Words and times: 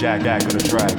Jack 0.00 0.22
Jack 0.22 0.42
on 0.44 0.48
the 0.48 0.60
track. 0.60 0.96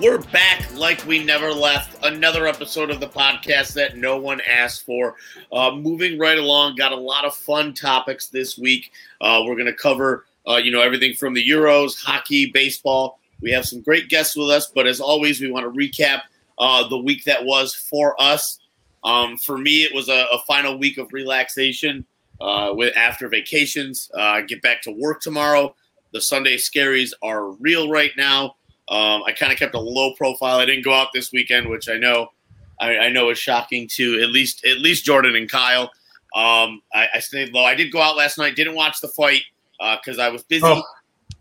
We're 0.00 0.18
back 0.18 0.49
like 0.90 1.06
we 1.06 1.22
never 1.22 1.52
left. 1.52 2.04
Another 2.04 2.48
episode 2.48 2.90
of 2.90 2.98
the 2.98 3.06
podcast 3.06 3.74
that 3.74 3.96
no 3.96 4.16
one 4.16 4.40
asked 4.40 4.84
for. 4.84 5.14
Uh, 5.52 5.70
moving 5.70 6.18
right 6.18 6.36
along, 6.36 6.74
got 6.74 6.90
a 6.90 6.96
lot 6.96 7.24
of 7.24 7.32
fun 7.32 7.72
topics 7.72 8.26
this 8.26 8.58
week. 8.58 8.90
Uh, 9.20 9.40
we're 9.46 9.54
going 9.54 9.66
to 9.66 9.72
cover, 9.72 10.26
uh, 10.48 10.56
you 10.56 10.72
know, 10.72 10.80
everything 10.80 11.14
from 11.14 11.32
the 11.32 11.48
Euros, 11.48 11.96
hockey, 11.96 12.46
baseball. 12.46 13.20
We 13.40 13.52
have 13.52 13.66
some 13.66 13.82
great 13.82 14.08
guests 14.08 14.34
with 14.34 14.50
us, 14.50 14.66
but 14.74 14.88
as 14.88 15.00
always, 15.00 15.40
we 15.40 15.48
want 15.48 15.64
to 15.64 15.70
recap 15.70 16.22
uh, 16.58 16.88
the 16.88 16.98
week 16.98 17.22
that 17.22 17.44
was 17.44 17.72
for 17.72 18.20
us. 18.20 18.58
Um, 19.04 19.36
for 19.36 19.56
me, 19.56 19.84
it 19.84 19.94
was 19.94 20.08
a, 20.08 20.26
a 20.32 20.40
final 20.44 20.76
week 20.76 20.98
of 20.98 21.12
relaxation 21.12 22.04
uh, 22.40 22.72
with 22.74 22.96
after 22.96 23.28
vacations. 23.28 24.10
Uh, 24.12 24.40
get 24.40 24.60
back 24.60 24.82
to 24.82 24.90
work 24.90 25.20
tomorrow. 25.20 25.72
The 26.12 26.20
Sunday 26.20 26.56
scaries 26.56 27.12
are 27.22 27.52
real 27.52 27.88
right 27.88 28.10
now. 28.16 28.56
Um, 28.90 29.22
I 29.24 29.32
kind 29.32 29.52
of 29.52 29.58
kept 29.58 29.74
a 29.74 29.80
low 29.80 30.14
profile. 30.14 30.58
I 30.58 30.66
didn't 30.66 30.84
go 30.84 30.92
out 30.92 31.08
this 31.14 31.32
weekend, 31.32 31.68
which 31.68 31.88
I 31.88 31.96
know 31.96 32.32
I, 32.80 32.96
I 32.96 33.08
know 33.10 33.30
is 33.30 33.38
shocking 33.38 33.86
to 33.88 34.20
at 34.20 34.30
least 34.30 34.64
at 34.64 34.78
least 34.78 35.04
Jordan 35.04 35.36
and 35.36 35.48
Kyle. 35.48 35.90
Um, 36.34 36.82
I, 36.92 37.08
I, 37.14 37.18
stayed 37.20 37.52
low. 37.52 37.64
I 37.64 37.74
did 37.74 37.90
go 37.90 38.00
out 38.00 38.16
last 38.16 38.38
night. 38.38 38.54
Didn't 38.54 38.76
watch 38.76 39.00
the 39.00 39.08
fight 39.08 39.42
because 39.78 40.18
uh, 40.18 40.22
I 40.22 40.28
was 40.28 40.44
busy. 40.44 40.62
Oh, 40.64 40.82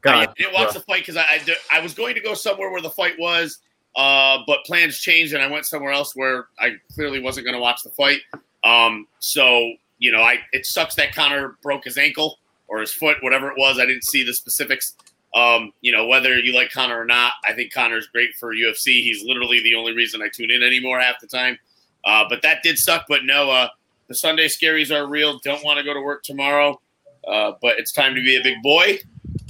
God. 0.02 0.30
I 0.30 0.33
didn't 0.36 0.53
watch 0.53 0.73
the 0.73 0.80
fight 0.80 1.05
because 1.05 1.16
I, 1.16 1.22
I, 1.22 1.55
I 1.73 1.80
was 1.80 1.94
going 1.94 2.16
to 2.16 2.22
go 2.22 2.33
somewhere 2.33 2.72
where 2.72 2.81
the 2.81 2.89
fight 2.89 3.14
was, 3.20 3.59
uh, 3.95 4.39
but 4.47 4.66
plans 4.66 4.97
changed 4.97 5.33
and 5.33 5.44
I 5.44 5.47
went 5.47 5.67
somewhere 5.67 5.92
else 5.92 6.16
where 6.16 6.47
I 6.59 6.77
clearly 6.94 7.20
wasn't 7.20 7.45
going 7.45 7.55
to 7.55 7.61
watch 7.61 7.83
the 7.83 7.92
fight. 7.92 8.22
Um, 8.64 9.08
so 9.20 9.73
you 10.00 10.11
know, 10.11 10.22
I 10.22 10.39
it 10.53 10.66
sucks 10.66 10.95
that 10.95 11.14
Conor 11.14 11.58
broke 11.61 11.83
his 11.83 11.97
ankle 11.97 12.39
or 12.67 12.80
his 12.80 12.92
foot, 12.92 13.17
whatever 13.22 13.50
it 13.50 13.58
was. 13.58 13.77
I 13.80 13.86
didn't 13.86 14.05
see 14.05 14.23
the 14.23 14.33
specifics. 14.33 14.95
Um, 15.35 15.73
you 15.81 15.91
know, 15.91 16.08
whether 16.08 16.39
you 16.39 16.55
like 16.55 16.72
Conor 16.72 16.99
or 16.99 17.05
not, 17.05 17.33
I 17.47 17.53
think 17.53 17.73
Conor's 17.73 18.08
great 18.08 18.31
for 18.39 18.53
UFC. 18.53 19.02
He's 19.03 19.23
literally 19.23 19.61
the 19.61 19.75
only 19.75 19.94
reason 19.94 20.21
I 20.21 20.30
tune 20.33 20.49
in 20.49 20.63
anymore 20.63 20.99
half 20.99 21.19
the 21.21 21.27
time. 21.27 21.58
Uh, 22.03 22.25
but 22.27 22.41
that 22.41 22.63
did 22.63 22.77
suck. 22.77 23.05
But 23.08 23.25
no, 23.25 23.52
uh, 23.52 23.69
the 24.08 24.16
Sunday 24.16 24.47
scaries 24.47 24.91
are 24.91 25.08
real. 25.08 25.39
Don't 25.39 25.63
want 25.63 25.77
to 25.77 25.83
go 25.83 25.94
to 25.94 26.02
work 26.02 26.23
tomorrow, 26.23 26.81
uh, 27.27 27.53
but 27.61 27.77
it's 27.77 27.91
time 27.91 28.16
to 28.16 28.21
be 28.21 28.38
a 28.38 28.44
big 28.44 28.61
boy. 28.63 28.99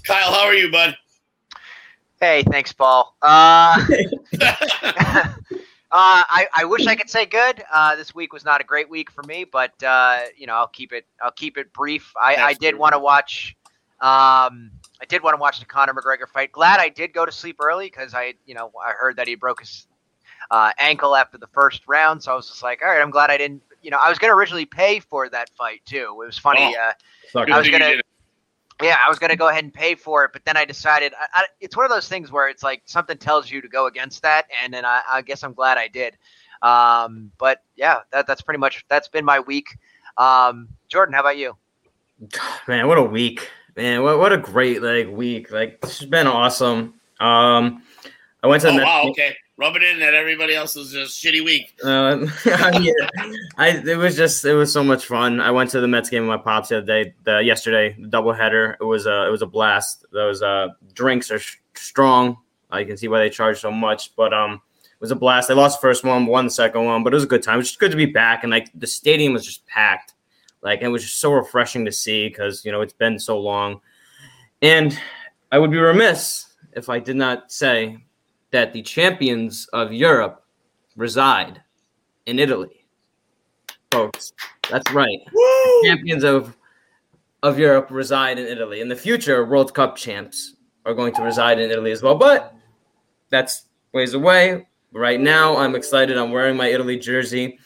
Kyle, 0.03 0.31
how 0.31 0.45
are 0.45 0.53
you, 0.53 0.71
bud? 0.71 0.97
Hey, 2.19 2.43
thanks, 2.43 2.73
Paul. 2.73 3.15
Uh, 3.21 3.85
uh, 4.41 5.31
I, 5.91 6.47
I 6.53 6.65
wish 6.65 6.85
I 6.87 6.95
could 6.95 7.09
say 7.09 7.25
good. 7.25 7.63
Uh, 7.71 7.95
this 7.95 8.13
week 8.13 8.33
was 8.33 8.43
not 8.43 8.59
a 8.59 8.63
great 8.65 8.89
week 8.89 9.09
for 9.09 9.23
me, 9.23 9.45
but 9.45 9.81
uh, 9.81 10.19
you 10.35 10.45
know 10.45 10.55
I'll 10.55 10.67
keep 10.67 10.91
it 10.91 11.05
I'll 11.23 11.31
keep 11.31 11.57
it 11.57 11.71
brief. 11.71 12.11
I, 12.21 12.35
I 12.35 12.53
did 12.55 12.75
want 12.75 12.93
to 12.93 12.99
watch 12.99 13.55
um, 14.01 14.71
I 15.01 15.05
did 15.05 15.23
want 15.23 15.35
to 15.35 15.39
watch 15.39 15.59
the 15.59 15.65
Conor 15.65 15.93
McGregor 15.93 16.27
fight. 16.27 16.51
Glad 16.51 16.79
I 16.79 16.89
did 16.89 17.13
go 17.13 17.25
to 17.25 17.31
sleep 17.31 17.57
early 17.61 17.85
because 17.85 18.13
I, 18.13 18.33
you 18.45 18.53
know, 18.53 18.71
I 18.85 18.91
heard 18.91 19.15
that 19.17 19.27
he 19.27 19.35
broke 19.35 19.61
his 19.61 19.87
uh, 20.51 20.71
ankle 20.77 21.15
after 21.15 21.37
the 21.37 21.47
first 21.47 21.83
round. 21.87 22.23
So 22.23 22.31
I 22.31 22.35
was 22.35 22.47
just 22.47 22.63
like, 22.63 22.81
all 22.81 22.89
right, 22.89 23.01
I'm 23.01 23.11
glad 23.11 23.29
I 23.29 23.37
didn't. 23.37 23.63
You 23.81 23.91
know, 23.91 23.97
I 23.97 24.09
was 24.09 24.19
going 24.19 24.29
to 24.31 24.35
originally 24.35 24.65
pay 24.65 24.99
for 24.99 25.29
that 25.29 25.49
fight 25.51 25.81
too. 25.85 26.17
It 26.21 26.25
was 26.25 26.37
funny. 26.37 26.75
Oh, 26.77 26.91
uh, 27.39 27.45
I 27.51 27.57
was 27.57 27.69
going 27.69 27.81
to. 27.81 28.01
Yeah, 28.81 28.97
I 29.05 29.09
was 29.09 29.19
going 29.19 29.29
to 29.29 29.35
go 29.35 29.49
ahead 29.49 29.65
and 29.65 29.73
pay 29.73 29.95
for 29.95 30.23
it, 30.23 30.31
but 30.31 30.45
then 30.45 30.55
I 30.55 30.63
decided 30.63 31.13
I, 31.19 31.41
I, 31.41 31.45
it's 31.59 31.75
one 31.75 31.85
of 31.85 31.91
those 31.91 32.07
things 32.07 32.31
where 32.31 32.47
it's 32.47 32.63
like 32.63 32.81
something 32.85 33.17
tells 33.17 33.51
you 33.51 33.59
to 33.59 33.67
go 33.67 33.87
against 33.87 34.21
that, 34.21 34.45
and 34.63 34.73
then 34.73 34.85
I, 34.85 35.01
I 35.11 35.21
guess 35.21 35.43
I'm 35.43 35.53
glad 35.53 35.77
I 35.77 35.89
did. 35.89 36.17
Um, 36.61 37.31
but 37.37 37.61
yeah, 37.75 37.99
that, 38.11 38.25
that's 38.25 38.41
pretty 38.41 38.59
much 38.59 38.85
that's 38.87 39.09
been 39.09 39.25
my 39.25 39.41
week. 39.41 39.77
Um, 40.17 40.69
Jordan, 40.87 41.13
how 41.13 41.19
about 41.19 41.37
you? 41.37 41.57
Man, 42.69 42.87
what 42.87 42.97
a 42.97 43.03
week! 43.03 43.49
Man, 43.79 44.03
what 44.03 44.19
what 44.19 44.33
a 44.33 44.37
great 44.37 44.81
like 44.81 45.09
week. 45.09 45.51
Like 45.51 45.79
this 45.79 45.99
has 45.99 46.09
been 46.09 46.27
awesome. 46.27 46.95
Um, 47.19 47.83
I 48.43 48.47
went 48.47 48.61
to. 48.63 48.69
Oh, 48.69 48.77
wow, 48.77 49.03
okay. 49.09 49.35
Rub 49.57 49.75
it 49.75 49.83
in 49.83 49.99
that 49.99 50.13
everybody 50.13 50.55
else 50.55 50.75
was 50.75 50.91
just 50.91 51.21
shitty 51.21 51.43
week. 51.43 51.77
Uh, 51.83 52.25
yeah, 52.45 52.93
I 53.57 53.69
it 53.69 53.97
was 53.97 54.15
just 54.15 54.43
it 54.43 54.53
was 54.53 54.71
so 54.71 54.83
much 54.83 55.05
fun. 55.05 55.39
I 55.39 55.51
went 55.51 55.69
to 55.71 55.81
the 55.81 55.87
Mets 55.87 56.09
game 56.09 56.23
with 56.23 56.29
my 56.29 56.37
pops 56.37 56.69
the 56.69 56.77
other 56.77 56.85
day, 56.85 57.13
the 57.23 57.39
yesterday, 57.39 57.95
the 57.99 58.07
doubleheader. 58.07 58.75
It 58.79 58.83
was 58.83 59.05
a 59.05 59.27
it 59.27 59.31
was 59.31 59.41
a 59.41 59.47
blast. 59.47 60.05
Those 60.11 60.41
uh 60.41 60.69
drinks 60.93 61.31
are 61.31 61.39
sh- 61.39 61.57
strong. 61.75 62.37
I 62.71 62.83
can 62.83 62.97
see 62.97 63.07
why 63.07 63.19
they 63.19 63.29
charge 63.29 63.59
so 63.59 63.71
much, 63.71 64.15
but 64.15 64.33
um, 64.33 64.61
it 64.83 65.01
was 65.01 65.11
a 65.11 65.15
blast. 65.15 65.47
They 65.47 65.55
lost 65.55 65.79
the 65.79 65.87
first 65.87 66.03
one, 66.03 66.25
won 66.27 66.45
the 66.45 66.51
second 66.51 66.85
one, 66.85 67.03
but 67.03 67.13
it 67.13 67.15
was 67.15 67.23
a 67.23 67.27
good 67.27 67.41
time. 67.41 67.55
It 67.55 67.59
was 67.59 67.69
just 67.69 67.79
good 67.79 67.91
to 67.91 67.97
be 67.97 68.05
back, 68.05 68.43
and 68.43 68.51
like 68.51 68.69
the 68.75 68.87
stadium 68.87 69.33
was 69.33 69.45
just 69.45 69.65
packed. 69.65 70.13
Like 70.61 70.81
it 70.81 70.87
was 70.87 71.03
just 71.03 71.19
so 71.19 71.31
refreshing 71.33 71.85
to 71.85 71.91
see 71.91 72.27
because 72.27 72.65
you 72.65 72.71
know 72.71 72.81
it's 72.81 72.93
been 72.93 73.19
so 73.19 73.39
long. 73.39 73.81
And 74.61 74.97
I 75.51 75.57
would 75.57 75.71
be 75.71 75.77
remiss 75.77 76.53
if 76.73 76.89
I 76.89 76.99
did 76.99 77.15
not 77.15 77.51
say 77.51 78.03
that 78.51 78.73
the 78.73 78.81
champions 78.81 79.67
of 79.73 79.93
Europe 79.93 80.43
reside 80.95 81.61
in 82.25 82.39
Italy. 82.39 82.85
Folks, 83.91 84.33
that's 84.69 84.91
right. 84.91 85.19
Champions 85.85 86.23
of 86.23 86.55
of 87.41 87.57
Europe 87.57 87.87
reside 87.89 88.37
in 88.37 88.45
Italy. 88.45 88.81
In 88.81 88.89
the 88.89 88.95
future, 88.95 89.45
World 89.45 89.73
Cup 89.73 89.95
champs 89.95 90.55
are 90.85 90.93
going 90.93 91.13
to 91.13 91.21
reside 91.21 91.59
in 91.59 91.71
Italy 91.71 91.91
as 91.91 92.03
well. 92.03 92.15
But 92.15 92.53
that's 93.29 93.67
ways 93.93 94.13
away. 94.13 94.67
Right 94.91 95.19
now, 95.19 95.55
I'm 95.55 95.75
excited. 95.75 96.17
I'm 96.17 96.31
wearing 96.31 96.57
my 96.57 96.67
Italy 96.67 96.97
jersey. 96.97 97.59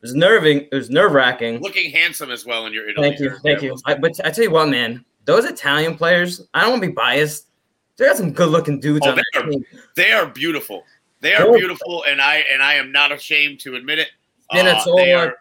It 0.00 0.02
was 0.02 0.14
nerving. 0.14 0.68
It 0.70 0.74
was 0.74 0.90
nerve 0.90 1.12
wracking. 1.12 1.60
Looking 1.60 1.90
handsome 1.90 2.30
as 2.30 2.46
well 2.46 2.66
in 2.66 2.72
your 2.72 2.88
Italy. 2.88 3.08
Thank 3.08 3.20
you, 3.20 3.36
thank 3.42 3.62
you. 3.62 3.76
I, 3.84 3.94
but 3.94 4.12
I 4.24 4.30
tell 4.30 4.44
you 4.44 4.50
what, 4.52 4.68
man, 4.68 5.04
those 5.24 5.44
Italian 5.44 5.96
players. 5.96 6.46
I 6.54 6.60
don't 6.60 6.70
want 6.70 6.82
to 6.82 6.88
be 6.88 6.94
biased. 6.94 7.46
They 7.96 8.06
got 8.06 8.16
some 8.16 8.32
good 8.32 8.48
looking 8.50 8.78
dudes 8.78 9.04
oh, 9.04 9.10
on 9.10 9.16
they 9.16 9.40
are, 9.40 9.50
they 9.96 10.12
are 10.12 10.26
beautiful. 10.26 10.84
They 11.20 11.34
are 11.34 11.52
beautiful, 11.52 12.04
and 12.08 12.22
I 12.22 12.44
and 12.52 12.62
I 12.62 12.74
am 12.74 12.92
not 12.92 13.10
ashamed 13.10 13.58
to 13.60 13.74
admit 13.74 13.98
it. 13.98 14.08
Then 14.52 14.68
it's 14.68 14.86
uh, 14.86 14.90
all 14.90 15.14
like, 15.16 15.34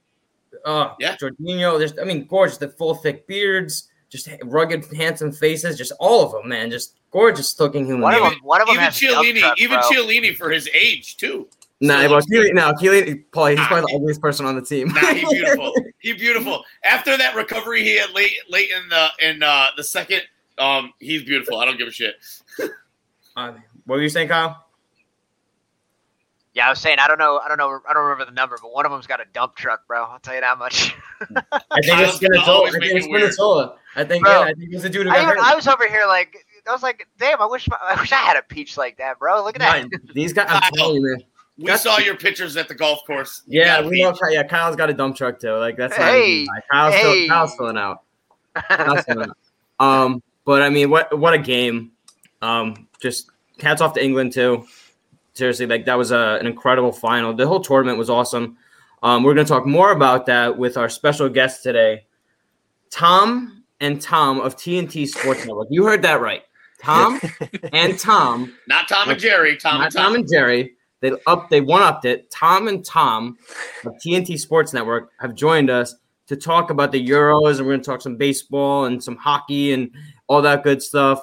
uh, 0.65 0.93
yeah, 0.99 1.15
Jorginho. 1.17 1.77
There's, 1.77 1.97
I 1.99 2.03
mean, 2.03 2.25
gorgeous. 2.25 2.57
The 2.57 2.69
full 2.69 2.95
thick 2.95 3.27
beards, 3.27 3.89
just 4.09 4.27
rugged, 4.43 4.85
handsome 4.95 5.31
faces, 5.31 5.77
just 5.77 5.91
all 5.99 6.25
of 6.25 6.31
them, 6.31 6.49
man. 6.49 6.71
Just 6.71 6.95
gorgeous 7.11 7.59
looking 7.59 7.85
human. 7.85 8.01
One 8.01 8.15
of 8.15 8.23
them, 8.23 8.39
one 8.41 8.61
of 8.61 8.67
them 8.67 8.77
even 8.77 8.87
Chiellini, 8.87 9.39
truck, 9.39 9.61
even 9.61 9.79
Chiellini 9.81 10.35
for 10.35 10.49
his 10.49 10.67
age 10.73 11.17
too. 11.17 11.47
Nah, 11.79 12.01
so, 12.01 12.11
well, 12.11 12.21
Keely, 12.21 12.53
no, 12.53 12.73
Keely, 12.73 13.15
Paul, 13.15 13.47
he's 13.47 13.59
probably 13.59 13.81
the 13.81 13.97
ugliest 13.97 14.19
person 14.19 14.45
on 14.45 14.55
the 14.55 14.63
team. 14.63 14.87
Nah, 14.87 15.13
he's 15.13 15.29
beautiful. 15.29 15.73
he's 15.99 16.15
beautiful. 16.15 16.63
After 16.83 17.15
that 17.17 17.35
recovery 17.35 17.83
he 17.83 17.97
had 17.97 18.09
late, 18.11 18.31
late 18.49 18.69
in 18.71 18.89
the 18.89 19.07
in 19.21 19.43
uh, 19.43 19.67
the 19.77 19.83
second, 19.83 20.21
um, 20.57 20.91
he's 20.99 21.23
beautiful. 21.23 21.59
I 21.59 21.65
don't 21.65 21.77
give 21.77 21.87
a 21.87 21.91
shit. 21.91 22.15
uh, 23.35 23.53
what 23.85 23.97
were 23.97 24.01
you 24.01 24.09
saying, 24.09 24.29
Kyle? 24.29 24.63
Yeah, 26.55 26.65
I 26.65 26.69
was 26.71 26.79
saying 26.79 26.97
I 26.97 27.07
don't 27.07 27.19
know, 27.19 27.37
I 27.37 27.47
don't 27.47 27.59
know, 27.59 27.79
I 27.87 27.93
don't 27.93 28.01
remember 28.01 28.25
the 28.25 28.31
number, 28.31 28.57
but 28.59 28.73
one 28.73 28.83
of 28.83 28.91
them's 28.91 29.05
got 29.05 29.21
a 29.21 29.25
dump 29.31 29.55
truck, 29.55 29.85
bro. 29.85 30.03
I'll 30.03 30.17
tell 30.17 30.33
you 30.33 30.41
that 30.41 30.57
much. 30.57 30.95
I 31.21 31.81
think 31.81 31.99
it's 31.99 32.17
Spinazzola. 32.17 32.69
I 32.69 32.71
think 32.71 32.83
it's 32.85 33.07
Spinazzola. 33.07 33.75
I 33.95 34.03
think 34.03 34.23
bro, 34.23 34.33
yeah, 34.33 34.47
I 34.47 34.53
think 34.53 34.73
it's 34.73 34.83
a 34.83 34.89
dude. 34.89 35.07
I, 35.07 35.21
even, 35.21 35.37
I 35.39 35.53
was 35.53 35.67
over 35.67 35.87
here 35.87 36.05
like, 36.07 36.43
I 36.67 36.71
was 36.71 36.81
like, 36.81 37.07
damn, 37.19 37.39
I 37.39 37.45
wish, 37.45 37.69
I 37.79 37.95
wish 37.99 38.11
I 38.11 38.15
had 38.15 38.37
a 38.37 38.41
peach 38.41 38.75
like 38.75 38.97
that, 38.97 39.19
bro. 39.19 39.43
Look 39.43 39.59
at 39.59 39.59
that. 39.59 39.99
These 40.15 40.33
guys, 40.33 40.47
I'm 40.49 40.71
telling 40.73 40.95
you, 40.95 41.03
man. 41.03 41.23
We 41.57 41.65
that's, 41.65 41.83
saw 41.83 41.97
your 41.97 42.15
pictures 42.15 42.55
at 42.55 42.67
the 42.67 42.75
golf 42.75 43.03
course. 43.05 43.41
yeah, 43.47 43.81
we 43.81 44.03
know. 44.03 44.13
Yeah, 44.29 44.43
Kyle's 44.43 44.75
got 44.75 44.91
a 44.91 44.93
dump 44.93 45.15
truck 45.15 45.39
too. 45.39 45.53
Like 45.53 45.75
that's 45.75 45.95
hey, 45.95 46.45
not 46.45 46.63
Kyle's, 46.71 46.93
hey. 46.93 47.23
Still, 47.23 47.27
Kyle's 47.29 47.55
filling 47.55 47.77
out. 47.77 48.03
Kyle's 48.55 49.05
filling 49.05 49.29
out. 49.29 49.37
Um, 49.79 50.23
but 50.45 50.61
I 50.61 50.69
mean, 50.69 50.89
what 50.89 51.17
what 51.17 51.33
a 51.33 51.39
game! 51.39 51.91
Um, 52.41 52.87
just 53.01 53.31
hats 53.59 53.81
off 53.81 53.93
to 53.93 54.03
England 54.03 54.33
too. 54.33 54.67
Seriously, 55.33 55.65
like 55.65 55.85
that 55.85 55.97
was 55.97 56.11
a, 56.11 56.37
an 56.39 56.45
incredible 56.45 56.91
final. 56.91 57.33
The 57.33 57.47
whole 57.47 57.59
tournament 57.59 57.97
was 57.97 58.09
awesome. 58.09 58.57
Um, 59.03 59.23
we're 59.23 59.33
going 59.33 59.45
to 59.45 59.51
talk 59.51 59.65
more 59.65 59.91
about 59.91 60.25
that 60.27 60.57
with 60.57 60.77
our 60.77 60.89
special 60.89 61.29
guest 61.29 61.61
today, 61.61 62.05
Tom 62.89 63.63
and 63.79 64.01
Tom 64.01 64.39
of 64.39 64.57
T&T 64.57 65.05
Sports 65.05 65.45
Network. 65.45 65.67
You 65.69 65.85
heard 65.85 66.01
that 66.01 66.19
right, 66.19 66.43
Tom 66.81 67.19
and 67.73 67.99
Tom. 67.99 68.55
Not 68.67 68.87
Tom 68.87 69.09
and 69.09 69.19
Jerry. 69.19 69.57
Tom 69.57 69.77
not 69.77 69.85
and 69.85 69.93
Tom. 69.93 70.03
Tom 70.03 70.15
and 70.15 70.27
Jerry 70.31 70.76
they 71.01 71.11
up 71.27 71.49
they 71.49 71.61
one 71.61 71.81
upped 71.81 72.05
it. 72.05 72.29
Tom 72.31 72.67
and 72.67 72.83
Tom 72.83 73.37
of 73.85 73.93
T&T 73.99 74.37
Sports 74.37 74.73
Network 74.73 75.11
have 75.19 75.35
joined 75.35 75.69
us 75.69 75.95
to 76.27 76.35
talk 76.35 76.69
about 76.69 76.91
the 76.91 77.05
Euros, 77.05 77.57
and 77.57 77.65
we're 77.65 77.73
going 77.73 77.81
to 77.81 77.85
talk 77.85 78.01
some 78.01 78.17
baseball 78.17 78.85
and 78.85 79.01
some 79.03 79.15
hockey 79.15 79.71
and 79.73 79.91
all 80.27 80.41
that 80.41 80.63
good 80.63 80.81
stuff. 80.83 81.21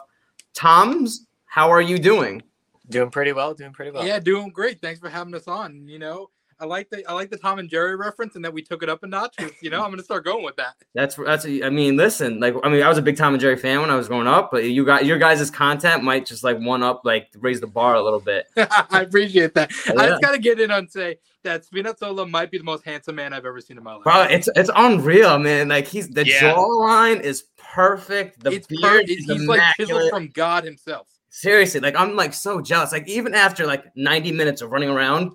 Tom's, 0.54 1.26
how 1.46 1.70
are 1.70 1.82
you 1.82 1.98
doing? 1.98 2.42
Doing 2.88 3.10
pretty 3.10 3.32
well. 3.32 3.54
Doing 3.54 3.72
pretty 3.72 3.90
well. 3.90 4.06
Yeah, 4.06 4.18
doing 4.18 4.50
great. 4.50 4.80
Thanks 4.80 5.00
for 5.00 5.08
having 5.08 5.34
us 5.34 5.48
on. 5.48 5.88
You 5.88 5.98
know, 5.98 6.30
I 6.60 6.66
like 6.66 6.90
the 6.90 7.06
I 7.06 7.12
like 7.12 7.30
the 7.30 7.36
Tom 7.36 7.58
and 7.58 7.68
Jerry 7.68 7.96
reference, 7.96 8.36
and 8.36 8.44
that 8.44 8.52
we 8.52 8.62
took 8.62 8.82
it 8.82 8.88
up 8.88 9.02
a 9.02 9.06
notch. 9.06 9.36
You 9.60 9.70
know, 9.70 9.82
I'm 9.82 9.90
gonna 9.90 10.02
start 10.02 10.24
going 10.24 10.44
with 10.44 10.56
that. 10.56 10.74
That's 10.94 11.16
that's. 11.16 11.44
I 11.44 11.70
mean, 11.70 11.96
listen, 11.96 12.40
like 12.40 12.54
I 12.62 12.68
mean, 12.68 12.82
I 12.82 12.88
was 12.88 12.98
a 12.98 13.02
big 13.02 13.16
Tom 13.16 13.34
and 13.34 13.40
Jerry 13.40 13.56
fan 13.56 13.80
when 13.80 13.90
I 13.90 13.96
was 13.96 14.08
growing 14.08 14.28
up, 14.28 14.50
but 14.52 14.64
you 14.64 14.84
got 14.84 15.04
your 15.04 15.18
guys' 15.18 15.50
content 15.50 16.04
might 16.04 16.26
just 16.26 16.44
like 16.44 16.58
one 16.58 16.82
up, 16.82 17.02
like 17.04 17.28
raise 17.40 17.60
the 17.60 17.66
bar 17.66 17.94
a 17.94 18.02
little 18.02 18.20
bit. 18.20 18.46
I 18.56 19.00
appreciate 19.02 19.54
that. 19.54 19.72
Yeah. 19.94 20.00
I 20.00 20.06
just 20.08 20.22
gotta 20.22 20.38
get 20.38 20.60
in 20.60 20.70
and 20.70 20.90
say 20.90 21.18
that 21.42 21.66
Spinazzola 21.66 22.28
might 22.28 22.50
be 22.50 22.58
the 22.58 22.64
most 22.64 22.84
handsome 22.84 23.16
man 23.16 23.32
I've 23.32 23.44
ever 23.44 23.60
seen 23.60 23.76
in 23.76 23.84
my 23.84 23.94
life. 23.94 24.04
Bro, 24.04 24.22
it's 24.30 24.48
it's 24.56 24.70
unreal, 24.74 25.38
man. 25.38 25.68
Like 25.68 25.86
he's 25.86 26.08
the 26.08 26.26
yeah. 26.26 26.40
jawline 26.40 27.20
is 27.20 27.44
perfect. 27.58 28.42
The 28.42 28.52
it's 28.52 28.66
beard, 28.66 29.04
he's 29.06 29.28
like 29.46 29.60
chiseled 29.76 30.10
from 30.10 30.28
God 30.28 30.64
himself. 30.64 31.08
Seriously, 31.28 31.80
like 31.80 31.96
I'm 31.96 32.16
like 32.16 32.32
so 32.32 32.60
jealous. 32.60 32.92
Like 32.92 33.08
even 33.08 33.34
after 33.34 33.66
like 33.66 33.84
90 33.96 34.32
minutes 34.32 34.62
of 34.62 34.70
running 34.70 34.88
around, 34.88 35.32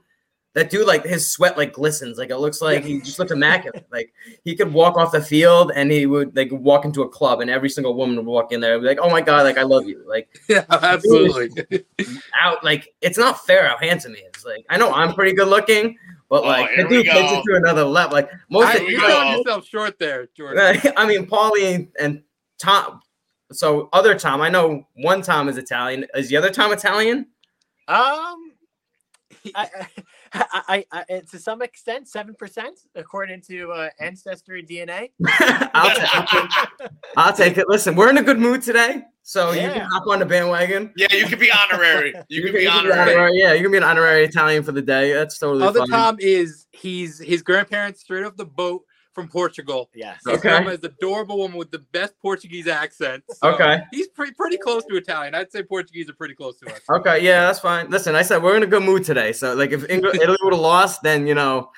that 0.56 0.70
dude 0.70 0.88
like 0.88 1.06
his 1.06 1.28
sweat 1.28 1.58
like 1.58 1.74
glistens. 1.74 2.18
Like 2.18 2.32
it 2.32 2.38
looks 2.38 2.62
like 2.62 2.84
he 2.84 3.00
just 3.00 3.20
looks 3.20 3.32
immaculate. 3.32 3.86
like 3.92 4.12
he 4.44 4.56
could 4.56 4.74
walk 4.74 4.98
off 4.98 5.12
the 5.12 5.22
field 5.22 5.72
and 5.76 5.92
he 5.92 6.06
would 6.06 6.36
like 6.36 6.50
walk 6.52 6.86
into 6.86 7.04
a 7.04 7.10
club 7.10 7.42
and 7.42 7.50
every 7.50 7.70
single 7.70 7.94
woman 7.94 8.16
would 8.18 8.26
walk 8.26 8.52
in 8.52 8.60
there 8.60 8.74
and 8.74 8.82
be 8.82 8.88
like, 8.88 9.00
"Oh 9.00 9.10
my 9.10 9.22
god, 9.22 9.44
like 9.44 9.58
I 9.58 9.64
love 9.64 9.88
you." 9.88 10.04
Like 10.08 10.40
yeah, 10.50 10.66
absolutely. 10.70 11.86
out 12.40 12.64
like 12.64 12.94
it's 13.02 13.18
not 13.18 13.46
fair 13.46 13.68
how 13.68 13.78
handsome 13.78 14.16
he 14.16 14.22
is. 14.22 14.44
Like 14.44 14.66
I 14.70 14.78
know 14.78 14.92
I'm 14.92 15.14
pretty 15.14 15.34
good 15.34 15.48
looking. 15.48 15.98
But 16.30 16.44
oh, 16.44 16.48
like 16.48 16.70
oh, 16.78 16.84
the 16.84 16.90
dude 16.90 17.06
takes 17.08 17.32
it 17.32 17.44
to 17.44 17.56
another 17.56 17.84
level. 17.84 18.14
Like 18.14 18.30
most 18.50 18.68
I, 18.68 18.74
of 18.76 18.90
you're 18.90 19.02
selling 19.02 19.38
yourself 19.40 19.66
short 19.66 19.98
there, 19.98 20.28
Jordan. 20.38 20.80
I 20.98 21.08
mean, 21.08 21.26
Paulie 21.26 21.90
and 22.00 22.22
Tom. 22.60 23.02
So 23.52 23.90
other 23.94 24.14
Tom, 24.14 24.42
I 24.42 24.50
know 24.50 24.88
one 24.94 25.24
Tom 25.24 25.50
is 25.50 25.58
Italian. 25.58 26.06
Is 26.14 26.30
the 26.30 26.38
other 26.38 26.52
Tom 26.52 26.72
Italian? 26.72 27.28
Um, 27.88 28.54
I, 29.56 29.70
I, 29.80 29.88
I, 30.34 30.86
I, 30.92 31.04
to 31.32 31.40
some 31.40 31.62
extent, 31.62 32.08
seven 32.08 32.36
percent 32.36 32.80
according 32.96 33.42
to 33.44 33.72
uh, 33.72 33.90
ancestry 34.00 34.64
DNA. 34.64 35.12
I'll, 35.74 35.96
take 35.96 36.34
it. 36.34 36.92
I'll 37.18 37.34
take 37.34 37.58
it. 37.58 37.66
Listen, 37.68 37.96
we're 37.96 38.10
in 38.10 38.18
a 38.18 38.24
good 38.24 38.40
mood 38.40 38.62
today, 38.62 39.04
so 39.24 39.52
yeah. 39.52 39.68
you 39.68 39.74
can 39.74 39.82
hop 39.90 40.08
on 40.08 40.20
the 40.20 40.26
bandwagon. 40.26 40.94
Yeah, 40.96 41.14
you 41.14 41.26
can 41.26 41.40
be 41.40 41.52
honorary. 41.52 42.14
You, 42.30 42.42
you 42.42 42.42
can, 42.44 42.52
can, 42.52 42.62
be 42.62 42.68
honorary. 42.68 43.14
honorary. 43.14 43.40
Yeah, 43.40 43.54
you 43.54 43.64
can 43.64 43.72
be 43.72 43.78
an 43.78 43.84
honorary 43.84 44.26
Italian 44.26 44.64
for 44.64 44.72
the 44.72 44.82
day. 44.82 45.14
That's 45.14 45.38
totally. 45.38 45.66
Other 45.66 45.80
fun. 45.80 45.90
Tom 45.90 46.18
is 46.20 46.68
he's 46.72 47.20
his 47.20 47.42
grandparents 47.42 48.02
straight 48.02 48.26
off 48.26 48.36
the 48.36 48.46
boat 48.46 48.84
from 49.20 49.28
Portugal. 49.28 49.90
Yes. 49.94 50.22
His 50.26 50.36
okay. 50.36 50.50
grandma 50.50 50.72
is 50.72 50.84
adorable 50.84 51.38
woman 51.38 51.58
with 51.58 51.72
the 51.72 51.80
best 51.80 52.14
Portuguese 52.22 52.68
accent. 52.68 53.24
So 53.30 53.50
okay. 53.54 53.82
He's 53.92 54.08
pretty 54.08 54.34
pretty 54.34 54.58
close 54.58 54.86
to 54.86 54.96
Italian. 54.96 55.36
I'd 55.36 55.52
say 55.52 55.62
Portuguese 55.62 56.10
are 56.10 56.14
pretty 56.14 56.36
close 56.36 56.58
to 56.60 56.74
us. 56.74 56.80
Okay, 56.90 57.24
yeah, 57.24 57.42
that's 57.42 57.60
fine. 57.60 57.90
Listen, 57.90 58.16
I 58.16 58.22
said 58.22 58.42
we're 58.42 58.56
in 58.56 58.64
a 58.64 58.68
good 58.68 58.84
mood 58.84 59.04
today. 59.04 59.34
So 59.34 59.56
like 59.56 59.72
if 59.72 59.90
England, 59.90 60.20
Italy 60.22 60.38
would 60.44 60.54
have 60.54 60.62
lost, 60.62 61.04
then 61.04 61.28
you 61.28 61.36
know 61.36 61.70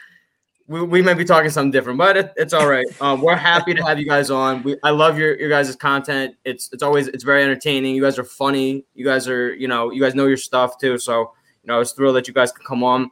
we, 0.68 0.84
we 0.84 1.02
may 1.02 1.16
be 1.16 1.26
talking 1.26 1.50
something 1.50 1.72
different, 1.72 1.98
but 1.98 2.16
it, 2.16 2.34
it's 2.38 2.54
all 2.54 2.68
right. 2.68 2.86
Um, 3.02 3.22
we're 3.22 3.36
happy 3.36 3.74
to 3.74 3.84
have 3.84 4.00
you 4.00 4.06
guys 4.06 4.30
on. 4.30 4.62
We, 4.62 4.78
I 4.84 4.92
love 4.92 5.18
your 5.18 5.40
your 5.40 5.50
guys' 5.50 5.76
content. 5.76 6.36
It's 6.46 6.70
it's 6.72 6.84
always 6.84 7.08
it's 7.08 7.24
very 7.24 7.44
entertaining. 7.44 7.96
You 7.96 8.04
guys 8.04 8.20
are 8.20 8.24
funny. 8.24 8.86
You 8.94 9.04
guys 9.04 9.28
are 9.28 9.54
you 9.54 9.68
know 9.68 9.92
you 9.92 10.02
guys 10.02 10.14
know 10.14 10.28
your 10.28 10.38
stuff 10.38 10.78
too. 10.78 11.00
So 11.00 11.32
you 11.64 11.68
know 11.68 11.76
I 11.76 11.80
was 11.80 11.92
thrilled 11.94 12.16
that 12.18 12.28
you 12.28 12.34
guys 12.34 12.52
could 12.52 12.66
come 12.66 12.84
on. 12.84 13.10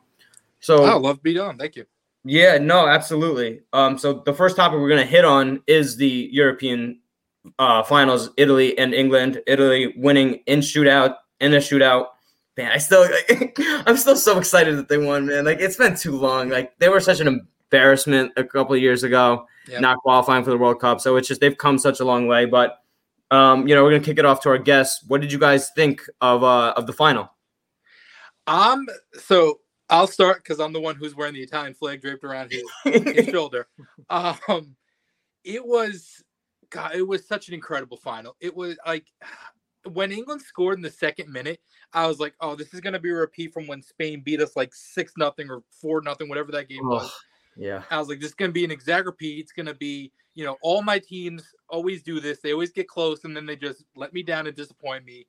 So 0.60 0.84
I 0.84 0.94
oh, 0.94 1.00
love 1.00 1.18
to 1.18 1.22
be 1.24 1.40
on. 1.40 1.58
Thank 1.58 1.76
you. 1.76 1.86
Yeah, 2.24 2.58
no, 2.58 2.88
absolutely. 2.88 3.62
Um, 3.72 3.98
so 3.98 4.22
the 4.26 4.34
first 4.34 4.56
topic 4.56 4.80
we're 4.80 4.90
gonna 4.90 5.06
hit 5.06 5.26
on 5.26 5.62
is 5.68 5.96
the 5.96 6.30
European 6.32 7.00
uh, 7.58 7.84
finals, 7.84 8.30
Italy 8.38 8.78
and 8.78 8.94
England. 8.94 9.42
Italy 9.48 9.94
winning 9.98 10.42
in 10.46 10.60
shootout 10.60 11.16
in 11.40 11.54
a 11.54 11.58
shootout. 11.58 12.08
Man, 12.58 12.72
I 12.72 12.78
still, 12.78 13.08
I'm 13.86 13.96
still 13.96 14.18
so 14.18 14.38
excited 14.38 14.78
that 14.78 14.90
they 14.90 14.98
won. 14.98 15.28
Man, 15.28 15.46
like 15.46 15.60
it's 15.60 15.78
been 15.78 15.96
too 15.96 16.18
long. 16.18 16.50
Like 16.50 16.78
they 16.80 16.90
were 16.90 17.00
such 17.00 17.22
an 17.22 17.28
embarrassment 17.28 18.34
a 18.36 18.44
couple 18.44 18.76
of 18.76 18.82
years 18.82 19.04
ago, 19.04 19.46
yep. 19.68 19.82
not 19.82 19.98
qualifying 20.00 20.44
for 20.44 20.50
the 20.50 20.58
World 20.58 20.82
Cup. 20.82 21.00
So 21.00 21.16
it's 21.16 21.28
just 21.28 21.40
they've 21.40 21.58
come 21.58 21.80
such 21.80 22.02
a 22.02 22.06
long 22.06 22.28
way. 22.28 22.46
But 22.46 22.80
um, 23.32 23.68
you 23.68 23.76
know, 23.76 23.84
we're 23.84 23.92
gonna 23.92 24.04
kick 24.04 24.20
it 24.20 24.26
off 24.26 24.42
to 24.42 24.50
our 24.50 24.58
guests. 24.58 25.06
What 25.08 25.22
did 25.22 25.32
you 25.32 25.40
guys 25.40 25.70
think 25.70 26.02
of 26.20 26.44
uh, 26.44 26.74
of 26.76 26.86
the 26.86 26.94
final? 26.94 27.32
Um, 28.46 28.88
so 29.14 29.60
I'll 29.90 30.08
start 30.08 30.44
because 30.44 30.60
I'm 30.60 30.74
the 30.74 30.80
one 30.80 30.96
who's 30.96 31.16
wearing 31.16 31.34
the 31.34 31.42
Italian 31.42 31.74
flag 31.74 32.02
draped 32.02 32.24
around 32.24 32.52
his, 32.52 32.64
his 32.84 33.28
shoulder. 33.32 33.68
Um, 34.10 34.76
it 35.44 35.66
was, 35.66 36.24
God, 36.70 36.96
it 36.96 37.08
was 37.08 37.28
such 37.28 37.48
an 37.48 37.54
incredible 37.54 37.98
final. 37.98 38.36
It 38.40 38.56
was 38.56 38.78
like 38.86 39.06
when 39.92 40.12
England 40.12 40.42
scored 40.42 40.78
in 40.78 40.82
the 40.82 40.92
second 40.92 41.32
minute, 41.32 41.60
I 41.94 42.06
was 42.08 42.20
like, 42.20 42.36
oh, 42.42 42.56
this 42.56 42.74
is 42.74 42.82
gonna 42.82 43.00
be 43.00 43.10
a 43.10 43.16
repeat 43.16 43.54
from 43.54 43.66
when 43.68 43.82
Spain 43.82 44.22
beat 44.24 44.42
us 44.42 44.56
like 44.56 44.74
six 44.74 45.14
nothing 45.18 45.50
or 45.50 45.64
four 45.70 46.02
nothing, 46.02 46.30
whatever 46.30 46.52
that 46.52 46.70
game 46.70 46.86
was. 46.86 47.12
Yeah, 47.58 47.84
I 47.90 47.98
was 47.98 48.08
like, 48.08 48.20
this 48.20 48.30
is 48.30 48.36
gonna 48.36 48.52
be 48.52 48.66
an 48.66 48.72
exact 48.72 49.06
repeat. 49.06 49.40
It's 49.40 49.52
gonna 49.52 49.74
be, 49.74 50.12
you 50.36 50.46
know, 50.46 50.58
all 50.62 50.82
my 50.82 51.00
teams 51.00 51.44
always 51.70 52.04
do 52.04 52.20
this. 52.20 52.40
They 52.40 52.54
always 52.54 52.72
get 52.72 52.88
close 52.88 53.24
and 53.24 53.36
then 53.36 53.46
they 53.46 53.56
just 53.56 53.84
let 53.96 54.14
me 54.14 54.22
down 54.22 54.48
and 54.48 54.56
disappoint 54.56 55.06
me 55.06 55.26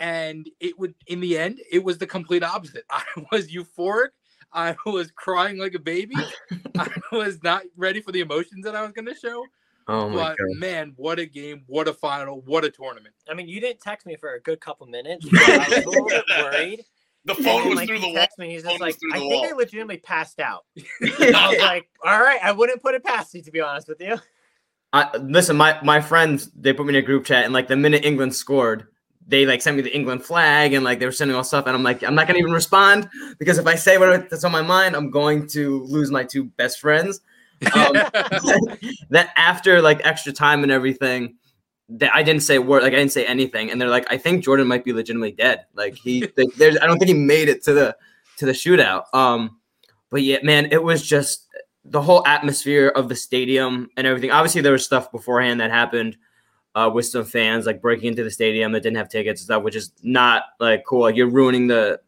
and 0.00 0.48
it 0.60 0.78
would 0.78 0.94
in 1.06 1.20
the 1.20 1.36
end 1.36 1.60
it 1.70 1.82
was 1.82 1.98
the 1.98 2.06
complete 2.06 2.42
opposite 2.42 2.84
i 2.90 3.02
was 3.32 3.48
euphoric 3.48 4.10
i 4.52 4.74
was 4.86 5.10
crying 5.12 5.58
like 5.58 5.74
a 5.74 5.78
baby 5.78 6.16
i 6.78 6.88
was 7.12 7.42
not 7.42 7.62
ready 7.76 8.00
for 8.00 8.12
the 8.12 8.20
emotions 8.20 8.64
that 8.64 8.74
i 8.74 8.82
was 8.82 8.92
going 8.92 9.06
to 9.06 9.14
show 9.14 9.44
oh 9.88 10.10
but 10.10 10.36
God. 10.36 10.58
man 10.58 10.92
what 10.96 11.18
a 11.18 11.26
game 11.26 11.62
what 11.66 11.88
a 11.88 11.92
final 11.92 12.40
what 12.42 12.64
a 12.64 12.70
tournament 12.70 13.14
i 13.30 13.34
mean 13.34 13.48
you 13.48 13.60
didn't 13.60 13.80
text 13.80 14.06
me 14.06 14.16
for 14.16 14.34
a 14.34 14.40
good 14.40 14.60
couple 14.60 14.86
minutes 14.86 15.26
i 15.32 15.66
was 15.68 15.84
a 15.84 15.88
little 15.88 16.06
bit 16.06 16.24
worried 16.28 16.84
the 17.24 17.34
phone 17.34 17.68
was 17.68 17.76
like, 17.76 17.88
through 17.88 17.98
the 17.98 18.12
wall. 18.14 18.26
Me, 18.38 18.52
he's 18.52 18.62
just 18.62 18.80
like, 18.80 18.96
I 19.12 19.18
think 19.18 19.32
wall. 19.32 19.50
I 19.50 19.52
legitimately 19.52 19.98
passed 19.98 20.40
out. 20.40 20.64
I 21.02 21.48
was 21.50 21.58
like, 21.60 21.88
all 22.02 22.22
right, 22.22 22.38
I 22.42 22.52
wouldn't 22.52 22.80
put 22.80 22.94
it 22.94 23.04
past 23.04 23.34
you 23.34 23.42
to 23.42 23.50
be 23.50 23.60
honest 23.60 23.86
with 23.86 24.00
you. 24.00 24.16
I, 24.92 25.14
listen, 25.18 25.56
my 25.56 25.78
my 25.82 26.00
friends 26.00 26.50
they 26.56 26.72
put 26.72 26.86
me 26.86 26.96
in 26.96 26.96
a 26.96 27.02
group 27.02 27.26
chat, 27.26 27.44
and 27.44 27.52
like 27.52 27.68
the 27.68 27.76
minute 27.76 28.04
England 28.04 28.34
scored, 28.34 28.86
they 29.28 29.44
like 29.44 29.60
sent 29.60 29.76
me 29.76 29.82
the 29.82 29.94
England 29.94 30.24
flag 30.24 30.72
and 30.72 30.82
like 30.82 30.98
they 30.98 31.06
were 31.06 31.12
sending 31.12 31.36
all 31.36 31.44
stuff, 31.44 31.66
and 31.66 31.76
I'm 31.76 31.82
like, 31.82 32.02
I'm 32.02 32.14
not 32.14 32.26
gonna 32.26 32.38
even 32.38 32.52
respond 32.52 33.08
because 33.38 33.58
if 33.58 33.66
I 33.66 33.74
say 33.74 33.98
what's 33.98 34.44
on 34.44 34.50
my 34.50 34.62
mind, 34.62 34.96
I'm 34.96 35.10
going 35.10 35.46
to 35.48 35.84
lose 35.84 36.10
my 36.10 36.24
two 36.24 36.44
best 36.44 36.80
friends. 36.80 37.20
Um, 37.74 37.92
that 39.10 39.30
after 39.36 39.82
like 39.82 40.00
extra 40.04 40.32
time 40.32 40.62
and 40.62 40.72
everything, 40.72 41.36
that 41.90 42.14
I 42.14 42.22
didn't 42.22 42.42
say 42.42 42.58
word, 42.58 42.82
like 42.82 42.92
I 42.92 42.96
didn't 42.96 43.12
say 43.12 43.26
anything, 43.26 43.70
and 43.70 43.80
they're 43.80 43.88
like, 43.88 44.10
I 44.10 44.16
think 44.16 44.44
Jordan 44.44 44.66
might 44.66 44.84
be 44.84 44.92
legitimately 44.92 45.32
dead. 45.32 45.66
Like 45.74 45.94
he, 45.94 46.20
there's, 46.56 46.78
I 46.78 46.86
don't 46.86 46.98
think 46.98 47.08
he 47.08 47.14
made 47.14 47.48
it 47.48 47.62
to 47.64 47.72
the 47.74 47.96
to 48.38 48.46
the 48.46 48.52
shootout. 48.52 49.04
Um, 49.12 49.58
but 50.10 50.22
yeah, 50.22 50.38
man, 50.42 50.68
it 50.72 50.82
was 50.82 51.06
just 51.06 51.46
the 51.84 52.00
whole 52.00 52.26
atmosphere 52.26 52.88
of 52.88 53.08
the 53.08 53.16
stadium 53.16 53.90
and 53.96 54.06
everything. 54.06 54.30
Obviously, 54.30 54.60
there 54.62 54.72
was 54.72 54.84
stuff 54.84 55.12
beforehand 55.12 55.60
that 55.60 55.70
happened 55.70 56.16
uh, 56.78 56.88
with 56.88 57.06
some 57.06 57.24
fans 57.24 57.66
like 57.66 57.82
breaking 57.82 58.06
into 58.08 58.22
the 58.22 58.30
stadium 58.30 58.70
that 58.70 58.82
didn't 58.82 58.98
have 58.98 59.08
tickets 59.08 59.40
and 59.40 59.46
stuff, 59.46 59.62
which 59.64 59.74
is 59.74 59.92
not 60.02 60.44
like 60.60 60.84
cool. 60.86 61.00
Like 61.00 61.16
you're 61.16 61.30
ruining 61.30 61.66
the 61.66 62.00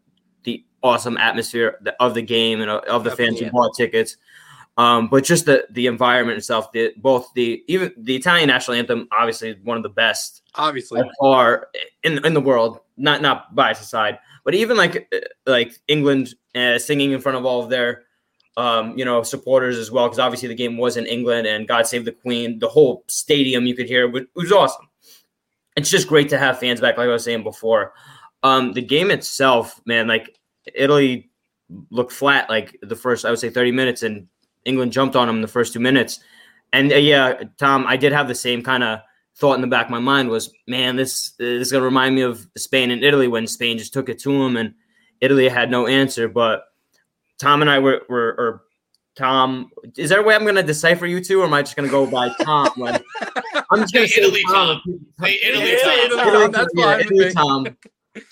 the 0.45 0.65
awesome 0.81 1.17
atmosphere 1.17 1.81
of 1.99 2.15
the 2.15 2.23
game 2.23 2.61
and 2.61 2.71
of 2.71 3.03
the 3.03 3.11
fans 3.11 3.41
who 3.41 3.51
bought 3.51 3.73
tickets. 3.77 4.17
Um, 4.77 5.09
but 5.09 5.25
just 5.25 5.47
the 5.47 5.67
the 5.71 5.89
environment 5.89 6.39
itself, 6.39 6.71
the 6.71 6.93
both 6.97 7.29
the 7.35 7.65
even 7.67 7.93
the 7.97 8.15
Italian 8.15 8.47
national 8.47 8.77
anthem, 8.77 9.09
obviously 9.11 9.59
one 9.65 9.77
of 9.77 9.83
the 9.83 9.89
best, 9.89 10.43
obviously 10.55 11.03
are 11.21 11.67
in 12.05 12.25
in 12.25 12.35
the 12.35 12.41
world. 12.41 12.79
Not 12.97 13.23
not 13.23 13.53
biased 13.57 13.83
aside, 13.83 14.21
but 14.45 14.55
even 14.55 14.77
like 14.77 15.09
uh, 15.13 15.19
like 15.47 15.73
England 15.89 16.35
uh, 16.55 16.79
singing 16.79 17.11
in 17.11 17.21
front 17.21 17.37
of 17.37 17.45
all 17.45 17.65
of 17.65 17.71
their 17.71 18.05
um, 18.61 18.97
you 18.99 19.07
know, 19.07 19.23
supporters 19.23 19.79
as 19.79 19.91
well, 19.91 20.05
because 20.05 20.19
obviously 20.19 20.47
the 20.49 20.55
game 20.55 20.77
was 20.77 20.99
in 20.99 21.07
England 21.07 21.47
and 21.47 21.67
God 21.67 21.87
Save 21.87 22.05
the 22.05 22.13
Queen. 22.13 22.59
The 22.59 22.69
whole 22.69 23.05
stadium 23.09 23.67
you 23.67 23.75
could 23.75 23.87
hear 23.89 24.15
it 24.15 24.29
was 24.35 24.53
awesome. 24.53 24.87
It's 25.77 25.89
just 25.89 26.07
great 26.07 26.29
to 26.29 26.39
have 26.39 26.61
fans 26.61 26.79
back, 26.79 26.99
like 26.99 27.09
I 27.09 27.13
was 27.13 27.25
saying 27.25 27.43
before. 27.43 27.95
Um, 28.43 28.75
the 28.75 28.83
game 28.83 29.11
itself, 29.11 29.81
man, 29.87 30.09
like 30.09 30.39
Italy 30.75 31.31
looked 31.89 32.13
flat 32.13 32.51
like 32.51 32.79
the 32.83 32.97
first, 32.97 33.25
I 33.25 33.31
would 33.31 33.39
say, 33.39 33.49
30 33.49 33.73
minutes, 33.73 34.03
and 34.03 34.29
England 34.67 34.93
jumped 34.93 35.17
on 35.17 35.27
them 35.27 35.41
the 35.41 35.49
first 35.49 35.73
two 35.73 35.81
minutes. 35.81 36.21
And 36.75 36.93
uh, 36.93 36.97
yeah, 36.97 37.43
Tom, 37.57 37.87
I 37.87 37.97
did 37.97 38.13
have 38.13 38.29
the 38.29 38.35
same 38.35 38.63
kind 38.63 38.85
of 38.85 39.01
thought 39.37 39.55
in 39.55 39.63
the 39.63 39.69
back 39.69 39.87
of 39.87 39.91
my 39.91 40.01
mind 40.01 40.29
was, 40.29 40.53
man, 40.67 40.97
this, 40.97 41.31
this 41.39 41.63
is 41.63 41.73
going 41.73 41.81
to 41.81 41.87
remind 41.87 42.15
me 42.15 42.23
of 42.23 42.47
Spain 42.59 42.91
and 42.91 43.03
Italy 43.03 43.27
when 43.27 43.47
Spain 43.47 43.79
just 43.79 43.95
took 43.95 44.11
it 44.11 44.19
to 44.19 44.33
them 44.33 44.59
and 44.59 44.75
Italy 45.23 45.49
had 45.49 45.71
no 45.71 45.87
answer. 45.87 46.29
But 46.29 46.65
Tom 47.41 47.63
and 47.63 47.71
I 47.71 47.79
were, 47.79 48.03
were 48.09 48.35
or 48.39 48.63
Tom. 49.17 49.71
Is 49.97 50.11
there 50.11 50.21
a 50.21 50.23
way 50.23 50.35
I'm 50.35 50.43
going 50.43 50.55
to 50.55 50.63
decipher 50.63 51.07
you 51.07 51.25
two, 51.25 51.41
or 51.41 51.47
am 51.47 51.55
I 51.55 51.63
just 51.63 51.75
going 51.75 51.89
to 51.89 51.91
go 51.91 52.07
by 52.07 52.29
Tom? 52.43 52.71
When, 52.77 52.95
I'm 53.71 53.81
just 53.81 53.95
going 53.95 54.07
to 54.07 54.13
say 54.13 54.21
Italy 54.21 54.43
Tom. 54.47 54.81
Tom. 54.85 55.01
Say 55.21 55.41
Italy 55.43 55.77
Tom. 55.83 56.29
Italy, 56.29 56.49
That's 56.49 56.73
yeah, 56.75 56.99
Italy 56.99 57.33
Tom. 57.33 57.65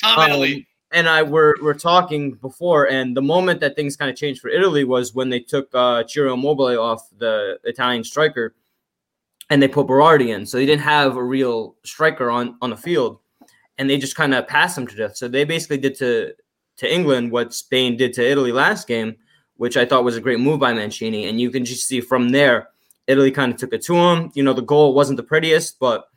Tom 0.02 0.18
um, 0.18 0.30
Italy. 0.30 0.66
And 0.92 1.08
I 1.08 1.22
were 1.22 1.56
were 1.62 1.74
talking 1.74 2.32
before, 2.32 2.88
and 2.88 3.16
the 3.16 3.22
moment 3.22 3.60
that 3.60 3.76
things 3.76 3.96
kind 3.96 4.10
of 4.10 4.16
changed 4.16 4.40
for 4.40 4.48
Italy 4.48 4.84
was 4.84 5.14
when 5.14 5.28
they 5.28 5.40
took 5.40 5.68
uh, 5.74 6.04
Ciro 6.06 6.32
Immobile 6.32 6.78
off 6.78 7.08
the 7.18 7.58
Italian 7.64 8.04
striker, 8.04 8.54
and 9.50 9.60
they 9.60 9.68
put 9.68 9.86
Berardi 9.86 10.34
in. 10.34 10.46
So 10.46 10.56
they 10.56 10.64
didn't 10.64 10.82
have 10.82 11.16
a 11.16 11.22
real 11.22 11.76
striker 11.84 12.30
on 12.30 12.56
on 12.62 12.70
the 12.70 12.76
field, 12.76 13.18
and 13.76 13.90
they 13.90 13.98
just 13.98 14.16
kind 14.16 14.32
of 14.32 14.48
passed 14.48 14.78
him 14.78 14.86
to 14.86 14.96
death. 14.96 15.16
So 15.16 15.28
they 15.28 15.44
basically 15.44 15.76
did 15.76 15.94
to 15.96 16.32
to 16.78 16.92
England 16.92 17.30
what 17.30 17.54
Spain 17.54 17.96
did 17.96 18.12
to 18.14 18.28
Italy 18.28 18.52
last 18.52 18.88
game, 18.88 19.16
which 19.56 19.76
I 19.76 19.84
thought 19.84 20.04
was 20.04 20.16
a 20.16 20.20
great 20.20 20.40
move 20.40 20.60
by 20.60 20.72
Mancini. 20.72 21.26
And 21.26 21.40
you 21.40 21.50
can 21.50 21.64
just 21.64 21.86
see 21.86 22.00
from 22.00 22.30
there, 22.30 22.68
Italy 23.06 23.30
kind 23.30 23.52
of 23.52 23.58
took 23.58 23.72
it 23.72 23.82
to 23.82 23.94
him. 23.94 24.30
You 24.34 24.42
know, 24.42 24.52
the 24.52 24.62
goal 24.62 24.94
wasn't 24.94 25.16
the 25.16 25.22
prettiest, 25.22 25.78
but 25.78 26.08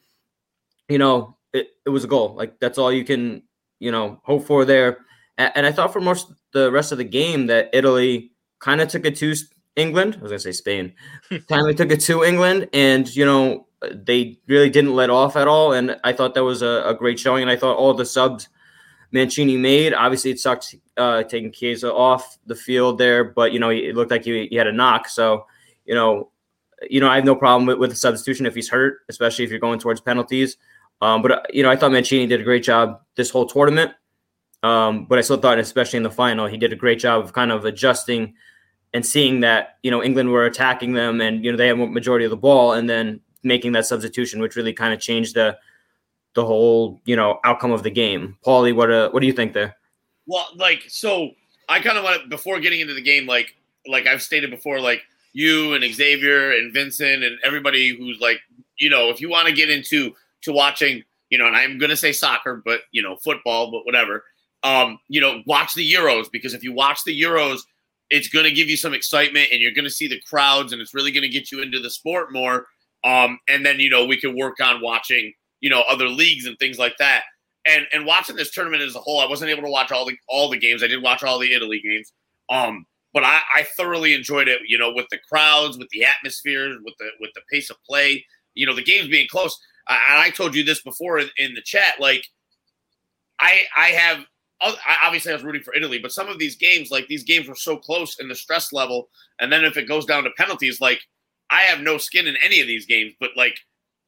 you 0.88 0.98
know, 0.98 1.38
it, 1.54 1.70
it 1.86 1.90
was 1.90 2.04
a 2.04 2.08
goal. 2.08 2.36
Like 2.36 2.60
that's 2.60 2.78
all 2.78 2.92
you 2.92 3.04
can, 3.04 3.44
you 3.80 3.92
know, 3.92 4.20
hope 4.24 4.46
for 4.46 4.66
there. 4.66 5.00
And, 5.38 5.52
and 5.56 5.66
I 5.66 5.72
thought 5.72 5.94
for 5.94 6.02
most 6.02 6.32
the 6.54 6.72
rest 6.72 6.92
of 6.92 6.98
the 6.98 7.04
game 7.04 7.48
that 7.48 7.70
Italy 7.74 8.32
kind 8.60 8.82
of 8.82 8.90
took 8.90 9.06
it 9.06 9.16
to 9.18 9.34
England. 9.76 10.18
I 10.20 10.22
was 10.22 10.32
gonna 10.32 10.40
say 10.40 10.52
Spain. 10.52 10.94
Finally 11.50 11.76
took 11.76 11.92
it 11.92 12.02
to 12.02 12.24
England, 12.24 12.70
and 12.74 13.14
you 13.16 13.26
know 13.26 13.68
they 13.92 14.38
really 14.48 14.70
didn't 14.70 14.94
let 14.94 15.10
off 15.10 15.36
at 15.36 15.48
all. 15.48 15.74
And 15.74 15.98
I 16.04 16.14
thought 16.14 16.36
that 16.36 16.44
was 16.44 16.62
a, 16.62 16.84
a 16.86 16.94
great 16.94 17.20
showing. 17.20 17.42
And 17.42 17.52
I 17.52 17.56
thought 17.56 17.78
all 17.78 17.94
the 17.94 18.06
subs 18.06 18.48
Mancini 19.12 19.58
made. 19.58 19.94
Obviously, 19.94 20.32
it 20.32 20.40
sucked 20.40 20.76
uh, 20.98 21.24
taking 21.24 21.52
Chiesa 21.52 21.94
off 21.94 22.38
the 22.46 22.56
field 22.56 22.98
there, 22.98 23.24
but 23.24 23.52
you 23.52 23.60
know 23.60 23.70
it 23.70 23.96
looked 23.96 24.12
like 24.12 24.24
he, 24.24 24.48
he 24.48 24.56
had 24.56 24.68
a 24.68 24.72
knock. 24.72 25.08
So 25.08 25.46
you 25.86 25.96
know, 25.96 26.32
you 26.90 27.00
know 27.00 27.10
I 27.10 27.16
have 27.16 27.26
no 27.26 27.36
problem 27.36 27.66
with, 27.66 27.78
with 27.78 27.90
the 27.90 27.96
substitution 27.96 28.46
if 28.46 28.56
he's 28.56 28.70
hurt, 28.70 29.00
especially 29.10 29.46
if 29.46 29.52
you're 29.52 29.60
going 29.60 29.80
towards 29.80 30.02
penalties. 30.02 30.58
Um, 31.02 31.22
but 31.22 31.32
uh, 31.32 31.42
you 31.52 31.64
know 31.64 31.70
I 31.70 31.76
thought 31.76 31.92
Mancini 31.92 32.28
did 32.28 32.42
a 32.42 32.44
great 32.44 32.64
job 32.64 33.02
this 33.16 33.30
whole 33.30 33.46
tournament. 33.46 33.92
Um, 34.64 35.06
but 35.06 35.18
I 35.18 35.22
still 35.22 35.38
thought, 35.38 35.58
especially 35.58 35.98
in 35.98 36.04
the 36.04 36.12
final, 36.12 36.46
he 36.46 36.56
did 36.56 36.72
a 36.72 36.76
great 36.76 37.00
job 37.00 37.24
of 37.24 37.34
kind 37.34 37.52
of 37.52 37.66
adjusting 37.66 38.36
and 38.94 39.06
seeing 39.06 39.40
that 39.40 39.80
you 39.84 39.92
know 39.92 40.04
England 40.04 40.30
were 40.30 40.46
attacking 40.46 40.94
them, 40.94 41.22
and 41.22 41.44
you 41.44 41.52
know 41.52 41.58
they 41.58 41.68
have 41.68 41.78
majority 41.78 42.26
of 42.26 42.32
the 42.32 42.38
ball, 42.38 42.74
and 42.74 42.90
then 42.90 43.20
making 43.44 43.72
that 43.72 43.86
substitution, 43.86 44.40
which 44.40 44.56
really 44.56 44.74
kind 44.74 44.94
of 44.94 45.00
changed 45.00 45.36
the 45.36 45.58
the 46.36 46.46
whole 46.46 47.02
you 47.06 47.16
know 47.16 47.40
outcome 47.44 47.72
of 47.72 47.84
the 47.84 47.92
game. 47.92 48.38
Paulie, 48.46 48.76
what 48.76 48.92
uh, 48.92 49.10
what 49.12 49.22
do 49.22 49.28
you 49.28 49.34
think 49.34 49.54
there? 49.54 49.76
Well, 50.28 50.48
like 50.56 50.84
so, 50.88 51.32
I 51.70 51.80
kind 51.80 51.98
of 51.98 52.04
want 52.04 52.24
to 52.24 52.28
before 52.30 52.60
getting 52.60 52.80
into 52.80 52.94
the 52.94 53.02
game, 53.02 53.26
like 53.26 53.56
like 53.88 54.08
I've 54.08 54.22
stated 54.22 54.50
before, 54.50 54.80
like 54.80 55.02
you 55.34 55.74
and 55.74 55.84
Xavier 55.94 56.52
and 56.52 56.74
Vincent 56.74 57.24
and 57.24 57.38
everybody 57.44 57.96
who's 57.96 58.20
like, 58.20 58.40
you 58.80 58.90
know, 58.90 59.10
if 59.10 59.22
you 59.22 59.30
want 59.30 59.48
to 59.48 59.54
get 59.54 59.70
into 59.70 60.14
to 60.42 60.52
watching, 60.52 61.04
you 61.30 61.38
know, 61.38 61.48
and 61.48 61.56
I'm 61.56 61.78
gonna 61.78 61.96
say 61.96 62.12
soccer, 62.12 62.62
but 62.64 62.82
you 62.92 63.02
know, 63.02 63.16
football, 63.18 63.72
but 63.72 63.86
whatever. 63.86 64.24
Um, 64.64 65.00
you 65.08 65.20
know, 65.20 65.42
watch 65.48 65.74
the 65.74 65.92
Euros 65.92 66.32
because 66.32 66.54
if 66.54 66.64
you 66.64 66.72
watch 66.72 67.04
the 67.04 67.20
Euros, 67.20 67.62
it's 68.12 68.28
going 68.28 68.46
to 68.46 68.52
give 68.52 68.70
you 68.70 68.78
some 68.78 68.94
excitement 68.94 69.48
and 69.52 69.62
you're 69.62 69.72
going 69.72 69.86
to 69.86 69.90
see 69.90 70.08
the 70.08 70.20
crowds 70.20 70.74
and 70.74 70.82
it's 70.82 70.94
really 70.94 71.12
going 71.12 71.24
to 71.24 71.30
get 71.30 71.52
you 71.52 71.62
into 71.62 71.80
the 71.80 71.90
sport 71.90 72.32
more. 72.32 72.68
Um, 73.04 73.40
and 73.48 73.66
then, 73.66 73.80
you 73.80 73.90
know, 73.90 74.06
we 74.06 74.20
can 74.20 74.38
work 74.38 74.60
on 74.60 74.82
watching 74.82 75.34
you 75.62 75.70
know 75.70 75.84
other 75.90 76.08
leagues 76.08 76.46
and 76.46 76.58
things 76.60 76.78
like 76.78 76.98
that. 76.98 77.24
And 77.66 77.86
and 77.94 78.06
watching 78.06 78.36
this 78.36 78.52
tournament 78.52 78.84
as 78.84 78.96
a 78.96 79.00
whole, 79.00 79.20
I 79.20 79.28
wasn't 79.28 79.52
able 79.52 79.64
to 79.64 79.70
watch 79.70 79.92
all 79.92 80.06
the 80.06 80.18
all 80.28 80.50
the 80.50 80.58
games. 80.58 80.84
I 80.84 80.88
did 80.88 81.02
watch 81.02 81.24
all 81.24 81.40
the 81.40 81.54
Italy 81.54 81.82
games. 81.84 82.12
Um, 82.50 82.86
but 83.14 83.24
I, 83.24 83.42
I 83.56 83.64
thoroughly 83.78 84.14
enjoyed 84.14 84.48
it. 84.48 84.62
You 84.68 84.78
know, 84.78 84.92
with 84.92 85.08
the 85.12 85.20
crowds, 85.30 85.78
with 85.78 85.90
the 85.90 86.04
atmosphere, 86.04 86.70
with 86.84 86.96
the 87.00 87.10
with 87.20 87.32
the 87.36 87.42
pace 87.52 87.70
of 87.70 87.78
play. 87.88 88.26
You 88.56 88.66
know, 88.66 88.76
the 88.76 88.84
games 88.84 89.08
being 89.08 89.28
close. 89.30 89.58
I, 89.88 90.26
I 90.28 90.30
told 90.32 90.56
you 90.56 90.64
this 90.64 90.82
before 90.82 91.20
in, 91.20 91.30
in 91.38 91.54
the 91.54 91.62
chat. 91.62 92.00
Like, 92.00 92.26
I 93.40 93.62
I 93.78 93.88
have 93.90 94.26
obviously 95.04 95.32
I 95.32 95.36
was 95.36 95.44
rooting 95.44 95.64
for 95.64 95.74
Italy, 95.74 96.00
but 96.00 96.12
some 96.12 96.28
of 96.28 96.38
these 96.38 96.56
games, 96.56 96.92
like 96.92 97.08
these 97.08 97.24
games, 97.24 97.48
were 97.48 97.56
so 97.56 97.78
close 97.78 98.20
in 98.20 98.28
the 98.28 98.36
stress 98.36 98.74
level, 98.74 99.10
and 99.40 99.52
then 99.52 99.64
if 99.64 99.78
it 99.78 99.88
goes 99.88 100.06
down 100.06 100.24
to 100.24 100.32
penalties, 100.38 100.82
like 100.82 101.02
I 101.50 101.62
have 101.64 101.82
no 101.82 101.98
skin 101.98 102.28
in 102.28 102.36
any 102.44 102.62
of 102.62 102.68
these 102.68 102.86
games, 102.86 103.14
but 103.20 103.32
like 103.36 103.58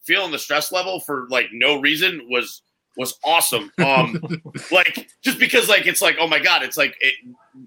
feeling 0.03 0.31
the 0.31 0.39
stress 0.39 0.71
level 0.71 0.99
for 0.99 1.27
like 1.29 1.47
no 1.51 1.79
reason 1.79 2.27
was 2.29 2.61
was 2.97 3.17
awesome. 3.23 3.71
Um, 3.83 4.21
like 4.71 5.07
just 5.21 5.39
because 5.39 5.69
like 5.69 5.87
it's 5.87 6.01
like 6.01 6.17
oh 6.19 6.27
my 6.27 6.39
god, 6.39 6.63
it's 6.63 6.77
like 6.77 6.95
it, 6.99 7.15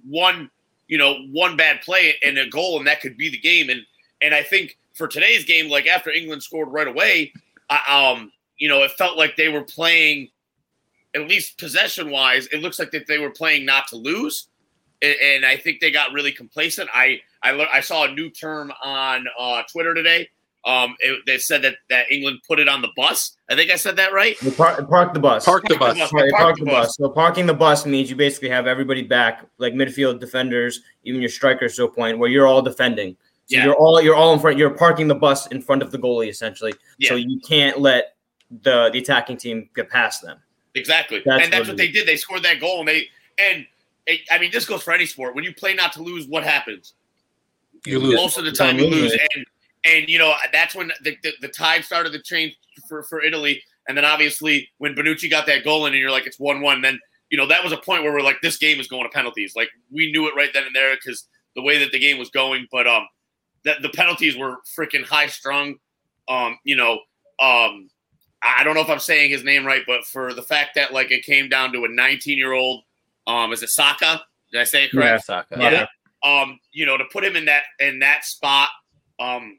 one 0.07 0.51
you 0.89 0.99
know 0.99 1.17
one 1.33 1.57
bad 1.57 1.81
play 1.83 2.15
and 2.25 2.39
a 2.39 2.49
goal 2.49 2.79
and 2.79 2.87
that 2.87 3.01
could 3.01 3.17
be 3.17 3.29
the 3.29 3.39
game. 3.39 3.71
And 3.71 3.83
and 4.23 4.35
I 4.35 4.43
think 4.43 4.79
for 4.95 5.09
today's 5.09 5.45
game, 5.45 5.69
like 5.69 5.87
after 5.87 6.11
England 6.11 6.43
scored 6.43 6.73
right 6.73 6.89
away, 6.89 7.33
I, 7.69 8.15
um, 8.17 8.33
you 8.57 8.69
know, 8.69 8.83
it 8.83 8.93
felt 8.93 9.19
like 9.19 9.37
they 9.37 9.49
were 9.49 9.63
playing 9.63 10.29
at 11.15 11.29
least 11.29 11.59
possession 11.59 12.11
wise. 12.11 12.47
It 12.49 12.63
looks 12.63 12.79
like 12.79 12.91
that 12.93 13.07
they 13.07 13.19
were 13.19 13.31
playing 13.31 13.67
not 13.67 13.89
to 13.89 13.97
lose. 13.97 14.49
And, 15.03 15.17
and 15.23 15.47
I 15.47 15.57
think 15.57 15.81
they 15.81 15.91
got 15.91 16.13
really 16.13 16.33
complacent. 16.33 16.89
I 16.95 17.21
I, 17.43 17.67
I 17.75 17.81
saw 17.81 18.05
a 18.05 18.13
new 18.13 18.31
term 18.31 18.73
on 18.83 19.27
uh, 19.39 19.63
Twitter 19.71 19.95
today 19.95 20.29
um, 20.67 20.97
it, 20.99 21.23
they 21.27 21.39
said 21.39 21.63
that, 21.63 21.77
that 21.89 22.11
England 22.11 22.41
put 22.47 22.59
it 22.59 22.69
on 22.69 22.83
the 22.83 22.89
bus. 22.97 23.37
I 23.49 23.55
think 23.55 23.71
I 23.71 23.77
said 23.77 23.97
that 23.97 24.13
right. 24.13 24.37
Park, 24.57 24.89
park 24.91 25.15
the 25.15 25.21
bus. 25.21 25.45
Park 25.45 25.63
the 25.69 25.77
bus. 25.77 25.97
Park, 25.97 26.11
park, 26.11 26.31
park 26.33 26.57
the, 26.57 26.65
the 26.65 26.71
bus. 26.71 26.87
bus. 26.87 26.97
So 26.97 27.09
parking 27.09 27.47
the 27.47 27.55
bus 27.55 27.87
means 27.87 28.11
you 28.11 28.17
basically 28.17 28.49
have 28.49 28.67
everybody 28.67 29.03
back, 29.03 29.47
like 29.59 29.75
midfield 29.75 30.19
defenders, 30.19 30.83
even 31.05 31.21
your 31.21 31.31
strikers 31.31 31.77
to 31.77 31.85
a 31.85 31.89
point 31.89 32.19
where 32.19 32.29
you're 32.29 32.49
all 32.49 32.63
defending. 32.63 33.17
So 33.47 33.57
yeah. 33.57 33.65
you're 33.65 33.77
all 33.77 34.03
you're 34.03 34.17
all 34.17 34.35
in 34.35 34.41
front. 34.41 34.59
You're 34.59 34.71
parking 34.71 35.07
the 35.07 35.15
bus 35.15 35.47
in 35.47 35.63
front 35.63 35.83
of 35.83 35.93
the 35.93 35.99
goalie 35.99 36.29
essentially. 36.29 36.75
Yeah. 36.99 37.11
So 37.11 37.15
you 37.15 37.41
can't 37.47 37.79
let 37.79 38.17
the 38.63 38.91
the 38.93 38.99
attacking 38.99 39.37
team 39.37 39.71
get 39.77 39.89
past 39.89 40.23
them. 40.23 40.39
Exactly, 40.75 41.23
that's 41.25 41.45
and 41.45 41.53
that's 41.53 41.61
what, 41.61 41.69
what 41.69 41.77
they 41.77 41.89
did. 41.93 42.09
They 42.09 42.17
scored 42.17 42.43
that 42.43 42.61
goal, 42.61 42.81
and 42.81 42.89
they 42.89 43.09
and 43.39 43.65
it, 44.07 44.23
I 44.33 44.41
mean 44.41 44.51
this 44.51 44.67
goes 44.67 44.83
for 44.83 44.93
any 44.93 45.07
sport. 45.07 45.37
When 45.37 45.45
you 45.45 45.55
play 45.55 45.75
not 45.75 45.93
to 45.93 46.03
lose, 46.03 46.27
what 46.27 46.43
happens? 46.43 46.95
You 47.85 48.01
lose. 48.01 48.17
Most 48.17 48.37
of 48.37 48.45
the 48.45 48.53
time, 48.53 48.79
you 48.79 48.89
lose, 48.89 49.13
and 49.13 49.47
and 49.87 50.09
you 50.09 50.19
know 50.19 50.35
that's 50.53 50.75
when 50.75 50.91
the, 51.03 51.17
the, 51.23 51.33
the 51.41 51.49
tide 51.49 51.85
started 51.85 52.13
to 52.13 52.23
change 52.23 52.57
for, 52.89 53.03
for 53.05 53.23
Italy. 53.23 53.63
And 53.89 53.97
then 53.97 54.05
obviously 54.05 54.69
when 54.79 54.95
Bonucci 54.95 55.31
got 55.31 55.47
that 55.47 55.65
goal 55.65 55.87
in, 55.87 55.93
and 55.93 56.01
you're 56.01 56.11
like 56.11 56.27
it's 56.27 56.41
one 56.41 56.61
one, 56.61 56.83
then 56.83 56.99
you 57.31 57.39
know 57.39 57.47
that 57.47 57.63
was 57.63 57.73
a 57.73 57.77
point 57.77 58.03
where 58.03 58.13
we're 58.13 58.23
like 58.23 58.41
this 58.43 58.57
game 58.57 58.81
is 58.81 58.89
going 58.89 59.05
to 59.05 59.09
penalties. 59.09 59.55
Like 59.55 59.69
we 59.91 60.11
knew 60.11 60.29
it 60.29 60.35
right 60.37 60.51
then 60.53 60.65
and 60.65 60.75
there 60.75 60.95
because 60.97 61.27
the 61.55 61.63
way 61.63 61.79
that 61.79 61.93
the 61.93 61.99
game 61.99 62.19
was 62.19 62.31
going. 62.31 62.67
But 62.71 62.87
um, 62.87 63.07
that 63.65 63.83
the 63.83 63.89
penalties 63.91 64.37
were 64.37 64.57
freaking 64.79 65.05
high 65.05 65.27
strung. 65.27 65.77
Um, 66.29 66.59
you 66.65 66.77
know, 66.77 66.95
um, 67.41 67.89
I 68.43 68.63
don't 68.65 68.75
know 68.75 68.81
if 68.81 68.91
I'm 68.91 68.99
saying 68.99 69.31
his 69.31 69.45
name 69.45 69.67
right, 69.67 69.83
but 69.87 70.05
for 70.05 70.35
the 70.35 70.43
fact 70.43 70.75
that 70.77 70.93
like 70.93 71.11
it 71.11 71.25
came 71.25 71.49
down 71.49 71.73
to 71.73 71.85
a 71.85 71.89
19 71.89 72.39
year 72.39 72.53
old, 72.53 72.83
um, 73.27 73.53
is 73.53 73.63
it 73.63 73.71
Saka? 73.71 74.23
Did 74.53 74.61
I 74.61 74.65
say 74.65 74.85
it 74.85 74.91
correct? 74.91 75.25
Yeah, 75.29 75.45
Saka. 75.51 75.57
Yeah. 75.59 75.87
Um, 76.23 76.59
you 76.73 76.87
know, 76.87 76.97
to 76.97 77.05
put 77.13 77.25
him 77.25 77.37
in 77.37 77.45
that 77.47 77.65
in 77.79 78.01
that 78.01 78.25
spot, 78.25 78.71
um, 79.19 79.59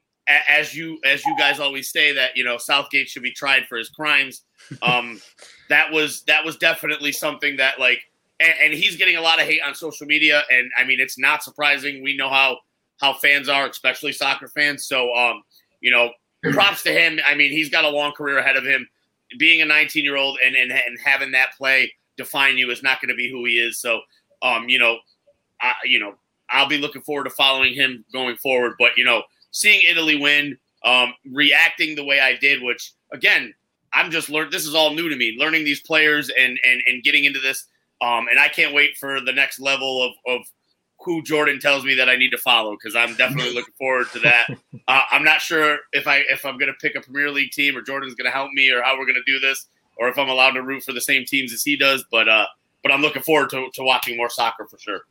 as 0.50 0.76
you 0.76 1.00
as 1.06 1.26
you 1.26 1.36
guys 1.38 1.60
always 1.60 1.90
say 1.90 2.14
that 2.14 2.36
you 2.36 2.44
know 2.44 2.58
Southgate 2.58 3.08
should 3.08 3.24
be 3.24 3.32
tried 3.32 3.66
for 3.68 3.78
his 3.78 3.90
crimes. 3.90 4.44
Um, 4.82 5.22
that 5.70 5.94
was 5.94 6.24
that 6.24 6.44
was 6.44 6.58
definitely 6.58 7.14
something 7.14 7.56
that 7.58 7.80
like, 7.80 8.00
and, 8.40 8.54
and, 8.62 8.74
he's 8.74 8.98
getting 8.98 9.16
a 9.16 9.22
lot 9.22 9.40
of 9.40 9.46
hate 9.46 9.62
on 9.66 9.74
social 9.74 10.06
media, 10.06 10.44
and 10.52 10.70
I 10.78 10.84
mean 10.84 11.00
it's 11.00 11.18
not 11.18 11.42
surprising. 11.42 12.04
We 12.04 12.18
know 12.18 12.28
how 12.28 12.58
how 13.00 13.14
fans 13.14 13.48
are, 13.48 13.66
especially 13.68 14.12
soccer 14.12 14.50
fans. 14.50 14.86
So 14.86 15.14
um, 15.16 15.44
you 15.80 15.90
know, 15.90 16.12
props 16.52 16.84
to 16.84 16.92
him. 16.92 17.20
I 17.26 17.36
mean, 17.36 17.52
he's 17.52 17.70
got 17.70 17.86
a 17.86 17.90
long 17.90 18.12
career 18.12 18.40
ahead 18.40 18.58
of 18.58 18.66
him. 18.66 18.90
Being 19.38 19.62
a 19.62 19.66
19 19.66 20.04
year 20.04 20.18
old 20.18 20.38
and, 20.46 20.56
and 20.56 20.72
and 20.72 21.00
having 21.02 21.32
that 21.32 21.50
play 21.58 21.94
define 22.18 22.58
you 22.58 22.70
is 22.72 22.84
not 22.84 23.00
going 23.00 23.10
to 23.10 23.16
be 23.16 23.30
who 23.30 23.46
he 23.46 23.60
is. 23.60 23.80
So 23.80 24.02
um, 24.42 24.68
you 24.68 24.80
know, 24.80 24.98
I, 25.62 25.76
you 25.86 26.00
know, 26.00 26.16
I'll 26.50 26.68
be 26.68 26.78
looking 26.78 27.04
forward 27.04 27.26
to 27.26 27.30
following 27.30 27.74
him 27.74 28.04
going 28.12 28.36
forward. 28.38 28.74
But 28.78 28.98
you 28.98 29.06
know 29.06 29.24
seeing 29.52 29.82
Italy 29.90 30.18
win, 30.18 30.58
um, 30.84 31.14
reacting 31.32 31.96
the 31.96 32.04
way 32.04 32.20
I 32.20 32.36
did, 32.36 32.62
which 32.62 32.94
again, 33.12 33.54
I'm 33.94 34.12
just 34.12 34.30
learned. 34.30 34.52
This 34.52 34.66
is 34.66 34.76
all 34.76 34.94
new 34.94 35.10
to 35.10 35.16
me, 35.16 35.36
learning 35.40 35.64
these 35.64 35.82
players 35.82 36.30
and 36.30 36.60
and 36.66 36.82
and 36.86 37.04
getting 37.04 37.26
into 37.26 37.40
this. 37.40 37.66
Um, 38.02 38.28
and 38.30 38.40
I 38.40 38.48
can't 38.48 38.74
wait 38.74 38.96
for 38.98 39.20
the 39.20 39.34
next 39.34 39.60
level 39.60 40.04
of 40.04 40.14
of 40.28 40.48
who 41.00 41.22
Jordan 41.24 41.60
tells 41.60 41.86
me 41.86 41.94
that 41.96 42.10
I 42.10 42.16
need 42.16 42.32
to 42.32 42.38
follow 42.38 42.72
because 42.72 42.96
I'm 42.96 43.16
definitely 43.16 43.54
looking 43.54 43.74
forward 43.78 44.08
to 44.14 44.20
that. 44.20 44.48
Uh, 44.88 45.02
I'm 45.12 45.24
not 45.24 45.42
sure 45.42 45.80
if 45.94 46.08
I 46.08 46.18
if 46.30 46.46
I'm 46.46 46.58
going 46.58 46.72
to 46.72 46.78
pick 46.80 46.96
a 46.96 47.02
Premier 47.02 47.32
League 47.32 47.52
team 47.52 47.78
or 47.78 47.82
Jordan's 47.82 48.16
going 48.16 48.26
to 48.26 48.32
help 48.32 48.52
me 48.54 48.72
or 48.72 48.82
how 48.82 48.98
we're 48.98 49.06
going 49.06 49.22
to 49.26 49.32
do 49.32 49.40
this 49.40 49.68
or 49.98 50.10
if 50.10 50.18
I'm 50.18 50.30
allowed 50.30 50.52
to 50.52 50.62
root 50.62 50.84
for 50.84 50.94
the 50.94 51.02
same 51.02 51.26
teams 51.26 51.54
as 51.54 51.64
he 51.64 51.76
does. 51.76 52.04
But 52.12 52.28
uh, 52.28 52.46
but 52.84 52.92
I'm 52.92 53.02
looking 53.02 53.22
forward 53.22 53.50
to, 53.52 53.70
to 53.74 53.84
watching 53.84 54.18
more 54.18 54.30
soccer 54.30 54.66
for 54.66 54.78
sure. 54.78 55.02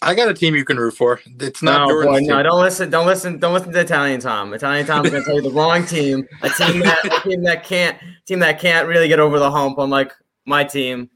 I 0.00 0.14
got 0.14 0.28
a 0.28 0.34
team 0.34 0.54
you 0.54 0.64
can 0.64 0.76
root 0.76 0.96
for. 0.96 1.20
It's 1.40 1.62
not 1.62 1.88
no, 1.88 2.04
boy, 2.04 2.20
no. 2.20 2.42
Don't 2.42 2.60
listen. 2.60 2.88
Don't 2.88 3.06
listen. 3.06 3.38
Don't 3.38 3.52
listen 3.52 3.72
to 3.72 3.80
Italian 3.80 4.20
Tom. 4.20 4.54
Italian 4.54 4.86
Tom's 4.86 5.10
going 5.10 5.22
to 5.22 5.26
tell 5.26 5.36
you 5.36 5.42
the 5.42 5.50
wrong 5.50 5.84
team. 5.84 6.26
A 6.42 6.50
team 6.50 6.80
that 6.80 7.04
a 7.04 7.28
team 7.28 7.42
that 7.42 7.64
can't 7.64 7.98
team 8.24 8.38
that 8.38 8.60
can't 8.60 8.86
really 8.86 9.08
get 9.08 9.18
over 9.18 9.38
the 9.38 9.50
hump. 9.50 9.78
on 9.78 9.90
like 9.90 10.12
my 10.46 10.62
team. 10.62 11.10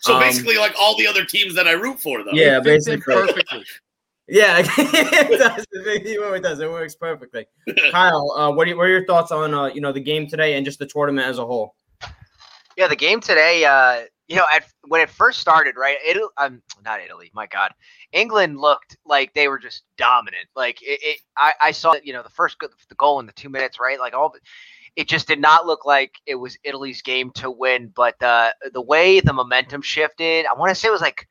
So 0.00 0.14
um, 0.14 0.20
basically, 0.20 0.58
like 0.58 0.74
all 0.78 0.96
the 0.98 1.06
other 1.06 1.24
teams 1.24 1.54
that 1.54 1.66
I 1.66 1.72
root 1.72 2.00
for, 2.00 2.22
though. 2.22 2.32
Yeah, 2.32 2.60
basically. 2.60 3.00
Perfectly. 3.00 3.64
Yeah, 4.28 4.58
it 4.62 5.38
does. 5.38 5.66
It 5.72 6.42
does. 6.42 6.60
It 6.60 6.70
works 6.70 6.94
perfectly. 6.94 7.46
Kyle, 7.90 8.30
uh, 8.32 8.52
what, 8.52 8.68
are 8.68 8.76
what 8.76 8.82
are 8.84 8.90
your 8.90 9.06
thoughts 9.06 9.32
on 9.32 9.54
uh, 9.54 9.66
you 9.66 9.80
know 9.80 9.90
the 9.90 10.00
game 10.00 10.26
today 10.26 10.54
and 10.54 10.66
just 10.66 10.78
the 10.78 10.86
tournament 10.86 11.26
as 11.26 11.38
a 11.38 11.46
whole? 11.46 11.74
Yeah, 12.76 12.88
the 12.88 12.96
game 12.96 13.20
today. 13.20 13.64
Uh, 13.64 14.04
you 14.28 14.36
know, 14.36 14.44
at 14.52 14.64
when 14.86 15.00
it 15.00 15.08
first 15.08 15.40
started, 15.40 15.76
right? 15.76 15.96
Italy, 16.06 16.28
um, 16.36 16.62
not 16.84 17.00
Italy. 17.00 17.30
My 17.34 17.46
God, 17.46 17.72
England 18.12 18.60
looked 18.60 18.96
like 19.06 19.32
they 19.32 19.48
were 19.48 19.58
just 19.58 19.84
dominant. 19.96 20.46
Like 20.54 20.82
it, 20.82 21.00
it 21.02 21.20
I, 21.36 21.54
I 21.60 21.70
saw 21.72 21.94
you 22.02 22.12
know 22.12 22.22
the 22.22 22.28
first 22.28 22.58
the 22.60 22.94
goal 22.96 23.20
in 23.20 23.26
the 23.26 23.32
two 23.32 23.48
minutes, 23.48 23.80
right? 23.80 23.98
Like 23.98 24.14
all, 24.14 24.34
it 24.96 25.08
just 25.08 25.28
did 25.28 25.40
not 25.40 25.66
look 25.66 25.86
like 25.86 26.16
it 26.26 26.34
was 26.34 26.58
Italy's 26.62 27.00
game 27.00 27.30
to 27.36 27.50
win. 27.50 27.90
But 27.94 28.22
uh, 28.22 28.50
the 28.72 28.82
way 28.82 29.20
the 29.20 29.32
momentum 29.32 29.80
shifted, 29.80 30.44
I 30.44 30.58
want 30.58 30.70
to 30.70 30.74
say 30.74 30.88
it 30.88 30.92
was 30.92 31.00
like 31.00 31.26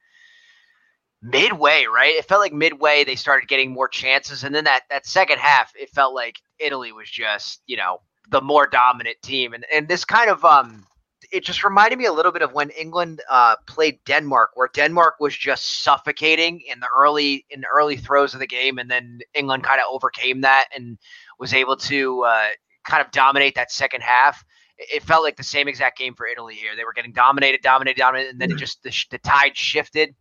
midway, 1.21 1.85
right? 1.85 2.15
It 2.15 2.25
felt 2.25 2.41
like 2.41 2.53
midway 2.53 3.03
they 3.03 3.15
started 3.15 3.47
getting 3.47 3.71
more 3.71 3.87
chances, 3.87 4.43
and 4.43 4.55
then 4.55 4.63
that 4.63 4.83
that 4.89 5.05
second 5.05 5.37
half, 5.37 5.71
it 5.75 5.91
felt 5.91 6.15
like 6.15 6.37
Italy 6.57 6.91
was 6.91 7.09
just 7.09 7.61
you 7.67 7.77
know 7.77 8.01
the 8.31 8.41
more 8.41 8.65
dominant 8.65 9.17
team, 9.21 9.53
and 9.53 9.65
and 9.71 9.87
this 9.87 10.03
kind 10.03 10.31
of 10.31 10.43
um. 10.43 10.83
It 11.31 11.43
just 11.43 11.63
reminded 11.63 11.99
me 11.99 12.05
a 12.05 12.13
little 12.13 12.31
bit 12.31 12.41
of 12.41 12.53
when 12.53 12.69
England 12.69 13.21
uh, 13.29 13.55
played 13.67 13.99
Denmark, 14.05 14.51
where 14.53 14.69
Denmark 14.73 15.15
was 15.19 15.35
just 15.35 15.83
suffocating 15.83 16.61
in 16.61 16.79
the 16.79 16.87
early 16.95 17.45
in 17.49 17.61
the 17.61 17.67
early 17.67 17.97
throws 17.97 18.33
of 18.33 18.39
the 18.39 18.47
game, 18.47 18.77
and 18.77 18.89
then 18.89 19.19
England 19.33 19.63
kind 19.63 19.81
of 19.81 19.87
overcame 19.91 20.41
that 20.41 20.67
and 20.75 20.97
was 21.39 21.53
able 21.53 21.75
to 21.77 22.23
uh, 22.23 22.47
kind 22.85 23.05
of 23.05 23.11
dominate 23.11 23.55
that 23.55 23.71
second 23.71 24.01
half 24.01 24.43
it 24.77 25.03
felt 25.03 25.23
like 25.23 25.35
the 25.35 25.43
same 25.43 25.67
exact 25.67 25.97
game 25.97 26.13
for 26.13 26.27
Italy 26.27 26.55
here. 26.55 26.75
They 26.75 26.83
were 26.83 26.93
getting 26.93 27.11
dominated, 27.11 27.61
dominated, 27.61 27.99
dominated, 27.99 28.29
and 28.31 28.41
then 28.41 28.51
it 28.51 28.57
just 28.57 28.83
the, 28.83 28.93
the 29.09 29.17
tide 29.17 29.57
shifted. 29.57 30.13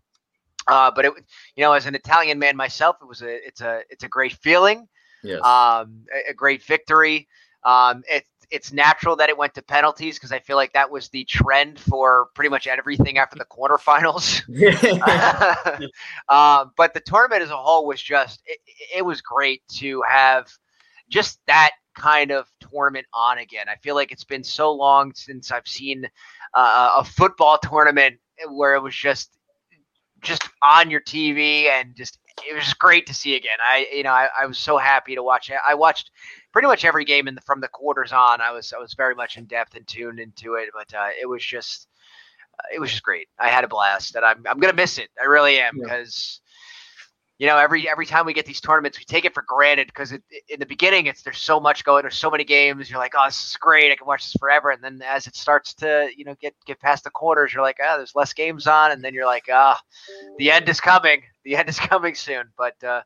Uh, 0.66 0.90
but 0.94 1.04
it, 1.04 1.12
you 1.54 1.62
know, 1.62 1.72
as 1.72 1.86
an 1.86 1.94
Italian 1.94 2.38
man 2.38 2.56
myself, 2.56 2.96
it 3.00 3.06
was 3.06 3.22
a, 3.22 3.46
it's 3.46 3.60
a, 3.60 3.82
it's 3.90 4.02
a 4.02 4.08
great 4.08 4.32
feeling. 4.32 4.88
Yes. 5.22 5.42
Um, 5.44 6.04
a, 6.12 6.30
a 6.30 6.34
great 6.34 6.62
victory. 6.62 7.28
Um, 7.64 8.02
it, 8.08 8.24
it's 8.50 8.72
natural 8.72 9.16
that 9.16 9.28
it 9.28 9.36
went 9.36 9.54
to 9.54 9.62
penalties 9.62 10.16
because 10.16 10.32
I 10.32 10.38
feel 10.38 10.56
like 10.56 10.72
that 10.72 10.90
was 10.90 11.08
the 11.08 11.24
trend 11.24 11.78
for 11.80 12.28
pretty 12.34 12.48
much 12.48 12.66
everything 12.66 13.18
after 13.18 13.36
the 13.36 13.44
quarterfinals. 13.44 14.42
um, 16.28 16.72
but 16.76 16.94
the 16.94 17.00
tournament 17.00 17.42
as 17.42 17.50
a 17.50 17.56
whole 17.56 17.86
was 17.86 18.00
just, 18.00 18.42
it, 18.46 18.58
it 18.96 19.02
was 19.02 19.20
great 19.20 19.62
to 19.78 20.02
have 20.08 20.48
just 21.08 21.40
that 21.46 21.72
kind 21.96 22.30
of 22.30 22.50
tournament 22.60 23.06
on 23.12 23.38
again. 23.38 23.68
I 23.68 23.76
feel 23.76 23.94
like 23.94 24.12
it's 24.12 24.24
been 24.24 24.44
so 24.44 24.72
long 24.72 25.12
since 25.14 25.50
I've 25.50 25.66
seen 25.66 26.06
uh, 26.54 26.90
a 26.98 27.04
football 27.04 27.58
tournament 27.58 28.18
where 28.50 28.74
it 28.74 28.82
was 28.82 28.94
just 28.94 29.30
just 30.22 30.48
on 30.62 30.90
your 30.90 31.00
TV 31.00 31.68
and 31.68 31.94
just 31.94 32.18
it 32.48 32.54
was 32.54 32.64
just 32.64 32.78
great 32.78 33.06
to 33.06 33.14
see 33.14 33.36
again. 33.36 33.58
I 33.62 33.86
you 33.92 34.02
know 34.02 34.12
I, 34.12 34.28
I 34.40 34.46
was 34.46 34.58
so 34.58 34.78
happy 34.78 35.14
to 35.14 35.22
watch 35.22 35.50
it. 35.50 35.56
I 35.66 35.74
watched 35.74 36.10
pretty 36.52 36.68
much 36.68 36.84
every 36.84 37.04
game 37.04 37.28
in 37.28 37.34
the, 37.34 37.40
from 37.42 37.60
the 37.60 37.68
quarters 37.68 38.12
on. 38.12 38.40
I 38.40 38.52
was 38.52 38.72
I 38.72 38.78
was 38.78 38.94
very 38.94 39.14
much 39.14 39.36
in 39.36 39.44
depth 39.44 39.76
and 39.76 39.86
tuned 39.86 40.20
into 40.20 40.54
it, 40.54 40.68
but 40.74 40.92
uh, 40.94 41.08
it 41.20 41.26
was 41.26 41.44
just 41.44 41.88
uh, 42.58 42.74
it 42.74 42.80
was 42.80 42.90
just 42.90 43.02
great. 43.02 43.28
I 43.38 43.48
had 43.48 43.64
a 43.64 43.68
blast, 43.68 44.16
and 44.16 44.24
I'm 44.24 44.44
I'm 44.46 44.58
gonna 44.58 44.72
miss 44.72 44.98
it. 44.98 45.08
I 45.20 45.24
really 45.24 45.58
am 45.58 45.78
because 45.78 46.40
you 47.38 47.46
know, 47.46 47.58
every 47.58 47.86
every 47.86 48.06
time 48.06 48.24
we 48.24 48.32
get 48.32 48.46
these 48.46 48.62
tournaments, 48.62 48.98
we 48.98 49.04
take 49.04 49.26
it 49.26 49.34
for 49.34 49.44
granted 49.46 49.88
because 49.88 50.12
in 50.12 50.58
the 50.58 50.64
beginning, 50.64 51.06
it's 51.06 51.22
there's 51.22 51.38
so 51.38 51.60
much 51.60 51.84
going, 51.84 52.02
there's 52.02 52.16
so 52.16 52.30
many 52.30 52.44
games. 52.44 52.88
You're 52.88 52.98
like, 52.98 53.12
oh, 53.16 53.26
this 53.26 53.50
is 53.50 53.56
great, 53.58 53.92
I 53.92 53.96
can 53.96 54.06
watch 54.06 54.24
this 54.24 54.36
forever. 54.38 54.70
And 54.70 54.82
then 54.82 55.02
as 55.06 55.26
it 55.26 55.36
starts 55.36 55.74
to, 55.74 56.08
you 56.16 56.24
know, 56.24 56.34
get 56.40 56.54
get 56.64 56.80
past 56.80 57.04
the 57.04 57.10
quarters, 57.10 57.52
you're 57.52 57.62
like, 57.62 57.76
oh, 57.86 57.98
there's 57.98 58.14
less 58.14 58.32
games 58.32 58.66
on, 58.66 58.90
and 58.90 59.04
then 59.04 59.12
you're 59.12 59.26
like, 59.26 59.44
ah, 59.52 59.78
oh, 59.78 60.34
the 60.38 60.50
end 60.50 60.66
is 60.70 60.80
coming. 60.80 61.22
The 61.46 61.56
end 61.56 61.68
is 61.68 61.78
coming 61.80 62.14
soon. 62.14 62.48
But 62.58 62.82
uh, 62.84 63.02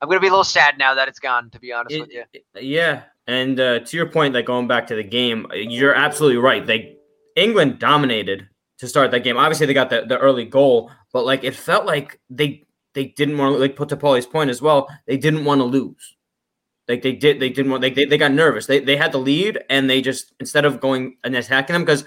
I'm 0.00 0.08
gonna 0.08 0.20
be 0.20 0.28
a 0.28 0.30
little 0.30 0.44
sad 0.44 0.78
now 0.78 0.94
that 0.94 1.08
it's 1.08 1.18
gone. 1.18 1.50
To 1.50 1.58
be 1.58 1.72
honest 1.72 1.96
it, 1.96 2.00
with 2.00 2.10
you. 2.12 2.24
Yeah, 2.60 3.02
and 3.26 3.58
uh, 3.58 3.80
to 3.80 3.96
your 3.96 4.06
point, 4.06 4.34
like 4.34 4.46
going 4.46 4.68
back 4.68 4.86
to 4.88 4.94
the 4.94 5.02
game, 5.02 5.46
you're 5.52 5.94
absolutely 5.94 6.38
right. 6.38 6.64
They 6.64 6.96
England 7.36 7.78
dominated 7.78 8.48
to 8.78 8.86
start 8.86 9.10
that 9.10 9.20
game. 9.20 9.36
Obviously, 9.36 9.66
they 9.66 9.74
got 9.74 9.90
the, 9.90 10.04
the 10.06 10.18
early 10.18 10.44
goal, 10.44 10.90
but 11.12 11.24
like 11.24 11.42
it 11.42 11.54
felt 11.54 11.86
like 11.86 12.20
they 12.28 12.66
they 12.94 13.06
didn't 13.06 13.38
want 13.38 13.54
to 13.54 13.58
like 13.58 13.76
put 13.76 13.88
to 13.90 13.96
Paulie's 13.96 14.26
point 14.26 14.50
as 14.50 14.62
well. 14.62 14.88
They 15.06 15.16
didn't 15.16 15.44
want 15.44 15.60
to 15.60 15.64
lose. 15.64 16.16
Like 16.88 17.02
they 17.02 17.12
did, 17.12 17.38
they 17.38 17.50
didn't 17.50 17.70
want. 17.70 17.82
Like 17.82 17.94
they, 17.94 18.04
they 18.04 18.18
got 18.18 18.32
nervous. 18.32 18.66
They 18.66 18.80
they 18.80 18.96
had 18.96 19.12
the 19.12 19.18
lead, 19.18 19.60
and 19.70 19.88
they 19.88 20.02
just 20.02 20.32
instead 20.40 20.64
of 20.64 20.80
going 20.80 21.16
and 21.22 21.36
attacking 21.36 21.74
them 21.74 21.84
because 21.84 22.04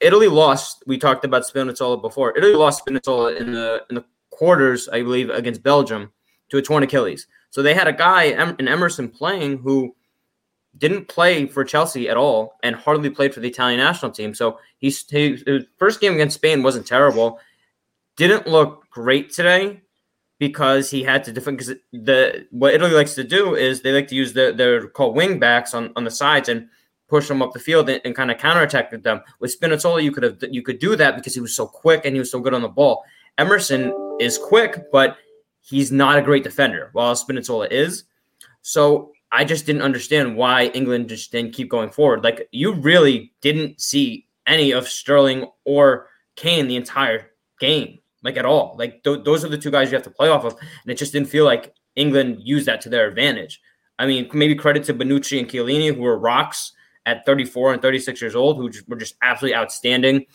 Italy 0.00 0.28
lost. 0.28 0.82
We 0.86 0.98
talked 0.98 1.24
about 1.24 1.42
Spinazzola 1.42 2.00
before. 2.00 2.36
Italy 2.36 2.54
lost 2.54 2.84
Spinazzola 2.84 3.38
in 3.38 3.52
the 3.52 3.84
in 3.90 3.96
the 3.96 4.04
quarters, 4.36 4.88
I 4.88 5.02
believe, 5.02 5.30
against 5.30 5.62
Belgium 5.62 6.12
to 6.50 6.58
a 6.58 6.62
torn 6.62 6.82
Achilles. 6.82 7.26
So 7.50 7.62
they 7.62 7.74
had 7.74 7.88
a 7.88 7.92
guy 7.92 8.24
in 8.58 8.68
Emerson 8.68 9.08
playing 9.08 9.58
who 9.58 9.94
didn't 10.76 11.08
play 11.08 11.46
for 11.46 11.64
Chelsea 11.64 12.08
at 12.08 12.16
all 12.16 12.56
and 12.62 12.74
hardly 12.74 13.10
played 13.10 13.32
for 13.32 13.40
the 13.40 13.48
Italian 13.48 13.78
national 13.78 14.10
team. 14.10 14.34
So 14.34 14.58
he's 14.78 15.08
his 15.08 15.44
first 15.78 16.00
game 16.00 16.14
against 16.14 16.36
Spain 16.36 16.62
wasn't 16.62 16.86
terrible. 16.86 17.38
Didn't 18.16 18.46
look 18.46 18.88
great 18.90 19.30
today, 19.32 19.82
because 20.38 20.90
he 20.90 21.02
had 21.02 21.24
to 21.24 21.32
defend 21.32 21.58
because 21.58 21.74
the 21.92 22.46
what 22.50 22.74
Italy 22.74 22.90
likes 22.90 23.14
to 23.14 23.24
do 23.24 23.54
is 23.54 23.80
they 23.82 23.92
like 23.92 24.08
to 24.08 24.14
use 24.14 24.32
their 24.32 24.52
they're 24.52 24.88
called 24.88 25.16
wing 25.16 25.38
backs 25.38 25.74
on, 25.74 25.92
on 25.96 26.04
the 26.04 26.10
sides 26.10 26.48
and 26.48 26.68
push 27.08 27.28
them 27.28 27.42
up 27.42 27.52
the 27.52 27.58
field 27.58 27.88
and, 27.88 28.00
and 28.04 28.16
kind 28.16 28.30
of 28.30 28.38
counterattack 28.38 28.90
them. 29.02 29.20
With 29.38 29.58
Spinazzola, 29.58 30.02
you 30.02 30.12
could 30.12 30.22
have 30.22 30.38
you 30.50 30.62
could 30.62 30.78
do 30.78 30.96
that 30.96 31.16
because 31.16 31.34
he 31.34 31.40
was 31.40 31.54
so 31.54 31.66
quick 31.66 32.04
and 32.04 32.14
he 32.14 32.18
was 32.18 32.30
so 32.30 32.40
good 32.40 32.54
on 32.54 32.62
the 32.62 32.68
ball. 32.68 33.04
Emerson 33.38 33.92
is 34.20 34.38
quick, 34.38 34.84
but 34.92 35.16
he's 35.60 35.90
not 35.90 36.18
a 36.18 36.22
great 36.22 36.44
defender, 36.44 36.90
while 36.92 37.14
Spinazzola 37.14 37.70
is. 37.70 38.04
So 38.62 39.12
I 39.32 39.44
just 39.44 39.66
didn't 39.66 39.82
understand 39.82 40.36
why 40.36 40.66
England 40.68 41.08
just 41.08 41.32
didn't 41.32 41.54
keep 41.54 41.68
going 41.68 41.90
forward. 41.90 42.22
Like 42.22 42.48
you 42.52 42.72
really 42.72 43.32
didn't 43.40 43.80
see 43.80 44.26
any 44.46 44.72
of 44.72 44.88
Sterling 44.88 45.46
or 45.64 46.08
Kane 46.36 46.68
the 46.68 46.76
entire 46.76 47.30
game 47.58 47.98
like 48.24 48.36
at 48.36 48.46
all. 48.46 48.74
Like 48.76 49.04
th- 49.04 49.22
those 49.24 49.44
are 49.44 49.48
the 49.48 49.58
two 49.58 49.70
guys 49.70 49.90
you 49.90 49.96
have 49.96 50.04
to 50.04 50.10
play 50.10 50.28
off 50.28 50.44
of, 50.44 50.54
and 50.54 50.90
it 50.90 50.96
just 50.96 51.12
didn't 51.12 51.28
feel 51.28 51.44
like 51.44 51.74
England 51.94 52.38
used 52.42 52.66
that 52.66 52.80
to 52.80 52.88
their 52.88 53.06
advantage. 53.06 53.60
I 53.98 54.06
mean, 54.06 54.28
maybe 54.32 54.56
credit 54.56 54.82
to 54.84 54.94
Bonucci 54.94 55.38
and 55.38 55.48
Chiellini, 55.48 55.94
who 55.94 56.02
were 56.02 56.18
rocks 56.18 56.72
at 57.06 57.24
34 57.24 57.74
and 57.74 57.82
36 57.82 58.20
years 58.20 58.34
old, 58.34 58.56
who 58.56 58.70
just, 58.70 58.88
were 58.88 58.96
just 58.96 59.14
absolutely 59.22 59.54
outstanding. 59.54 60.26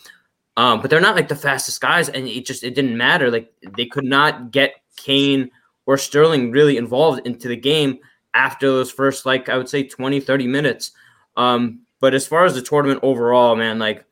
Um, 0.56 0.80
but 0.80 0.90
they're 0.90 1.00
not 1.00 1.16
like 1.16 1.28
the 1.28 1.36
fastest 1.36 1.80
guys, 1.80 2.08
and 2.08 2.26
it 2.26 2.44
just 2.44 2.64
it 2.64 2.74
didn't 2.74 2.96
matter. 2.96 3.30
Like 3.30 3.52
they 3.76 3.86
could 3.86 4.04
not 4.04 4.50
get 4.50 4.74
Kane 4.96 5.50
or 5.86 5.96
Sterling 5.96 6.50
really 6.50 6.76
involved 6.76 7.26
into 7.26 7.48
the 7.48 7.56
game 7.56 7.98
after 8.34 8.66
those 8.66 8.90
first 8.90 9.26
like 9.26 9.48
I 9.48 9.56
would 9.56 9.68
say 9.68 9.84
20, 9.84 10.20
30 10.20 10.46
minutes. 10.46 10.92
Um, 11.36 11.80
but 12.00 12.14
as 12.14 12.26
far 12.26 12.44
as 12.44 12.54
the 12.54 12.62
tournament 12.62 13.00
overall, 13.02 13.56
man, 13.56 13.78
like 13.78 14.04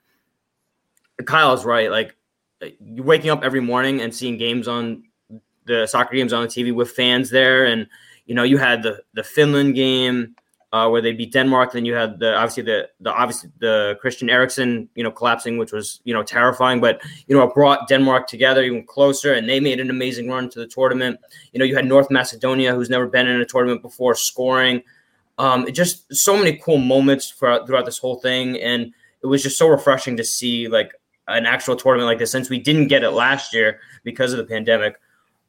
Kyle's 1.25 1.65
right. 1.65 1.91
Like 1.91 2.17
you 2.81 3.03
waking 3.03 3.31
up 3.31 3.43
every 3.43 3.61
morning 3.61 4.01
and 4.01 4.15
seeing 4.15 4.39
games 4.39 4.69
on 4.69 5.05
the 5.67 5.87
soccer 5.87 6.15
games 6.15 6.33
on 6.33 6.43
the 6.43 6.49
TV 6.49 6.75
with 6.75 6.91
fans 6.91 7.31
there, 7.31 7.65
and 7.65 7.87
you 8.27 8.35
know 8.35 8.43
you 8.43 8.59
had 8.59 8.83
the 8.83 9.03
the 9.15 9.23
Finland 9.23 9.75
game 9.75 10.35
uh, 10.73 10.89
where 10.89 11.01
they 11.01 11.13
beat 11.13 11.33
Denmark. 11.33 11.73
Then 11.73 11.85
you 11.85 11.95
had 11.95 12.19
the 12.19 12.37
obviously 12.37 12.63
the 12.63 12.89
the 13.01 13.13
obviously 13.13 13.51
the 13.59 13.97
Christian 14.01 14.29
Eriksen 14.29 14.89
you 14.95 15.03
know 15.03 15.11
collapsing, 15.11 15.59
which 15.59 15.73
was 15.73 16.01
you 16.05 16.13
know 16.13 16.23
terrifying, 16.23 16.81
but 16.81 17.01
you 17.27 17.37
know 17.37 17.43
it 17.43 17.55
brought 17.55 17.89
Denmark 17.89 18.27
together 18.27 18.63
even 18.63 18.85
closer, 18.85 19.33
and 19.33 19.49
they 19.49 19.61
made 19.61 19.81
an 19.81 19.91
amazing 19.91 20.29
run 20.29 20.49
to 20.51 20.59
the 20.59 20.67
tournament. 20.67 21.19
You 21.53 21.59
know 21.59 21.65
you 21.65 21.75
had 21.75 21.87
North 21.87 22.11
Macedonia, 22.11 22.75
who's 22.75 22.91
never 22.91 23.07
been 23.07 23.27
in 23.27 23.41
a 23.41 23.47
tournament 23.47 23.83
before, 23.83 24.15
scoring. 24.15 24.83
Um, 25.39 25.71
just 25.73 26.13
so 26.13 26.37
many 26.37 26.57
cool 26.57 26.79
moments 26.79 27.31
throughout 27.31 27.85
this 27.85 27.99
whole 27.99 28.17
thing, 28.17 28.59
and 28.61 28.93
it 29.23 29.27
was 29.27 29.43
just 29.43 29.57
so 29.57 29.69
refreshing 29.69 30.17
to 30.17 30.25
see 30.25 30.69
like 30.69 30.93
an 31.29 31.47
actual 31.47 31.77
tournament 31.77 32.07
like 32.07 32.19
this 32.19 32.33
since 32.33 32.51
we 32.51 32.59
didn't 32.59 32.89
get 32.89 33.05
it 33.05 33.11
last 33.11 33.55
year 33.55 33.81
because 34.03 34.33
of 34.33 34.39
the 34.39 34.45
pandemic. 34.45 34.97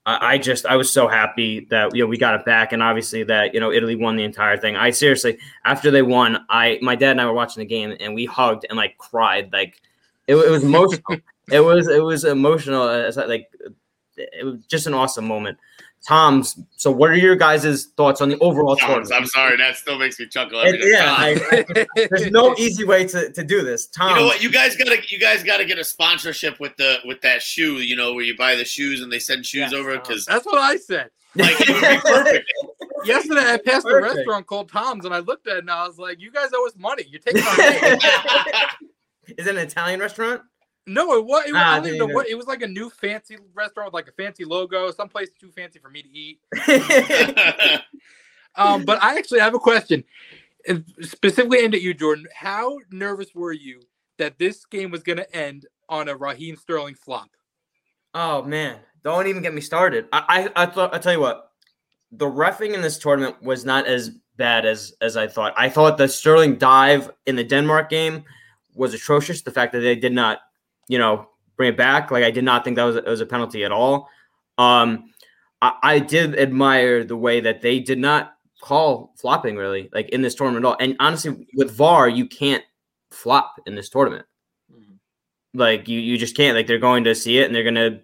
I, 0.10 0.34
I 0.34 0.38
just 0.38 0.66
I 0.66 0.76
was 0.76 0.92
so 0.92 1.08
happy 1.08 1.68
that 1.70 1.96
you 1.96 2.04
know 2.04 2.08
we 2.08 2.18
got 2.18 2.36
it 2.36 2.46
back, 2.46 2.74
and 2.74 2.82
obviously 2.82 3.24
that 3.24 3.54
you 3.54 3.60
know 3.60 3.72
Italy 3.72 3.96
won 3.96 4.16
the 4.16 4.24
entire 4.24 4.58
thing. 4.58 4.76
I 4.76 4.90
seriously 4.90 5.38
after 5.66 5.92
they 5.92 6.02
won, 6.02 6.46
I 6.50 6.80
my 6.82 6.96
dad 6.96 7.12
and 7.12 7.22
I 7.22 7.26
were 7.26 7.34
watching 7.34 7.62
the 7.62 7.68
game 7.68 7.96
and 8.00 8.16
we 8.16 8.26
hugged 8.26 8.66
and 8.70 8.78
like 8.78 8.98
cried 8.98 9.52
like 9.54 9.82
it, 10.28 10.36
it 10.36 10.50
was 10.50 10.64
emotional. 10.64 11.20
it 11.52 11.60
was 11.60 11.88
it 11.88 12.04
was 12.04 12.24
emotional. 12.26 12.86
Like 13.16 13.52
it 14.18 14.46
was 14.46 14.66
just 14.66 14.88
an 14.88 14.94
awesome 14.94 15.28
moment. 15.28 15.58
Tom's. 16.08 16.60
So, 16.78 16.92
what 16.92 17.10
are 17.10 17.16
your 17.16 17.36
guys' 17.36 17.88
thoughts 17.98 18.22
on 18.22 18.30
the 18.30 18.38
overall 18.40 18.76
Tom's, 18.76 19.12
I'm 19.12 19.26
sorry, 19.26 19.58
that 19.58 19.76
still 19.76 19.98
makes 19.98 20.20
me 20.20 20.28
chuckle. 20.28 20.60
Every 20.60 20.80
it, 20.80 20.92
yeah, 20.92 21.16
I, 21.18 21.86
I, 21.96 22.08
there's 22.10 22.32
no 22.32 22.56
easy 22.58 22.86
way 22.86 23.06
to, 23.08 23.32
to 23.32 23.44
do 23.44 23.62
this. 23.62 23.88
Tom, 23.88 24.10
you 24.10 24.16
know 24.16 24.26
what? 24.26 24.42
You 24.42 24.50
guys 24.50 24.76
gotta 24.76 24.98
you 25.10 25.20
guys 25.20 25.44
gotta 25.44 25.66
get 25.66 25.78
a 25.78 25.84
sponsorship 25.84 26.60
with 26.60 26.76
the 26.78 26.98
with 27.06 27.22
that 27.22 27.42
shoe. 27.42 27.78
You 27.78 27.96
know 27.96 28.14
where 28.14 28.24
you 28.24 28.38
buy 28.38 28.56
the 28.56 28.66
shoes 28.66 29.02
and 29.02 29.12
they 29.12 29.20
send 29.20 29.46
shoes 29.46 29.72
yes, 29.72 29.74
over 29.74 29.98
because 29.98 30.26
that's 30.26 30.46
what 30.46 30.58
I 30.58 30.78
said. 30.78 31.10
Like 31.36 31.60
it 31.60 31.70
would 31.70 31.82
be 31.82 31.98
perfect. 32.10 32.54
Yesterday, 33.06 33.54
I 33.54 33.58
passed 33.58 33.86
perfect. 33.86 34.14
a 34.14 34.16
restaurant 34.16 34.48
called 34.48 34.70
Tom's 34.72 35.06
and 35.06 35.14
I 35.14 35.20
looked 35.20 35.48
at 35.48 35.58
it 35.58 35.60
and 35.60 35.72
I 35.72 35.86
was 35.88 36.00
like, 36.00 36.20
"You 36.20 36.32
guys 36.32 36.50
owe 36.54 36.66
us 36.66 36.74
money. 36.78 37.04
You're 37.08 37.22
taking 37.22 37.44
our 37.48 37.58
name." 37.58 38.00
Is 39.38 39.46
it 39.46 39.56
an 39.56 39.58
Italian 39.58 40.00
restaurant? 40.00 40.42
No, 40.90 41.16
it 41.16 41.24
was. 41.24 41.46
It 41.46 41.54
was, 41.54 41.62
ah, 41.64 41.76
I 41.76 41.80
don't 41.80 41.98
know 42.00 42.08
what. 42.08 42.28
It 42.28 42.36
was 42.36 42.48
like 42.48 42.64
a 42.64 42.68
new 42.68 42.90
fancy 42.90 43.38
restaurant 43.54 43.88
with 43.88 43.94
like 43.94 44.08
a 44.08 44.12
fancy 44.12 44.44
logo. 44.44 44.90
Someplace 44.92 45.30
too 45.40 45.52
fancy 45.52 45.78
for 45.78 45.90
me 45.90 46.02
to 46.02 46.10
eat. 46.10 46.40
um, 48.56 48.86
but 48.86 49.02
I 49.04 49.16
actually 49.16 49.40
have 49.40 49.54
a 49.54 49.60
question, 49.60 50.04
specifically 51.02 51.60
aimed 51.60 51.76
at 51.76 51.84
you, 51.84 51.94
Jordan. 51.94 52.26
How 52.34 52.76
nervous 52.90 53.36
were 53.36 53.54
you 53.54 53.82
that 54.18 54.40
this 54.40 54.66
game 54.66 54.90
was 54.90 55.04
going 55.04 55.20
to 55.20 55.36
end 55.36 55.68
on 55.90 56.10
a 56.10 56.16
Raheem 56.16 56.56
Sterling 56.56 56.96
flop? 56.96 57.30
Oh 58.16 58.42
man, 58.42 58.78
don't 59.04 59.28
even 59.28 59.44
get 59.44 59.54
me 59.54 59.62
started. 59.62 60.08
I 60.12 60.50
I, 60.56 60.64
I 60.64 60.66
thought 60.66 60.96
I 60.96 60.98
tell 60.98 61.14
you 61.14 61.20
what, 61.20 61.52
the 62.12 62.26
refing 62.26 62.74
in 62.74 62.82
this 62.82 62.98
tournament 62.98 63.40
was 63.44 63.64
not 63.64 63.86
as 63.86 64.10
bad 64.38 64.66
as 64.66 64.96
as 65.02 65.18
I 65.18 65.28
thought. 65.28 65.54
I 65.56 65.70
thought 65.70 66.00
the 66.00 66.08
Sterling 66.08 66.58
dive 66.58 67.12
in 67.28 67.36
the 67.36 67.44
Denmark 67.44 67.92
game 67.92 68.24
was 68.74 68.96
atrocious. 68.96 69.44
The 69.44 69.52
fact 69.52 69.74
that 69.74 69.82
they 69.82 69.96
did 69.96 70.14
not 70.14 70.40
you 70.90 70.98
know, 70.98 71.30
bring 71.56 71.70
it 71.70 71.78
back. 71.78 72.12
Like 72.12 72.26
I 72.26 72.32
did 72.32 72.44
not 72.44 72.66
think 72.66 72.76
that 72.76 72.84
was, 72.84 72.98
was 73.06 73.22
a 73.22 73.26
penalty 73.26 73.64
at 73.64 73.72
all. 73.72 74.10
Um, 74.58 75.06
I, 75.62 75.74
I 75.82 76.00
did 76.00 76.38
admire 76.38 77.06
the 77.06 77.16
way 77.16 77.40
that 77.40 77.62
they 77.62 77.80
did 77.80 78.00
not 78.00 78.34
call 78.62 79.14
flopping 79.18 79.56
really 79.56 79.90
like 79.94 80.10
in 80.10 80.22
this 80.22 80.36
tournament 80.36 80.66
at 80.66 80.68
all. 80.68 80.78
And 80.82 80.98
honestly, 81.00 81.48
with 81.56 81.72
VAR, 81.72 82.10
you 82.10 82.26
can't 82.28 82.64
flop 83.12 83.56
in 83.66 83.76
this 83.76 83.90
tournament. 83.90 84.26
Mhm. 84.70 84.98
Like 85.54 85.88
you, 85.88 86.00
you 86.00 86.18
just 86.18 86.36
can't. 86.36 86.58
Like 86.58 86.68
they're 86.68 86.78
going 86.80 87.06
to 87.06 87.16
see 87.16 87.40
it 87.40 87.46
and 87.46 87.56
they're 87.56 87.64
gonna 87.64 88.02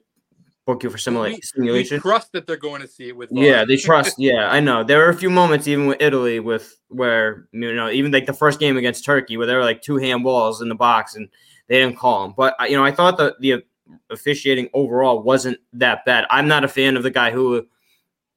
book 0.65 0.81
you 0.83 0.89
for 0.89 0.97
simula- 0.97 1.33
We- 1.33 1.41
simulation. 1.41 1.97
We 1.97 2.01
trust 2.01 2.31
that 2.33 2.47
they're 2.47 2.57
going 2.57 2.81
to 2.81 2.87
see 2.87 3.09
it 3.09 3.17
with. 3.17 3.29
VAR. 3.31 3.43
Yeah, 3.43 3.65
they 3.65 3.77
trust. 3.77 4.15
Yeah, 4.19 4.49
I 4.49 4.59
know. 4.61 4.83
There 4.83 4.99
were 4.99 5.09
a 5.09 5.15
few 5.17 5.29
moments 5.29 5.67
even 5.67 5.87
with 5.87 6.01
Italy 6.01 6.39
with 6.39 6.75
where 6.89 7.47
you 7.51 7.73
know 7.75 7.89
even 7.89 8.11
like 8.11 8.25
the 8.25 8.33
first 8.33 8.59
game 8.59 8.77
against 8.77 9.03
Turkey 9.05 9.37
where 9.37 9.47
there 9.47 9.57
were 9.57 9.63
like 9.65 9.81
two 9.81 9.95
handballs 9.95 10.61
in 10.61 10.69
the 10.69 10.75
box 10.75 11.15
and 11.15 11.27
they 11.67 11.79
didn't 11.79 11.97
call 11.97 12.25
him. 12.25 12.33
But 12.35 12.55
you 12.69 12.75
know, 12.77 12.83
I 12.85 12.91
thought 12.91 13.17
that 13.17 13.39
the 13.39 13.63
officiating 14.09 14.69
overall 14.73 15.21
wasn't 15.21 15.59
that 15.73 16.05
bad. 16.05 16.25
I'm 16.29 16.47
not 16.47 16.63
a 16.63 16.67
fan 16.67 16.97
of 16.97 17.03
the 17.03 17.11
guy 17.11 17.31
who 17.31 17.65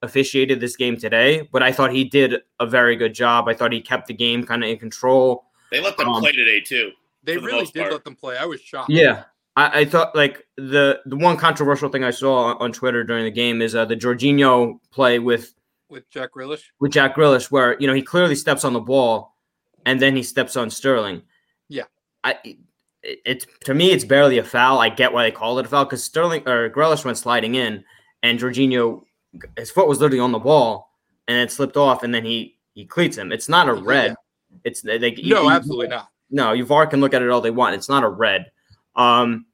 officiated 0.03 0.61
this 0.61 0.77
game 0.77 0.97
today, 0.97 1.49
but 1.53 1.63
I 1.63 1.73
thought 1.73 1.93
he 1.93 2.05
did 2.05 2.37
a 2.61 2.67
very 2.67 2.97
good 2.97 3.15
job. 3.15 3.49
I 3.49 3.55
thought 3.55 3.73
he 3.73 3.81
kept 3.81 4.07
the 4.07 4.15
game 4.15 4.45
kind 4.45 4.63
of 4.63 4.71
in 4.71 4.79
control. 4.79 5.45
They 5.71 5.81
let 5.81 5.97
them 5.97 6.09
Um, 6.09 6.23
play 6.23 6.33
today 6.33 6.61
too. 6.61 6.93
they 7.25 7.35
for 7.35 7.41
the 7.41 7.47
really 7.47 7.65
did 7.67 7.81
part. 7.81 7.93
let 7.93 8.05
them 8.05 8.15
play. 8.17 8.37
I 8.39 8.45
was 8.47 8.61
shocked. 8.61 8.91
Yeah. 8.91 9.25
I, 9.57 9.81
I 9.81 9.85
thought 9.85 10.15
like 10.15 10.47
the 10.57 11.01
the 11.07 11.17
one 11.17 11.37
controversial 11.37 11.89
thing 11.89 12.05
I 12.05 12.11
saw 12.11 12.55
on 12.59 12.73
Twitter 12.73 13.03
during 13.03 13.25
the 13.25 13.31
game 13.31 13.61
is 13.61 13.75
uh, 13.75 13.85
the 13.85 13.97
Jorginho 13.97 14.79
play 14.93 15.19
with 15.19 15.53
with 15.89 16.09
Jack 16.11 16.33
Grealish. 16.35 16.63
with 16.79 16.93
Jack 16.93 17.17
Grealish, 17.17 17.51
where 17.51 17.77
you 17.81 17.87
know 17.89 17.95
he 17.95 18.03
clearly 18.03 18.35
steps 18.37 18.65
on 18.65 18.73
the 18.73 18.81
ball, 18.81 19.37
and 19.85 20.01
then 20.01 20.15
he 20.15 20.23
steps 20.23 20.55
on 20.57 20.71
Sterling. 20.71 21.23
Yeah. 21.69 21.85
I 22.23 22.57
it, 23.03 23.21
it's 23.25 23.47
to 23.65 23.75
me 23.75 23.91
it's 23.93 24.05
barely 24.05 24.39
a 24.39 24.45
foul. 24.45 24.79
I 24.81 24.89
get 24.89 25.13
why 25.13 25.23
they 25.25 25.31
called 25.31 25.59
it 25.61 25.67
a 25.67 25.69
foul 25.69 25.85
because 25.85 26.03
Sterling 26.05 26.47
or 26.49 26.71
Grealish 26.71 27.05
went 27.05 27.19
sliding 27.19 27.55
in, 27.55 27.85
and 28.23 28.39
Jorginho 28.39 29.03
his 29.57 29.71
foot 29.71 29.87
was 29.89 30.01
literally 30.01 30.21
on 30.21 30.33
the 30.33 30.39
ball, 30.39 30.91
and 31.29 31.39
it 31.39 31.53
slipped 31.53 31.77
off, 31.77 32.03
and 32.03 32.15
then 32.15 32.25
he 32.25 32.57
he 32.75 32.85
cleats 32.85 33.17
him. 33.19 33.33
It's 33.33 33.49
not 33.49 33.69
a 33.69 33.75
red. 33.75 34.15
It's 34.65 34.85
like 34.85 35.19
you- 35.19 35.35
No, 35.35 35.43
you- 35.45 35.51
absolutely 35.51 35.89
not. 35.89 36.09
no, 36.31 36.53
UVAR 36.55 36.89
can 36.89 37.01
look 37.01 37.13
at 37.15 37.23
it 37.23 37.29
all 37.29 37.41
they 37.41 37.51
want. 37.51 37.75
It's 37.75 37.89
not 37.89 38.05
a 38.05 38.09
red. 38.09 38.51
Um, 38.97 39.47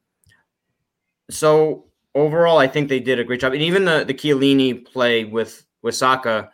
so 1.31 1.87
overall, 2.15 2.59
I 2.59 2.67
think 2.69 2.89
they 2.89 3.01
did 3.01 3.19
a 3.19 3.25
great 3.25 3.41
job, 3.41 3.53
and 3.53 3.63
even 3.63 3.85
the 3.85 4.05
the 4.05 4.15
Chiellini 4.15 4.85
play 4.85 5.25
with 5.25 5.65
with 5.83 5.95
Saka, 5.95 6.51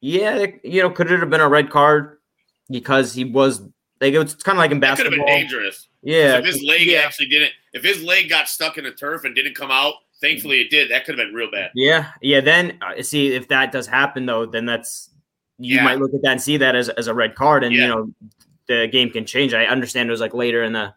yeah, 0.00 0.46
you 0.64 0.82
know, 0.82 0.90
could 0.90 1.10
it 1.10 1.20
have 1.20 1.30
been 1.30 1.40
a 1.40 1.48
red 1.48 1.70
card 1.70 2.18
because 2.70 3.14
he 3.14 3.24
was 3.24 3.62
like 4.02 4.14
it's 4.14 4.34
kind 4.34 4.58
of 4.58 4.60
like 4.60 4.70
in 4.70 4.80
That 4.80 4.96
could 4.96 5.06
have 5.06 5.14
been 5.14 5.24
dangerous. 5.24 5.88
Yeah, 6.02 6.38
if 6.38 6.44
his 6.44 6.62
leg 6.62 6.82
yeah. 6.82 6.98
actually 6.98 7.26
didn't, 7.26 7.52
if 7.72 7.82
his 7.84 8.02
leg 8.02 8.28
got 8.28 8.48
stuck 8.48 8.76
in 8.76 8.84
the 8.84 8.90
turf 8.90 9.24
and 9.24 9.34
didn't 9.34 9.54
come 9.54 9.70
out, 9.70 9.94
thankfully 10.20 10.60
it 10.60 10.70
did. 10.70 10.90
That 10.90 11.04
could 11.06 11.16
have 11.18 11.26
been 11.26 11.34
real 11.34 11.50
bad. 11.50 11.70
yeah, 11.74 12.10
yeah. 12.20 12.40
Then 12.40 12.78
uh, 12.82 13.02
see 13.02 13.28
if 13.34 13.48
that 13.48 13.72
does 13.72 13.86
happen 13.86 14.26
though, 14.26 14.44
then 14.44 14.66
that's 14.66 15.10
you 15.58 15.76
Yeah. 15.76 15.84
might 15.84 15.98
look 16.00 16.12
at 16.12 16.22
that 16.22 16.32
and 16.32 16.42
see 16.42 16.56
that 16.56 16.74
as 16.74 16.88
as 16.90 17.06
a 17.06 17.14
red 17.14 17.34
card, 17.36 17.62
and 17.64 17.74
Yeah. 17.74 17.82
you 17.82 17.88
know 17.88 18.12
the 18.66 18.88
game 18.90 19.10
can 19.10 19.24
change. 19.24 19.54
I 19.54 19.64
understand 19.66 20.08
it 20.08 20.12
was 20.12 20.20
like 20.20 20.34
later 20.34 20.62
in 20.62 20.72
the 20.72 20.92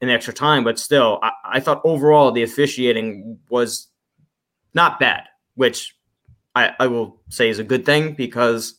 in 0.00 0.08
the 0.08 0.14
extra 0.14 0.34
time, 0.34 0.64
but 0.64 0.78
still, 0.78 1.18
I, 1.22 1.30
I 1.44 1.60
thought 1.60 1.80
overall 1.84 2.30
the 2.30 2.42
officiating 2.42 3.38
was 3.48 3.88
not 4.74 4.98
bad, 5.00 5.24
which 5.54 5.96
I, 6.54 6.72
I 6.78 6.86
will 6.88 7.20
say 7.30 7.48
is 7.48 7.58
a 7.58 7.64
good 7.64 7.84
thing 7.86 8.12
because 8.14 8.74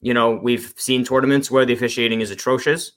you 0.00 0.14
know 0.14 0.30
we've 0.42 0.72
seen 0.76 1.04
tournaments 1.04 1.50
where 1.50 1.66
the 1.66 1.72
officiating 1.74 2.22
is 2.22 2.30
atrocious. 2.30 2.92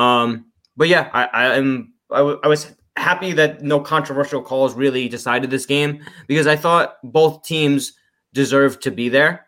Um, 0.00 0.46
but 0.76 0.88
yeah, 0.88 1.10
I, 1.12 1.24
I 1.26 1.54
am 1.56 1.92
I, 2.10 2.18
w- 2.18 2.40
I 2.42 2.48
was 2.48 2.74
happy 2.96 3.32
that 3.32 3.62
no 3.62 3.80
controversial 3.80 4.40
calls 4.42 4.74
really 4.74 5.08
decided 5.08 5.50
this 5.50 5.66
game 5.66 6.02
because 6.26 6.46
I 6.46 6.56
thought 6.56 6.96
both 7.04 7.42
teams 7.44 7.92
deserved 8.32 8.82
to 8.82 8.90
be 8.90 9.10
there. 9.10 9.46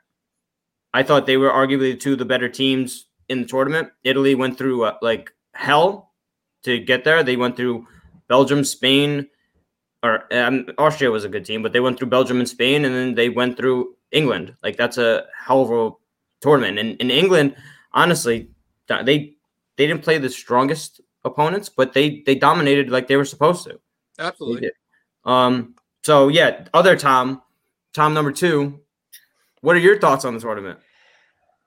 I 0.92 1.02
thought 1.02 1.24
they 1.24 1.38
were 1.38 1.50
arguably 1.50 1.98
two 1.98 2.12
of 2.12 2.18
the 2.18 2.26
better 2.26 2.50
teams 2.50 3.06
in 3.30 3.40
the 3.40 3.46
tournament. 3.46 3.88
Italy 4.04 4.34
went 4.34 4.58
through 4.58 4.84
uh, 4.84 4.98
like 5.00 5.32
hell 5.54 6.12
to 6.64 6.78
get 6.78 7.04
there. 7.04 7.22
They 7.22 7.36
went 7.36 7.56
through 7.56 7.86
Belgium, 8.28 8.62
Spain, 8.62 9.28
or 10.02 10.24
um, 10.34 10.66
Austria 10.76 11.10
was 11.10 11.24
a 11.24 11.30
good 11.30 11.46
team, 11.46 11.62
but 11.62 11.72
they 11.72 11.80
went 11.80 11.98
through 11.98 12.08
Belgium 12.08 12.40
and 12.40 12.48
Spain, 12.48 12.84
and 12.84 12.94
then 12.94 13.14
they 13.14 13.30
went 13.30 13.56
through 13.56 13.94
England. 14.10 14.54
Like 14.62 14.76
that's 14.76 14.98
a 14.98 15.24
hell 15.46 15.62
of 15.62 15.70
a 15.70 15.96
tournament. 16.42 16.78
And 16.78 17.00
in 17.00 17.10
England, 17.10 17.56
honestly, 17.94 18.50
they 18.88 19.36
they 19.76 19.86
didn't 19.86 20.02
play 20.02 20.18
the 20.18 20.30
strongest 20.30 21.00
opponents, 21.24 21.68
but 21.68 21.92
they 21.92 22.22
they 22.26 22.34
dominated 22.34 22.90
like 22.90 23.06
they 23.06 23.16
were 23.16 23.24
supposed 23.24 23.64
to. 23.64 23.80
Absolutely. 24.18 24.70
Um. 25.24 25.74
So 26.04 26.28
yeah, 26.28 26.64
other 26.74 26.96
Tom, 26.96 27.42
Tom 27.92 28.14
number 28.14 28.32
two. 28.32 28.80
What 29.60 29.76
are 29.76 29.80
your 29.80 29.98
thoughts 29.98 30.24
on 30.24 30.34
the 30.34 30.40
tournament? 30.40 30.80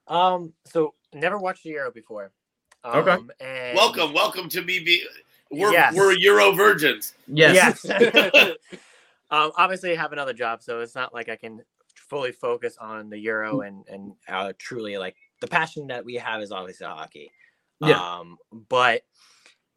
Um, 0.08 0.54
so 0.66 0.94
never 1.14 1.38
watched 1.38 1.64
the 1.64 1.70
Euro 1.72 1.92
before. 1.92 2.32
Um, 2.84 3.00
Okay. 3.00 3.18
And 3.40 3.78
Welcome, 3.78 4.14
welcome 4.14 4.50
to 4.50 4.62
me. 4.62 4.80
Be, 4.80 5.04
we're 5.50 5.72
Yes. 5.72 5.96
we're 5.96 6.12
Euro 6.12 6.52
virgins. 6.52 7.14
Yes. 7.28 7.86
Yes. 7.86 8.34
um, 9.32 9.52
obviously, 9.58 9.94
I 9.94 9.96
have 9.96 10.12
another 10.12 10.34
job, 10.34 10.62
so 10.62 10.82
it's 10.82 10.94
not 10.94 11.14
like 11.14 11.30
I 11.30 11.36
can 11.36 11.62
fully 11.96 12.32
focus 12.32 12.78
on 12.80 13.10
the 13.10 13.18
Euro 13.20 13.62
and 13.62 13.88
and 13.88 14.14
uh, 14.28 14.54
truly 14.60 14.98
like 14.98 15.16
the 15.42 15.48
passion 15.48 15.88
that 15.88 16.04
we 16.04 16.16
have 16.16 16.42
is 16.42 16.52
obviously 16.52 16.86
hockey. 16.86 17.32
Yeah. 17.82 18.00
Um, 18.20 18.38
but 18.70 19.04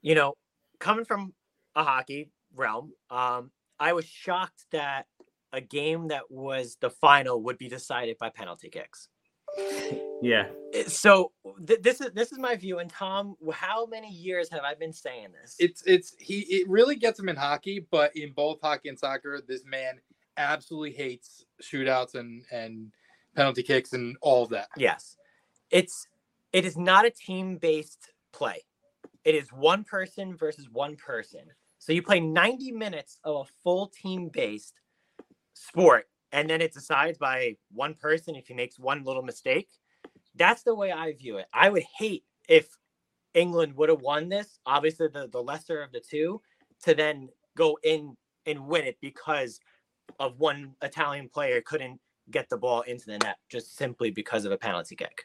you 0.03 0.15
know, 0.15 0.35
coming 0.79 1.05
from 1.05 1.33
a 1.75 1.83
hockey 1.85 2.31
realm, 2.55 2.93
um, 3.11 3.51
I 3.79 3.93
was 3.93 4.05
shocked 4.05 4.65
that 4.73 5.07
a 5.53 5.61
game 5.61 6.09
that 6.09 6.31
was 6.31 6.77
the 6.81 6.91
final 6.91 7.43
would 7.43 7.59
be 7.59 7.69
decided 7.69 8.19
by 8.19 8.29
penalty 8.31 8.69
kicks. 8.69 9.09
yeah. 10.23 10.49
Uh, 10.77 10.85
So 10.89 11.33
th- 11.67 11.81
this 11.83 12.01
is 12.01 12.11
this 12.13 12.33
is 12.33 12.39
my 12.39 12.55
view. 12.57 12.79
And 12.79 12.91
Tom, 12.91 13.35
how 13.53 13.87
many 13.87 14.11
years 14.11 14.49
have 14.51 14.63
I 14.63 14.75
been 14.75 14.93
saying 14.93 15.29
this? 15.41 15.57
It's 15.59 15.83
it's 15.87 16.15
he 16.19 16.41
it 16.41 16.69
really 16.69 16.97
gets 16.97 17.19
him 17.19 17.29
in 17.29 17.37
hockey, 17.37 17.87
but 17.91 18.15
in 18.17 18.33
both 18.33 18.59
hockey 18.63 18.89
and 18.91 18.99
soccer, 18.99 19.41
this 19.47 19.65
man 19.65 20.01
absolutely 20.37 20.93
hates 20.93 21.47
shootouts 21.63 22.15
and 22.15 22.43
and 22.53 22.93
penalty 23.35 23.63
kicks 23.63 23.93
and 23.93 24.17
all 24.21 24.45
of 24.45 24.51
that. 24.51 24.69
Yes. 24.77 25.17
It's 25.71 26.07
it 26.59 26.65
is 26.65 26.77
not 26.77 27.07
a 27.07 27.11
team-based 27.11 28.11
play. 28.33 28.65
It 29.25 29.37
is 29.37 29.53
one 29.53 29.85
person 29.85 30.37
versus 30.37 30.69
one 30.69 30.97
person. 30.97 31.43
So 31.79 31.93
you 31.93 32.03
play 32.03 32.19
90 32.19 32.73
minutes 32.73 33.21
of 33.23 33.47
a 33.47 33.51
full 33.63 33.87
team-based 33.87 34.75
sport 35.55 36.09
and 36.33 36.51
then 36.51 36.61
it 36.61 36.75
decides 36.75 37.17
by 37.17 37.55
one 37.71 37.95
person 37.95 38.35
if 38.35 38.49
he 38.49 38.55
makes 38.55 38.77
one 38.77 39.05
little 39.05 39.23
mistake. 39.23 39.69
That's 40.35 40.65
the 40.65 40.75
way 40.75 40.91
I 40.91 41.13
view 41.13 41.37
it. 41.37 41.47
I 41.53 41.69
would 41.71 41.85
hate 41.97 42.25
if 42.49 42.77
England 43.35 43.77
would 43.77 43.89
have 43.89 44.01
won 44.01 44.29
this, 44.29 44.59
obviously 44.67 45.07
the, 45.07 45.29
the 45.29 45.41
lesser 45.41 45.81
of 45.81 45.93
the 45.93 46.01
two, 46.01 46.41
to 46.83 46.93
then 46.93 47.29
go 47.57 47.79
in 47.85 48.17
and 48.47 48.67
win 48.67 48.85
it 48.85 48.99
because 49.01 49.61
of 50.19 50.41
one 50.41 50.75
Italian 50.83 51.29
player 51.29 51.61
couldn't 51.61 52.01
get 52.33 52.49
the 52.49 52.59
ball 52.59 52.81
into 52.81 53.07
the 53.07 53.19
net 53.19 53.37
just 53.49 53.77
simply 53.77 54.11
because 54.11 54.45
of 54.45 54.51
a 54.51 54.59
penalty 54.59 54.97
kick. 54.97 55.23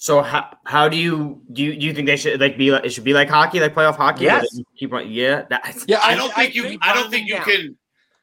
So 0.00 0.22
how 0.22 0.56
how 0.64 0.88
do 0.88 0.96
you 0.96 1.42
do 1.52 1.62
you, 1.62 1.76
do 1.76 1.84
you 1.86 1.92
think 1.92 2.06
they 2.06 2.16
should 2.16 2.40
like 2.40 2.56
be 2.56 2.70
like 2.70 2.84
it 2.84 2.90
should 2.90 3.02
be 3.02 3.12
like 3.12 3.28
hockey 3.28 3.58
like 3.58 3.74
playoff 3.74 3.96
hockey? 3.96 4.26
where 4.26 4.36
Yes. 4.42 4.60
Keep 4.76 4.92
on, 4.92 5.10
yeah. 5.10 5.42
That, 5.50 5.76
Yeah, 5.88 5.98
I 6.02 6.14
don't 6.14 6.32
think 6.32 6.54
you. 6.54 6.62
think 6.62 6.84
I 6.86 6.94
don't 6.94 7.10
think 7.10 7.26
you 7.28 7.34
them 7.34 7.44
can. 7.44 7.76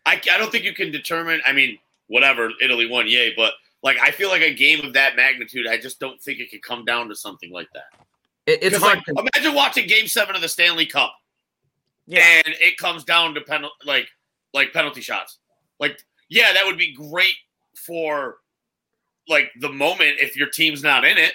I, 0.06 0.22
I 0.32 0.38
don't 0.38 0.52
think 0.52 0.64
you 0.64 0.74
can 0.74 0.90
determine. 0.92 1.42
I 1.46 1.52
mean, 1.52 1.78
whatever. 2.08 2.50
Italy 2.64 2.88
won, 2.90 3.08
yay! 3.08 3.34
But 3.36 3.54
like, 3.84 3.98
I 4.00 4.12
feel 4.12 4.30
like 4.30 4.42
a 4.42 4.54
game 4.54 4.86
of 4.86 4.94
that 4.94 5.16
magnitude, 5.18 5.68
I 5.68 5.78
just 5.78 6.00
don't 6.00 6.22
think 6.22 6.40
it 6.40 6.50
could 6.50 6.62
come 6.64 6.86
down 6.86 7.10
to 7.10 7.16
something 7.16 7.52
like 7.52 7.68
that. 7.74 7.92
it, 8.46 8.60
it's 8.64 8.78
hard. 8.78 9.02
like, 9.08 9.28
imagine 9.36 9.54
watching 9.54 9.86
Game 9.88 10.08
Seven 10.08 10.34
of 10.36 10.42
the 10.42 10.48
Stanley 10.50 10.86
Cup, 10.86 11.14
Yeah. 12.08 12.22
and 12.46 12.56
it 12.62 12.78
comes 12.78 13.04
down 13.04 13.34
to 13.36 13.42
penal 13.42 13.72
like 13.84 14.08
like 14.54 14.72
penalty 14.72 15.02
shots. 15.02 15.40
Like, 15.80 16.00
yeah, 16.30 16.54
that 16.54 16.66
would 16.66 16.78
be 16.78 16.94
great 16.94 17.36
for 17.76 18.38
like 19.28 19.50
the 19.60 19.70
moment 19.70 20.18
if 20.20 20.38
your 20.38 20.48
team's 20.50 20.82
not 20.84 21.04
in 21.04 21.18
it. 21.18 21.34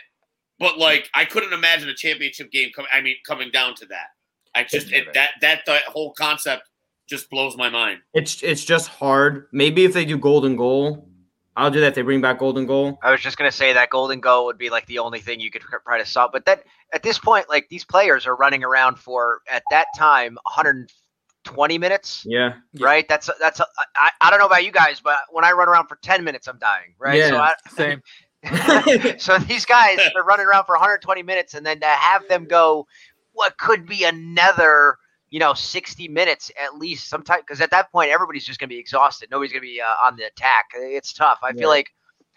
But 0.60 0.78
like, 0.78 1.08
I 1.14 1.24
couldn't 1.24 1.52
imagine 1.52 1.88
a 1.88 1.94
championship 1.94 2.52
game 2.52 2.70
coming. 2.76 2.90
I 2.94 3.00
mean, 3.00 3.16
coming 3.26 3.50
down 3.50 3.74
to 3.76 3.86
that. 3.86 4.08
I 4.54 4.62
just 4.64 4.92
it, 4.92 5.12
that 5.14 5.30
that 5.40 5.62
that 5.66 5.82
whole 5.84 6.12
concept 6.12 6.64
just 7.08 7.28
blows 7.30 7.56
my 7.56 7.68
mind. 7.70 8.00
it's 8.14 8.42
it's 8.42 8.64
just 8.64 8.88
hard. 8.88 9.46
Maybe 9.52 9.84
if 9.84 9.94
they 9.94 10.04
do 10.04 10.18
golden 10.18 10.56
goal, 10.56 11.08
I'll 11.56 11.70
do 11.70 11.80
that. 11.80 11.88
If 11.88 11.94
they 11.94 12.02
bring 12.02 12.20
back 12.20 12.38
golden 12.38 12.66
goal. 12.66 12.98
I 13.02 13.10
was 13.10 13.20
just 13.20 13.36
gonna 13.38 13.50
say 13.50 13.72
that 13.72 13.90
golden 13.90 14.20
goal 14.20 14.44
would 14.46 14.58
be 14.58 14.68
like 14.68 14.86
the 14.86 14.98
only 14.98 15.20
thing 15.20 15.40
you 15.40 15.50
could 15.50 15.62
try 15.62 15.98
to 15.98 16.04
solve. 16.06 16.30
But 16.32 16.44
that 16.46 16.64
at 16.92 17.02
this 17.02 17.18
point, 17.18 17.48
like 17.48 17.68
these 17.70 17.84
players 17.84 18.26
are 18.26 18.36
running 18.36 18.62
around 18.64 18.98
for 18.98 19.40
at 19.50 19.62
that 19.70 19.86
time 19.96 20.36
120 20.44 21.78
minutes, 21.78 22.24
Yeah. 22.26 22.54
Yeah. 22.72 22.86
right? 22.86 23.08
That's 23.08 23.30
that's 23.40 23.60
I, 23.96 24.10
I 24.20 24.30
don't 24.30 24.40
know 24.40 24.46
about 24.46 24.64
you 24.64 24.72
guys, 24.72 25.00
but 25.00 25.18
when 25.30 25.44
I 25.44 25.52
run 25.52 25.68
around 25.68 25.86
for 25.86 25.98
10 26.02 26.22
minutes, 26.24 26.48
I'm 26.48 26.58
dying, 26.58 26.94
right? 26.98 27.20
So 27.22 27.34
Yeah. 27.36 27.40
I, 27.40 27.54
Same. 27.70 28.02
so 29.18 29.38
these 29.38 29.64
guys 29.66 29.98
are 30.16 30.24
running 30.24 30.46
around 30.46 30.64
for 30.64 30.74
120 30.74 31.22
minutes, 31.22 31.54
and 31.54 31.64
then 31.64 31.80
to 31.80 31.86
have 31.86 32.26
them 32.28 32.44
go, 32.46 32.86
what 33.32 33.56
could 33.58 33.86
be 33.86 34.04
another 34.04 34.96
you 35.32 35.38
know, 35.38 35.54
60 35.54 36.08
minutes 36.08 36.50
at 36.60 36.76
least 36.76 37.08
sometimes 37.08 37.42
because 37.46 37.60
at 37.60 37.70
that 37.70 37.92
point 37.92 38.10
everybody's 38.10 38.44
just 38.44 38.58
going 38.58 38.68
to 38.68 38.74
be 38.74 38.80
exhausted. 38.80 39.28
Nobody's 39.30 39.52
going 39.52 39.62
to 39.62 39.68
be 39.68 39.80
uh, 39.80 40.04
on 40.04 40.16
the 40.16 40.24
attack. 40.24 40.64
It's 40.74 41.12
tough. 41.12 41.38
I 41.44 41.50
Yeah. 41.50 41.54
feel 41.60 41.68
like 41.68 41.86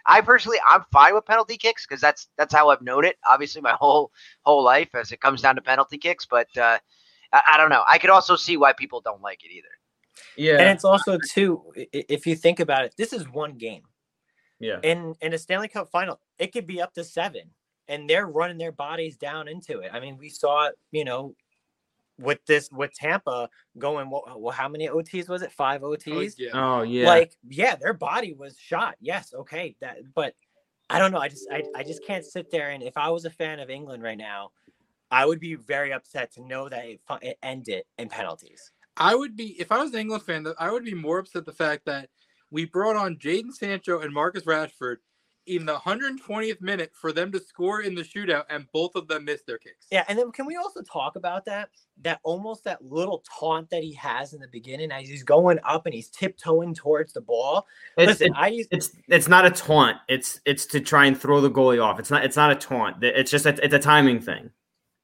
I 0.05 0.21
personally 0.21 0.59
I'm 0.69 0.83
fine 0.91 1.15
with 1.15 1.25
penalty 1.25 1.57
kicks 1.57 1.87
because 1.87 1.99
that's 1.99 2.27
that's 2.37 2.53
how 2.53 2.69
I've 2.69 2.83
known 2.83 3.03
it. 3.03 3.17
Obviously, 3.27 3.63
my 3.63 3.71
whole 3.71 4.11
whole 4.43 4.63
life 4.63 4.93
as 4.93 5.11
it 5.11 5.19
comes 5.21 5.41
down 5.41 5.55
to 5.55 5.61
penalty 5.63 5.97
kicks. 5.97 6.27
But 6.27 6.55
uh, 6.55 6.77
I, 7.31 7.41
I 7.53 7.57
don't 7.57 7.71
know. 7.71 7.83
I 7.89 7.97
could 7.97 8.11
also 8.11 8.35
see 8.35 8.57
why 8.57 8.73
people 8.73 9.01
don't 9.01 9.23
like 9.23 9.43
it 9.43 9.51
either. 9.51 9.67
Yeah. 10.37 10.59
And 10.59 10.69
it's 10.69 10.85
also 10.85 11.17
too, 11.17 11.63
i- 11.75 11.87
i- 11.95 12.05
if 12.09 12.27
you 12.27 12.35
think 12.35 12.59
about 12.59 12.85
it, 12.85 12.93
this 12.95 13.11
is 13.11 13.27
one 13.27 13.57
game. 13.57 13.81
Yeah. 14.63 14.79
in 14.83 15.15
in 15.21 15.33
a 15.33 15.37
Stanley 15.37 15.67
Cup 15.67 15.89
final, 15.89 16.19
it 16.39 16.53
could 16.53 16.67
be 16.67 16.81
up 16.81 16.93
to 16.93 17.03
seven, 17.03 17.43
and 17.87 18.09
they're 18.09 18.27
running 18.27 18.57
their 18.57 18.71
bodies 18.71 19.17
down 19.17 19.47
into 19.47 19.79
it. 19.79 19.91
I 19.93 19.99
mean, 19.99 20.17
we 20.17 20.29
saw 20.29 20.67
it, 20.67 20.75
you 20.91 21.05
know, 21.05 21.35
with 22.19 22.39
this 22.45 22.69
with 22.71 22.93
Tampa 22.93 23.49
going. 23.77 24.09
Well, 24.09 24.23
well 24.37 24.53
how 24.53 24.69
many 24.69 24.87
OTs 24.87 25.29
was 25.29 25.41
it? 25.41 25.51
Five 25.51 25.83
oh, 25.83 25.95
OTs. 25.95 26.35
yeah. 26.37 26.51
Oh 26.53 26.81
yeah. 26.83 27.07
Like, 27.07 27.33
yeah, 27.47 27.75
their 27.75 27.93
body 27.93 28.33
was 28.33 28.57
shot. 28.57 28.95
Yes, 28.99 29.33
okay, 29.33 29.75
that. 29.81 29.97
But 30.13 30.33
I 30.89 30.99
don't 30.99 31.11
know. 31.11 31.19
I 31.19 31.27
just 31.27 31.47
I, 31.51 31.63
I 31.75 31.83
just 31.83 32.05
can't 32.05 32.25
sit 32.25 32.51
there 32.51 32.69
and 32.69 32.83
if 32.83 32.97
I 32.97 33.09
was 33.09 33.25
a 33.25 33.29
fan 33.29 33.59
of 33.59 33.69
England 33.69 34.03
right 34.03 34.17
now, 34.17 34.51
I 35.11 35.25
would 35.25 35.39
be 35.39 35.55
very 35.55 35.93
upset 35.93 36.31
to 36.33 36.41
know 36.41 36.69
that 36.69 36.85
it, 36.85 37.01
it 37.21 37.37
ended 37.43 37.83
in 37.97 38.09
penalties. 38.09 38.71
I 38.97 39.15
would 39.15 39.35
be 39.35 39.59
if 39.59 39.71
I 39.71 39.81
was 39.81 39.93
an 39.93 39.99
England 39.99 40.23
fan. 40.23 40.45
I 40.59 40.71
would 40.71 40.85
be 40.85 40.93
more 40.93 41.19
upset 41.19 41.45
the 41.45 41.53
fact 41.53 41.85
that 41.85 42.09
we 42.53 42.65
brought 42.65 42.95
on 42.95 43.15
Jadon 43.17 43.51
Sancho 43.51 43.99
and 43.99 44.13
Marcus 44.13 44.43
Rashford 44.43 44.97
in 45.47 45.65
the 45.65 45.75
120th 45.75 46.61
minute 46.61 46.91
for 46.93 47.11
them 47.11 47.31
to 47.31 47.39
score 47.39 47.81
in 47.81 47.95
the 47.95 48.01
shootout, 48.03 48.45
and 48.49 48.65
both 48.71 48.95
of 48.95 49.07
them 49.09 49.25
missed 49.25 49.45
their 49.45 49.57
kicks. 49.57 49.87
Yeah, 49.91 50.05
and 50.07 50.17
then 50.17 50.31
can 50.31 50.45
we 50.45 50.55
also 50.55 50.81
talk 50.83 51.17
about 51.17 51.43
that? 51.45 51.69
That 52.03 52.19
almost 52.23 52.63
that 52.63 52.85
little 52.85 53.23
taunt 53.39 53.69
that 53.71 53.83
he 53.83 53.91
has 53.95 54.33
in 54.33 54.39
the 54.39 54.47
beginning 54.47 54.91
as 54.91 55.09
he's 55.09 55.23
going 55.23 55.59
up 55.65 55.85
and 55.85 55.93
he's 55.93 56.09
tiptoeing 56.09 56.73
towards 56.75 57.11
the 57.11 57.21
ball. 57.21 57.67
It's, 57.97 58.07
Listen, 58.07 58.27
it's, 58.27 58.35
I 58.37 58.47
used 58.47 58.69
it's 58.71 58.91
it's 59.07 59.27
not 59.27 59.45
a 59.45 59.51
taunt. 59.51 59.97
It's 60.07 60.39
it's 60.45 60.65
to 60.67 60.79
try 60.79 61.07
and 61.07 61.19
throw 61.19 61.41
the 61.41 61.51
goalie 61.51 61.83
off. 61.83 61.99
It's 61.99 62.11
not 62.11 62.23
it's 62.23 62.37
not 62.37 62.51
a 62.51 62.55
taunt. 62.55 63.03
It's 63.03 63.31
just 63.31 63.45
a, 63.45 63.63
it's 63.63 63.73
a 63.73 63.79
timing 63.79 64.21
thing. 64.21 64.51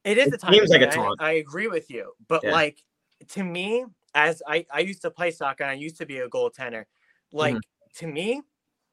it 0.06 0.18
is 0.18 0.28
it 0.28 0.36
a 0.36 0.38
time. 0.38 0.54
seems 0.54 0.70
like 0.70 0.82
a 0.82 0.92
thing, 0.92 1.02
I- 1.02 1.06
taunt. 1.06 1.22
I, 1.22 1.32
agree 1.34 1.68
with 1.68 1.90
you, 1.90 2.14
but 2.28 2.44
Yeah. 2.44 2.52
like 2.52 2.82
to 3.30 3.44
me, 3.44 3.86
as 4.16 4.42
I 4.48 4.66
I 4.72 4.80
used 4.80 5.02
to 5.02 5.12
play 5.12 5.32
soccer, 5.32 5.64
and 5.64 5.72
I 5.72 5.76
used 5.76 5.98
to 5.98 6.06
be 6.06 6.20
a 6.20 6.30
goaltender. 6.30 6.86
Like 7.32 7.56
Mm-hmm. 7.56 8.06
to 8.06 8.08
me, 8.08 8.42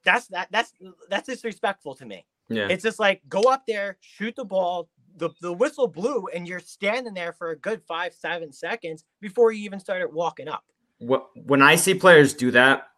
that's 0.03 0.27
that 0.27 0.47
that's 0.51 0.73
that's 1.09 1.27
disrespectful 1.27 1.95
to 1.95 2.05
me. 2.05 2.25
Yeah. 2.49 2.67
It's 2.69 2.83
just 2.83 2.99
like 2.99 3.21
go 3.27 3.41
up 3.43 3.63
there, 3.67 3.97
shoot 4.01 4.35
the 4.35 4.45
ball. 4.45 4.89
The, 5.17 5.31
the 5.41 5.51
whistle 5.51 5.87
blew, 5.87 6.27
and 6.27 6.47
you're 6.47 6.59
standing 6.59 7.15
there 7.15 7.33
for 7.33 7.49
a 7.49 7.57
good 7.57 7.81
five, 7.87 8.13
seven 8.13 8.51
seconds 8.53 9.03
before 9.19 9.51
you 9.51 9.65
even 9.65 9.79
started 9.79 10.13
walking 10.13 10.47
up. 10.47 10.63
Wh- 10.99 11.25
when 11.35 11.63
I 11.63 11.75
see 11.75 11.95
players 11.95 12.35
do 12.35 12.51
that, 12.51 12.89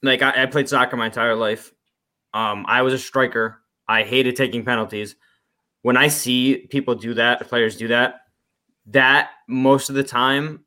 like 0.00 0.22
I, 0.22 0.44
I 0.44 0.46
played 0.46 0.68
soccer 0.68 0.96
my 0.96 1.06
entire 1.06 1.34
life. 1.34 1.72
Um, 2.32 2.64
I 2.68 2.82
was 2.82 2.94
a 2.94 2.98
striker. 2.98 3.62
I 3.88 4.04
hated 4.04 4.36
taking 4.36 4.64
penalties. 4.64 5.16
When 5.82 5.96
I 5.96 6.06
see 6.06 6.68
people 6.70 6.94
do 6.94 7.14
that, 7.14 7.48
players 7.48 7.76
do 7.76 7.88
that, 7.88 8.20
that 8.86 9.30
most 9.48 9.88
of 9.88 9.96
the 9.96 10.04
time 10.04 10.64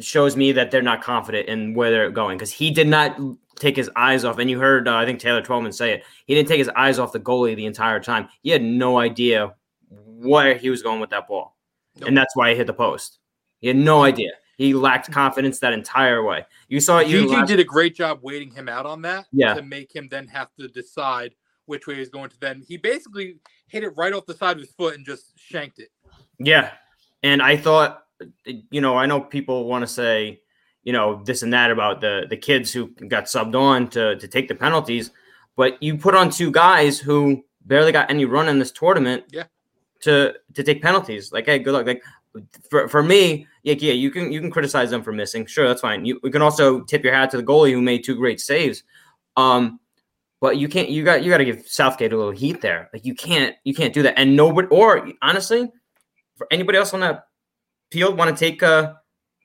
shows 0.00 0.36
me 0.36 0.52
that 0.52 0.70
they're 0.70 0.82
not 0.82 1.02
confident 1.02 1.48
in 1.48 1.74
where 1.74 1.90
they're 1.90 2.10
going 2.10 2.36
because 2.36 2.50
he 2.50 2.70
did 2.70 2.88
not 2.88 3.18
take 3.56 3.76
his 3.76 3.90
eyes 3.96 4.24
off. 4.24 4.38
And 4.38 4.50
you 4.50 4.58
heard, 4.58 4.88
uh, 4.88 4.96
I 4.96 5.04
think 5.04 5.20
Taylor 5.20 5.40
Twellman 5.42 5.72
say 5.72 5.92
it. 5.92 6.04
He 6.26 6.34
didn't 6.34 6.48
take 6.48 6.58
his 6.58 6.70
eyes 6.70 6.98
off 6.98 7.12
the 7.12 7.20
goalie 7.20 7.54
the 7.54 7.66
entire 7.66 8.00
time. 8.00 8.28
He 8.42 8.50
had 8.50 8.62
no 8.62 8.98
idea 8.98 9.54
where 9.88 10.56
he 10.56 10.70
was 10.70 10.82
going 10.82 11.00
with 11.00 11.10
that 11.10 11.28
ball, 11.28 11.56
Nope. 11.96 12.08
and 12.08 12.16
that's 12.16 12.34
why 12.34 12.50
he 12.50 12.56
hit 12.56 12.66
the 12.66 12.72
post. 12.74 13.18
He 13.60 13.68
had 13.68 13.76
no 13.76 14.02
idea. 14.02 14.32
He 14.56 14.74
lacked 14.74 15.10
confidence 15.10 15.58
that 15.60 15.72
entire 15.72 16.22
way. 16.22 16.46
You 16.68 16.80
saw 16.80 16.98
it. 16.98 17.08
You 17.08 17.28
last- 17.28 17.48
did 17.48 17.60
a 17.60 17.64
great 17.64 17.94
job 17.94 18.20
waiting 18.22 18.50
him 18.50 18.68
out 18.68 18.86
on 18.86 19.02
that 19.02 19.26
Yeah. 19.32 19.54
to 19.54 19.62
make 19.62 19.94
him 19.94 20.08
then 20.10 20.26
have 20.28 20.48
to 20.58 20.68
decide 20.68 21.34
which 21.66 21.86
way 21.86 21.94
he's 21.96 22.08
going 22.10 22.30
to 22.30 22.38
then. 22.40 22.62
He 22.66 22.76
basically 22.76 23.36
hit 23.68 23.82
it 23.84 23.90
right 23.96 24.12
off 24.12 24.26
the 24.26 24.34
side 24.34 24.56
of 24.56 24.60
his 24.62 24.72
foot 24.72 24.94
and 24.96 25.04
just 25.06 25.32
shanked 25.38 25.78
it. 25.78 25.88
Yeah. 26.38 26.72
And 27.22 27.40
I 27.42 27.56
thought, 27.56 28.04
you 28.44 28.80
know, 28.80 28.96
I 28.96 29.06
know 29.06 29.20
people 29.20 29.64
want 29.64 29.82
to 29.82 29.86
say, 29.86 30.40
you 30.82 30.92
know, 30.92 31.22
this 31.24 31.42
and 31.42 31.52
that 31.52 31.70
about 31.70 32.00
the 32.00 32.26
the 32.28 32.36
kids 32.36 32.72
who 32.72 32.88
got 33.08 33.24
subbed 33.24 33.54
on 33.54 33.88
to 33.90 34.16
to 34.16 34.28
take 34.28 34.48
the 34.48 34.54
penalties, 34.54 35.10
but 35.56 35.82
you 35.82 35.96
put 35.96 36.14
on 36.14 36.30
two 36.30 36.50
guys 36.50 36.98
who 36.98 37.44
barely 37.64 37.92
got 37.92 38.10
any 38.10 38.24
run 38.24 38.48
in 38.48 38.58
this 38.58 38.72
tournament. 38.72 39.24
Yeah. 39.30 39.44
To 40.02 40.34
to 40.52 40.62
take 40.62 40.82
penalties, 40.82 41.32
like 41.32 41.46
hey, 41.46 41.58
good 41.58 41.72
luck. 41.72 41.86
Like 41.86 42.02
for, 42.68 42.88
for 42.88 43.02
me, 43.02 43.46
yeah, 43.62 43.74
yeah, 43.78 43.92
you 43.92 44.10
can 44.10 44.30
you 44.30 44.40
can 44.40 44.50
criticize 44.50 44.90
them 44.90 45.02
for 45.02 45.12
missing. 45.12 45.46
Sure, 45.46 45.66
that's 45.66 45.80
fine. 45.80 46.04
You, 46.04 46.20
you 46.22 46.30
can 46.30 46.42
also 46.42 46.80
tip 46.82 47.02
your 47.02 47.14
hat 47.14 47.30
to 47.30 47.38
the 47.38 47.42
goalie 47.42 47.72
who 47.72 47.80
made 47.80 48.04
two 48.04 48.16
great 48.16 48.40
saves. 48.40 48.82
Um, 49.36 49.80
but 50.40 50.58
you 50.58 50.68
can't. 50.68 50.90
You 50.90 51.04
got 51.04 51.22
you 51.22 51.30
got 51.30 51.38
to 51.38 51.44
give 51.44 51.66
Southgate 51.66 52.12
a 52.12 52.16
little 52.16 52.32
heat 52.32 52.60
there. 52.60 52.90
Like 52.92 53.06
you 53.06 53.14
can't 53.14 53.56
you 53.64 53.72
can't 53.72 53.94
do 53.94 54.02
that. 54.02 54.18
And 54.18 54.36
nobody, 54.36 54.68
or 54.68 55.08
honestly, 55.22 55.72
for 56.36 56.46
anybody 56.50 56.76
else 56.76 56.92
on 56.92 57.00
that 57.00 57.28
field 57.90 58.16
want 58.16 58.36
to 58.36 58.38
take 58.38 58.62
a 58.62 59.00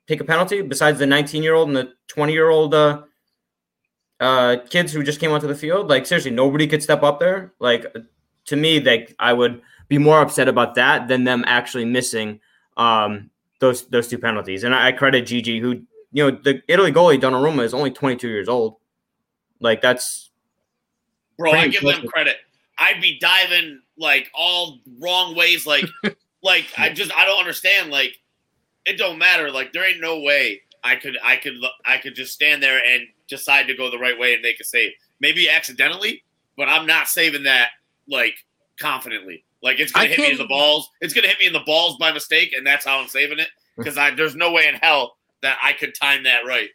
take 0.07 0.21
a 0.21 0.25
penalty 0.25 0.61
besides 0.61 0.99
the 0.99 1.05
19 1.05 1.43
year 1.43 1.53
old 1.53 1.67
and 1.67 1.77
the 1.77 1.93
20 2.07 2.33
year 2.33 2.49
old 2.49 2.73
uh, 2.73 3.03
uh, 4.19 4.57
kids 4.69 4.91
who 4.91 5.03
just 5.03 5.19
came 5.19 5.31
onto 5.31 5.47
the 5.47 5.55
field? 5.55 5.87
Like 5.87 6.05
seriously, 6.05 6.31
nobody 6.31 6.67
could 6.67 6.83
step 6.83 7.03
up 7.03 7.19
there. 7.19 7.53
Like 7.59 7.85
to 8.45 8.55
me, 8.55 8.79
like 8.79 9.15
I 9.19 9.33
would 9.33 9.61
be 9.87 9.97
more 9.97 10.21
upset 10.21 10.47
about 10.47 10.75
that 10.75 11.07
than 11.07 11.23
them 11.23 11.43
actually 11.47 11.85
missing 11.85 12.39
um, 12.77 13.29
those 13.59 13.87
those 13.87 14.07
two 14.07 14.17
penalties. 14.17 14.63
And 14.63 14.73
I, 14.73 14.87
I 14.87 14.91
credit 14.91 15.25
Gigi, 15.25 15.59
who 15.59 15.81
you 16.11 16.23
know 16.23 16.31
the 16.31 16.61
Italy 16.67 16.91
goalie 16.91 17.19
Donnarumma 17.19 17.63
is 17.63 17.73
only 17.73 17.91
22 17.91 18.27
years 18.27 18.49
old. 18.49 18.77
Like 19.59 19.81
that's 19.81 20.29
Bro, 21.37 21.51
I 21.51 21.67
give 21.67 21.83
them 21.83 22.07
credit. 22.07 22.37
I'd 22.77 23.01
be 23.01 23.19
diving 23.19 23.81
like 23.97 24.29
all 24.33 24.79
wrong 24.99 25.35
ways, 25.35 25.67
like 25.67 25.85
like 26.43 26.65
I 26.77 26.89
just 26.89 27.13
I 27.13 27.25
don't 27.25 27.39
understand. 27.39 27.91
Like 27.91 28.17
it 28.85 28.97
don't 28.97 29.17
matter. 29.17 29.51
Like 29.51 29.73
there 29.73 29.83
ain't 29.87 30.01
no 30.01 30.19
way 30.19 30.61
I 30.83 30.95
could 30.95 31.17
I 31.23 31.35
could 31.37 31.55
I 31.85 31.97
could 31.97 32.15
just 32.15 32.33
stand 32.33 32.61
there 32.63 32.79
and 32.83 33.03
decide 33.27 33.67
to 33.67 33.75
go 33.75 33.89
the 33.91 33.99
right 33.99 34.17
way 34.17 34.33
and 34.33 34.41
make 34.41 34.59
a 34.59 34.63
save. 34.63 34.91
Maybe 35.19 35.49
accidentally, 35.49 36.23
but 36.57 36.69
I'm 36.69 36.85
not 36.87 37.07
saving 37.07 37.43
that 37.43 37.69
like 38.07 38.35
confidently. 38.79 39.43
Like 39.61 39.79
it's 39.79 39.91
gonna 39.91 40.05
I 40.05 40.09
hit 40.09 40.19
me 40.19 40.31
in 40.31 40.37
the 40.37 40.47
balls. 40.47 40.89
It's 41.01 41.13
gonna 41.13 41.27
hit 41.27 41.39
me 41.39 41.47
in 41.47 41.53
the 41.53 41.59
balls 41.65 41.97
by 41.97 42.11
mistake, 42.11 42.53
and 42.55 42.65
that's 42.65 42.85
how 42.85 42.99
I'm 42.99 43.07
saving 43.07 43.39
it. 43.39 43.49
Because 43.77 43.97
I 43.97 44.13
there's 44.13 44.35
no 44.35 44.51
way 44.51 44.67
in 44.67 44.75
hell 44.75 45.15
that 45.41 45.57
I 45.63 45.71
could 45.71 45.95
time 45.95 46.23
that 46.23 46.45
right. 46.45 46.67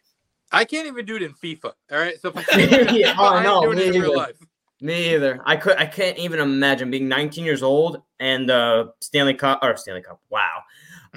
I 0.51 0.65
can't 0.65 0.87
even 0.87 1.05
do 1.05 1.17
it 1.17 1.21
in 1.21 1.33
FIFA. 1.33 1.73
All 1.91 1.99
right. 1.99 2.19
So 2.19 2.29
if 2.29 2.37
I 2.37 2.43
can't 2.45 2.71
do 2.71 2.75
it 2.77 2.89
in 2.89 2.95
Yeah, 2.95 3.15
oh, 3.19 3.35
I 3.35 3.43
no, 3.43 3.61
doing 3.61 3.77
it 3.77 3.85
in 3.87 3.91
me 3.91 3.99
real 3.99 4.09
either. 4.09 4.17
life. 4.17 4.35
Me 4.81 5.13
either. 5.13 5.39
I 5.45 5.55
could. 5.55 5.77
I 5.77 5.85
can't 5.85 6.17
even 6.17 6.39
imagine 6.39 6.89
being 6.89 7.07
19 7.07 7.45
years 7.45 7.61
old 7.61 8.01
and 8.19 8.49
uh 8.49 8.87
Stanley 9.01 9.35
Cup 9.35 9.59
or 9.61 9.77
Stanley 9.77 10.01
Cup. 10.01 10.19
Wow. 10.31 10.63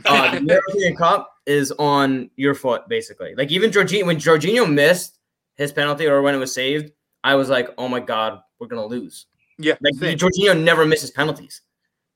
Uh, 0.05 0.31
the 0.39 0.45
European 0.45 0.97
Cup 0.97 1.31
is 1.47 1.73
on 1.73 2.31
your 2.37 2.55
foot, 2.55 2.89
basically. 2.89 3.35
Like 3.37 3.51
even 3.51 3.71
Jorginho, 3.71 4.07
when 4.07 4.17
Jorginho 4.17 4.71
missed 4.71 5.19
his 5.57 5.73
penalty 5.73 6.07
or 6.07 6.23
when 6.23 6.35
it 6.35 6.39
was 6.39 6.53
saved, 6.55 6.93
I 7.25 7.35
was 7.35 7.49
like, 7.49 7.71
"Oh 7.79 7.89
my 7.89 8.01
god, 8.01 8.41
we're 8.59 8.67
gonna 8.69 8.87
lose." 8.87 9.27
Yeah. 9.59 9.75
Like 9.81 9.95
same. 9.95 10.19
Jorginho 10.19 10.61
never 10.61 10.85
misses 10.87 11.11
penalties. 11.11 11.63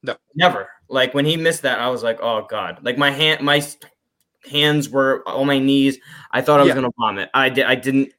No. 0.02 0.16
never. 0.34 0.68
Like 0.88 1.14
when 1.14 1.24
he 1.24 1.36
missed 1.36 1.62
that, 1.62 1.78
I 1.78 1.88
was 1.88 2.02
like, 2.02 2.18
"Oh 2.20 2.46
god!" 2.48 2.80
Like 2.82 2.98
my 2.98 3.10
hand, 3.10 3.42
my 3.44 3.62
hands 4.50 4.88
were 4.88 5.22
on 5.26 5.46
my 5.46 5.58
knees. 5.58 5.98
I 6.30 6.40
thought 6.42 6.60
I 6.60 6.62
was 6.64 6.68
Yeah. 6.70 6.74
gonna 6.76 6.90
vomit. 6.98 7.30
I 7.34 7.48
did. 7.48 7.64
I 7.64 7.74
didn't. 7.74 8.12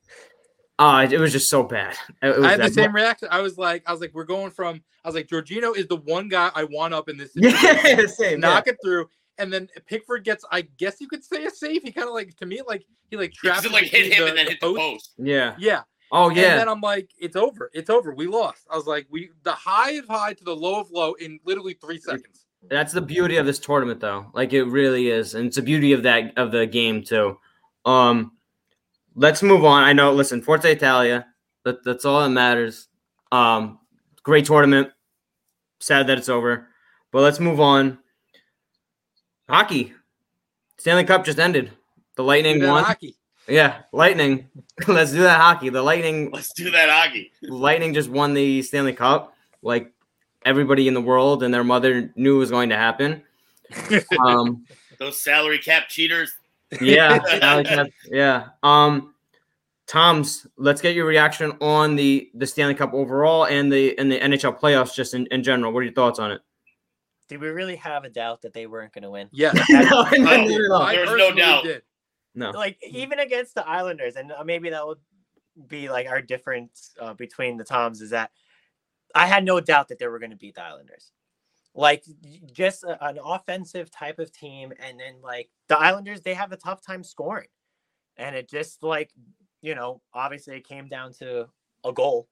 Uh, 0.79 1.07
it 1.09 1.19
was 1.19 1.31
just 1.31 1.49
so 1.49 1.63
bad. 1.63 1.95
It 2.21 2.35
was 2.35 2.43
I 2.45 2.51
had 2.51 2.61
the 2.61 2.69
same 2.71 2.93
reaction. 2.95 3.27
I 3.31 3.41
was 3.41 3.57
like, 3.57 3.83
I 3.85 3.91
was 3.91 4.01
like, 4.01 4.11
we're 4.13 4.23
going 4.23 4.51
from. 4.51 4.81
I 5.05 5.07
was 5.07 5.15
like, 5.15 5.27
Jorginho 5.27 5.75
is 5.77 5.87
the 5.87 5.97
one 5.97 6.29
guy 6.29 6.49
I 6.55 6.63
want 6.63 6.93
up 6.93 7.09
in 7.09 7.17
this. 7.17 7.33
situation. 7.33 7.99
Yeah, 7.99 8.05
same. 8.07 8.39
knock 8.39 8.67
it 8.67 8.77
through. 8.83 9.07
And 9.37 9.51
then 9.51 9.67
Pickford 9.87 10.23
gets, 10.23 10.45
I 10.51 10.61
guess 10.61 11.01
you 11.01 11.07
could 11.07 11.23
say 11.23 11.45
a 11.45 11.49
save. 11.49 11.83
He 11.83 11.91
kind 11.91 12.07
of 12.07 12.13
like 12.13 12.35
to 12.37 12.45
me 12.45 12.61
like 12.67 12.85
he 13.09 13.17
like 13.17 13.33
trapped 13.33 13.63
Because 13.63 13.71
it 13.71 13.81
like 13.81 13.91
hit 13.91 14.09
between 14.09 14.21
him 14.21 14.27
and 14.27 14.37
then 14.37 14.47
hit 14.47 14.59
the 14.61 14.73
post. 14.73 15.13
Yeah. 15.17 15.55
Yeah. 15.57 15.81
Oh 16.11 16.29
yeah. 16.29 16.35
And 16.35 16.37
yeah. 16.37 16.57
then 16.57 16.69
I'm 16.69 16.81
like, 16.81 17.09
it's 17.19 17.35
over. 17.35 17.71
It's 17.73 17.89
over. 17.89 18.13
We 18.13 18.27
lost. 18.27 18.67
I 18.71 18.75
was 18.75 18.85
like, 18.85 19.07
we 19.09 19.31
the 19.43 19.51
high 19.51 19.91
of 19.93 20.07
high 20.07 20.33
to 20.33 20.43
the 20.43 20.55
low 20.55 20.79
of 20.79 20.91
low 20.91 21.13
in 21.13 21.39
literally 21.45 21.73
three 21.73 21.99
seconds. 21.99 22.45
That's 22.69 22.93
the 22.93 23.01
beauty 23.01 23.37
of 23.37 23.45
this 23.45 23.59
tournament, 23.59 23.99
though. 23.99 24.27
Like 24.33 24.53
it 24.53 24.63
really 24.63 25.09
is, 25.09 25.35
and 25.35 25.47
it's 25.47 25.55
the 25.57 25.61
beauty 25.61 25.93
of 25.93 26.03
that 26.03 26.37
of 26.37 26.51
the 26.51 26.65
game 26.65 27.03
too. 27.03 27.37
Um, 27.85 28.33
let's 29.15 29.43
move 29.43 29.65
on. 29.65 29.83
I 29.83 29.93
know. 29.93 30.13
Listen, 30.13 30.41
Forza 30.41 30.71
Italia. 30.71 31.25
That, 31.65 31.83
that's 31.83 32.05
all 32.05 32.21
that 32.21 32.29
matters. 32.29 32.89
Um, 33.31 33.79
great 34.21 34.45
tournament. 34.45 34.89
Sad 35.79 36.07
that 36.07 36.17
it's 36.17 36.29
over, 36.29 36.67
but 37.11 37.21
let's 37.21 37.39
move 37.39 37.59
on. 37.59 37.99
Hockey. 39.49 39.93
Stanley 40.77 41.03
Cup 41.03 41.25
just 41.25 41.39
ended. 41.39 41.71
The 42.15 42.23
Lightning 42.23 42.65
won. 42.65 42.83
hockey. 42.83 43.15
Yeah, 43.47 43.81
Lightning. 43.91 44.49
let's 44.87 45.11
do 45.11 45.21
that 45.21 45.39
hockey. 45.39 45.69
The 45.69 45.81
Lightning 45.81 46.31
Let's 46.31 46.53
do 46.53 46.71
that, 46.71 46.89
hockey. 46.89 47.31
Lightning 47.41 47.93
just 47.93 48.09
won 48.09 48.33
the 48.33 48.61
Stanley 48.61 48.93
Cup. 48.93 49.35
Like 49.61 49.91
everybody 50.45 50.87
in 50.87 50.93
the 50.93 51.01
world 51.01 51.43
and 51.43 51.53
their 51.53 51.63
mother 51.63 52.11
knew 52.15 52.37
was 52.37 52.51
going 52.51 52.69
to 52.69 52.77
happen. 52.77 53.23
Um, 54.25 54.65
Those 54.99 55.19
salary 55.19 55.57
cap 55.57 55.89
cheaters. 55.89 56.33
Yeah, 56.79 57.17
cap, 57.63 57.87
yeah. 58.09 58.49
Um, 58.61 59.13
Tom's, 59.87 60.47
let's 60.57 60.81
get 60.81 60.95
your 60.95 61.05
reaction 61.05 61.53
on 61.59 61.95
the 61.95 62.29
the 62.35 62.45
Stanley 62.45 62.75
Cup 62.75 62.93
overall 62.93 63.45
and 63.45 63.71
the 63.71 63.97
and 63.97 64.11
the 64.11 64.19
NHL 64.19 64.59
playoffs 64.59 64.93
just 64.93 65.13
in, 65.13 65.25
in 65.27 65.43
general. 65.43 65.71
What 65.73 65.79
are 65.79 65.83
your 65.83 65.93
thoughts 65.93 66.19
on 66.19 66.31
it? 66.31 66.41
Did 67.29 67.41
we 67.41 67.47
really 67.47 67.77
have 67.77 68.03
a 68.03 68.09
doubt 68.09 68.41
that 68.41 68.53
they 68.53 68.67
weren't 68.67 68.93
going 68.93 69.03
to 69.03 69.09
win? 69.09 69.29
Yeah. 69.31 69.53
no, 69.69 70.07
no, 70.11 70.17
no, 70.17 70.45
no. 70.45 70.75
I 70.75 70.95
There's 70.95 71.09
no 71.09 71.33
doubt. 71.33 71.63
did. 71.63 71.81
No. 72.35 72.51
Like 72.51 72.77
even 72.87 73.19
against 73.19 73.55
the 73.55 73.67
Islanders, 73.67 74.15
and 74.15 74.31
uh, 74.31 74.43
maybe 74.43 74.69
that 74.71 74.85
would 74.85 74.97
be 75.67 75.89
like 75.89 76.07
our 76.07 76.21
difference 76.21 76.91
uh, 76.99 77.13
between 77.13 77.57
the 77.57 77.63
Toms 77.63 78.01
is 78.01 78.09
that 78.09 78.31
I 79.13 79.27
had 79.27 79.45
no 79.45 79.59
doubt 79.59 79.89
that 79.89 79.99
they 79.99 80.07
were 80.07 80.19
going 80.19 80.31
to 80.31 80.37
beat 80.37 80.55
the 80.55 80.63
Islanders. 80.63 81.11
Like 81.75 82.03
just 82.51 82.83
a, 82.83 83.03
an 83.05 83.19
offensive 83.23 83.89
type 83.91 84.19
of 84.19 84.31
team, 84.31 84.73
and 84.79 84.99
then 84.99 85.15
like 85.21 85.49
the 85.67 85.79
Islanders, 85.79 86.21
they 86.21 86.33
have 86.33 86.51
a 86.51 86.57
tough 86.57 86.85
time 86.85 87.03
scoring, 87.03 87.47
and 88.17 88.35
it 88.35 88.49
just 88.49 88.83
like 88.83 89.11
you 89.61 89.75
know 89.75 90.01
obviously 90.13 90.55
it 90.55 90.67
came 90.67 90.87
down 90.87 91.13
to 91.13 91.47
a 91.83 91.93
goal, 91.93 92.27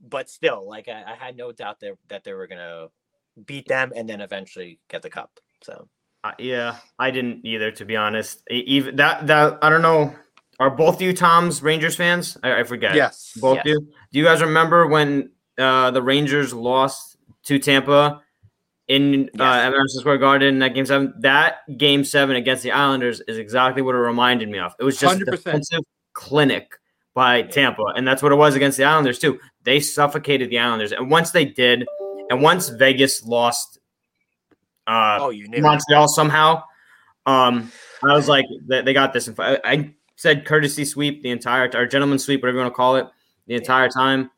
but 0.00 0.30
still 0.30 0.68
like 0.68 0.88
I, 0.88 1.04
I 1.12 1.14
had 1.14 1.36
no 1.36 1.52
doubt 1.52 1.80
that 1.80 1.94
that 2.08 2.24
they 2.24 2.32
were 2.32 2.46
going 2.46 2.58
to 2.58 2.90
beat 3.46 3.68
them 3.68 3.92
and 3.94 4.08
then 4.08 4.20
eventually 4.20 4.78
get 4.88 5.02
the 5.02 5.10
cup. 5.10 5.30
So. 5.62 5.88
Uh, 6.24 6.32
yeah, 6.38 6.76
I 6.98 7.10
didn't 7.10 7.44
either, 7.44 7.72
to 7.72 7.84
be 7.84 7.96
honest. 7.96 8.42
Even 8.48 8.96
that 8.96 9.26
that 9.26 9.58
I 9.62 9.68
don't 9.70 9.82
know. 9.82 10.14
Are 10.60 10.70
both 10.70 10.96
of 10.96 11.02
you 11.02 11.12
Tom's 11.12 11.60
Rangers 11.62 11.96
fans? 11.96 12.36
I, 12.44 12.60
I 12.60 12.62
forget. 12.64 12.94
Yes. 12.94 13.32
Both 13.40 13.56
Yes. 13.56 13.66
you. 13.66 13.80
Do 14.12 14.18
you 14.20 14.24
guys 14.24 14.40
remember 14.40 14.86
when 14.86 15.30
uh, 15.58 15.90
the 15.90 16.02
Rangers 16.02 16.52
lost 16.54 17.16
to 17.46 17.58
Tampa 17.58 18.22
in 18.86 19.24
uh, 19.40 19.42
Yes. 19.42 19.64
at 19.64 19.70
Madison 19.70 20.00
Square 20.00 20.18
Garden 20.18 20.48
in 20.54 20.58
that 20.60 20.74
game 20.74 20.86
seven? 20.86 21.14
That 21.20 21.56
game 21.76 22.04
seven 22.04 22.36
against 22.36 22.62
the 22.62 22.70
Islanders 22.70 23.20
is 23.26 23.38
exactly 23.38 23.82
what 23.82 23.96
it 23.96 23.98
reminded 23.98 24.48
me 24.48 24.58
of. 24.60 24.74
It 24.78 24.84
was 24.84 25.00
just 25.00 25.18
100%. 25.18 25.30
defensive 25.30 25.80
clinic 26.12 26.70
by 27.14 27.42
Tampa, 27.42 27.84
and 27.96 28.06
that's 28.06 28.22
what 28.22 28.30
it 28.30 28.36
was 28.36 28.54
against 28.54 28.78
the 28.78 28.84
Islanders 28.84 29.18
too. 29.18 29.40
They 29.64 29.80
suffocated 29.80 30.50
the 30.50 30.60
Islanders, 30.60 30.92
and 30.92 31.10
once 31.10 31.32
they 31.32 31.44
did, 31.46 31.86
and 32.32 32.40
once 32.42 32.70
Vegas 32.70 33.24
lost. 33.24 33.78
Uh, 34.86 35.18
Oh, 35.20 35.30
you 35.30 35.46
knew. 35.48 35.58
it. 35.58 35.62
Montreal 35.62 36.08
somehow. 36.08 36.64
Um, 37.26 37.70
I 38.02 38.14
was 38.14 38.26
like, 38.26 38.46
they, 38.66 38.80
they 38.82 38.92
got 38.94 39.12
this. 39.12 39.28
I, 39.38 39.58
I 39.64 39.94
said 40.16 40.46
courtesy 40.46 40.84
sweep 40.84 41.22
the 41.22 41.30
entire, 41.30 41.70
or 41.74 41.86
gentleman 41.86 42.18
sweep, 42.18 42.42
whatever 42.42 42.58
you 42.58 42.62
want 42.64 42.72
to 42.72 42.76
call 42.76 42.96
it, 42.96 43.06
the 43.46 43.54
entire 43.54 43.88
time. 43.88 44.30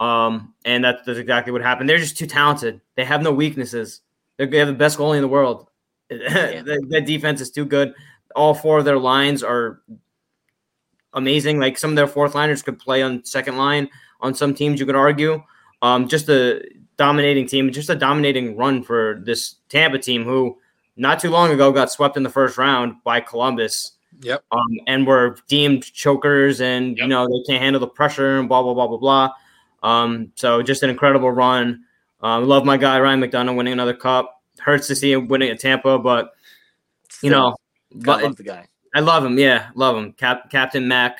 Um, 0.00 0.54
and 0.64 0.84
that's, 0.84 1.06
that's 1.06 1.18
exactly 1.18 1.52
what 1.52 1.62
happened. 1.62 1.88
They're 1.88 1.98
just 1.98 2.18
too 2.18 2.26
talented. 2.26 2.80
They 2.96 3.04
have 3.04 3.22
no 3.22 3.32
weaknesses. 3.32 4.02
They're, 4.36 4.46
they 4.46 4.58
have 4.58 4.68
the 4.68 4.74
best 4.74 4.98
goalie 4.98 5.16
in 5.16 5.22
the 5.22 5.28
world. 5.28 5.68
that, 6.10 6.86
that 6.90 7.06
defense 7.06 7.40
is 7.40 7.50
too 7.50 7.64
good. 7.64 7.94
All 8.34 8.54
four 8.54 8.78
of 8.78 8.84
their 8.84 8.98
lines 8.98 9.42
are 9.42 9.80
amazing. 11.14 11.60
Like 11.60 11.78
some 11.78 11.90
of 11.90 11.96
their 11.96 12.08
fourth 12.08 12.34
liners 12.34 12.60
could 12.60 12.78
play 12.78 13.02
on 13.02 13.24
second 13.24 13.56
line 13.56 13.88
on 14.20 14.34
some 14.34 14.52
teams. 14.52 14.80
You 14.80 14.84
could 14.86 14.96
argue. 14.96 15.42
Um, 15.80 16.08
just 16.08 16.28
a 16.28 16.62
dominating 16.96 17.46
team, 17.46 17.70
just 17.72 17.90
a 17.90 17.94
dominating 17.94 18.56
run 18.56 18.82
for 18.82 19.20
this 19.24 19.56
Tampa 19.68 19.98
team, 19.98 20.24
who 20.24 20.58
not 20.96 21.20
too 21.20 21.30
long 21.30 21.50
ago 21.50 21.72
got 21.72 21.90
swept 21.90 22.16
in 22.16 22.22
the 22.22 22.30
first 22.30 22.56
round 22.58 22.94
by 23.04 23.20
Columbus, 23.20 23.92
Yep. 24.22 24.44
um, 24.50 24.66
and 24.86 25.06
were 25.06 25.36
deemed 25.46 25.84
chokers, 25.92 26.60
and 26.60 26.96
you 26.96 27.06
know 27.06 27.26
they 27.26 27.52
can't 27.52 27.62
handle 27.62 27.80
the 27.80 27.86
pressure 27.86 28.38
and 28.38 28.48
blah 28.48 28.62
blah 28.62 28.74
blah 28.74 28.86
blah 28.86 28.96
blah. 28.98 29.30
Um, 29.82 30.32
so 30.36 30.62
just 30.62 30.82
an 30.82 30.90
incredible 30.90 31.30
run. 31.30 31.84
Um, 32.22 32.48
love 32.48 32.64
my 32.64 32.76
guy 32.78 32.98
Ryan 32.98 33.20
McDonagh 33.20 33.56
winning 33.56 33.74
another 33.74 33.94
cup. 33.94 34.42
Hurts 34.58 34.86
to 34.86 34.96
see 34.96 35.12
him 35.12 35.28
winning 35.28 35.50
at 35.50 35.60
Tampa, 35.60 35.98
but 35.98 36.32
you 37.22 37.30
know, 37.30 37.48
I 37.50 37.54
but 37.94 38.22
love 38.22 38.36
the 38.36 38.42
guy. 38.42 38.66
I 38.94 39.00
love 39.00 39.24
him. 39.24 39.38
Yeah, 39.38 39.68
love 39.74 39.96
him. 39.96 40.12
Cap- 40.14 40.48
Captain 40.50 40.88
Mac. 40.88 41.18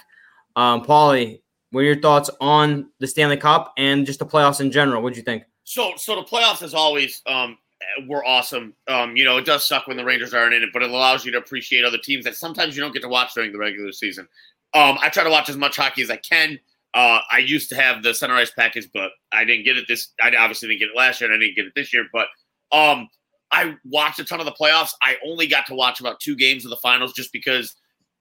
Um, 0.56 0.82
Paulie, 0.82 1.42
what 1.70 1.80
are 1.80 1.84
your 1.84 2.00
thoughts 2.00 2.30
on 2.40 2.88
the 2.98 3.06
Stanley 3.06 3.36
Cup 3.36 3.74
and 3.76 4.06
just 4.06 4.18
the 4.20 4.24
playoffs 4.24 4.62
in 4.62 4.72
general? 4.72 5.02
What 5.02 5.12
do 5.12 5.18
you 5.18 5.22
think? 5.24 5.44
So, 5.66 5.94
so 5.96 6.14
the 6.14 6.22
playoffs, 6.22 6.62
as 6.62 6.74
always, 6.74 7.22
um, 7.26 7.58
were 8.06 8.24
awesome. 8.24 8.72
Um, 8.86 9.16
you 9.16 9.24
know, 9.24 9.36
it 9.36 9.44
does 9.44 9.66
suck 9.66 9.88
when 9.88 9.96
the 9.96 10.04
Rangers 10.04 10.32
aren't 10.32 10.54
in 10.54 10.62
it, 10.62 10.68
but 10.72 10.82
it 10.82 10.90
allows 10.90 11.24
you 11.24 11.32
to 11.32 11.38
appreciate 11.38 11.84
other 11.84 11.98
teams 11.98 12.24
that 12.24 12.36
sometimes 12.36 12.76
you 12.76 12.82
don't 12.82 12.92
get 12.92 13.02
to 13.02 13.08
watch 13.08 13.34
during 13.34 13.50
the 13.50 13.58
regular 13.58 13.90
season. 13.90 14.28
Um, 14.74 14.96
I 15.00 15.08
try 15.08 15.24
to 15.24 15.30
watch 15.30 15.48
as 15.48 15.56
much 15.56 15.76
hockey 15.76 16.02
as 16.02 16.10
I 16.10 16.18
can. 16.18 16.60
Uh, 16.94 17.18
I 17.30 17.38
used 17.38 17.68
to 17.70 17.74
have 17.74 18.04
the 18.04 18.14
center 18.14 18.34
ice 18.34 18.52
package, 18.52 18.88
but 18.94 19.10
I 19.32 19.44
didn't 19.44 19.64
get 19.64 19.76
it 19.76 19.86
this. 19.88 20.12
I 20.22 20.34
obviously 20.36 20.68
didn't 20.68 20.80
get 20.80 20.88
it 20.90 20.96
last 20.96 21.20
year, 21.20 21.30
and 21.30 21.36
I 21.36 21.44
didn't 21.44 21.56
get 21.56 21.66
it 21.66 21.72
this 21.74 21.92
year. 21.92 22.06
But 22.12 22.28
um, 22.70 23.08
I 23.50 23.74
watched 23.84 24.20
a 24.20 24.24
ton 24.24 24.38
of 24.38 24.46
the 24.46 24.52
playoffs. 24.52 24.92
I 25.02 25.16
only 25.26 25.48
got 25.48 25.66
to 25.66 25.74
watch 25.74 25.98
about 25.98 26.20
two 26.20 26.36
games 26.36 26.64
of 26.64 26.70
the 26.70 26.76
finals, 26.76 27.12
just 27.12 27.32
because 27.32 27.74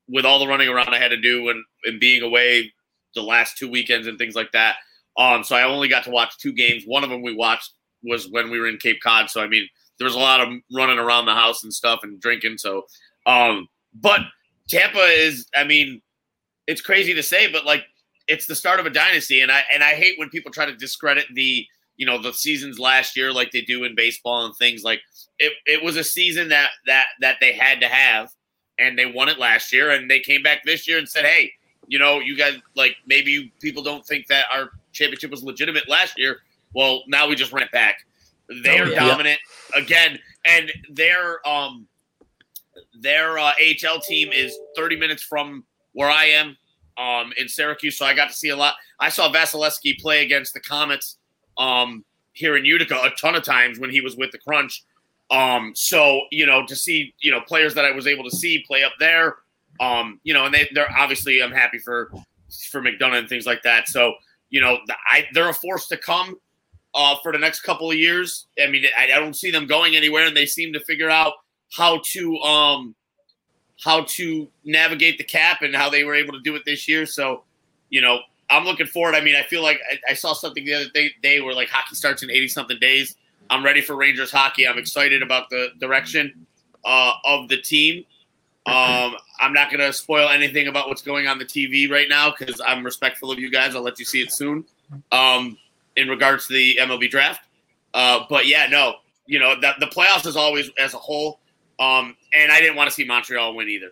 with 0.08 0.26
all 0.26 0.40
the 0.40 0.48
running 0.48 0.68
around 0.68 0.96
I 0.96 1.00
had 1.00 1.10
to 1.10 1.22
do 1.22 1.50
and, 1.50 1.64
and 1.84 2.00
being 2.00 2.24
away 2.24 2.74
the 3.14 3.22
last 3.22 3.56
two 3.56 3.70
weekends 3.70 4.08
and 4.08 4.18
things 4.18 4.36
like 4.36 4.52
that. 4.54 4.78
Um, 5.18 5.44
so 5.44 5.56
I 5.56 5.64
only 5.64 5.88
got 5.88 6.04
to 6.06 6.12
watch 6.12 6.38
two 6.38 6.54
games. 6.54 6.84
One 6.86 7.04
of 7.04 7.10
them 7.10 7.22
we 7.22 7.36
watched 7.36 7.72
was 8.04 8.30
when 8.30 8.50
we 8.50 8.60
were 8.60 8.68
in 8.68 8.78
Cape 8.78 9.02
Cod. 9.02 9.30
So 9.30 9.42
I 9.42 9.48
mean, 9.48 9.68
there 9.98 10.06
was 10.06 10.16
a 10.16 10.20
lot 10.20 10.42
of 10.42 10.50
running 10.74 11.00
around 11.00 11.26
the 11.26 11.34
house 11.34 11.64
and 11.64 11.74
stuff 11.74 12.02
and 12.04 12.20
drinking. 12.20 12.58
So, 12.58 12.84
um, 13.26 13.68
but 13.94 14.22
Tampa 14.68 15.00
is, 15.00 15.48
I 15.56 15.64
mean, 15.64 16.02
it's 16.68 16.82
crazy 16.82 17.14
to 17.14 17.24
say, 17.24 17.52
but 17.52 17.66
like 17.66 17.86
it's 18.28 18.48
the 18.48 18.56
start 18.56 18.80
of 18.80 18.86
a 18.86 18.90
dynasty, 18.90 19.42
and 19.42 19.52
I 19.52 19.62
and 19.74 19.84
I 19.84 19.94
hate 19.94 20.18
when 20.18 20.30
people 20.30 20.52
try 20.52 20.66
to 20.66 20.76
discredit 20.76 21.26
the 21.34 21.66
you 21.98 22.06
know 22.06 22.22
the 22.22 22.34
seasons 22.34 22.80
last 22.80 23.16
year 23.16 23.32
like 23.32 23.52
they 23.52 23.62
do 23.62 23.84
in 23.84 23.96
baseball 23.96 24.46
and 24.46 24.56
things 24.56 24.84
like 24.84 25.02
it. 25.40 25.54
It 25.66 25.84
was 25.84 25.98
a 25.98 26.04
season 26.04 26.50
that 26.50 26.70
that 26.88 27.06
that 27.22 27.38
they 27.40 27.54
had 27.54 27.80
to 27.82 27.88
have, 27.88 28.30
and 28.80 28.98
they 28.98 29.06
won 29.06 29.30
it 29.30 29.40
last 29.40 29.72
year, 29.72 29.92
and 29.92 30.10
they 30.10 30.20
came 30.20 30.44
back 30.44 30.64
this 30.66 30.88
year 30.88 30.98
and 30.98 31.08
said, 31.08 31.26
hey, 31.26 31.52
you 31.88 32.00
know, 32.00 32.20
you 32.20 32.36
guys 32.38 32.58
like 32.76 32.96
maybe 33.06 33.32
you, 33.32 33.50
people 33.62 33.84
don't 33.84 34.06
think 34.06 34.28
that 34.28 34.46
our 34.54 34.70
championship 34.94 35.32
was 35.32 35.44
legitimate 35.44 35.88
last 35.90 36.18
year. 36.18 36.40
Well, 36.74 37.04
now 37.08 37.28
we 37.28 37.36
just 37.36 37.52
ran 37.54 37.68
back. 37.72 37.98
They 38.64 38.80
Oh, 38.80 38.84
are 38.84 38.88
yeah. 38.88 39.08
dominant 39.08 39.40
again, 39.76 40.20
and 40.46 40.72
their 40.92 41.46
um 41.48 41.88
their 43.00 43.38
uh, 43.38 43.52
AHL 43.86 44.00
team 44.02 44.32
is 44.32 44.58
30 44.76 44.98
minutes 44.98 45.24
from 45.24 45.64
where 45.94 46.10
I 46.10 46.26
am 46.26 46.58
um 46.98 47.34
in 47.38 47.48
Syracuse, 47.50 47.98
so 47.98 48.06
I 48.06 48.14
got 48.14 48.28
to 48.30 48.34
see 48.34 48.50
a 48.50 48.56
lot. 48.56 48.76
I 49.00 49.10
saw 49.10 49.32
Vasilevskiy 49.32 50.00
play 50.00 50.24
against 50.24 50.54
the 50.54 50.60
Comets 50.60 51.18
um 51.58 52.04
here 52.34 52.58
in 52.58 52.66
Utica 52.66 53.00
a 53.02 53.10
ton 53.20 53.34
of 53.36 53.44
times 53.44 53.80
when 53.80 53.90
he 53.90 54.02
was 54.02 54.16
with 54.18 54.32
the 54.32 54.38
Crunch. 54.38 54.84
Um, 55.32 55.72
so 55.76 56.22
you 56.32 56.46
know 56.46 56.66
to 56.68 56.76
see 56.76 57.14
you 57.20 57.32
know 57.32 57.42
players 57.42 57.74
that 57.76 57.86
I 57.86 57.92
was 57.92 58.06
able 58.08 58.24
to 58.30 58.36
see 58.36 58.64
play 58.68 58.84
up 58.84 58.94
there, 59.00 59.38
um, 59.80 60.20
you 60.24 60.34
know, 60.34 60.46
and 60.46 60.54
they 60.54 60.70
they're 60.74 60.92
obviously 60.98 61.42
I'm 61.42 61.52
happy 61.52 61.78
for 61.78 62.12
for 62.72 62.82
McDonagh 62.82 63.20
and 63.20 63.30
things 63.30 63.46
like 63.46 63.64
that. 63.64 63.88
So 63.88 64.14
you 64.50 64.62
know, 64.62 64.78
I 65.10 65.26
they're 65.34 65.50
a 65.50 65.54
force 65.54 65.88
to 65.88 65.98
come 65.98 66.36
uh, 66.94 67.16
for 67.22 67.32
the 67.32 67.40
next 67.40 67.62
couple 67.62 67.90
of 67.90 67.98
years. 67.98 68.48
I 68.62 68.68
mean, 68.68 68.86
I, 68.98 69.06
I 69.06 69.20
don't 69.20 69.36
see 69.36 69.52
them 69.52 69.68
going 69.68 69.96
anywhere, 69.96 70.26
and 70.26 70.36
they 70.36 70.46
seem 70.46 70.74
to 70.74 70.80
figure 70.82 71.10
out 71.10 71.34
how 71.72 72.02
to 72.14 72.38
um 72.40 72.96
how 73.84 74.04
to 74.08 74.48
navigate 74.64 75.18
the 75.18 75.24
cap 75.24 75.62
and 75.62 75.76
how 75.76 75.90
they 75.90 76.04
were 76.04 76.16
able 76.16 76.34
to 76.34 76.40
do 76.42 76.56
it 76.56 76.64
this 76.66 76.88
year. 76.88 77.06
So, 77.06 77.44
you 77.90 78.02
know, 78.02 78.20
I'm 78.50 78.64
looking 78.64 78.88
forward. 78.88 79.16
I 79.16 79.22
mean, 79.22 79.36
I 79.36 79.44
feel 79.44 79.62
like 79.62 79.80
I, 79.92 80.12
I 80.12 80.14
saw 80.14 80.34
something 80.34 80.64
the 80.64 80.74
other 80.74 80.90
day, 80.94 81.12
day 81.22 81.42
where 81.42 81.54
like 81.54 81.70
hockey 81.70 81.96
starts 81.96 82.24
in 82.24 82.32
80 82.32 82.48
something 82.48 82.80
days. 82.80 83.16
I'm 83.50 83.64
ready 83.64 83.82
for 83.82 83.96
Rangers 83.96 84.32
hockey. 84.32 84.68
I'm 84.68 84.78
excited 84.78 85.22
about 85.22 85.50
the 85.50 85.70
direction 85.80 86.48
uh, 86.84 87.14
of 87.26 87.50
the 87.50 87.58
team. 87.62 88.06
Um, 88.66 89.16
I'm 89.40 89.54
not 89.54 89.70
going 89.70 89.82
to 89.82 89.94
spoil 89.94 90.30
anything 90.30 90.68
about 90.68 90.88
what's 90.88 91.02
going 91.02 91.28
on 91.28 91.38
the 91.38 91.46
TV 91.46 91.90
right 91.90 92.08
now 92.10 92.34
because 92.38 92.62
I'm 92.66 92.84
respectful 92.84 93.32
of 93.32 93.40
you 93.40 93.52
guys. 93.52 93.76
I'll 93.76 93.82
let 93.82 94.00
you 94.00 94.06
see 94.06 94.22
it 94.22 94.32
soon. 94.32 94.66
Um, 95.12 95.58
in 95.96 96.08
regards 96.10 96.48
to 96.48 96.54
the 96.54 96.78
MLB 96.82 97.10
draft, 97.10 97.42
uh, 97.94 98.26
but 98.30 98.48
yeah, 98.48 98.68
no, 98.68 98.96
you 99.26 99.40
know 99.40 99.60
that 99.62 99.80
the 99.80 99.88
playoffs 99.88 100.26
is 100.26 100.36
always 100.36 100.70
as 100.78 100.94
a 100.94 100.98
whole. 100.98 101.40
Um, 101.80 102.16
and 102.34 102.52
I 102.52 102.62
didn't 102.62 102.76
want 102.76 102.90
to 102.90 102.94
see 102.94 103.04
Montreal 103.04 103.56
win 103.56 103.68
either. 103.68 103.92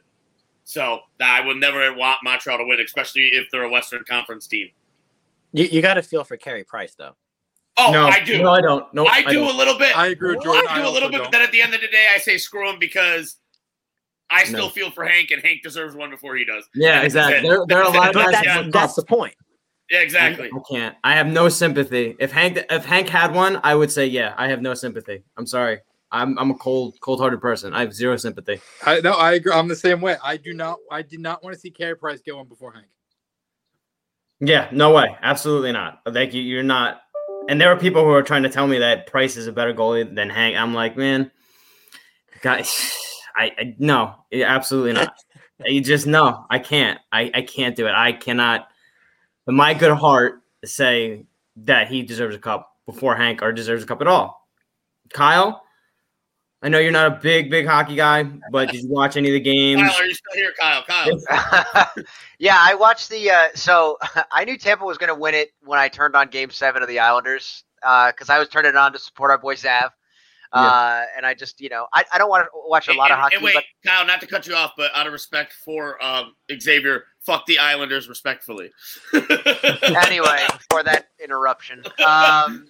So 0.66 1.00
I 1.22 1.42
would 1.46 1.58
never 1.58 1.94
want 1.94 2.20
Montreal 2.24 2.60
to 2.60 2.66
win, 2.66 2.80
especially 2.80 3.30
if 3.34 3.50
they're 3.52 3.64
a 3.64 3.70
Western 3.70 4.04
Conference 4.08 4.48
team. 4.48 4.70
You, 5.52 5.66
you 5.66 5.82
got 5.82 5.96
to 5.96 6.02
feel 6.02 6.24
for 6.24 6.38
Carey 6.38 6.64
Price 6.64 6.96
though. 6.96 7.16
Oh, 7.76 7.92
no, 7.92 8.06
I 8.06 8.24
do. 8.24 8.42
No, 8.42 8.52
I 8.52 8.62
don't. 8.62 8.94
No, 8.94 9.08
I 9.08 9.24
do 9.24 9.34
don't. 9.34 9.54
a 9.54 9.58
little 9.58 9.78
bit. 9.78 9.98
I 9.98 10.08
agree 10.08 10.36
with 10.36 10.44
Jordan. 10.44 10.66
I 10.70 10.82
do 10.82 10.88
a 10.88 10.90
little 10.90 11.10
bit, 11.10 11.18
don't. 11.18 11.26
but 11.26 11.32
then 11.32 11.42
at 11.42 11.52
the 11.52 11.62
end 11.62 11.74
of 11.74 11.82
the 11.82 11.88
day, 11.88 12.08
I 12.14 12.20
say 12.20 12.38
screw 12.38 12.70
him 12.70 12.78
because 12.80 13.38
I 14.34 14.46
still 14.46 14.66
No. 14.66 14.70
feel 14.70 14.92
for 14.92 15.06
Hank, 15.06 15.32
and 15.32 15.42
Hank 15.42 15.62
deserves 15.64 15.96
one 15.96 16.10
before 16.10 16.36
he 16.36 16.44
does. 16.46 16.68
Yeah, 16.74 17.02
exactly. 17.02 17.48
There, 17.48 17.66
there 17.68 17.84
are 17.84 17.94
a 17.94 17.98
lot 17.98 18.10
of 18.10 18.16
guys. 18.16 18.32
that's, 18.32 18.46
yeah. 18.46 18.70
that's 18.72 18.96
the 18.96 19.04
point. 19.04 19.36
Yeah, 19.92 20.00
exactly. 20.00 20.50
I 20.54 20.60
can't. 20.70 20.96
I 21.04 21.14
have 21.16 21.28
no 21.28 21.50
sympathy. 21.50 22.16
If 22.20 22.32
Hank, 22.32 22.60
if 22.70 22.86
Hank 22.86 23.10
had 23.10 23.34
one, 23.34 23.60
I 23.64 23.76
would 23.76 23.92
say, 23.92 24.08
yeah, 24.08 24.34
I 24.38 24.48
have 24.48 24.62
no 24.62 24.74
sympathy. 24.74 25.24
I'm 25.38 25.46
sorry. 25.46 25.80
I'm, 26.12 26.38
I'm 26.40 26.52
a 26.52 26.56
cold, 26.56 26.96
cold-hearted 27.02 27.42
person. 27.42 27.74
I 27.74 27.82
have 27.82 27.94
zero 27.94 28.16
sympathy. 28.18 28.62
I 28.86 29.02
no, 29.02 29.14
I 29.14 29.34
agree. 29.34 29.52
I'm 29.52 29.68
the 29.68 29.76
same 29.76 30.00
way. 30.02 30.16
I 30.24 30.38
do 30.38 30.54
not. 30.54 30.78
I 30.92 31.02
did 31.02 31.20
not 31.20 31.44
want 31.44 31.54
to 31.56 31.60
see 31.60 31.70
Carey 31.72 31.96
Price 31.96 32.22
get 32.22 32.36
one 32.36 32.48
before 32.48 32.72
Hank. 32.72 32.86
Yeah, 34.40 34.68
no 34.72 34.92
way. 34.94 35.16
Absolutely 35.22 35.72
not. 35.72 36.02
Like 36.06 36.34
you, 36.34 36.42
you're 36.42 36.64
not. 36.64 37.02
And 37.50 37.60
there 37.60 37.70
are 37.70 37.78
people 37.78 38.04
who 38.04 38.12
are 38.12 38.24
trying 38.24 38.44
to 38.44 38.50
tell 38.50 38.68
me 38.68 38.80
that 38.80 39.08
Price 39.08 39.38
is 39.38 39.48
a 39.48 39.52
better 39.52 39.74
goalie 39.74 40.14
than 40.14 40.30
Hank. 40.30 40.56
I'm 40.56 40.74
like, 40.74 40.96
man, 40.98 41.32
guys, 42.42 42.96
I, 43.36 43.52
I 43.58 43.76
no, 43.80 44.16
absolutely 44.34 44.94
not. 44.94 45.14
you 45.66 45.82
just 45.82 46.08
no, 46.08 46.46
I 46.50 46.60
can't. 46.60 47.00
I, 47.12 47.32
I 47.34 47.42
can't 47.42 47.76
do 47.76 47.88
it. 47.88 47.94
I 47.94 48.14
cannot. 48.14 48.68
In 49.48 49.56
my 49.56 49.74
good 49.74 49.92
heart, 49.92 50.42
say 50.66 51.26
that 51.58 51.88
he 51.88 52.02
deserves 52.02 52.36
a 52.36 52.40
cup 52.40 52.78
before 52.86 53.16
Hank 53.16 53.42
or 53.42 53.52
deserves 53.52 53.84
a 53.84 53.88
cup 53.88 54.02
at 54.02 54.08
all. 54.08 54.48
Kyle, 55.12 55.64
I 56.62 56.70
know 56.70 56.80
you're 56.80 56.94
not 56.94 57.08
a 57.12 57.20
big, 57.22 57.50
big 57.50 57.68
hockey 57.68 57.96
guy, 57.96 58.24
but 58.52 58.72
did 58.72 58.84
you 58.84 58.90
watch 58.90 59.18
any 59.18 59.28
of 59.30 59.34
the 59.34 59.40
games? 59.42 59.82
Kyle, 59.82 60.02
are 60.02 60.06
you 60.06 60.14
still 60.14 60.34
here, 60.34 60.54
Kyle? 60.58 60.84
Kyle. 60.84 62.04
yeah, 62.40 62.58
I 62.58 62.74
watched 62.74 63.10
the. 63.10 63.30
Uh, 63.30 63.48
so 63.54 63.98
I 64.32 64.46
knew 64.46 64.58
Tampa 64.58 64.86
was 64.86 64.98
going 64.98 65.10
to 65.10 65.16
win 65.16 65.36
it 65.36 65.52
when 65.62 65.78
I 65.78 65.90
turned 65.90 66.16
on 66.16 66.30
Game 66.30 66.50
Seven 66.50 66.82
of 66.82 66.88
the 66.88 67.00
Islanders 67.00 67.66
because 67.82 68.30
uh, 68.30 68.34
I 68.34 68.40
was 68.40 68.48
turning 68.48 68.70
it 68.70 68.78
on 68.78 68.94
to 68.94 69.00
support 69.00 69.30
our 69.30 69.38
boy 69.38 69.56
Zav. 69.56 69.90
Uh, 70.54 71.06
and 71.18 71.26
I 71.26 71.34
just, 71.34 71.60
you 71.60 71.70
know, 71.70 71.88
I, 71.94 72.06
I 72.14 72.18
don't 72.18 72.30
want 72.30 72.46
to 72.46 72.50
watch 72.68 72.88
a 72.88 72.94
lot 72.94 73.06
and, 73.06 73.14
of 73.14 73.20
hockey. 73.20 73.36
And 73.36 73.44
wait, 73.44 73.56
but... 73.56 73.64
Kyle, 73.86 74.06
not 74.06 74.22
to 74.22 74.28
cut 74.28 74.46
you 74.46 74.56
off, 74.56 74.74
but 74.78 74.92
out 74.96 75.08
of 75.08 75.14
respect 75.14 75.54
for 75.54 76.04
um, 76.04 76.36
Xavier, 76.60 77.06
fuck 77.20 77.46
the 77.48 77.58
Islanders 77.58 78.08
respectfully. 78.08 78.72
anyway, 79.14 80.46
for 80.70 80.84
that 80.84 81.08
interruption. 81.22 81.84
Um, 82.06 82.68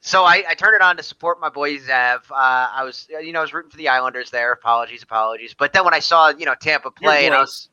so 0.00 0.24
I, 0.24 0.42
I 0.48 0.54
turned 0.54 0.74
it 0.74 0.82
on 0.82 0.96
to 0.96 1.02
support 1.02 1.40
my 1.40 1.48
boy 1.48 1.78
Zav. 1.78 2.28
Uh, 2.30 2.34
I 2.34 2.82
was, 2.82 3.06
you 3.08 3.32
know, 3.32 3.38
I 3.38 3.42
was 3.42 3.54
rooting 3.54 3.70
for 3.70 3.76
the 3.76 3.88
Islanders 3.88 4.30
there. 4.30 4.50
Apologies, 4.50 5.04
apologies. 5.04 5.54
But 5.56 5.72
then 5.72 5.84
when 5.84 5.94
I 5.94 6.00
saw, 6.00 6.30
you 6.30 6.44
know, 6.44 6.56
Tampa 6.60 6.90
play, 6.90 7.26
and 7.26 7.34
I 7.34 7.40
was, 7.40 7.68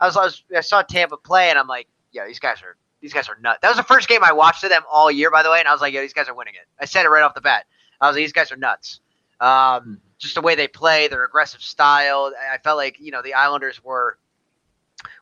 I 0.00 0.06
was, 0.06 0.16
I 0.16 0.24
was, 0.24 0.44
I 0.56 0.60
saw 0.60 0.82
Tampa 0.82 1.16
play, 1.16 1.50
and 1.50 1.58
I'm 1.58 1.66
like, 1.66 1.88
yeah, 2.12 2.24
these 2.24 2.38
guys 2.38 2.62
are, 2.62 2.76
these 3.00 3.12
guys 3.12 3.28
are 3.28 3.36
nuts. 3.42 3.58
That 3.62 3.68
was 3.68 3.76
the 3.76 3.82
first 3.82 4.08
game 4.08 4.22
I 4.22 4.32
watched 4.32 4.62
of 4.62 4.70
them 4.70 4.82
all 4.88 5.10
year, 5.10 5.32
by 5.32 5.42
the 5.42 5.50
way, 5.50 5.58
and 5.58 5.66
I 5.66 5.72
was 5.72 5.80
like, 5.80 5.92
yeah, 5.92 6.02
these 6.02 6.12
guys 6.12 6.28
are 6.28 6.34
winning 6.34 6.54
it. 6.54 6.68
I 6.78 6.84
said 6.84 7.04
it 7.04 7.08
right 7.08 7.24
off 7.24 7.34
the 7.34 7.40
bat. 7.40 7.66
I 8.02 8.08
was 8.08 8.16
like, 8.16 8.24
these 8.24 8.32
guys 8.32 8.52
are 8.52 8.56
nuts. 8.56 9.00
Um, 9.40 10.00
just 10.18 10.34
the 10.34 10.42
way 10.42 10.54
they 10.54 10.68
play, 10.68 11.08
their 11.08 11.24
aggressive 11.24 11.62
style. 11.62 12.32
I 12.52 12.58
felt 12.58 12.76
like 12.76 12.98
you 13.00 13.12
know 13.12 13.22
the 13.22 13.34
Islanders 13.34 13.82
were 13.82 14.18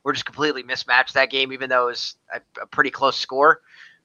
were 0.02 0.12
just 0.12 0.24
completely 0.24 0.62
mismatched 0.62 1.14
that 1.14 1.30
game, 1.30 1.52
even 1.52 1.70
though 1.70 1.84
it 1.84 1.90
was 1.90 2.16
a, 2.34 2.40
a 2.62 2.66
pretty 2.66 2.90
close 2.90 3.16
score. 3.16 3.60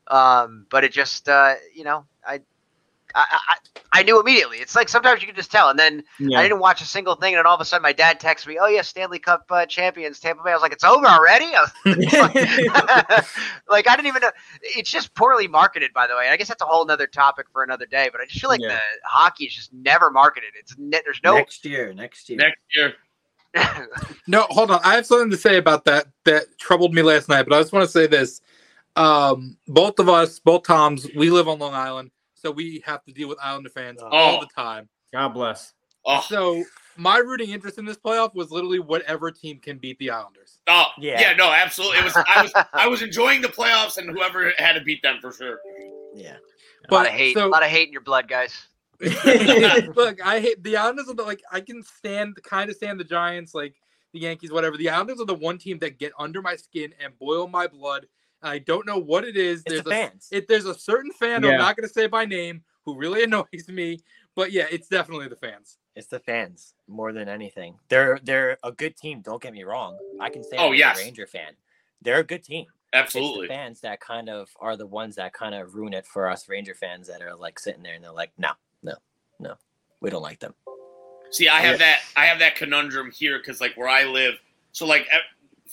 Um, 0.08 0.68
but 0.70 0.84
it 0.84 0.92
just 0.92 1.28
uh, 1.28 1.56
you 1.74 1.84
know 1.84 2.06
I 2.26 2.42
I, 3.16 3.40
I, 3.48 3.58
I 4.00 4.04
knew 4.04 4.20
immediately. 4.20 4.58
It's 4.58 4.76
like 4.76 4.90
sometimes 4.90 5.22
you 5.22 5.28
can 5.28 5.38
just 5.38 5.50
tell. 5.50 5.70
And 5.70 5.80
then 5.80 6.04
yeah. 6.20 6.38
I 6.38 6.44
didn't 6.44 6.60
watch 6.60 6.82
a 6.82 6.86
single 6.86 7.16
thing, 7.16 7.34
and 7.34 7.40
then 7.40 7.46
all 7.46 7.56
of 7.56 7.62
a 7.62 7.66
sudden 7.66 7.82
my 7.82 7.94
dad 7.94 8.20
texts 8.20 8.46
me, 8.46 8.60
"Oh 8.62 8.68
yeah, 8.68 8.82
Stanley 8.82 9.20
Cup 9.20 9.46
uh, 9.50 9.66
champions, 9.66 10.20
Tampa 10.20 10.44
Bay." 10.44 10.52
I 10.52 10.54
was 10.54 10.62
like, 10.62 10.74
"It's 10.74 10.84
over 10.84 11.06
already." 11.06 11.46
like 13.70 13.88
I 13.88 13.96
didn't 13.96 14.08
even 14.08 14.22
know. 14.22 14.32
It's 14.62 14.92
just 14.92 15.16
poorly 15.16 15.48
marketed, 15.48 15.94
by 15.94 16.08
the 16.08 16.16
way. 16.16 16.28
I 16.30 16.36
guess 16.36 16.50
that's 16.50 16.62
a 16.62 16.66
whole 16.66 16.90
other 16.92 17.08
topic 17.08 17.48
for 17.54 17.64
another 17.64 17.86
day. 17.86 18.10
But 18.12 18.20
I 18.20 18.26
just 18.26 18.42
feel 18.42 18.50
like 18.50 18.60
yeah. 18.60 18.68
the 18.68 18.80
hockey 19.06 19.46
is 19.46 19.56
just 19.56 19.74
never 19.74 20.12
marketed. 20.12 20.50
It's 20.60 20.76
ne- 20.78 21.02
there's 21.06 21.22
no 21.24 21.36
next 21.36 21.64
year, 21.64 21.94
next 21.94 22.30
year, 22.30 22.38
next 22.38 22.60
year. 22.76 22.94
no, 24.28 24.46
hold 24.50 24.72
on. 24.72 24.82
I 24.84 24.96
have 24.96 25.06
something 25.06 25.32
to 25.32 25.38
say 25.38 25.56
about 25.56 25.86
that 25.86 26.08
that 26.26 26.58
troubled 26.60 26.94
me 26.94 27.02
last 27.02 27.30
night, 27.30 27.46
but 27.48 27.56
I 27.56 27.62
just 27.62 27.72
want 27.72 27.86
to 27.86 27.92
say 27.92 28.08
this. 28.08 28.42
Um, 28.98 29.58
both 29.68 30.00
of 30.00 30.08
us, 30.10 30.40
both 30.40 30.64
Toms, 30.64 31.08
we 31.16 31.30
live 31.30 31.48
on 31.48 31.60
Long 31.60 31.74
Island 31.74 32.12
so 32.46 32.52
we 32.52 32.84
have 32.86 33.04
to 33.06 33.12
deal 33.12 33.28
with 33.28 33.40
Islander 33.42 33.70
fans 33.70 34.00
oh. 34.04 34.08
all 34.12 34.40
the 34.40 34.48
time. 34.56 34.88
God 35.12 35.30
bless. 35.30 35.74
Oh. 36.06 36.24
So 36.30 36.64
my 36.96 37.18
rooting 37.18 37.50
interest 37.50 37.80
in 37.80 37.86
this 37.86 37.98
playoff 37.98 38.36
was 38.36 38.52
literally 38.52 38.78
whatever 38.78 39.32
team 39.32 39.58
can 39.58 39.80
beat 39.80 39.98
the 39.98 40.12
Islanders. 40.12 40.60
Oh 40.68 40.86
yeah, 41.00 41.20
yeah, 41.20 41.34
no, 41.34 41.52
absolutely. 41.52 41.98
It 41.98 42.04
was 42.04 42.16
I 42.16 42.42
was 42.44 42.66
I 42.74 42.88
was 42.88 43.02
enjoying 43.02 43.42
the 43.42 43.48
playoffs 43.48 43.98
and 43.98 44.12
whoever 44.12 44.52
had 44.60 44.74
to 44.74 44.82
beat 44.82 45.02
them 45.02 45.18
for 45.20 45.32
sure. 45.32 45.58
Yeah, 46.14 46.36
but, 46.88 46.92
a 46.92 46.98
lot 46.98 47.08
of 47.08 47.14
hate, 47.14 47.36
so, 47.36 47.48
a 47.48 47.50
lot 47.50 47.64
of 47.64 47.70
hate 47.70 47.88
in 47.88 47.94
your 47.94 48.04
blood, 48.04 48.28
guys. 48.28 48.68
Look, 49.02 50.24
I 50.24 50.40
hate 50.40 50.64
the 50.64 50.78
Islanders 50.78 51.10
are 51.10 51.16
the, 51.16 51.24
like 51.24 51.42
I 51.52 51.62
can 51.62 51.82
stand 51.82 52.38
kind 52.44 52.70
of 52.70 52.76
stand 52.76 53.00
the 53.00 53.04
Giants, 53.04 53.56
like 53.56 53.74
the 54.14 54.20
Yankees, 54.20 54.52
whatever. 54.52 54.78
The 54.78 54.90
Islanders 54.90 55.20
are 55.20 55.26
the 55.26 55.34
one 55.34 55.58
team 55.58 55.80
that 55.80 55.98
get 55.98 56.14
under 56.20 56.44
my 56.44 56.56
skin 56.56 56.94
and 57.04 57.18
boil 57.18 57.48
my 57.48 57.66
blood 57.66 58.06
I 58.46 58.60
don't 58.60 58.86
know 58.86 59.00
what 59.00 59.26
it 59.26 59.36
is. 59.36 59.62
It's 59.62 59.74
there's 59.74 59.84
the 59.84 59.90
fans. 59.90 60.30
A, 60.32 60.38
it, 60.38 60.48
there's 60.48 60.66
a 60.66 60.78
certain 60.78 61.12
fan 61.12 61.44
yeah. 61.44 61.52
I'm 61.52 61.58
not 61.58 61.76
going 61.76 61.88
to 61.88 61.94
say 61.94 62.08
by 62.08 62.26
name 62.26 62.64
who 62.86 62.96
really 62.96 63.24
annoys 63.26 63.68
me, 63.68 64.00
but 64.36 64.52
yeah, 64.52 64.66
it's 64.72 64.88
definitely 64.88 65.28
the 65.28 65.36
fans. 65.36 65.78
It's 65.96 66.08
the 66.08 66.20
fans 66.20 66.74
more 66.88 67.12
than 67.12 67.28
anything. 67.28 67.76
They're 67.90 68.20
they're 68.24 68.58
a 68.64 68.72
good 68.72 68.98
team. 68.98 69.22
Don't 69.22 69.42
get 69.42 69.54
me 69.54 69.64
wrong. 69.64 69.98
I 70.20 70.30
can 70.30 70.44
say 70.44 70.58
oh, 70.58 70.68
I'm 70.68 70.76
yes. 70.76 71.00
a 71.00 71.04
Ranger 71.04 71.26
fan. 71.26 71.54
They're 72.02 72.20
a 72.20 72.24
good 72.24 72.44
team. 72.44 72.66
Absolutely. 72.94 73.48
fans 73.48 73.82
that 73.82 74.00
kind 74.00 74.30
of 74.30 74.50
are 74.60 74.78
the 74.78 74.86
ones 74.86 75.16
that 75.16 75.34
kind 75.34 75.54
of 75.54 75.76
ruin 75.76 75.94
it 75.94 76.06
for 76.06 76.30
us 76.30 76.48
Ranger 76.48 76.74
fans 76.74 77.08
that 77.08 77.22
are 77.22 77.36
like 77.36 77.60
sitting 77.60 77.84
there 77.84 77.96
and 77.96 78.04
they're 78.04 78.12
like, 78.12 78.32
no, 78.38 78.52
no, 78.84 78.94
no, 79.40 79.56
we 80.02 80.10
don't 80.10 80.22
like 80.22 80.40
them. 80.40 80.54
See, 81.32 81.50
I 81.50 81.60
have 81.62 81.80
yeah. 81.80 81.88
that 81.88 82.00
I 82.16 82.26
have 82.26 82.40
that 82.40 82.56
conundrum 82.56 83.12
here 83.12 83.38
because 83.40 83.60
like 83.60 83.76
where 83.76 83.90
I 83.90 84.06
live, 84.06 84.36
so 84.72 84.86
like 84.86 85.08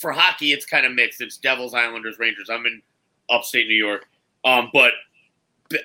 for 0.02 0.12
hockey, 0.12 0.52
it's 0.52 0.66
kind 0.66 0.84
of 0.84 0.92
mixed. 0.92 1.22
It's 1.22 1.38
Devils, 1.38 1.72
Islanders, 1.72 2.18
Rangers. 2.18 2.50
I'm 2.50 2.66
in 2.66 2.82
upstate 3.30 3.68
New 3.68 3.74
York, 3.74 4.06
um, 4.44 4.68
but 4.74 4.92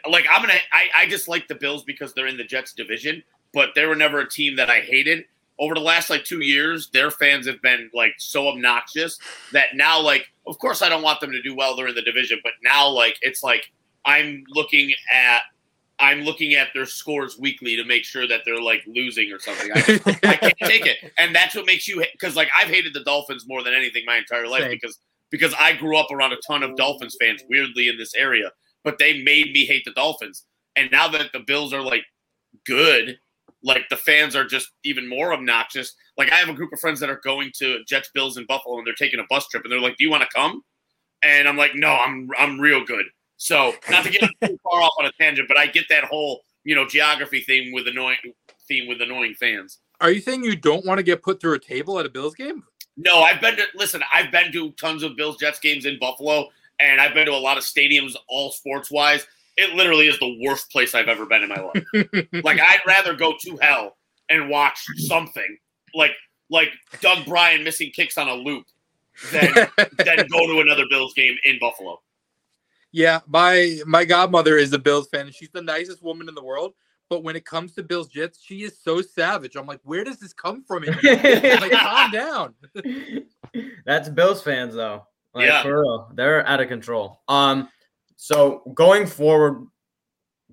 like 0.09 0.26
I'm 0.30 0.41
gonna, 0.41 0.55
I, 0.74 1.03
I 1.03 1.07
just 1.07 1.30
like 1.30 1.47
the 1.47 1.55
Bills 1.55 1.84
because 1.84 2.13
they're 2.13 2.28
in 2.28 2.36
the 2.36 2.43
Jets 2.43 2.74
division, 2.74 3.24
but 3.53 3.70
they 3.76 3.86
were 3.86 3.95
never 3.95 4.20
a 4.20 4.30
team 4.30 4.57
that 4.57 4.70
I 4.70 4.82
hated. 4.82 5.26
Over 5.59 5.74
the 5.74 5.82
last 5.82 6.09
like 6.09 6.24
two 6.24 6.41
years, 6.41 6.89
their 6.89 7.09
fans 7.09 7.47
have 7.47 7.61
been 7.61 7.89
like 7.93 8.13
so 8.18 8.47
obnoxious 8.49 9.18
that 9.53 9.70
now, 9.76 9.99
like, 9.99 10.28
of 10.45 10.59
course, 10.59 10.82
I 10.82 10.89
don't 10.89 11.01
want 11.01 11.20
them 11.20 11.32
to 11.32 11.41
do 11.41 11.55
well. 11.55 11.76
They're 11.76 11.88
in 11.88 11.95
the 11.95 12.01
division, 12.01 12.39
but 12.43 12.53
now, 12.61 12.88
like, 12.89 13.18
it's 13.22 13.41
like 13.41 13.72
I'm 14.05 14.43
looking 14.49 14.93
at 15.11 15.41
I'm 15.99 16.21
looking 16.21 16.53
at 16.53 16.69
their 16.73 16.85
scores 16.85 17.39
weekly 17.39 17.75
to 17.75 17.83
make 17.83 18.03
sure 18.03 18.27
that 18.27 18.41
they're 18.45 18.61
like 18.61 18.83
losing 18.87 19.31
or 19.31 19.39
something. 19.39 19.71
I, 19.73 19.79
I 20.23 20.35
can't 20.35 20.57
take 20.59 20.85
it, 20.85 20.97
and 21.17 21.33
that's 21.33 21.55
what 21.55 21.65
makes 21.65 21.87
you 21.87 22.03
because 22.11 22.35
like 22.35 22.49
I've 22.57 22.67
hated 22.67 22.93
the 22.93 23.03
Dolphins 23.03 23.45
more 23.47 23.63
than 23.63 23.73
anything 23.73 24.03
my 24.05 24.17
entire 24.17 24.47
life 24.47 24.61
Same. 24.61 24.71
because 24.71 24.99
because 25.31 25.53
I 25.59 25.73
grew 25.73 25.97
up 25.97 26.11
around 26.11 26.33
a 26.33 26.37
ton 26.47 26.63
of 26.63 26.75
Dolphins 26.75 27.17
fans, 27.19 27.43
weirdly 27.49 27.87
in 27.87 27.97
this 27.97 28.13
area, 28.13 28.51
but 28.83 28.97
they 28.99 29.23
made 29.23 29.51
me 29.51 29.65
hate 29.65 29.83
the 29.85 29.91
Dolphins. 29.91 30.45
And 30.75 30.89
now 30.91 31.07
that 31.09 31.31
the 31.33 31.39
Bills 31.39 31.73
are 31.73 31.81
like 31.81 32.03
good, 32.65 33.17
like 33.63 33.89
the 33.89 33.97
fans 33.97 34.35
are 34.35 34.45
just 34.45 34.69
even 34.83 35.09
more 35.09 35.33
obnoxious. 35.33 35.95
Like 36.17 36.31
I 36.31 36.35
have 36.35 36.49
a 36.49 36.53
group 36.53 36.71
of 36.71 36.79
friends 36.79 36.99
that 36.99 37.09
are 37.09 37.21
going 37.23 37.51
to 37.57 37.83
Jets 37.85 38.09
Bills 38.13 38.37
in 38.37 38.45
Buffalo 38.45 38.77
and 38.77 38.85
they're 38.85 38.93
taking 38.93 39.19
a 39.19 39.25
bus 39.29 39.47
trip 39.47 39.63
and 39.63 39.71
they're 39.71 39.81
like, 39.81 39.97
"Do 39.97 40.03
you 40.03 40.11
want 40.11 40.23
to 40.23 40.29
come?" 40.33 40.61
And 41.23 41.47
I'm 41.47 41.57
like, 41.57 41.75
"No, 41.75 41.89
I'm 41.89 42.29
I'm 42.37 42.59
real 42.59 42.85
good." 42.85 43.05
So 43.38 43.73
not 43.89 44.03
to 44.03 44.11
get 44.11 44.21
too 44.43 44.59
far 44.63 44.81
off 44.81 44.93
on 44.99 45.05
a 45.05 45.11
tangent, 45.13 45.47
but 45.47 45.57
I 45.57 45.67
get 45.67 45.85
that 45.89 46.03
whole 46.03 46.41
you 46.63 46.75
know 46.75 46.85
geography 46.85 47.41
theme 47.41 47.71
with 47.71 47.88
annoying 47.88 48.17
theme 48.67 48.88
with 48.88 49.01
annoying 49.01 49.35
fans. 49.39 49.79
Are 50.01 50.11
you 50.11 50.21
saying 50.21 50.43
you 50.43 50.55
don't 50.55 50.85
want 50.85 50.99
to 50.99 51.03
get 51.03 51.23
put 51.23 51.39
through 51.39 51.53
a 51.53 51.59
table 51.59 51.99
at 51.99 52.05
a 52.05 52.09
Bills 52.09 52.35
game? 52.35 52.63
No, 52.97 53.21
I've 53.21 53.39
been 53.39 53.55
to 53.55 53.65
listen. 53.75 54.01
I've 54.13 54.31
been 54.31 54.51
to 54.51 54.71
tons 54.71 55.03
of 55.03 55.15
Bills 55.15 55.38
Jets 55.38 55.59
games 55.59 55.85
in 55.85 55.97
Buffalo, 55.99 56.49
and 56.79 56.99
I've 56.99 57.13
been 57.13 57.27
to 57.27 57.31
a 57.31 57.38
lot 57.38 57.57
of 57.57 57.63
stadiums, 57.63 58.15
all 58.27 58.51
sports 58.51 58.91
wise. 58.91 59.25
It 59.55 59.73
literally 59.73 60.07
is 60.07 60.19
the 60.19 60.38
worst 60.45 60.71
place 60.71 60.93
I've 60.93 61.07
ever 61.07 61.25
been 61.25 61.43
in 61.43 61.49
my 61.49 61.61
life. 61.61 61.85
like 62.43 62.59
I'd 62.59 62.81
rather 62.85 63.15
go 63.15 63.33
to 63.39 63.57
hell 63.61 63.97
and 64.29 64.49
watch 64.49 64.83
something 64.97 65.57
like 65.93 66.11
like 66.49 66.69
Doug 67.01 67.25
Brien 67.25 67.63
missing 67.63 67.91
kicks 67.95 68.17
on 68.17 68.27
a 68.27 68.33
loop 68.33 68.65
than 69.31 69.53
than 69.97 70.27
go 70.27 70.47
to 70.47 70.59
another 70.61 70.85
Bills 70.89 71.13
game 71.13 71.35
in 71.43 71.57
Buffalo. 71.59 71.99
Yeah, 72.91 73.19
my 73.27 73.79
my 73.85 74.05
godmother 74.05 74.57
is 74.57 74.73
a 74.73 74.79
Bills 74.79 75.07
fan, 75.09 75.27
and 75.27 75.35
she's 75.35 75.49
the 75.51 75.61
nicest 75.61 76.01
woman 76.01 76.29
in 76.29 76.35
the 76.35 76.43
world. 76.43 76.73
But 77.09 77.23
when 77.23 77.35
it 77.35 77.45
comes 77.45 77.73
to 77.73 77.83
Bills 77.83 78.09
Jets, 78.09 78.41
she 78.43 78.63
is 78.63 78.77
so 78.81 79.01
savage. 79.01 79.55
I'm 79.55 79.65
like, 79.65 79.79
where 79.83 80.03
does 80.03 80.19
this 80.19 80.33
come 80.33 80.63
from? 80.63 80.83
like, 81.03 81.71
calm 81.71 82.11
down. 82.11 82.53
That's 83.85 84.09
Bills 84.09 84.43
fans 84.43 84.75
though. 84.75 85.05
Like 85.33 85.47
yeah. 85.47 85.63
for 85.63 85.81
real. 85.81 86.11
They're 86.13 86.45
out 86.45 86.61
of 86.61 86.67
control. 86.67 87.21
Um, 87.27 87.69
so 88.17 88.63
going 88.73 89.05
forward 89.05 89.67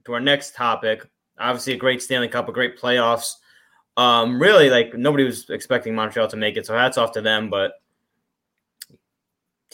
to 0.04 0.12
our 0.12 0.20
next 0.20 0.54
topic, 0.54 1.08
obviously 1.38 1.72
a 1.72 1.78
great 1.78 2.02
Stanley 2.02 2.28
Cup, 2.28 2.48
a 2.48 2.52
great 2.52 2.78
playoffs. 2.78 3.32
Um, 3.96 4.40
really 4.40 4.70
like 4.70 4.94
nobody 4.94 5.24
was 5.24 5.48
expecting 5.50 5.94
Montreal 5.94 6.28
to 6.28 6.36
make 6.36 6.56
it, 6.56 6.66
so 6.66 6.74
hats 6.74 6.98
off 6.98 7.12
to 7.12 7.20
them, 7.20 7.48
but 7.48 7.72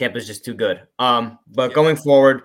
Tampa's 0.01 0.27
just 0.27 0.45
too 0.45 0.55
good. 0.55 0.81
Um, 0.99 1.39
but 1.47 1.71
yeah. 1.71 1.75
going 1.75 1.97
forward, 1.97 2.43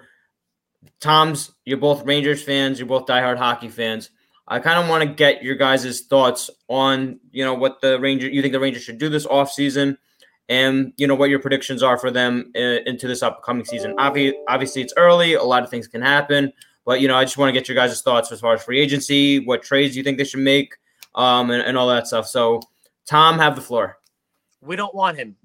Tom's, 0.99 1.51
you're 1.65 1.77
both 1.77 2.05
Rangers 2.05 2.43
fans, 2.43 2.79
you're 2.79 2.87
both 2.87 3.05
diehard 3.05 3.37
hockey 3.37 3.69
fans. 3.69 4.11
I 4.47 4.59
kind 4.59 4.77
of 4.77 4.87
want 4.87 5.03
to 5.03 5.09
get 5.09 5.43
your 5.43 5.55
guys' 5.55 6.01
thoughts 6.01 6.51
on, 6.67 7.19
you 7.31 7.43
know, 7.43 7.55
what 7.55 7.81
the 7.81 7.99
Ranger 7.99 8.29
you 8.29 8.41
think 8.41 8.51
the 8.51 8.59
Rangers 8.59 8.83
should 8.83 8.99
do 8.99 9.09
this 9.09 9.25
offseason 9.25 9.97
and, 10.49 10.93
you 10.97 11.07
know, 11.07 11.15
what 11.15 11.31
your 11.31 11.39
predictions 11.39 11.81
are 11.81 11.97
for 11.97 12.11
them 12.11 12.51
uh, 12.55 12.59
into 12.85 13.07
this 13.07 13.23
upcoming 13.23 13.65
season. 13.65 13.95
Obviously, 13.97 14.37
obviously, 14.47 14.81
it's 14.83 14.93
early. 14.97 15.33
A 15.33 15.43
lot 15.43 15.63
of 15.63 15.71
things 15.71 15.87
can 15.87 16.01
happen. 16.01 16.53
But, 16.85 17.01
you 17.01 17.07
know, 17.07 17.15
I 17.15 17.23
just 17.23 17.37
want 17.39 17.49
to 17.49 17.59
get 17.59 17.67
your 17.67 17.73
guys' 17.73 17.99
thoughts 18.03 18.31
as 18.31 18.39
far 18.39 18.53
as 18.53 18.63
free 18.63 18.79
agency, 18.79 19.39
what 19.39 19.63
trades 19.63 19.97
you 19.97 20.03
think 20.03 20.19
they 20.19 20.23
should 20.23 20.41
make, 20.41 20.75
um, 21.15 21.49
and, 21.49 21.63
and 21.63 21.75
all 21.75 21.87
that 21.87 22.05
stuff. 22.05 22.27
So, 22.27 22.61
Tom, 23.07 23.39
have 23.39 23.55
the 23.55 23.61
floor. 23.61 23.97
We 24.61 24.75
don't 24.75 24.93
want 24.93 25.17
him. 25.17 25.35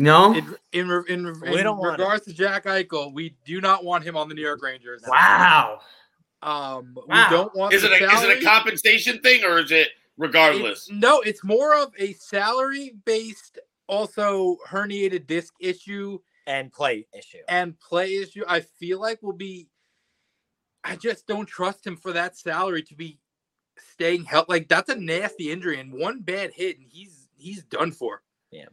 No. 0.00 0.34
In 0.34 0.56
in, 0.72 0.90
in, 1.08 1.26
in 1.26 1.76
regards 1.78 2.24
to 2.26 2.32
Jack 2.32 2.64
Eichel, 2.64 3.12
we 3.12 3.36
do 3.44 3.60
not 3.60 3.84
want 3.84 4.04
him 4.04 4.16
on 4.16 4.28
the 4.28 4.34
New 4.34 4.42
York 4.42 4.62
Rangers. 4.62 5.02
Wow. 5.06 5.80
Um, 6.42 6.96
wow. 6.96 7.04
we 7.08 7.36
don't 7.36 7.54
want. 7.54 7.74
Is 7.74 7.84
it 7.84 7.92
a, 7.92 7.94
is 7.96 8.22
it 8.22 8.42
a 8.42 8.44
compensation 8.44 9.20
thing 9.20 9.44
or 9.44 9.58
is 9.58 9.70
it 9.70 9.88
regardless. 10.20 10.88
It's- 10.88 11.00
no, 11.00 11.20
it's 11.22 11.42
more 11.42 11.74
of 11.74 11.92
a 11.98 12.12
salary 12.12 12.94
based, 13.04 13.58
also 13.88 14.58
herniated 14.68 15.26
disc 15.26 15.54
issue 15.58 16.20
and 16.46 16.72
play 16.72 17.06
issue. 17.16 17.38
and 17.48 17.78
play 17.80 18.16
issue. 18.16 18.44
I 18.46 18.60
feel 18.60 19.00
like 19.00 19.22
will 19.22 19.32
be. 19.32 19.68
I 20.84 20.96
just 20.96 21.26
don't 21.26 21.46
trust 21.46 21.86
him 21.86 21.96
for 21.96 22.12
that 22.12 22.38
salary 22.38 22.82
to 22.84 22.94
be 22.94 23.18
staying 23.92 24.24
healthy. 24.24 24.46
Like 24.48 24.68
that's 24.68 24.88
a 24.90 24.94
nasty 24.94 25.50
injury, 25.50 25.80
and 25.80 25.92
one 25.92 26.20
bad 26.20 26.52
hit, 26.54 26.78
and 26.78 26.86
he's 26.88 27.28
he's 27.36 27.64
done 27.64 27.90
for. 27.90 28.22
Yeah. 28.50 28.66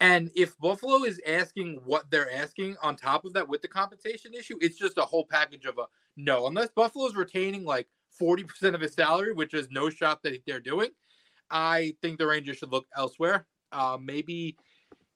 And 0.00 0.30
if 0.34 0.58
Buffalo 0.58 1.04
is 1.04 1.20
asking 1.26 1.80
what 1.84 2.10
they're 2.10 2.32
asking 2.32 2.76
on 2.82 2.96
top 2.96 3.24
of 3.24 3.32
that 3.34 3.48
with 3.48 3.62
the 3.62 3.68
compensation 3.68 4.34
issue, 4.34 4.56
it's 4.60 4.76
just 4.78 4.98
a 4.98 5.02
whole 5.02 5.24
package 5.24 5.64
of 5.64 5.78
a 5.78 5.86
no. 6.16 6.46
Unless 6.46 6.70
Buffalo's 6.70 7.14
retaining 7.14 7.64
like 7.64 7.88
40% 8.20 8.74
of 8.74 8.80
his 8.80 8.94
salary, 8.94 9.32
which 9.32 9.54
is 9.54 9.68
no 9.70 9.90
shot 9.90 10.22
that 10.22 10.42
they're 10.46 10.60
doing, 10.60 10.90
I 11.50 11.94
think 12.02 12.18
the 12.18 12.26
Rangers 12.26 12.58
should 12.58 12.72
look 12.72 12.86
elsewhere. 12.96 13.46
Uh, 13.72 13.98
maybe 14.00 14.56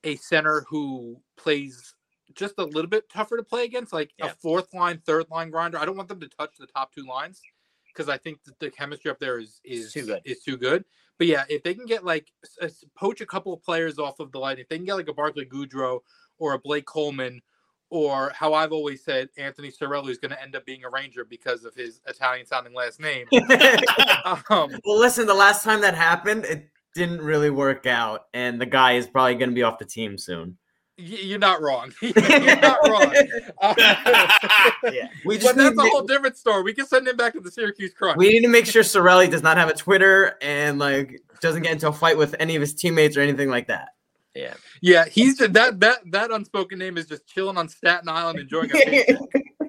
a 0.04 0.16
center 0.16 0.64
who 0.68 1.20
plays 1.36 1.94
just 2.34 2.54
a 2.58 2.64
little 2.64 2.88
bit 2.90 3.08
tougher 3.08 3.36
to 3.36 3.42
play 3.42 3.64
against, 3.64 3.92
like 3.92 4.12
Yeah. 4.18 4.26
a 4.26 4.34
fourth 4.34 4.72
line, 4.74 4.98
third 5.04 5.26
line 5.30 5.50
grinder. 5.50 5.78
I 5.78 5.84
don't 5.84 5.96
want 5.96 6.08
them 6.08 6.20
to 6.20 6.28
touch 6.28 6.56
the 6.58 6.66
top 6.66 6.92
two 6.94 7.04
lines 7.06 7.40
because 7.88 8.08
I 8.08 8.16
think 8.18 8.42
that 8.44 8.58
the 8.58 8.70
chemistry 8.70 9.10
up 9.10 9.18
there 9.18 9.38
is 9.38 9.60
is 9.64 9.92
too 9.92 10.06
good. 10.06 10.22
Is 10.24 10.42
too 10.42 10.56
good. 10.56 10.84
But 11.18 11.26
yeah, 11.26 11.44
if 11.48 11.62
they 11.62 11.74
can 11.74 11.86
get 11.86 12.04
like 12.04 12.32
s- 12.44 12.58
s- 12.60 12.84
poach 12.96 13.20
a 13.20 13.26
couple 13.26 13.52
of 13.52 13.62
players 13.62 13.98
off 13.98 14.20
of 14.20 14.30
the 14.30 14.38
line, 14.38 14.58
if 14.58 14.68
they 14.68 14.76
can 14.76 14.84
get 14.84 14.94
like 14.94 15.08
a 15.08 15.12
Barclay 15.12 15.46
Goodrow 15.46 16.00
or 16.38 16.54
a 16.54 16.58
Blake 16.58 16.86
Coleman, 16.86 17.42
or 17.90 18.30
how 18.34 18.54
I've 18.54 18.72
always 18.72 19.02
said 19.02 19.28
Anthony 19.36 19.70
Cirelli 19.70 20.10
is 20.10 20.18
going 20.18 20.30
to 20.30 20.42
end 20.42 20.54
up 20.54 20.64
being 20.66 20.84
a 20.84 20.90
Ranger 20.90 21.24
because 21.24 21.64
of 21.64 21.74
his 21.74 22.00
Italian 22.06 22.46
sounding 22.46 22.74
last 22.74 23.00
name. 23.00 23.26
um, 24.50 24.70
well, 24.84 24.98
listen, 24.98 25.26
the 25.26 25.34
last 25.34 25.64
time 25.64 25.80
that 25.80 25.94
happened, 25.94 26.44
it 26.44 26.68
didn't 26.94 27.20
really 27.20 27.50
work 27.50 27.86
out, 27.86 28.26
and 28.34 28.60
the 28.60 28.66
guy 28.66 28.92
is 28.92 29.06
probably 29.06 29.34
going 29.34 29.50
to 29.50 29.54
be 29.54 29.62
off 29.62 29.78
the 29.78 29.84
team 29.84 30.18
soon. 30.18 30.56
Y- 30.98 31.04
you're 31.22 31.38
not 31.38 31.60
wrong. 31.62 31.92
you're 32.02 32.56
not 32.60 32.78
wrong. 32.88 33.14
Uh, 33.60 33.74
Yeah. 34.92 35.08
We 35.24 35.36
but 35.36 35.42
just 35.42 35.56
that's 35.56 35.78
a 35.78 35.82
whole 35.82 36.02
different 36.02 36.36
story. 36.36 36.62
We 36.62 36.72
can 36.72 36.86
send 36.86 37.06
him 37.08 37.16
back 37.16 37.32
to 37.34 37.40
the 37.40 37.50
Syracuse 37.50 37.92
Crunch. 37.92 38.16
we 38.16 38.28
need 38.30 38.42
to 38.42 38.48
make 38.48 38.66
sure 38.66 38.82
Cirelli 38.82 39.30
does 39.30 39.42
not 39.42 39.56
have 39.56 39.68
a 39.68 39.74
Twitter 39.74 40.36
and 40.40 40.78
like 40.78 41.20
doesn't 41.40 41.62
get 41.62 41.72
into 41.72 41.88
a 41.88 41.92
fight 41.92 42.16
with 42.16 42.34
any 42.38 42.54
of 42.56 42.60
his 42.60 42.74
teammates 42.74 43.16
or 43.16 43.20
anything 43.20 43.48
like 43.48 43.66
that. 43.68 43.90
Yeah. 44.34 44.54
yeah, 44.80 45.06
he's 45.06 45.38
that 45.38 45.80
that 45.80 45.98
that 46.12 46.30
unspoken 46.30 46.78
name 46.78 46.96
is 46.96 47.06
just 47.06 47.26
chilling 47.26 47.56
on 47.56 47.68
Staten 47.68 48.08
Island 48.08 48.38
enjoying 48.38 48.70
a. 48.74 49.18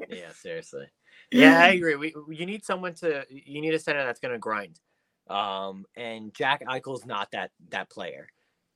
Yeah, 0.09 0.31
seriously. 0.35 0.85
Yeah, 1.31 1.59
I 1.59 1.69
agree. 1.69 1.95
We 1.95 2.13
you 2.29 2.45
need 2.45 2.63
someone 2.63 2.93
to 2.95 3.25
you 3.29 3.61
need 3.61 3.73
a 3.73 3.79
center 3.79 4.05
that's 4.05 4.19
going 4.19 4.33
to 4.33 4.39
grind. 4.39 4.79
Um, 5.27 5.85
and 5.95 6.33
Jack 6.33 6.63
Eichel's 6.65 7.05
not 7.05 7.31
that 7.31 7.51
that 7.69 7.89
player. 7.89 8.27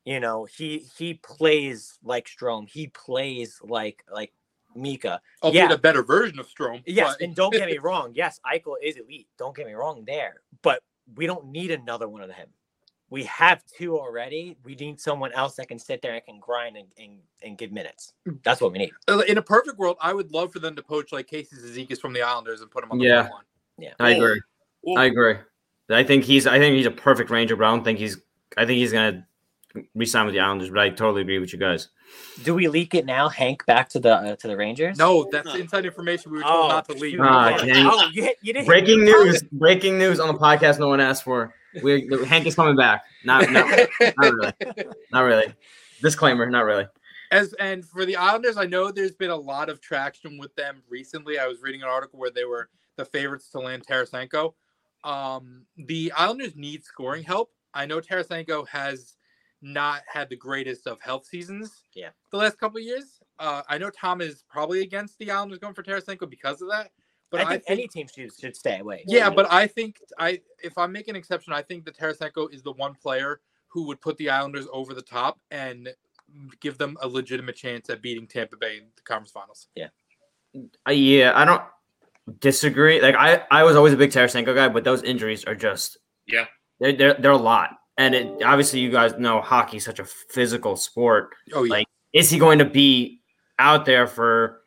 You 0.05 0.19
know, 0.19 0.45
he 0.45 0.85
he 0.97 1.15
plays 1.15 1.97
like 2.03 2.27
Strome. 2.27 2.67
He 2.69 2.87
plays 2.87 3.59
like 3.63 4.03
like 4.11 4.33
Mika. 4.75 5.21
Albeit 5.41 5.69
Yeah. 5.69 5.73
a 5.75 5.77
better 5.77 6.03
version 6.03 6.39
of 6.39 6.47
Strome. 6.47 6.81
Yes, 6.85 7.15
but- 7.17 7.25
and 7.25 7.35
don't 7.35 7.53
get 7.53 7.67
me 7.69 7.77
wrong. 7.81 8.11
Yes, 8.15 8.39
Eichel 8.45 8.75
is 8.81 8.97
elite. 8.97 9.27
Don't 9.37 9.55
get 9.55 9.65
me 9.65 9.73
wrong 9.73 10.03
there. 10.05 10.41
But 10.61 10.81
we 11.15 11.25
don't 11.25 11.45
need 11.47 11.71
another 11.71 12.07
one 12.09 12.21
of 12.21 12.31
him. 12.31 12.47
We 13.09 13.23
have 13.25 13.63
two 13.65 13.99
already. 13.99 14.57
We 14.63 14.73
need 14.75 14.99
someone 14.99 15.31
else 15.33 15.55
that 15.57 15.67
can 15.67 15.77
sit 15.77 16.01
there 16.01 16.15
and 16.15 16.25
can 16.25 16.39
grind 16.39 16.77
and, 16.77 16.87
and, 16.97 17.19
and 17.43 17.57
give 17.57 17.71
minutes. 17.71 18.13
That's 18.43 18.59
what 18.59 18.71
we 18.71 18.79
need. 18.79 18.91
Uh, 19.07 19.19
in 19.27 19.37
a 19.37 19.41
perfect 19.41 19.77
world, 19.77 19.97
I 20.01 20.13
would 20.13 20.31
love 20.31 20.51
for 20.51 20.57
them 20.57 20.75
to 20.75 20.81
poach 20.81 21.11
like 21.11 21.27
Casey 21.27 21.55
Cizikas 21.57 21.99
from 22.01 22.13
the 22.13 22.23
Islanders 22.23 22.61
and 22.61 22.71
put 22.71 22.83
him 22.83 22.91
on 22.91 22.97
the 22.97 23.05
Yeah. 23.05 23.29
blue 23.77 23.85
line. 23.87 23.93
I 23.99 24.09
agree. 24.15 24.41
Well, 24.81 24.97
I 24.97 25.05
agree. 25.05 25.35
I 25.91 26.03
think 26.03 26.23
he's 26.23 26.47
I 26.47 26.57
think 26.57 26.75
he's 26.75 26.87
a 26.87 26.91
perfect 26.91 27.29
Ranger, 27.29 27.55
but 27.55 27.65
I 27.65 27.69
don't 27.69 27.83
think 27.83 27.99
he's 27.99 28.17
I 28.57 28.65
think 28.65 28.77
he's 28.79 28.91
gonna 28.91 29.27
resign 29.95 30.25
with 30.25 30.33
the 30.35 30.39
Islanders. 30.39 30.69
But 30.69 30.79
I 30.79 30.89
totally 30.89 31.21
agree 31.21 31.39
with 31.39 31.53
you 31.53 31.59
guys. 31.59 31.89
Do 32.43 32.53
we 32.53 32.67
leak 32.67 32.93
it 32.95 33.05
now, 33.05 33.29
Hank, 33.29 33.65
back 33.65 33.89
to 33.89 33.99
the 33.99 34.13
uh, 34.15 34.35
to 34.37 34.47
the 34.47 34.55
Rangers? 34.57 34.97
No, 34.97 35.27
that's 35.31 35.45
No. 35.47 35.55
inside 35.55 35.85
information 35.85 36.31
we 36.31 36.37
were 36.37 36.43
told 36.43 36.69
not 36.69 36.85
to 36.89 36.93
leak. 36.93 37.11
shoot. 37.15 37.21
Ah, 37.21 37.57
Oh, 37.59 37.65
dang. 37.65 37.87
oh, 37.89 38.09
you, 38.13 38.23
hit- 38.23 38.37
you 38.41 38.53
didn't 38.53 38.67
Breaking 38.67 38.99
you 38.99 39.05
didn't 39.05 39.25
news! 39.25 39.43
Breaking 39.51 39.97
news 39.97 40.19
on 40.19 40.27
the 40.27 40.39
podcast 40.39 40.79
no 40.79 40.87
one 40.89 40.99
asked 40.99 41.23
for. 41.23 41.53
We 41.81 42.07
Hank 42.27 42.45
is 42.45 42.55
coming 42.55 42.75
back. 42.75 43.03
Not 43.25 43.49
not, 43.49 43.65
not 43.99 44.13
really. 44.19 44.53
Not 45.11 45.21
really. 45.21 45.53
Disclaimer. 46.01 46.49
Not 46.49 46.65
really. 46.65 46.85
As 47.31 47.53
and 47.53 47.83
for 47.83 48.05
the 48.05 48.15
Islanders, 48.15 48.57
I 48.57 48.65
know 48.67 48.91
there's 48.91 49.15
been 49.15 49.31
a 49.31 49.35
lot 49.35 49.69
of 49.69 49.81
traction 49.81 50.37
with 50.37 50.53
them 50.55 50.83
recently. 50.87 51.39
I 51.39 51.47
was 51.47 51.61
reading 51.63 51.81
an 51.81 51.87
article 51.87 52.19
where 52.19 52.29
they 52.29 52.45
were 52.45 52.69
the 52.95 53.05
favorites 53.05 53.49
to 53.49 53.59
land 53.59 53.83
Tarasenko. 53.87 54.53
Um, 55.03 55.65
the 55.75 56.11
Islanders 56.15 56.55
need 56.55 56.83
scoring 56.85 57.23
help. 57.23 57.51
I 57.73 57.87
know 57.87 57.99
Tarasenko 57.99 58.67
has 58.67 59.15
not 59.63 60.01
had 60.11 60.29
the 60.29 60.35
greatest 60.35 60.85
of 60.87 60.99
health 61.01 61.25
seasons. 61.25 61.83
Yeah. 61.95 62.09
the 62.31 62.37
last 62.37 62.59
couple 62.59 62.77
of 62.77 62.83
years. 62.83 63.19
Uh, 63.39 63.61
I 63.67 63.77
know 63.79 63.89
Tom 63.89 64.21
is 64.21 64.43
probably 64.49 64.81
against 64.81 65.17
the 65.17 65.31
Islanders 65.31 65.57
going 65.59 65.73
for 65.73 65.81
Tarasenko 65.83 66.29
because 66.29 66.61
of 66.61 66.69
that. 66.69 66.91
But 67.31 67.39
I 67.39 67.43
I 67.43 67.47
think 67.47 67.63
think, 67.65 67.79
any 67.79 67.87
team 67.87 68.07
should, 68.13 68.31
should 68.39 68.55
stay 68.55 68.77
away. 68.79 69.03
yeah, 69.07 69.27
but 69.29 69.51
I 69.51 69.65
think 69.65 69.99
I 70.19 70.39
if 70.63 70.77
I 70.77 70.85
make 70.85 71.07
an 71.07 71.15
exception, 71.15 71.51
I 71.51 71.63
think 71.63 71.83
that 71.85 71.97
Tarasenko 71.97 72.53
is 72.53 72.61
the 72.61 72.73
one 72.73 72.93
player 72.93 73.39
who 73.69 73.87
would 73.87 73.99
put 74.01 74.17
the 74.17 74.29
Islanders 74.29 74.67
over 74.71 74.93
the 74.93 75.01
top 75.01 75.39
and 75.49 75.89
give 76.59 76.77
them 76.77 76.95
a 77.01 77.07
legitimate 77.07 77.55
chance 77.55 77.89
at 77.89 78.03
beating 78.03 78.27
Tampa 78.27 78.55
Bay 78.57 78.77
in 78.77 78.83
the 78.95 79.01
conference 79.01 79.31
finals. 79.31 79.67
Yeah. 79.75 79.87
Uh, 80.87 80.91
yeah, 80.91 81.31
I 81.33 81.43
don't 81.45 81.63
disagree. 82.39 83.01
Like 83.01 83.15
I, 83.15 83.43
I 83.49 83.63
was 83.63 83.75
always 83.75 83.93
a 83.93 83.97
big 83.97 84.11
Tarasenko 84.11 84.53
guy, 84.53 84.67
but 84.69 84.83
those 84.83 85.01
injuries 85.01 85.43
are 85.45 85.55
just 85.55 85.97
Yeah. 86.27 86.45
they're 86.79 86.93
they're, 86.93 87.13
they're 87.15 87.31
a 87.31 87.37
lot. 87.37 87.71
And 87.97 88.15
it, 88.15 88.43
obviously, 88.43 88.79
you 88.79 88.89
guys 88.89 89.13
know 89.17 89.41
hockey 89.41 89.77
is 89.77 89.85
such 89.85 89.99
a 89.99 90.05
physical 90.05 90.75
sport. 90.75 91.33
Oh 91.53 91.63
yeah, 91.63 91.73
Like, 91.73 91.87
is 92.11 92.29
he 92.29 92.39
going 92.39 92.59
to 92.59 92.65
be 92.65 93.21
out 93.59 93.85
there 93.85 94.07
for 94.07 94.61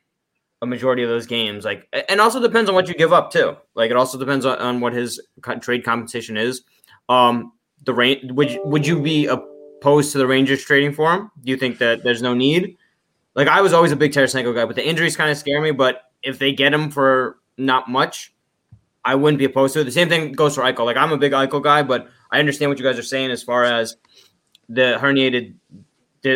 a 0.62 0.66
majority 0.66 1.03
of 1.03 1.09
those 1.09 1.27
games? 1.27 1.64
Like, 1.64 1.89
and 2.09 2.20
also 2.20 2.41
depends 2.41 2.68
on 2.68 2.74
what 2.74 2.89
you 2.89 2.95
give 2.95 3.12
up 3.12 3.33
too. 3.33 3.57
Like, 3.74 3.91
it 3.91 3.97
also 3.97 4.18
depends 4.18 4.47
on, 4.47 4.59
on 4.59 4.81
what 4.81 4.93
his 4.93 5.20
trade 5.61 5.85
compensation 5.85 6.37
is. 6.37 6.62
Um, 7.09 7.53
the 7.85 7.95
rain 7.95 8.35
would 8.35 8.51
you, 8.51 8.62
would 8.64 8.87
you 8.87 9.01
be 9.01 9.27
opposed 9.27 10.12
to 10.12 10.18
the 10.18 10.27
Rangers 10.27 10.64
trading 10.64 10.93
for 10.93 11.12
him? 11.12 11.31
Do 11.43 11.51
you 11.51 11.57
think 11.57 11.79
that 11.79 12.03
there's 12.03 12.22
no 12.22 12.35
need? 12.35 12.77
Like, 13.35 13.49
I 13.49 13.61
was 13.61 13.72
always 13.72 13.93
a 13.93 13.97
big 13.97 14.12
Tarasenko 14.12 14.55
guy, 14.55 14.64
but 14.64 14.77
the 14.77 14.87
injuries 14.87 15.16
kind 15.16 15.31
of 15.31 15.37
scare 15.37 15.61
me. 15.61 15.70
But 15.70 16.03
if 16.22 16.39
they 16.39 16.53
get 16.53 16.72
him 16.72 16.91
for 16.91 17.39
not 17.59 17.89
much, 17.89 18.33
I 19.05 19.14
wouldn't 19.14 19.39
be 19.39 19.45
opposed 19.45 19.74
to 19.74 19.81
it. 19.81 19.85
The 19.85 19.93
same 19.93 20.09
thing 20.09 20.33
goes 20.33 20.55
for 20.55 20.62
Eichel. 20.62 20.87
Like, 20.87 20.97
I'm 20.97 21.12
a 21.12 21.18
big 21.18 21.33
Eichel 21.33 21.62
guy, 21.62 21.83
but 21.83 22.09
I 22.31 22.39
understand 22.41 22.70
what 22.70 22.79
you 22.79 22.85
guys 22.85 22.99
are 22.99 23.03
saying 23.03 23.31
as 23.31 23.43
far 23.43 23.64
as 23.64 23.97
the 24.68 24.99
herniated. 25.01 25.55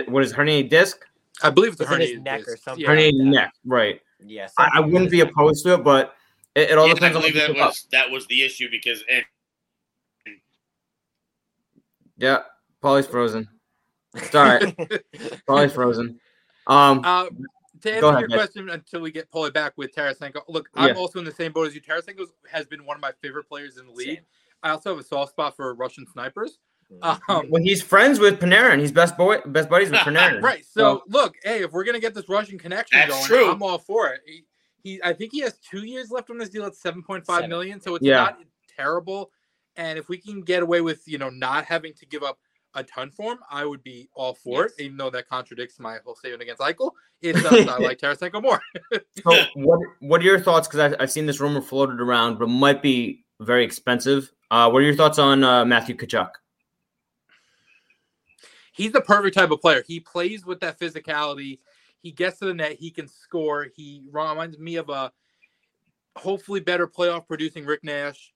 What 0.09 0.23
is 0.23 0.33
herniated 0.33 0.71
disc? 0.71 0.99
I 1.43 1.51
believe 1.51 1.73
it's 1.73 1.81
a 1.81 1.87
his 1.87 2.11
herniated 2.11 2.23
neck 2.23 2.47
or 2.47 2.57
something? 2.57 2.85
Yeah. 2.85 2.91
herniated 2.91 3.19
that. 3.19 3.25
neck, 3.25 3.53
right? 3.65 4.01
yeah, 4.25 4.49
I, 4.59 4.71
I 4.75 4.81
wouldn't 4.81 5.11
be 5.11 5.21
opposed 5.21 5.65
to 5.65 5.75
it, 5.75 5.83
but 5.85 6.15
it, 6.55 6.71
it 6.71 6.79
all 6.79 6.87
Yeah, 6.87 6.93
I 6.93 6.95
depends 6.95 7.17
on 7.17 7.23
what 7.23 7.33
believe 7.33 7.35
you 7.35 7.41
that 7.49 7.55
give 7.55 7.63
up. 7.63 7.69
was 7.71 7.87
that 7.91 8.11
was 8.11 8.27
the 8.27 8.43
issue 8.43 8.69
because 8.71 9.03
and 9.11 9.25
Yeah, 12.17 12.43
Paulie's 12.83 13.07
frozen. 13.07 13.49
It's 14.15 14.35
all 14.35 14.45
right. 14.45 14.77
Paulie's 15.49 15.73
frozen. 15.73 16.21
Um, 16.67 17.01
Uh, 17.05 17.27
to 17.81 17.91
answer 17.91 18.01
Go 18.03 18.09
ahead, 18.09 18.21
your 18.21 18.29
Nick. 18.29 18.39
question 18.39 18.69
until 18.69 19.01
we 19.01 19.11
get 19.11 19.31
Paulie 19.31 19.55
back 19.55 19.73
with 19.77 19.95
Tarasenko, 19.95 20.43
look, 20.49 20.69
I'm 20.75 20.89
Yeah. 20.89 20.95
also 20.95 21.19
in 21.19 21.25
the 21.25 21.33
same 21.33 21.53
boat 21.53 21.69
as 21.69 21.75
you. 21.75 21.81
Tarasenko 21.81 22.27
has 22.51 22.67
been 22.67 22.85
one 22.85 22.97
of 22.97 23.01
my 23.01 23.13
favorite 23.23 23.49
players 23.49 23.79
in 23.79 23.87
the 23.87 23.93
league. 23.93 24.19
Same. 24.19 24.25
I 24.63 24.71
also 24.71 24.91
have 24.91 24.99
a 24.99 25.07
soft 25.07 25.33
spot 25.33 25.57
for 25.57 25.75
Russian 25.75 26.07
snipers. 26.13 26.59
Mm. 26.93 27.21
Um, 27.29 27.47
well, 27.51 27.63
he's 27.63 27.83
friends 27.83 28.19
with 28.19 28.41
Panarin. 28.41 28.81
He's 28.81 28.91
best 28.93 29.17
boy, 29.17 29.39
best 29.47 29.69
buddies 29.69 29.91
with 29.91 30.01
Panarin. 30.07 30.43
right. 30.43 30.65
So 30.67 31.03
look, 31.09 31.37
hey, 31.45 31.63
if 31.63 31.73
we're 31.73 31.85
gonna 31.85 32.01
get 32.01 32.15
this 32.15 32.29
Russian 32.29 32.59
connection 32.59 32.99
going, 33.09 33.25
true. 33.25 33.51
I'm 33.51 33.63
all 33.63 33.79
for 33.79 34.09
it. 34.09 34.21
He, 34.27 34.45
he, 34.83 35.01
I 35.05 35.13
think 35.13 35.33
he 35.33 35.41
has 35.41 35.59
two 35.59 35.85
years 35.85 36.11
left 36.11 36.31
on 36.31 36.39
this 36.39 36.49
deal 36.49 36.65
at 36.65 36.73
7.5 36.73 37.27
Seven. 37.27 37.49
million, 37.51 37.81
so 37.81 37.95
it's 37.95 38.05
Yeah. 38.05 38.17
not 38.17 38.39
terrible. 38.77 39.31
And 39.77 39.99
if 39.99 40.09
we 40.09 40.17
can 40.19 40.41
get 40.43 40.63
away 40.63 40.81
with, 40.81 41.07
you 41.07 41.19
know, 41.19 41.29
not 41.31 41.65
having 41.67 41.93
to 41.95 42.07
give 42.07 42.23
up 42.23 42.39
a 42.75 42.83
ton 42.83 43.11
for 43.11 43.33
him, 43.33 43.39
I 43.51 43.65
would 43.67 43.83
be 43.83 44.09
all 44.15 44.35
for 44.35 44.63
Yes. 44.63 44.73
it. 44.79 44.85
Even 44.85 44.97
though 44.97 45.11
that 45.11 45.29
contradicts 45.29 45.79
my 45.79 45.99
whole 46.05 46.15
statement 46.17 46.43
against 46.43 46.61
Eichel, 46.63 46.91
it 47.23 47.33
does. 47.43 47.69
I 47.69 47.79
like 47.79 47.99
Tarasenko 47.99 48.43
more. 48.43 48.61
So, 49.23 49.45
what 49.55 49.79
what 50.01 50.21
are 50.23 50.25
your 50.25 50.41
thoughts? 50.41 50.67
Because 50.67 50.95
I've 50.99 51.11
seen 51.13 51.27
this 51.27 51.41
rumor 51.41 51.61
floated 51.61 52.01
around, 52.01 52.39
but 52.39 52.49
might 52.49 52.83
be 52.83 53.25
very 53.41 53.65
expensive. 53.65 54.33
Uh, 54.51 54.69
what 54.71 54.81
are 54.81 54.87
your 54.87 54.95
thoughts 54.97 55.19
on 55.19 55.45
uh, 55.45 55.65
Matthew 55.65 55.97
Tkachuk? 55.97 56.31
he's 58.73 58.93
the 58.93 59.01
perfect 59.01 59.37
type 59.37 59.51
of 59.51 59.61
player. 59.61 59.83
He 59.87 60.01
plays 60.01 60.47
with 60.47 60.61
that 60.61 60.79
physicality. 60.79 61.59
He 62.03 62.13
gets 62.13 62.39
to 62.39 62.47
the 62.47 62.55
net. 62.55 62.73
He 62.79 62.91
can 62.91 63.09
score. 63.09 63.67
He 63.77 64.03
reminds 64.11 64.59
me 64.59 64.77
of 64.77 64.89
a 64.89 65.13
hopefully 66.17 66.61
better 66.61 66.87
playoff 66.89 67.27
producing 67.27 67.67
Rick 67.67 67.85
Nash. 67.85 68.33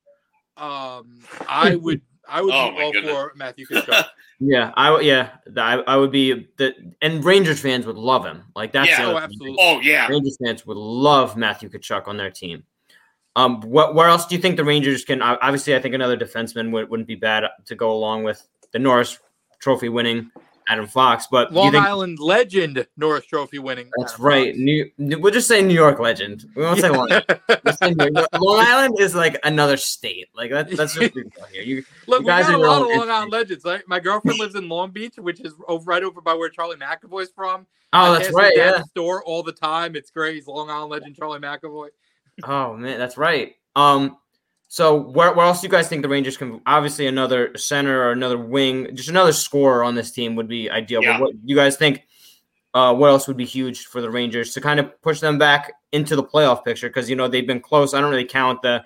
Um, 0.58 1.20
I 1.48 1.76
would 1.80 2.02
I 2.28 2.42
would 2.42 2.52
Oh, 2.54 2.70
be 2.72 2.82
all 2.82 2.92
goodness. 2.92 3.12
for 3.12 3.32
Matthew 3.36 3.66
Tkachuk. 3.66 4.04
Yeah, 4.40 4.72
I 4.76 4.88
w- 4.90 5.08
yeah, 5.08 5.30
I, 5.56 5.74
I 5.86 5.96
would 5.96 6.10
be 6.10 6.48
the 6.58 6.74
and 7.00 7.24
Rangers 7.24 7.60
fans 7.60 7.86
would 7.86 7.96
love 7.96 8.26
him. 8.26 8.42
Like 8.56 8.72
that's 8.72 8.90
Yeah. 8.90 9.06
oh, 9.06 9.10
other 9.12 9.20
thing. 9.20 9.24
absolutely. 9.24 9.56
oh 9.60 9.80
yeah, 9.80 10.08
Rangers 10.08 10.36
fans 10.44 10.66
would 10.66 10.76
love 10.76 11.36
Matthew 11.36 11.68
Tkachuk 11.70 12.08
on 12.08 12.16
their 12.16 12.32
team. 12.32 12.64
Um, 13.36 13.60
what 13.62 13.94
where 13.94 14.08
else 14.08 14.26
do 14.26 14.34
you 14.34 14.40
think 14.40 14.56
the 14.56 14.64
Rangers 14.64 15.04
can? 15.04 15.20
Obviously, 15.20 15.74
I 15.74 15.80
think 15.80 15.94
another 15.94 16.16
defenseman 16.16 16.70
would, 16.70 16.88
wouldn't 16.88 17.08
be 17.08 17.16
bad 17.16 17.44
to 17.66 17.74
go 17.74 17.90
along 17.90 18.22
with 18.22 18.46
the 18.72 18.78
Norris 18.78 19.18
Trophy 19.60 19.88
winning 19.88 20.30
Adam 20.68 20.86
Fox. 20.86 21.26
But 21.30 21.52
Long 21.52 21.72
think, 21.72 21.84
Island 21.84 22.18
legend 22.18 22.86
Norris 22.96 23.26
Trophy 23.26 23.58
winning. 23.58 23.90
That's 23.98 24.14
Adam 24.14 24.26
right. 24.26 24.56
New, 24.56 24.90
we'll 24.98 25.32
just 25.32 25.48
say 25.48 25.62
New 25.62 25.74
York 25.74 25.98
legend. 25.98 26.44
We 26.54 26.62
won't 26.62 26.80
say 26.80 26.90
Long 26.90 27.10
Island. 27.10 28.26
Long 28.40 28.64
Island 28.64 29.00
is 29.00 29.14
like 29.14 29.38
another 29.44 29.76
state. 29.76 30.28
Like 30.34 30.50
that, 30.50 30.70
that's 30.70 30.94
just 30.94 31.14
here. 31.52 31.62
You, 31.62 31.84
Look, 32.06 32.22
you 32.22 32.26
guys 32.26 32.46
we 32.46 32.52
got 32.52 32.60
a 32.60 32.66
lot 32.66 32.82
of 32.82 32.88
Long 32.88 33.10
Island 33.10 33.32
legends. 33.32 33.64
Like 33.64 33.84
my 33.88 34.00
girlfriend 34.00 34.38
lives 34.38 34.54
in 34.54 34.68
Long 34.68 34.90
Beach, 34.90 35.14
which 35.16 35.40
is 35.40 35.54
over, 35.68 35.84
right 35.84 36.02
over 36.02 36.20
by 36.20 36.34
where 36.34 36.48
Charlie 36.48 36.76
McAvoy's 36.76 37.32
from. 37.34 37.66
Oh, 37.92 38.12
I 38.12 38.18
that's 38.18 38.32
right. 38.32 38.52
Yeah. 38.56 38.82
Store 38.90 39.24
all 39.24 39.42
the 39.42 39.52
time. 39.52 39.96
It's 39.96 40.10
great. 40.10 40.34
He's 40.34 40.46
Long 40.46 40.70
Island 40.70 40.90
legend 40.90 41.16
Charlie 41.16 41.40
McAvoy. 41.40 41.88
Oh 42.42 42.76
man, 42.76 42.98
that's 42.98 43.16
right. 43.16 43.54
Um, 43.76 44.16
so 44.68 44.96
where, 44.96 45.32
where 45.34 45.46
else 45.46 45.60
do 45.60 45.66
you 45.66 45.70
guys 45.70 45.88
think 45.88 46.02
the 46.02 46.08
Rangers 46.08 46.36
can? 46.36 46.60
Obviously, 46.66 47.06
another 47.06 47.56
center 47.56 48.02
or 48.02 48.12
another 48.12 48.38
wing, 48.38 48.88
just 48.94 49.08
another 49.08 49.32
scorer 49.32 49.84
on 49.84 49.94
this 49.94 50.10
team 50.10 50.34
would 50.34 50.48
be 50.48 50.68
ideal. 50.68 51.02
Yeah. 51.02 51.12
But 51.12 51.20
what 51.20 51.34
you 51.44 51.54
guys 51.54 51.76
think? 51.76 52.02
Uh, 52.72 52.92
what 52.92 53.08
else 53.08 53.28
would 53.28 53.36
be 53.36 53.44
huge 53.44 53.86
for 53.86 54.00
the 54.00 54.10
Rangers 54.10 54.52
to 54.54 54.60
kind 54.60 54.80
of 54.80 55.00
push 55.00 55.20
them 55.20 55.38
back 55.38 55.72
into 55.92 56.16
the 56.16 56.24
playoff 56.24 56.64
picture? 56.64 56.88
Because 56.88 57.08
you 57.08 57.14
know 57.14 57.28
they've 57.28 57.46
been 57.46 57.60
close. 57.60 57.94
I 57.94 58.00
don't 58.00 58.10
really 58.10 58.24
count 58.24 58.62
the 58.62 58.82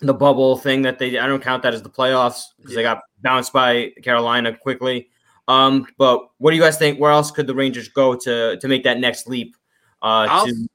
the 0.00 0.14
bubble 0.14 0.56
thing 0.56 0.82
that 0.82 0.98
they. 0.98 1.16
I 1.16 1.26
don't 1.26 1.42
count 1.42 1.62
that 1.62 1.74
as 1.74 1.82
the 1.82 1.90
playoffs 1.90 2.46
because 2.56 2.72
yeah. 2.72 2.76
they 2.76 2.82
got 2.82 3.02
bounced 3.22 3.52
by 3.52 3.92
Carolina 4.02 4.56
quickly. 4.56 5.10
Um, 5.46 5.86
but 5.96 6.28
what 6.38 6.50
do 6.50 6.56
you 6.56 6.62
guys 6.62 6.76
think? 6.76 6.98
Where 6.98 7.12
else 7.12 7.30
could 7.30 7.46
the 7.46 7.54
Rangers 7.54 7.88
go 7.88 8.16
to 8.16 8.56
to 8.56 8.68
make 8.68 8.82
that 8.82 8.98
next 8.98 9.28
leap? 9.28 9.56
Uh, 10.02 10.44
to 10.44 10.68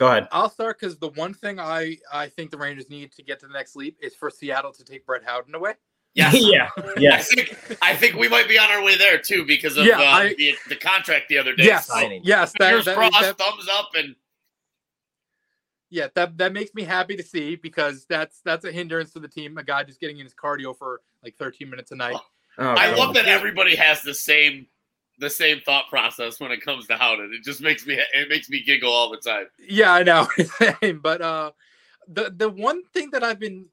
Go 0.00 0.06
ahead. 0.06 0.28
I'll 0.32 0.48
start 0.48 0.80
because 0.80 0.96
the 0.96 1.10
one 1.10 1.34
thing 1.34 1.60
I 1.60 1.98
I 2.10 2.28
think 2.28 2.50
the 2.50 2.56
Rangers 2.56 2.88
need 2.88 3.12
to 3.12 3.22
get 3.22 3.38
to 3.40 3.46
the 3.46 3.52
next 3.52 3.76
leap 3.76 3.98
is 4.00 4.14
for 4.14 4.30
Seattle 4.30 4.72
to 4.72 4.82
take 4.82 5.04
Brett 5.04 5.22
Howden 5.24 5.54
away. 5.54 5.74
Yeah, 6.12 6.32
yeah, 6.32 6.68
yeah. 6.98 7.14
I 7.14 7.22
think 7.22 7.78
I 7.80 7.94
think 7.94 8.16
we 8.16 8.28
might 8.28 8.48
be 8.48 8.58
on 8.58 8.68
our 8.68 8.82
way 8.82 8.96
there 8.96 9.16
too 9.16 9.46
because 9.46 9.76
of 9.76 9.86
yeah, 9.86 10.00
uh, 10.00 10.02
I, 10.02 10.34
the, 10.36 10.56
the 10.68 10.74
contract 10.74 11.28
the 11.28 11.38
other 11.38 11.54
day. 11.54 11.66
Yes, 11.66 11.86
so, 11.86 12.00
yes. 12.00 12.52
That, 12.58 12.84
that, 12.84 12.96
crossed, 12.96 13.20
that, 13.20 13.38
thumbs 13.38 13.68
up, 13.70 13.90
and 13.94 14.16
yeah, 15.88 16.08
that 16.16 16.36
that 16.38 16.52
makes 16.52 16.74
me 16.74 16.82
happy 16.82 17.14
to 17.14 17.22
see 17.22 17.54
because 17.54 18.06
that's 18.06 18.40
that's 18.44 18.64
a 18.64 18.72
hindrance 18.72 19.12
to 19.12 19.20
the 19.20 19.28
team. 19.28 19.56
A 19.56 19.62
guy 19.62 19.84
just 19.84 20.00
getting 20.00 20.18
in 20.18 20.26
his 20.26 20.34
cardio 20.34 20.76
for 20.76 21.00
like 21.22 21.36
13 21.36 21.70
minutes 21.70 21.92
a 21.92 21.94
night. 21.94 22.16
Oh, 22.58 22.74
I 22.74 22.92
love 22.96 23.14
that 23.14 23.26
everybody 23.26 23.76
has 23.76 24.02
the 24.02 24.12
same 24.12 24.66
the 25.20 25.30
same 25.30 25.60
thought 25.60 25.88
process 25.88 26.40
when 26.40 26.50
it 26.50 26.62
comes 26.62 26.86
to 26.86 26.96
Howden. 26.96 27.32
It 27.32 27.44
just 27.44 27.60
makes 27.60 27.86
me 27.86 27.94
it 28.14 28.28
makes 28.28 28.48
me 28.48 28.62
giggle 28.62 28.90
all 28.90 29.10
the 29.10 29.18
time. 29.18 29.46
Yeah, 29.58 29.92
I 29.92 30.02
know. 30.02 30.26
but 31.02 31.20
uh 31.20 31.52
the 32.08 32.32
the 32.34 32.48
one 32.48 32.82
thing 32.92 33.10
that 33.12 33.22
I've 33.22 33.38
been 33.38 33.66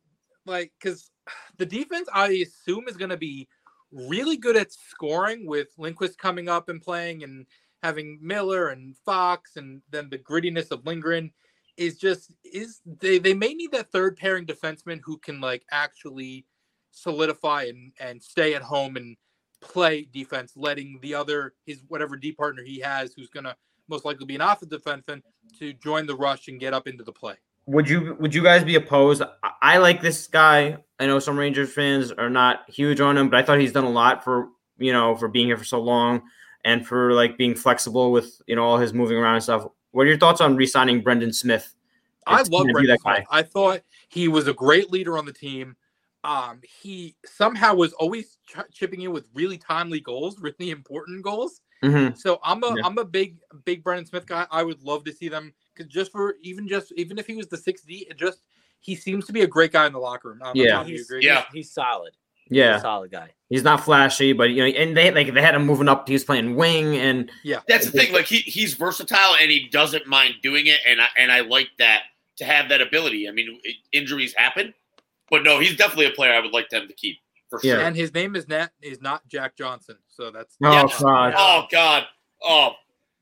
like 0.45 0.71
cuz 0.81 1.09
the 1.57 1.65
defense 1.65 2.07
I 2.13 2.27
assume 2.29 2.87
is 2.87 2.97
going 2.97 3.09
to 3.09 3.17
be 3.17 3.47
really 3.91 4.37
good 4.37 4.55
at 4.55 4.71
scoring 4.71 5.45
with 5.45 5.75
Lundkvist 5.77 6.17
coming 6.17 6.49
up 6.49 6.69
and 6.69 6.81
playing 6.81 7.23
and 7.23 7.45
having 7.81 8.19
Miller 8.21 8.69
and 8.69 8.95
Fox 9.05 9.55
and 9.55 9.81
then 9.89 10.09
the 10.09 10.19
grittiness 10.19 10.71
of 10.71 10.85
Lindgren 10.85 11.31
is 11.77 11.97
just 11.97 12.31
is 12.43 12.81
they 12.99 13.19
they 13.19 13.33
may 13.33 13.53
need 13.53 13.71
that 13.71 13.91
third 13.91 14.17
pairing 14.17 14.45
defenseman 14.45 14.99
who 15.03 15.17
can 15.17 15.39
like 15.39 15.63
actually 15.71 16.45
solidify 16.91 17.63
and 17.63 17.93
and 17.99 18.21
stay 18.21 18.53
at 18.55 18.61
home 18.61 18.97
and 18.97 19.15
play 19.61 20.07
defense, 20.11 20.53
letting 20.55 20.99
the 21.01 21.13
other 21.15 21.53
his 21.65 21.83
whatever 21.87 22.15
D 22.15 22.31
partner 22.31 22.63
he 22.63 22.79
has, 22.79 23.13
who's 23.13 23.29
gonna 23.29 23.55
most 23.87 24.05
likely 24.05 24.25
be 24.25 24.35
an 24.35 24.41
offensive 24.41 24.81
defenseman, 24.81 25.21
to 25.59 25.73
join 25.73 26.05
the 26.05 26.15
rush 26.15 26.47
and 26.47 26.59
get 26.59 26.73
up 26.73 26.87
into 26.87 27.03
the 27.03 27.11
play. 27.11 27.35
Would 27.65 27.89
you 27.89 28.15
would 28.19 28.33
you 28.33 28.43
guys 28.43 28.63
be 28.63 28.75
opposed? 28.75 29.21
I 29.61 29.77
like 29.77 30.01
this 30.01 30.27
guy. 30.27 30.77
I 30.99 31.05
know 31.05 31.19
some 31.19 31.37
Rangers 31.37 31.71
fans 31.71 32.11
are 32.11 32.29
not 32.29 32.69
huge 32.69 33.01
on 33.01 33.17
him, 33.17 33.29
but 33.29 33.37
I 33.39 33.43
thought 33.43 33.59
he's 33.59 33.73
done 33.73 33.83
a 33.83 33.89
lot 33.89 34.23
for 34.23 34.49
you 34.77 34.93
know 34.93 35.15
for 35.15 35.27
being 35.27 35.47
here 35.47 35.57
for 35.57 35.65
so 35.65 35.79
long 35.81 36.23
and 36.63 36.85
for 36.85 37.13
like 37.13 37.37
being 37.37 37.55
flexible 37.55 38.11
with 38.11 38.41
you 38.47 38.55
know 38.55 38.63
all 38.63 38.77
his 38.77 38.93
moving 38.93 39.17
around 39.17 39.35
and 39.35 39.43
stuff. 39.43 39.67
What 39.91 40.03
are 40.03 40.07
your 40.07 40.17
thoughts 40.17 40.41
on 40.41 40.55
re-signing 40.55 41.01
Brendan 41.01 41.33
Smith? 41.33 41.73
I 42.25 42.43
love 42.43 42.67
Brendan 42.71 42.97
Smith. 42.99 43.25
I 43.31 43.41
thought 43.41 43.81
he 44.09 44.27
was 44.27 44.47
a 44.47 44.53
great 44.53 44.91
leader 44.91 45.17
on 45.17 45.25
the 45.25 45.33
team 45.33 45.75
um, 46.27 46.59
he 46.81 47.15
somehow 47.25 47.73
was 47.73 47.93
always 47.93 48.37
ch- 48.45 48.73
chipping 48.73 49.01
in 49.01 49.13
with 49.13 49.29
really 49.33 49.57
timely 49.57 50.01
goals, 50.01 50.39
really 50.39 50.71
important 50.71 51.23
goals. 51.23 51.61
Mm-hmm. 51.83 52.15
So 52.15 52.39
I'm 52.43 52.63
a 52.63 52.75
am 52.83 52.97
a 52.97 53.05
big 53.05 53.37
big 53.63 53.81
Brendan 53.81 54.05
Smith 54.05 54.27
guy. 54.27 54.45
I 54.51 54.63
would 54.63 54.83
love 54.83 55.05
to 55.05 55.13
see 55.13 55.29
them 55.29 55.53
because 55.73 55.91
just 55.91 56.11
for 56.11 56.35
even 56.43 56.67
just 56.67 56.91
even 56.97 57.17
if 57.17 57.27
he 57.27 57.35
was 57.35 57.47
the 57.47 57.57
six 57.57 57.83
D, 57.83 58.05
it 58.09 58.17
just 58.17 58.39
he 58.81 58.93
seems 58.93 59.25
to 59.27 59.33
be 59.33 59.43
a 59.43 59.47
great 59.47 59.71
guy 59.71 59.87
in 59.87 59.93
the 59.93 59.99
locker 59.99 60.29
room. 60.29 60.41
yeah, 60.53 60.83
he's, 60.83 61.09
yeah, 61.21 61.43
he's, 61.51 61.53
he's 61.53 61.71
solid. 61.71 62.11
Yeah, 62.49 62.73
he's 62.73 62.81
solid 62.81 63.11
guy. 63.11 63.29
He's 63.49 63.63
not 63.63 63.85
flashy, 63.85 64.33
but 64.33 64.49
you 64.49 64.57
know, 64.57 64.77
and 64.77 64.97
they 64.97 65.11
like 65.11 65.33
they 65.33 65.41
had 65.41 65.55
him 65.55 65.65
moving 65.65 65.87
up. 65.87 66.09
He 66.09 66.13
was 66.13 66.25
playing 66.25 66.55
wing, 66.57 66.97
and 66.97 67.31
yeah, 67.43 67.59
that's 67.69 67.85
the 67.85 67.91
thing. 67.91 68.11
Like 68.11 68.25
he 68.25 68.39
he's 68.39 68.73
versatile 68.73 69.35
and 69.39 69.49
he 69.49 69.69
doesn't 69.69 70.07
mind 70.07 70.35
doing 70.43 70.67
it, 70.67 70.79
and 70.85 70.99
I 70.99 71.07
and 71.17 71.31
I 71.31 71.39
like 71.41 71.69
that 71.79 72.03
to 72.37 72.43
have 72.43 72.67
that 72.69 72.81
ability. 72.81 73.29
I 73.29 73.31
mean, 73.31 73.61
injuries 73.93 74.33
happen 74.35 74.73
but 75.29 75.43
no, 75.43 75.59
he's 75.59 75.75
definitely 75.75 76.05
a 76.05 76.11
player 76.11 76.33
I 76.33 76.39
would 76.39 76.53
like 76.53 76.69
them 76.69 76.87
to 76.87 76.93
keep 76.93 77.17
for 77.49 77.59
sure. 77.59 77.79
And 77.79 77.95
his 77.95 78.13
name 78.13 78.35
is 78.35 78.47
not 78.47 78.71
is 78.81 79.01
not 79.01 79.27
Jack 79.27 79.55
Johnson, 79.55 79.97
so 80.07 80.31
that's 80.31 80.55
oh 80.63 80.71
yeah. 80.71 80.87
god, 80.99 81.33
oh 81.37 81.67
god, 81.71 82.03
oh 82.43 82.71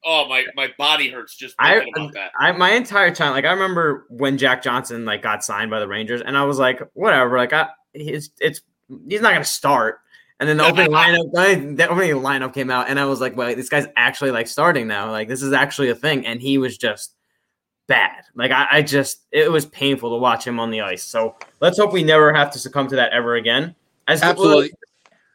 oh 0.03 0.27
my 0.27 0.45
my 0.55 0.69
body 0.77 1.09
hurts 1.09 1.35
just 1.35 1.55
thinking 1.61 1.93
I, 1.95 1.99
about 1.99 2.05
um, 2.07 2.11
that. 2.13 2.31
I 2.39 2.51
my 2.53 2.71
entire 2.71 3.13
time, 3.13 3.31
like 3.31 3.45
I 3.45 3.51
remember 3.51 4.05
when 4.09 4.37
Jack 4.37 4.63
Johnson 4.63 5.05
like 5.05 5.21
got 5.21 5.43
signed 5.43 5.71
by 5.71 5.79
the 5.79 5.87
Rangers, 5.87 6.21
and 6.21 6.37
I 6.37 6.43
was 6.45 6.59
like, 6.59 6.81
whatever, 6.93 7.37
like 7.37 7.53
I 7.53 7.69
it's 7.93 8.29
it's 8.39 8.61
he's 9.07 9.21
not 9.21 9.33
gonna 9.33 9.45
start. 9.45 9.99
And 10.39 10.49
then 10.49 10.57
the 10.57 10.65
opening 10.65 10.91
lineup, 10.91 11.77
the 11.77 11.87
opening 11.87 12.15
lineup 12.15 12.53
came 12.53 12.69
out, 12.69 12.89
and 12.89 12.99
I 12.99 13.05
was 13.05 13.21
like, 13.21 13.37
"Well, 13.37 13.55
this 13.55 13.69
guy's 13.69 13.87
actually 13.95 14.31
like 14.31 14.47
starting 14.47 14.87
now. 14.87 15.09
Like 15.11 15.27
this 15.27 15.41
is 15.41 15.53
actually 15.53 15.89
a 15.89 15.95
thing." 15.95 16.25
And 16.25 16.41
he 16.41 16.57
was 16.57 16.77
just 16.77 17.15
bad. 17.87 18.23
Like 18.35 18.51
I, 18.51 18.67
I, 18.71 18.81
just 18.81 19.21
it 19.31 19.51
was 19.51 19.65
painful 19.67 20.09
to 20.09 20.17
watch 20.17 20.45
him 20.45 20.59
on 20.59 20.71
the 20.71 20.81
ice. 20.81 21.03
So 21.03 21.35
let's 21.59 21.77
hope 21.77 21.93
we 21.93 22.03
never 22.03 22.33
have 22.33 22.51
to 22.51 22.59
succumb 22.59 22.87
to 22.89 22.95
that 22.95 23.11
ever 23.11 23.35
again. 23.35 23.75
As 24.07 24.21
Absolutely. 24.21 24.71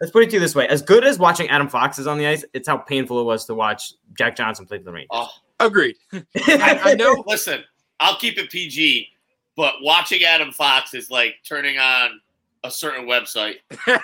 let's 0.00 0.12
put 0.12 0.22
it 0.22 0.30
to 0.30 0.34
you 0.34 0.40
this 0.40 0.54
way: 0.54 0.66
as 0.68 0.82
good 0.82 1.04
as 1.04 1.18
watching 1.18 1.48
Adam 1.48 1.68
Fox 1.68 1.98
is 1.98 2.06
on 2.06 2.18
the 2.18 2.26
ice, 2.26 2.44
it's 2.52 2.68
how 2.68 2.76
painful 2.76 3.20
it 3.20 3.24
was 3.24 3.44
to 3.46 3.54
watch 3.54 3.94
Jack 4.16 4.36
Johnson 4.36 4.66
play 4.66 4.78
for 4.78 4.84
the 4.84 4.92
Rangers. 4.92 5.08
Oh, 5.10 5.28
agreed. 5.58 5.96
I, 6.12 6.80
I 6.84 6.94
know. 6.94 7.24
Listen, 7.26 7.64
I'll 7.98 8.16
keep 8.16 8.38
it 8.38 8.50
PG, 8.50 9.08
but 9.56 9.74
watching 9.82 10.22
Adam 10.22 10.52
Fox 10.52 10.94
is 10.94 11.10
like 11.10 11.36
turning 11.44 11.78
on 11.78 12.20
a 12.62 12.70
certain 12.70 13.06
website, 13.06 13.56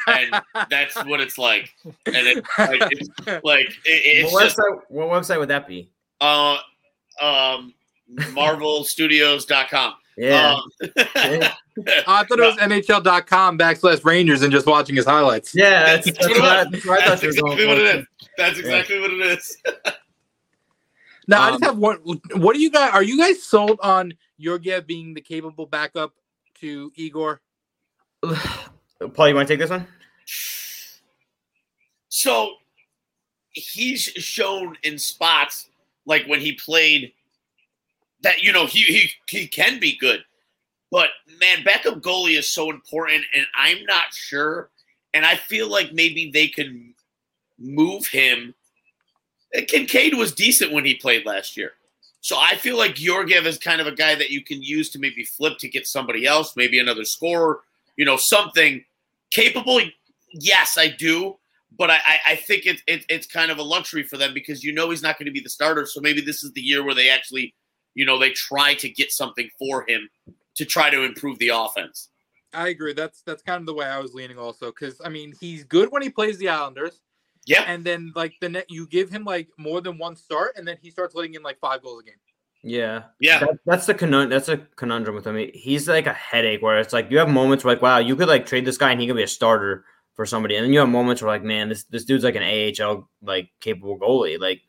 and 0.07 0.43
that's 0.71 0.97
what 1.05 1.21
it's 1.21 1.39
like. 1.39 1.75
And 1.85 2.27
it, 2.27 2.45
like, 2.59 2.93
it's 2.93 3.09
like 3.45 3.69
it, 3.69 3.83
it's 3.85 4.33
what 4.33 4.45
just, 4.45 4.59
website? 4.59 4.81
What 4.89 5.09
website 5.09 5.39
would 5.39 5.49
that 5.49 5.69
be? 5.69 5.91
Uh, 6.21 6.57
um, 7.21 7.75
marvelstudios.com. 8.15 9.95
Yeah. 10.17 10.55
Um, 10.55 10.63
I 12.07 12.25
thought 12.25 12.39
it 12.39 12.41
was 12.41 12.57
NHL.com 12.57 13.59
backslash 13.59 14.05
Rangers 14.05 14.43
and 14.43 14.51
just 14.51 14.67
watching 14.67 14.97
his 14.97 15.05
highlights. 15.05 15.55
Yeah, 15.55 15.97
that's, 15.97 16.07
that's, 16.07 16.27
that's, 16.27 16.71
that's, 16.71 17.05
that's 17.05 17.23
exactly 17.23 17.67
what 17.67 17.79
it 17.79 17.97
is. 17.97 18.07
That's 18.39 18.59
exactly 18.59 18.97
yeah. 18.97 19.03
what 19.03 19.11
it 19.13 19.39
is. 19.39 19.63
now, 21.29 21.43
um, 21.43 21.45
I 21.45 21.51
just 21.51 21.63
um, 21.65 21.69
have 21.69 21.79
one. 21.79 21.99
What 22.35 22.55
do 22.55 22.61
you 22.61 22.71
guys, 22.71 22.93
are 22.93 23.03
you 23.03 23.19
guys 23.19 23.43
sold 23.43 23.79
on 23.83 24.15
Georgiev 24.41 24.87
being 24.87 25.13
the 25.13 25.21
capable 25.21 25.67
backup 25.67 26.15
to 26.61 26.91
Igor? 26.95 27.43
Paul, 28.23 29.29
you 29.29 29.35
want 29.35 29.47
to 29.49 29.55
take 29.55 29.61
this 29.61 29.71
one? 29.71 29.87
So 32.09 32.55
he's 33.51 34.03
shown 34.03 34.79
in 34.83 34.99
spots 34.99 35.69
like 36.07 36.25
when 36.27 36.41
he 36.41 36.53
played 36.53 37.13
that 38.27 38.43
you 38.43 38.53
know 38.53 38.66
he 38.66 38.83
he 38.83 39.11
he 39.29 39.47
can 39.47 39.79
be 39.79 39.97
good, 39.97 40.24
but 40.91 41.11
man, 41.41 41.62
backup 41.64 42.01
goalie 42.01 42.37
is 42.37 42.51
so 42.51 42.70
important, 42.70 43.24
and 43.35 43.47
I'm 43.55 43.85
not 43.85 44.12
sure. 44.12 44.70
And 45.14 45.24
I 45.24 45.37
feel 45.37 45.70
like 45.70 45.93
maybe 45.93 46.31
they 46.33 46.49
can 46.49 46.93
move 47.57 48.07
him. 48.07 48.53
Kinkaid 49.55 50.18
was 50.18 50.35
decent 50.35 50.72
when 50.72 50.85
he 50.85 50.95
played 50.95 51.24
last 51.24 51.57
year. 51.57 51.72
So 52.20 52.37
I 52.37 52.57
feel 52.57 52.77
like 52.77 52.97
Georgiev 52.97 53.47
is 53.47 53.59
kind 53.59 53.81
of 53.81 53.87
a 53.87 53.95
guy 53.95 54.16
that 54.16 54.31
you 54.31 54.43
can 54.43 54.61
use 54.61 54.91
to 54.91 54.99
maybe 54.99 55.22
flip 55.22 55.59
to 55.59 55.68
get 55.68 55.87
somebody 55.87 56.27
else, 56.27 56.57
maybe 56.57 56.81
another 56.81 57.05
scorer, 57.05 57.61
you 57.97 58.05
know, 58.05 58.16
something 58.16 58.85
capable. 59.31 59.81
Yes, 60.33 60.77
I 60.77 60.89
do. 60.89 61.37
But 61.79 61.91
I, 61.91 62.01
I 62.27 62.37
think 62.37 62.66
it, 62.66 62.83
it, 62.89 63.05
it's 63.09 63.27
kind 63.27 63.53
of 63.53 63.59
a 63.59 63.62
luxury 63.62 64.03
for 64.03 64.16
them 64.16 64.35
because 64.35 64.64
you 64.64 64.72
know 64.72 64.91
he's 64.91 65.03
not 65.03 65.18
going 65.18 65.27
to 65.27 65.33
be 65.33 65.41
the 65.41 65.49
starter. 65.49 65.87
So 65.87 66.01
maybe 66.01 66.20
this 66.20 66.43
is 66.43 66.53
the 66.53 66.61
year 66.61 66.85
where 66.85 66.95
they 66.95 67.09
actually 67.09 67.55
you 67.97 68.05
know, 68.05 68.19
they 68.19 68.31
try 68.31 68.75
to 68.75 68.89
get 68.89 69.11
something 69.11 69.49
for 69.59 69.85
him 69.89 70.09
to 70.55 70.65
try 70.65 70.91
to 70.91 71.03
improve 71.03 71.39
the 71.39 71.49
offense. 71.49 72.11
I 72.53 72.69
agree. 72.69 72.93
That's 72.93 73.23
that's 73.23 73.43
kind 73.43 73.61
of 73.61 73.67
the 73.67 73.75
way 73.75 73.87
I 73.87 73.99
was 73.99 74.15
leaning 74.15 74.39
also 74.39 74.67
because 74.67 75.01
I 75.05 75.09
mean 75.09 75.35
he's 75.41 75.65
good 75.65 75.91
when 75.91 76.03
he 76.03 76.11
plays 76.11 76.39
the 76.39 76.49
Islanders. 76.49 77.01
Yeah. 77.47 77.65
And 77.67 77.85
then 77.85 78.13
like 78.15 78.35
the 78.41 78.49
net 78.49 78.67
you 78.69 78.87
give 78.87 79.11
him 79.11 79.25
like 79.25 79.49
more 79.59 79.81
than 79.81 79.99
one 79.99 80.15
start 80.15 80.53
and 80.57 80.67
then 80.67 80.77
he 80.81 80.91
starts 80.91 81.15
letting 81.15 81.35
in 81.35 81.43
like 81.43 81.59
five 81.59 81.83
goals 81.83 82.03
a 82.03 82.05
game. 82.05 82.15
Yeah, 82.63 83.05
Yeah. 83.21 83.41
That, 83.41 83.59
that's 83.65 83.87
the 83.87 83.95
conundrum. 83.95 84.31
That's 84.31 84.49
a 84.49 84.59
conundrum 84.77 85.15
with 85.15 85.27
him. 85.27 85.37
He's 85.55 85.89
like 85.89 86.07
a 86.07 86.13
headache 86.13 86.63
where 86.63 86.79
it's 86.79 86.93
like 86.93 87.11
you 87.11 87.19
have 87.19 87.29
moments 87.29 87.65
where 87.65 87.75
like, 87.75 87.83
wow, 87.83 87.99
you 87.99 88.17
could 88.17 88.29
like 88.29 88.47
trade 88.47 88.65
this 88.65 88.79
guy 88.79 88.91
and 88.91 89.01
he 89.01 89.07
could 89.07 89.17
be 89.17 89.23
a 89.23 89.29
starter 89.29 89.85
for 90.15 90.27
somebody, 90.27 90.57
and 90.57 90.65
then 90.65 90.73
you 90.73 90.81
have 90.81 90.89
moments 90.89 91.23
where 91.23 91.31
like, 91.31 91.45
man, 91.45 91.69
this 91.69 91.85
this 91.85 92.05
dude's 92.05 92.25
like 92.25 92.37
an 92.37 92.43
AHL 92.43 93.09
like 93.23 93.51
capable 93.61 93.99
goalie. 93.99 94.41
Like, 94.41 94.63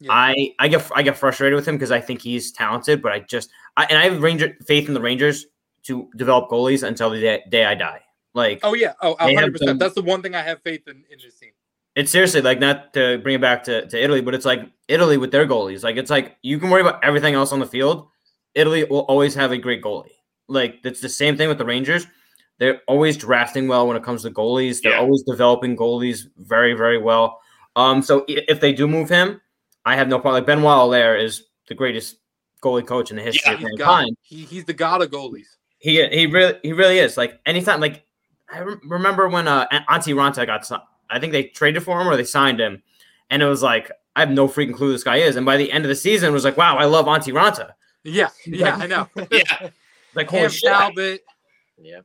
Yeah. 0.00 0.12
I 0.12 0.54
I 0.58 0.68
get 0.68 0.88
I 0.94 1.02
get 1.02 1.16
frustrated 1.16 1.56
with 1.56 1.66
him 1.66 1.74
because 1.76 1.90
I 1.90 2.00
think 2.00 2.22
he's 2.22 2.52
talented, 2.52 3.02
but 3.02 3.12
I 3.12 3.20
just 3.20 3.50
I 3.76 3.84
and 3.90 3.98
I 3.98 4.04
have 4.08 4.22
Ranger 4.22 4.56
faith 4.66 4.86
in 4.88 4.94
the 4.94 5.00
Rangers 5.00 5.46
to 5.84 6.08
develop 6.16 6.50
goalies 6.50 6.86
until 6.86 7.10
the 7.10 7.20
day, 7.20 7.42
day 7.48 7.64
I 7.64 7.74
die. 7.74 8.02
Like, 8.34 8.60
Oh 8.62 8.74
yeah. 8.74 8.92
Oh, 9.02 9.14
100. 9.18 9.52
percent 9.52 9.78
That's 9.80 9.94
the 9.94 10.02
one 10.02 10.22
thing 10.22 10.34
I 10.34 10.42
have 10.42 10.62
faith 10.62 10.86
in 10.86 11.04
in 11.10 11.18
this 11.22 11.34
team. 11.38 11.50
it's 11.96 12.10
seriously 12.12 12.40
like 12.42 12.60
not 12.60 12.92
to 12.94 13.18
bring 13.18 13.34
it 13.36 13.40
back 13.40 13.64
to, 13.64 13.86
to 13.88 14.00
Italy, 14.02 14.20
but 14.20 14.34
it's 14.34 14.44
like 14.44 14.60
Italy 14.86 15.16
with 15.18 15.32
their 15.32 15.46
goalies. 15.46 15.82
Like 15.82 15.96
it's 15.96 16.10
like 16.10 16.36
you 16.42 16.58
can 16.60 16.70
worry 16.70 16.82
about 16.82 17.02
everything 17.02 17.34
else 17.34 17.52
on 17.52 17.58
the 17.58 17.66
field. 17.66 18.08
Italy 18.54 18.84
will 18.84 19.00
always 19.10 19.34
have 19.34 19.50
a 19.50 19.58
great 19.58 19.82
goalie. 19.82 20.12
Like 20.46 20.76
it's 20.84 21.00
the 21.00 21.08
same 21.08 21.36
thing 21.36 21.48
with 21.48 21.58
the 21.58 21.64
Rangers. 21.64 22.06
They're 22.58 22.80
always 22.86 23.16
drafting 23.16 23.66
well 23.68 23.86
when 23.88 23.96
it 23.96 24.02
comes 24.04 24.22
to 24.22 24.30
goalies. 24.30 24.80
They're 24.82 24.92
Yeah. 24.92 24.98
always 25.00 25.22
developing 25.22 25.76
goalies 25.76 26.26
very, 26.36 26.74
very 26.74 26.98
well. 26.98 27.40
Um, 27.76 28.02
so 28.02 28.24
if 28.28 28.60
they 28.60 28.72
do 28.72 28.86
move 28.88 29.08
him, 29.08 29.40
I 29.88 29.96
have 29.96 30.08
no 30.08 30.18
problem. 30.18 30.34
Like 30.34 30.46
Benoit 30.46 30.78
Allaire 30.78 31.16
is 31.16 31.44
the 31.66 31.74
greatest 31.74 32.16
goalie 32.62 32.86
coach 32.86 33.10
in 33.10 33.16
the 33.16 33.22
history 33.22 33.42
Yeah, 33.46 33.54
of 33.54 33.58
He's 33.60 33.78
mankind. 33.78 34.16
He, 34.22 34.44
he's 34.44 34.64
the 34.66 34.74
god 34.74 35.00
of 35.02 35.10
goalies. 35.10 35.46
He 35.78 36.06
he 36.08 36.26
really 36.26 36.58
he 36.62 36.72
really 36.72 36.98
is. 36.98 37.16
Like 37.16 37.40
anytime, 37.46 37.80
like 37.80 38.04
I 38.52 38.58
re- 38.58 38.76
remember 38.84 39.28
when 39.28 39.48
uh 39.48 39.66
Antti 39.88 40.14
Raanta 40.14 40.44
got, 40.44 40.70
I 41.08 41.18
think 41.18 41.32
they 41.32 41.44
traded 41.44 41.82
for 41.84 42.00
him 42.00 42.06
or 42.08 42.16
they 42.16 42.24
signed 42.24 42.60
him, 42.60 42.82
and 43.30 43.42
it 43.42 43.46
was 43.46 43.62
like 43.62 43.90
I 44.14 44.20
have 44.20 44.30
no 44.30 44.46
freaking 44.48 44.74
clue 44.74 44.88
who 44.88 44.92
this 44.92 45.04
guy 45.04 45.16
is. 45.16 45.36
And 45.36 45.46
by 45.46 45.56
the 45.56 45.70
end 45.72 45.84
of 45.84 45.88
the 45.88 45.94
season, 45.94 46.28
it 46.30 46.32
was 46.32 46.44
like, 46.44 46.56
wow, 46.56 46.76
I 46.76 46.84
love 46.84 47.06
Antti 47.06 47.32
Raanta. 47.32 47.72
Yeah. 48.04 48.28
Yeah. 48.44 48.76
I 48.76 48.86
know. 48.86 49.08
Yeah. 49.30 49.70
Like 50.14 50.28
holy 50.28 50.42
Cam 50.42 50.50
shit, 50.50 50.70
Talbot. 50.70 51.20
Yeah. 51.78 52.00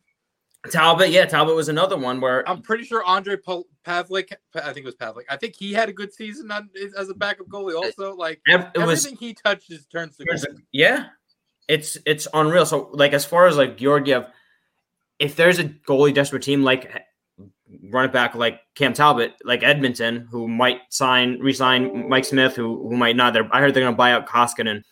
Talbot. 0.71 1.09
Yeah, 1.09 1.25
Talbot 1.25 1.55
was 1.55 1.67
another 1.67 1.97
one 1.97 2.21
where 2.21 2.47
I'm 2.47 2.61
pretty 2.61 2.85
sure 2.85 3.03
Ondrej 3.03 3.39
Pavelec. 3.85 4.33
I 4.55 4.61
think 4.73 4.77
it 4.77 4.85
was 4.85 4.95
Pavlik. 4.95 5.23
I 5.29 5.35
think 5.35 5.55
he 5.55 5.73
had 5.73 5.89
a 5.89 5.93
good 5.93 6.13
season 6.13 6.51
on, 6.51 6.69
as 6.97 7.09
a 7.09 7.13
backup 7.13 7.47
goalie. 7.47 7.73
Uh, 7.73 7.85
also, 7.85 8.15
like 8.15 8.39
it 8.45 8.77
was 8.77 9.05
everything 9.05 9.17
he 9.17 9.33
touches 9.33 9.85
turns 9.87 10.15
to 10.17 10.25
gold. 10.25 10.61
yeah, 10.71 11.07
it's 11.67 11.97
it's 12.05 12.27
unreal. 12.33 12.65
So 12.65 12.89
like 12.93 13.13
as 13.13 13.25
far 13.25 13.47
as 13.47 13.57
like 13.57 13.77
Georgiev, 13.77 14.27
if 15.19 15.35
there's 15.35 15.59
a 15.59 15.65
goalie 15.65 16.13
desperate 16.13 16.43
team 16.43 16.63
like 16.63 16.95
eh, 16.95 17.45
run 17.89 18.05
it 18.05 18.13
back 18.13 18.33
like 18.33 18.61
Cam 18.75 18.93
Talbot, 18.93 19.33
like 19.43 19.63
Edmonton, 19.63 20.27
who 20.31 20.47
might 20.47 20.79
sign 20.89 21.39
re-sign 21.39 22.07
Mike 22.07 22.25
Smith, 22.25 22.55
who 22.55 22.87
who 22.87 22.95
might 22.95 23.17
not. 23.17 23.33
They're, 23.33 23.49
I 23.51 23.59
heard 23.59 23.73
they're 23.73 23.83
going 23.83 23.93
to 23.93 23.97
buy 23.97 24.13
out 24.13 24.27
Koskinen. 24.27 24.83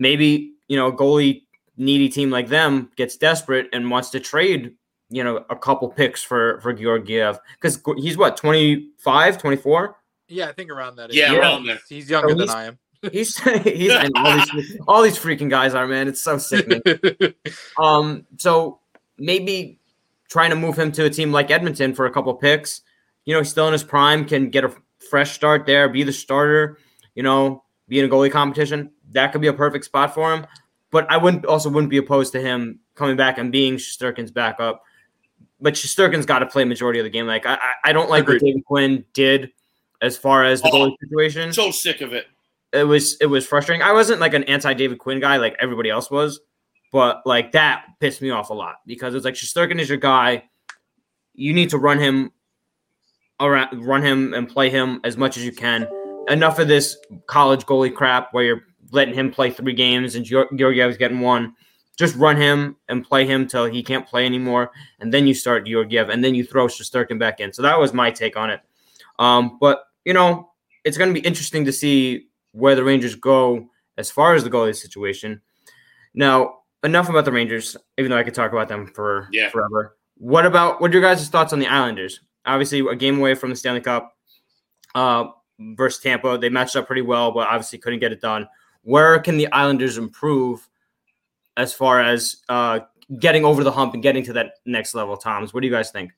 Maybe 0.00 0.54
you 0.66 0.76
know 0.76 0.88
a 0.88 0.92
goalie 0.92 1.42
needy 1.76 2.08
team 2.08 2.30
like 2.30 2.48
them 2.48 2.90
gets 2.96 3.16
desperate 3.16 3.68
and 3.72 3.88
wants 3.88 4.10
to 4.10 4.20
trade 4.20 4.74
you 5.10 5.22
know 5.24 5.44
a 5.50 5.56
couple 5.56 5.88
picks 5.88 6.22
for 6.22 6.60
for 6.60 6.72
Georgiev 6.72 7.38
because 7.60 7.80
he's 7.98 8.16
what 8.16 8.36
25, 8.36 9.38
24? 9.38 9.96
Yeah, 10.28 10.46
I 10.48 10.52
think 10.52 10.70
around 10.70 10.96
that. 10.96 11.10
age. 11.10 11.16
Yeah, 11.16 11.30
He's- 11.30 11.40
around 11.40 11.66
there. 11.66 11.78
He's 11.88 12.08
younger 12.08 12.28
So 12.30 12.34
than 12.34 12.46
he's- 12.48 12.54
I 12.56 12.64
am. 12.64 12.78
He's 13.12 13.38
he's 13.64 13.92
and 13.94 14.12
all 14.14 14.36
these 14.36 14.76
all 14.86 15.02
these 15.02 15.18
freaking 15.18 15.48
guys 15.48 15.72
are 15.74 15.86
man. 15.86 16.06
It's 16.06 16.20
so 16.20 16.36
sickening. 16.36 16.82
Um, 17.78 18.26
so 18.36 18.80
maybe 19.16 19.78
trying 20.28 20.50
to 20.50 20.56
move 20.56 20.78
him 20.78 20.92
to 20.92 21.06
a 21.06 21.10
team 21.10 21.32
like 21.32 21.50
Edmonton 21.50 21.94
for 21.94 22.04
a 22.04 22.10
couple 22.12 22.34
picks. 22.34 22.82
You 23.24 23.32
know, 23.34 23.40
he's 23.40 23.48
still 23.48 23.66
in 23.66 23.72
his 23.72 23.82
prime, 23.84 24.26
can 24.26 24.50
get 24.50 24.64
a 24.64 24.74
fresh 25.10 25.32
start 25.32 25.64
there, 25.64 25.88
be 25.88 26.02
the 26.02 26.12
starter. 26.12 26.76
You 27.14 27.22
know, 27.22 27.64
be 27.88 27.98
in 27.98 28.04
a 28.04 28.08
goalie 28.08 28.30
competition. 28.30 28.90
That 29.12 29.32
could 29.32 29.40
be 29.40 29.46
a 29.48 29.52
perfect 29.54 29.86
spot 29.86 30.12
for 30.14 30.32
him. 30.34 30.46
But 30.90 31.10
I 31.10 31.16
wouldn't 31.16 31.46
also 31.46 31.70
wouldn't 31.70 31.90
be 31.90 31.96
opposed 31.96 32.32
to 32.32 32.40
him 32.42 32.80
coming 32.96 33.16
back 33.16 33.38
and 33.38 33.50
being 33.50 33.76
Sturkin's 33.78 34.30
backup. 34.30 34.82
But 35.60 35.74
Sturkin's 35.74 36.26
got 36.26 36.38
to 36.40 36.46
play 36.46 36.64
majority 36.64 37.00
of 37.00 37.04
the 37.04 37.10
game. 37.10 37.26
Like 37.26 37.46
I, 37.46 37.54
I 37.54 37.90
I 37.90 37.92
don't 37.92 38.08
like 38.10 38.26
what 38.26 38.40
David 38.40 38.64
Quinn 38.64 39.04
did 39.12 39.50
as 40.02 40.16
far 40.16 40.44
as 40.44 40.62
the 40.62 40.70
Oh. 40.72 40.86
goalie 40.88 40.94
situation 41.02 41.52
So 41.52 41.70
sick 41.70 42.00
of 42.00 42.12
it. 42.14 42.26
it 42.72 42.84
was 42.84 43.16
it 43.20 43.26
was 43.26 43.46
frustrating. 43.46 43.82
I 43.82 43.92
wasn't 43.92 44.20
like 44.20 44.32
an 44.34 44.44
anti 44.44 44.72
David 44.74 44.98
Quinn 44.98 45.20
guy 45.20 45.36
like 45.36 45.56
everybody 45.60 45.90
else 45.90 46.10
was, 46.10 46.40
but 46.92 47.20
like 47.26 47.52
that 47.52 47.84
pissed 48.00 48.22
me 48.22 48.30
off 48.30 48.48
a 48.50 48.54
lot 48.54 48.76
because 48.86 49.14
it's 49.14 49.24
like 49.24 49.34
Shesterkin 49.34 49.78
is 49.78 49.88
your 49.88 49.98
guy. 49.98 50.44
You 51.34 51.52
need 51.52 51.70
to 51.70 51.78
run 51.78 51.98
him 51.98 52.32
around, 53.38 53.84
run 53.86 54.02
him 54.02 54.34
and 54.34 54.48
play 54.48 54.70
him 54.70 55.00
as 55.04 55.16
much 55.16 55.36
as 55.36 55.44
you 55.44 55.52
can. 55.52 55.86
Enough 56.28 56.58
of 56.58 56.68
this 56.68 56.96
college 57.26 57.64
goalie 57.66 57.94
crap 57.94 58.32
where 58.32 58.44
you're 58.44 58.62
letting 58.92 59.14
him 59.14 59.30
play 59.30 59.50
three 59.50 59.72
games 59.72 60.14
and 60.14 60.24
Geor- 60.24 60.50
Georgiev's 60.52 60.96
getting 60.96 61.20
one. 61.20 61.54
Just 62.00 62.16
run 62.16 62.38
him 62.38 62.76
and 62.88 63.04
play 63.04 63.26
him 63.26 63.46
till 63.46 63.66
he 63.66 63.82
can't 63.82 64.06
play 64.06 64.24
anymore, 64.24 64.70
and 65.00 65.12
then 65.12 65.26
you 65.26 65.34
start 65.34 65.66
Georgiev, 65.66 66.08
and 66.08 66.24
then 66.24 66.34
you 66.34 66.42
throw 66.44 66.66
Shesterkin 66.66 67.18
back 67.18 67.40
in. 67.40 67.52
So 67.52 67.60
that 67.60 67.78
was 67.78 67.92
my 67.92 68.10
take 68.10 68.38
on 68.38 68.48
it. 68.48 68.60
Um, 69.18 69.58
but 69.60 69.84
you 70.06 70.14
know, 70.14 70.50
it's 70.82 70.96
going 70.96 71.12
to 71.12 71.20
be 71.20 71.26
interesting 71.26 71.66
to 71.66 71.72
see 71.72 72.28
where 72.52 72.74
the 72.74 72.82
Rangers 72.82 73.14
go 73.16 73.68
as 73.98 74.10
far 74.10 74.34
as 74.34 74.44
the 74.44 74.48
goalie 74.48 74.74
situation. 74.74 75.42
Now, 76.14 76.60
enough 76.82 77.10
about 77.10 77.26
the 77.26 77.32
Rangers, 77.32 77.76
even 77.98 78.10
though 78.10 78.16
I 78.16 78.22
could 78.22 78.32
talk 78.32 78.50
about 78.52 78.68
them 78.68 78.86
for 78.86 79.28
Yeah. 79.30 79.50
forever. 79.50 79.98
What 80.16 80.46
about 80.46 80.80
what 80.80 80.90
are 80.90 80.94
your 80.94 81.02
guys' 81.02 81.28
thoughts 81.28 81.52
on 81.52 81.58
the 81.58 81.66
Islanders? 81.66 82.20
Obviously, 82.46 82.80
a 82.80 82.96
game 82.96 83.18
away 83.18 83.34
from 83.34 83.50
the 83.50 83.56
Stanley 83.56 83.82
Cup 83.82 84.16
uh, 84.94 85.26
versus 85.58 86.00
Tampa. 86.02 86.38
They 86.38 86.48
matched 86.48 86.76
up 86.76 86.86
pretty 86.86 87.02
well, 87.02 87.30
but 87.30 87.46
obviously 87.46 87.78
couldn't 87.78 88.00
get 88.00 88.10
it 88.12 88.22
done. 88.22 88.48
Where 88.84 89.18
can 89.18 89.36
the 89.36 89.52
Islanders 89.52 89.98
improve 89.98 90.66
as 91.60 91.74
far 91.74 92.00
as 92.00 92.38
uh, 92.48 92.80
getting 93.18 93.44
over 93.44 93.62
the 93.62 93.70
hump 93.70 93.92
and 93.92 94.02
getting 94.02 94.24
to 94.24 94.32
that 94.32 94.54
next 94.64 94.94
level? 94.94 95.16
Toms, 95.16 95.52
what 95.52 95.60
do 95.60 95.66
you 95.66 95.72
guys 95.72 95.90
think? 95.90 96.12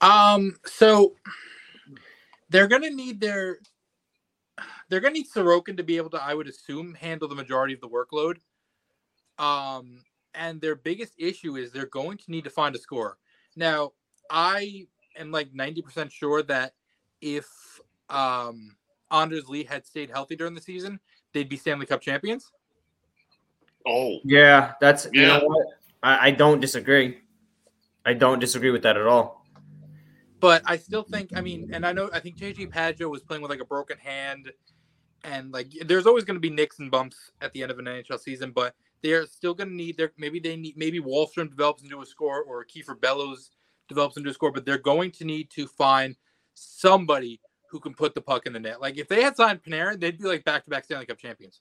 Um, 0.00 0.56
so 0.66 1.14
they're 2.48 2.66
gonna 2.66 2.90
need 2.90 3.20
their 3.20 3.58
they're 4.88 5.00
gonna 5.00 5.14
need 5.14 5.30
Sorokin 5.30 5.76
to 5.76 5.84
be 5.84 5.96
able 5.96 6.10
to, 6.10 6.22
I 6.22 6.34
would 6.34 6.48
assume, 6.48 6.94
handle 6.94 7.28
the 7.28 7.36
majority 7.36 7.72
of 7.72 7.80
the 7.80 7.88
workload. 7.88 8.38
Um, 9.38 10.02
and 10.34 10.60
their 10.60 10.74
biggest 10.74 11.14
issue 11.18 11.56
is 11.56 11.70
they're 11.70 11.86
going 11.86 12.18
to 12.18 12.30
need 12.30 12.44
to 12.44 12.50
find 12.50 12.74
a 12.74 12.78
score. 12.78 13.18
Now, 13.56 13.92
I 14.30 14.86
am 15.16 15.30
like 15.30 15.52
90% 15.52 16.10
sure 16.10 16.42
that 16.44 16.72
if 17.20 17.46
um 18.08 18.76
Anders 19.12 19.48
Lee 19.48 19.64
had 19.64 19.86
stayed 19.86 20.10
healthy 20.10 20.34
during 20.34 20.54
the 20.54 20.60
season, 20.60 20.98
they'd 21.32 21.48
be 21.48 21.56
Stanley 21.56 21.86
Cup 21.86 22.00
champions. 22.00 22.50
Oh, 23.86 24.18
Yeah, 24.24 24.72
that's 24.80 25.06
you 25.12 25.22
Yeah. 25.22 25.38
know 25.38 25.46
what 25.46 25.66
I, 26.02 26.28
I 26.28 26.30
don't 26.30 26.60
disagree. 26.60 27.18
I 28.04 28.14
don't 28.14 28.38
disagree 28.38 28.70
with 28.70 28.82
that 28.82 28.96
at 28.96 29.06
all. 29.06 29.44
but 30.40 30.62
I 30.64 30.76
still 30.76 31.02
think 31.02 31.30
I 31.36 31.40
mean, 31.40 31.68
and 31.72 31.84
I 31.86 31.92
know 31.92 32.08
I 32.12 32.20
think 32.20 32.36
JG 32.36 32.70
Pageau 32.72 33.10
was 33.10 33.22
playing 33.22 33.42
with 33.42 33.50
like 33.50 33.60
a 33.60 33.64
broken 33.64 33.98
hand, 33.98 34.50
and 35.24 35.52
like 35.52 35.70
there's 35.86 36.06
always 36.06 36.24
going 36.24 36.36
to 36.36 36.40
be 36.40 36.50
nicks 36.50 36.78
and 36.78 36.90
bumps 36.90 37.30
at 37.40 37.52
the 37.52 37.62
end 37.62 37.70
of 37.70 37.78
an 37.78 37.84
NHL 37.86 38.18
season, 38.18 38.50
but 38.52 38.74
they're 39.02 39.26
still 39.26 39.54
going 39.54 39.68
to 39.68 39.74
need 39.74 39.96
their 39.96 40.12
maybe 40.18 40.38
they 40.40 40.56
need 40.56 40.76
maybe 40.76 41.00
Wahlstrom 41.00 41.50
develops 41.50 41.82
into 41.82 42.00
a 42.00 42.06
score 42.06 42.42
or 42.42 42.64
Kiefer 42.64 42.98
Bellows 43.00 43.50
develops 43.88 44.16
into 44.16 44.30
a 44.30 44.34
score, 44.34 44.52
but 44.52 44.64
they're 44.64 44.78
going 44.78 45.10
to 45.12 45.24
need 45.24 45.50
to 45.50 45.66
find 45.66 46.16
somebody 46.54 47.40
who 47.70 47.78
can 47.80 47.94
put 47.94 48.14
the 48.14 48.20
puck 48.20 48.46
in 48.46 48.52
the 48.52 48.60
net. 48.60 48.80
Like 48.80 48.96
if 48.98 49.08
they 49.08 49.22
had 49.22 49.36
signed 49.36 49.62
Panarin, 49.62 50.00
they'd 50.00 50.18
be 50.18 50.24
like 50.24 50.44
back 50.44 50.64
to 50.64 50.70
back 50.70 50.84
Stanley 50.84 51.06
Cup 51.06 51.18
champions. 51.18 51.60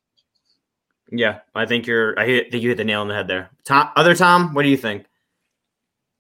Yeah, 1.12 1.40
I 1.56 1.66
think 1.66 1.88
you're. 1.88 2.20
I 2.20 2.26
hit, 2.26 2.52
think 2.52 2.64
you 2.64 2.70
hit 2.70 2.78
the 2.78 2.84
nail 2.84 3.02
on 3.02 3.08
the 3.08 3.16
head 3.16 3.28
there. 3.28 3.50
Tom, 3.66 3.90
other 3.96 4.16
Tom, 4.16 4.54
what 4.54 4.64
do 4.64 4.70
you 4.70 4.78
think? 4.78 5.06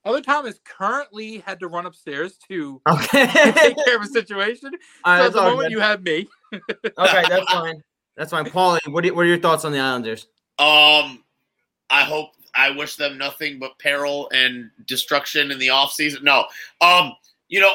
Other 0.05 0.21
Thomas 0.21 0.59
currently 0.63 1.39
had 1.39 1.59
to 1.59 1.67
run 1.67 1.85
upstairs 1.85 2.37
to 2.47 2.81
Okay, 2.87 3.27
take 3.53 3.85
care 3.85 3.97
of 3.97 4.03
a 4.03 4.07
situation. 4.07 4.71
All 5.03 5.13
right, 5.13 5.19
so 5.19 5.25
at 5.25 5.33
that's 5.33 5.35
the 5.35 5.41
moment 5.41 5.59
good. 5.65 5.71
you 5.71 5.79
have 5.79 6.01
me. 6.01 6.27
okay, 6.53 7.23
that's 7.29 7.51
fine. 7.51 7.83
That's 8.15 8.31
fine. 8.31 8.45
Paulie, 8.45 8.79
what, 8.87 9.03
do 9.03 9.13
what 9.13 9.25
are 9.25 9.29
your 9.29 9.39
thoughts 9.39 9.65
on 9.65 9.71
the 9.71 9.79
Islanders? 9.79 10.27
Um, 10.57 11.23
I 11.89 12.03
hope 12.03 12.31
I 12.55 12.71
wish 12.71 12.95
them 12.95 13.17
nothing 13.17 13.59
but 13.59 13.77
peril 13.79 14.29
and 14.33 14.69
destruction 14.85 15.51
in 15.51 15.59
the 15.59 15.67
offseason. 15.67 16.23
No, 16.23 16.45
um, 16.81 17.13
you 17.49 17.59
know, 17.59 17.73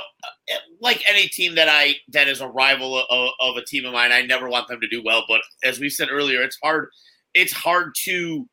like 0.80 1.02
any 1.08 1.26
team 1.26 1.56
that 1.56 1.68
I 1.68 1.96
that 2.12 2.28
is 2.28 2.40
a 2.40 2.48
rival 2.48 3.04
of, 3.10 3.30
of 3.40 3.56
a 3.56 3.64
team 3.64 3.84
of 3.84 3.92
mine, 3.92 4.12
I 4.12 4.22
never 4.22 4.48
want 4.48 4.68
them 4.68 4.80
to 4.80 4.88
do 4.88 5.02
well. 5.04 5.24
But 5.28 5.42
as 5.64 5.80
we 5.80 5.90
said 5.90 6.08
earlier, 6.10 6.42
it's 6.42 6.58
hard. 6.62 6.88
It's 7.34 7.52
hard 7.52 7.94
to, 8.04 8.48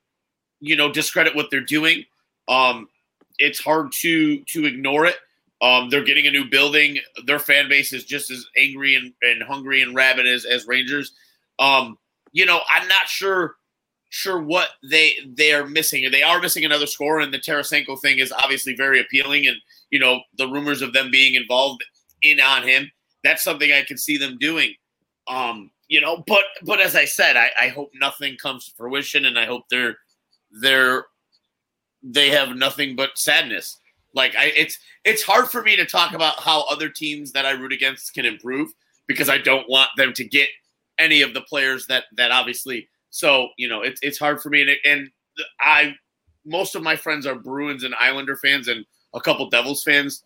you 0.59 0.75
know, 0.75 0.91
discredit 0.91 1.35
what 1.35 1.47
they're 1.51 1.61
doing. 1.61 2.03
Um, 2.47 2.89
it's 3.37 3.59
hard 3.59 3.91
to 4.01 4.43
to 4.43 4.65
ignore 4.65 5.05
it. 5.05 5.15
Um, 5.61 5.89
they're 5.91 6.03
getting 6.03 6.25
a 6.25 6.31
new 6.31 6.49
building. 6.49 6.97
Their 7.27 7.37
fan 7.37 7.69
base 7.69 7.93
is 7.93 8.03
just 8.03 8.31
as 8.31 8.43
angry 8.57 8.95
and, 8.95 9.13
and 9.21 9.43
hungry 9.43 9.83
and 9.83 9.93
rabid 9.93 10.25
as 10.25 10.45
as 10.45 10.65
Rangers. 10.65 11.13
Um, 11.59 11.99
you 12.31 12.47
know, 12.47 12.59
I'm 12.73 12.87
not 12.87 13.07
sure 13.07 13.57
sure 14.11 14.41
what 14.41 14.69
they 14.83 15.13
they 15.25 15.53
are 15.53 15.65
missing. 15.65 16.09
They 16.11 16.21
are 16.21 16.39
missing 16.39 16.63
another 16.63 16.85
score, 16.85 17.19
and 17.19 17.33
the 17.33 17.39
Tarasenko 17.39 17.99
thing 17.99 18.19
is 18.19 18.31
obviously 18.31 18.75
very 18.75 18.99
appealing. 18.99 19.47
And 19.47 19.57
you 19.89 19.99
know, 19.99 20.21
the 20.37 20.47
rumors 20.47 20.81
of 20.81 20.93
them 20.93 21.09
being 21.09 21.33
involved 21.33 21.83
in 22.21 22.39
on 22.39 22.67
him, 22.67 22.91
that's 23.23 23.43
something 23.43 23.71
I 23.71 23.83
can 23.83 23.97
see 23.97 24.17
them 24.17 24.37
doing. 24.37 24.75
Um, 25.27 25.71
you 25.87 26.01
know, 26.01 26.23
but 26.27 26.43
but 26.63 26.79
as 26.79 26.95
I 26.95 27.05
said, 27.05 27.37
I, 27.37 27.49
I 27.59 27.67
hope 27.69 27.89
nothing 27.95 28.37
comes 28.37 28.65
to 28.65 28.75
fruition, 28.75 29.25
and 29.25 29.39
I 29.39 29.45
hope 29.45 29.63
they're 29.71 29.97
they're 30.61 31.05
they 32.03 32.29
have 32.29 32.55
nothing 32.55 32.95
but 32.95 33.17
sadness. 33.17 33.77
Like 34.13 34.35
I, 34.35 34.51
it's 34.55 34.77
it's 35.05 35.23
hard 35.23 35.47
for 35.47 35.63
me 35.63 35.77
to 35.77 35.85
talk 35.85 36.13
about 36.13 36.39
how 36.41 36.65
other 36.69 36.89
teams 36.89 37.31
that 37.31 37.45
I 37.45 37.51
root 37.51 37.71
against 37.71 38.13
can 38.13 38.25
improve 38.25 38.69
because 39.07 39.29
I 39.29 39.37
don't 39.37 39.69
want 39.69 39.89
them 39.95 40.11
to 40.13 40.23
get 40.25 40.49
any 40.99 41.21
of 41.21 41.33
the 41.33 41.41
players 41.41 41.87
that 41.87 42.05
that 42.17 42.31
obviously. 42.31 42.89
So 43.11 43.49
you 43.57 43.67
know, 43.67 43.81
it's 43.81 43.99
it's 44.01 44.17
hard 44.17 44.41
for 44.41 44.49
me, 44.49 44.61
and 44.61 44.71
and 44.85 45.09
I 45.59 45.95
most 46.45 46.75
of 46.75 46.81
my 46.81 46.95
friends 46.95 47.27
are 47.27 47.35
Bruins 47.35 47.83
and 47.83 47.93
Islander 47.95 48.37
fans, 48.37 48.67
and 48.67 48.85
a 49.13 49.21
couple 49.21 49.49
Devils 49.49 49.83
fans, 49.83 50.23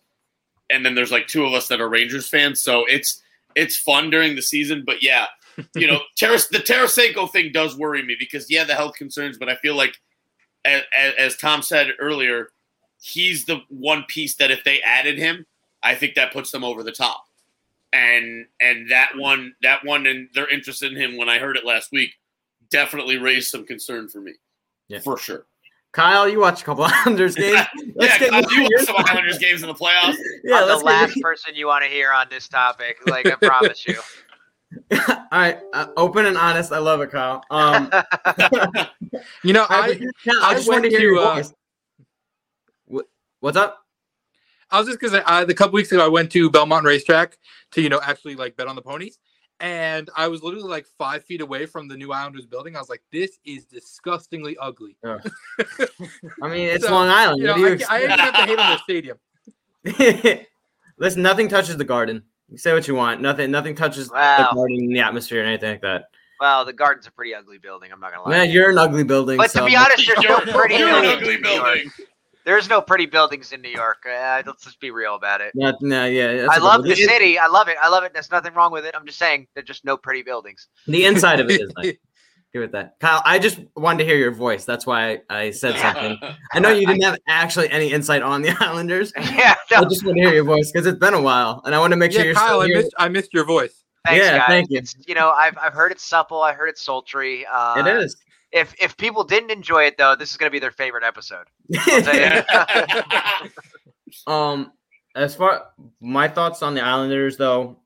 and 0.70 0.86
then 0.86 0.94
there's 0.94 1.12
like 1.12 1.26
two 1.26 1.44
of 1.44 1.52
us 1.52 1.68
that 1.68 1.80
are 1.80 1.88
Rangers 1.88 2.28
fans. 2.28 2.60
So 2.62 2.84
it's 2.86 3.22
it's 3.54 3.76
fun 3.76 4.10
during 4.10 4.36
the 4.36 4.42
season, 4.42 4.84
but 4.86 5.02
yeah, 5.02 5.26
you 5.74 5.86
know, 5.86 6.00
Teres, 6.16 6.48
the 6.48 6.58
Tarasenko 6.58 7.30
thing 7.30 7.52
does 7.52 7.76
worry 7.76 8.02
me 8.02 8.16
because 8.18 8.50
yeah, 8.50 8.64
the 8.64 8.74
health 8.74 8.94
concerns, 8.94 9.36
but 9.36 9.48
I 9.48 9.56
feel 9.56 9.74
like 9.74 9.96
as, 10.64 10.82
as 11.18 11.36
Tom 11.36 11.62
said 11.62 11.88
earlier, 12.00 12.50
he's 13.00 13.46
the 13.46 13.60
one 13.68 14.04
piece 14.08 14.36
that 14.36 14.50
if 14.50 14.62
they 14.64 14.80
added 14.82 15.18
him, 15.18 15.46
I 15.82 15.94
think 15.94 16.14
that 16.14 16.32
puts 16.32 16.50
them 16.50 16.64
over 16.64 16.82
the 16.82 16.92
top. 16.92 17.24
And 17.92 18.46
and 18.60 18.90
that 18.90 19.16
one 19.16 19.54
that 19.62 19.84
one 19.84 20.06
and 20.06 20.28
they're 20.34 20.48
interested 20.48 20.92
in 20.92 21.00
him 21.00 21.16
when 21.16 21.28
I 21.28 21.38
heard 21.38 21.56
it 21.56 21.64
last 21.64 21.90
week 21.92 22.14
definitely 22.70 23.16
raised 23.18 23.50
some 23.50 23.64
concern 23.66 24.08
for 24.08 24.20
me. 24.20 24.32
Yeah. 24.88 25.00
For 25.00 25.18
sure. 25.18 25.46
Kyle, 25.92 26.28
you 26.28 26.40
watch 26.40 26.62
a 26.62 26.64
couple 26.64 26.84
Islanders 26.88 27.34
games. 27.36 27.66
yeah, 27.98 28.18
Kyle, 28.18 28.42
you 28.52 28.62
watch 28.76 28.84
some 28.86 28.96
Islanders 28.98 29.38
games 29.38 29.62
in 29.62 29.68
the 29.68 29.74
playoffs. 29.74 30.16
Yeah, 30.44 30.60
I'm 30.62 30.68
the 30.68 30.76
last 30.84 31.14
get- 31.14 31.22
person 31.22 31.54
you 31.54 31.66
want 31.66 31.82
to 31.84 31.90
hear 31.90 32.12
on 32.12 32.26
this 32.30 32.46
topic. 32.48 32.98
Like 33.06 33.26
I 33.26 33.34
promise 33.36 33.86
you. 33.86 33.98
All 35.08 35.26
right, 35.32 35.58
uh, 35.72 35.86
open 35.96 36.26
and 36.26 36.36
honest. 36.36 36.70
I 36.72 36.78
love 36.78 37.00
it, 37.00 37.10
Kyle. 37.10 37.42
Um, 37.50 37.90
You 39.42 39.52
know, 39.52 39.64
I, 39.68 39.74
I 39.74 40.00
I, 40.30 40.50
I 40.50 40.54
just 40.54 40.68
wanted 40.68 40.82
to 40.82 40.88
went 40.88 40.92
hear 40.92 41.00
your 41.00 41.18
uh, 41.18 41.34
voice. 41.36 41.54
What, 42.86 43.06
what's 43.40 43.56
up? 43.56 43.78
I 44.70 44.78
was 44.78 44.88
just 44.88 45.00
because 45.00 45.20
I, 45.26 45.44
the 45.44 45.54
couple 45.54 45.74
weeks 45.74 45.92
ago 45.92 46.04
I 46.04 46.08
went 46.08 46.30
to 46.32 46.50
Belmont 46.50 46.84
Racetrack 46.84 47.38
to 47.72 47.80
you 47.80 47.88
know 47.88 48.00
actually 48.02 48.34
like 48.34 48.56
bet 48.56 48.66
on 48.66 48.76
the 48.76 48.82
ponies, 48.82 49.18
and 49.60 50.10
I 50.16 50.28
was 50.28 50.42
literally 50.42 50.68
like 50.68 50.86
five 50.98 51.24
feet 51.24 51.40
away 51.40 51.66
from 51.66 51.88
the 51.88 51.96
new 51.96 52.12
Islanders 52.12 52.46
building. 52.46 52.76
I 52.76 52.78
was 52.78 52.88
like, 52.90 53.02
this 53.10 53.38
is 53.44 53.64
disgustingly 53.64 54.56
ugly. 54.60 54.96
I 55.04 55.18
mean, 56.48 56.68
it's 56.68 56.84
So, 56.86 56.92
Long 56.92 57.08
Island. 57.08 57.40
You 57.40 57.46
know, 57.46 57.56
you 57.56 57.66
I, 57.74 57.76
ca- 57.76 57.86
I 57.90 57.98
even 58.04 58.10
have 58.18 58.34
to 58.34 58.40
hate 58.42 58.58
on 58.58 58.68
their 58.70 58.78
stadium. 58.78 59.18
expect? 59.84 60.46
Listen, 60.98 61.22
nothing 61.22 61.48
touches 61.48 61.76
the 61.76 61.84
garden. 61.84 62.22
You 62.50 62.58
say 62.58 62.72
what 62.72 62.86
you 62.88 62.94
want. 62.94 63.20
Nothing. 63.20 63.50
Nothing 63.50 63.74
touches 63.74 64.10
Wow. 64.10 64.48
the 64.50 64.54
garden, 64.54 64.88
the 64.88 65.00
atmosphere, 65.00 65.40
and 65.40 65.48
anything 65.48 65.70
like 65.72 65.82
that. 65.82 66.04
well, 66.40 66.64
the 66.64 66.72
garden's 66.72 67.06
a 67.06 67.10
pretty 67.10 67.34
ugly 67.34 67.58
building. 67.58 67.90
I'm 67.92 68.00
not 68.00 68.12
gonna 68.12 68.22
lie. 68.24 68.30
Man, 68.30 68.50
you're 68.50 68.70
an 68.70 68.78
ugly 68.78 69.02
building. 69.04 69.36
But 69.36 69.50
to 69.50 69.64
be 69.64 69.74
honest, 69.76 70.06
there's 70.06 70.22
no 70.22 70.38
pretty 70.52 70.76
You're 70.76 70.88
an 70.88 71.02
buildings. 71.02 71.22
ugly 71.22 71.34
in 71.34 71.40
New 71.42 71.48
York. 71.50 71.64
building. 71.64 71.90
There's 72.46 72.68
no 72.70 72.80
pretty 72.80 73.04
buildings 73.06 73.52
in 73.52 73.60
New 73.60 73.68
York. 73.70 74.06
Uh, 74.08 74.42
let's 74.46 74.64
just 74.64 74.80
be 74.80 74.90
real 74.92 75.16
about 75.16 75.40
it. 75.40 75.50
No, 75.54 75.76
no, 75.82 76.06
yeah. 76.06 76.32
that's 76.36 76.48
I 76.50 76.56
a 76.56 76.58
good 76.60 76.64
love 76.64 76.80
one. 76.80 76.88
the 76.88 76.94
city. 76.94 77.38
I 77.38 77.48
love 77.48 77.66
it. 77.68 77.76
I 77.82 77.88
love 77.88 78.04
it. 78.04 78.12
There's 78.14 78.30
nothing 78.30 78.54
wrong 78.54 78.70
with 78.72 78.84
it. 78.86 78.94
I'm 78.96 79.04
just 79.04 79.18
saying 79.18 79.48
there's 79.54 79.66
just 79.66 79.84
no 79.84 79.96
pretty 79.96 80.22
buildings. 80.22 80.68
The 80.86 81.04
inside 81.04 81.40
of 81.40 81.50
it 81.50 81.60
is 81.60 81.72
nice. 81.76 81.94
Give 82.52 82.62
it 82.62 82.72
that, 82.72 82.98
Kyle. 83.00 83.20
I 83.26 83.38
just 83.40 83.58
wanted 83.74 83.98
to 83.98 84.04
hear 84.04 84.16
your 84.16 84.30
voice. 84.30 84.64
That's 84.64 84.86
why 84.86 85.20
I, 85.28 85.38
I 85.38 85.50
said 85.50 85.76
something. 85.78 86.16
I 86.54 86.60
know 86.60 86.70
you 86.70 86.86
didn't 86.86 87.02
have 87.02 87.18
actually 87.28 87.68
any 87.68 87.90
insight 87.92 88.22
on 88.22 88.40
the 88.40 88.50
Islanders. 88.60 89.12
yeah. 89.20 89.56
I 89.76 89.84
just 89.84 90.04
want 90.06 90.16
to 90.16 90.22
hear 90.22 90.32
your 90.32 90.44
voice 90.44 90.70
because 90.72 90.86
it's 90.86 90.98
been 90.98 91.12
a 91.12 91.20
while, 91.20 91.60
and 91.66 91.74
I 91.74 91.80
want 91.80 91.90
to 91.90 91.96
make 91.98 92.12
sure 92.12 92.24
you're 92.24 92.32
Kyle, 92.34 92.46
still 92.46 92.60
I 92.60 92.66
here. 92.68 92.76
missed 92.76 92.94
I 92.98 93.08
missed 93.08 93.34
your 93.34 93.44
voice. 93.44 93.82
thanks, 94.06 94.24
Yeah, 94.24 94.38
guys. 94.38 94.46
thank 94.46 94.70
you. 94.70 94.78
It's, 94.78 94.94
you 95.06 95.14
know, 95.16 95.30
I've 95.30 95.58
I've 95.58 95.74
heard 95.74 95.90
it's 95.92 96.04
supple. 96.04 96.40
I 96.40 96.52
heard 96.54 96.68
it's 96.68 96.82
sultry. 96.82 97.44
Uh, 97.44 97.84
it 97.84 97.86
is. 97.88 98.16
If 98.52 98.74
if 98.80 98.96
people 98.96 99.24
didn't 99.24 99.50
enjoy 99.50 99.84
it 99.84 99.96
though, 99.98 100.14
this 100.16 100.30
is 100.30 100.36
gonna 100.36 100.50
be 100.50 100.58
their 100.58 100.70
favorite 100.70 101.04
episode. 101.04 101.46
I'll 101.78 102.02
tell 102.02 102.16
you. 103.46 103.50
um, 104.32 104.72
as 105.14 105.34
far 105.34 105.68
my 106.00 106.28
thoughts 106.28 106.62
on 106.62 106.74
the 106.74 106.82
Islanders, 106.82 107.36
though, 107.36 107.76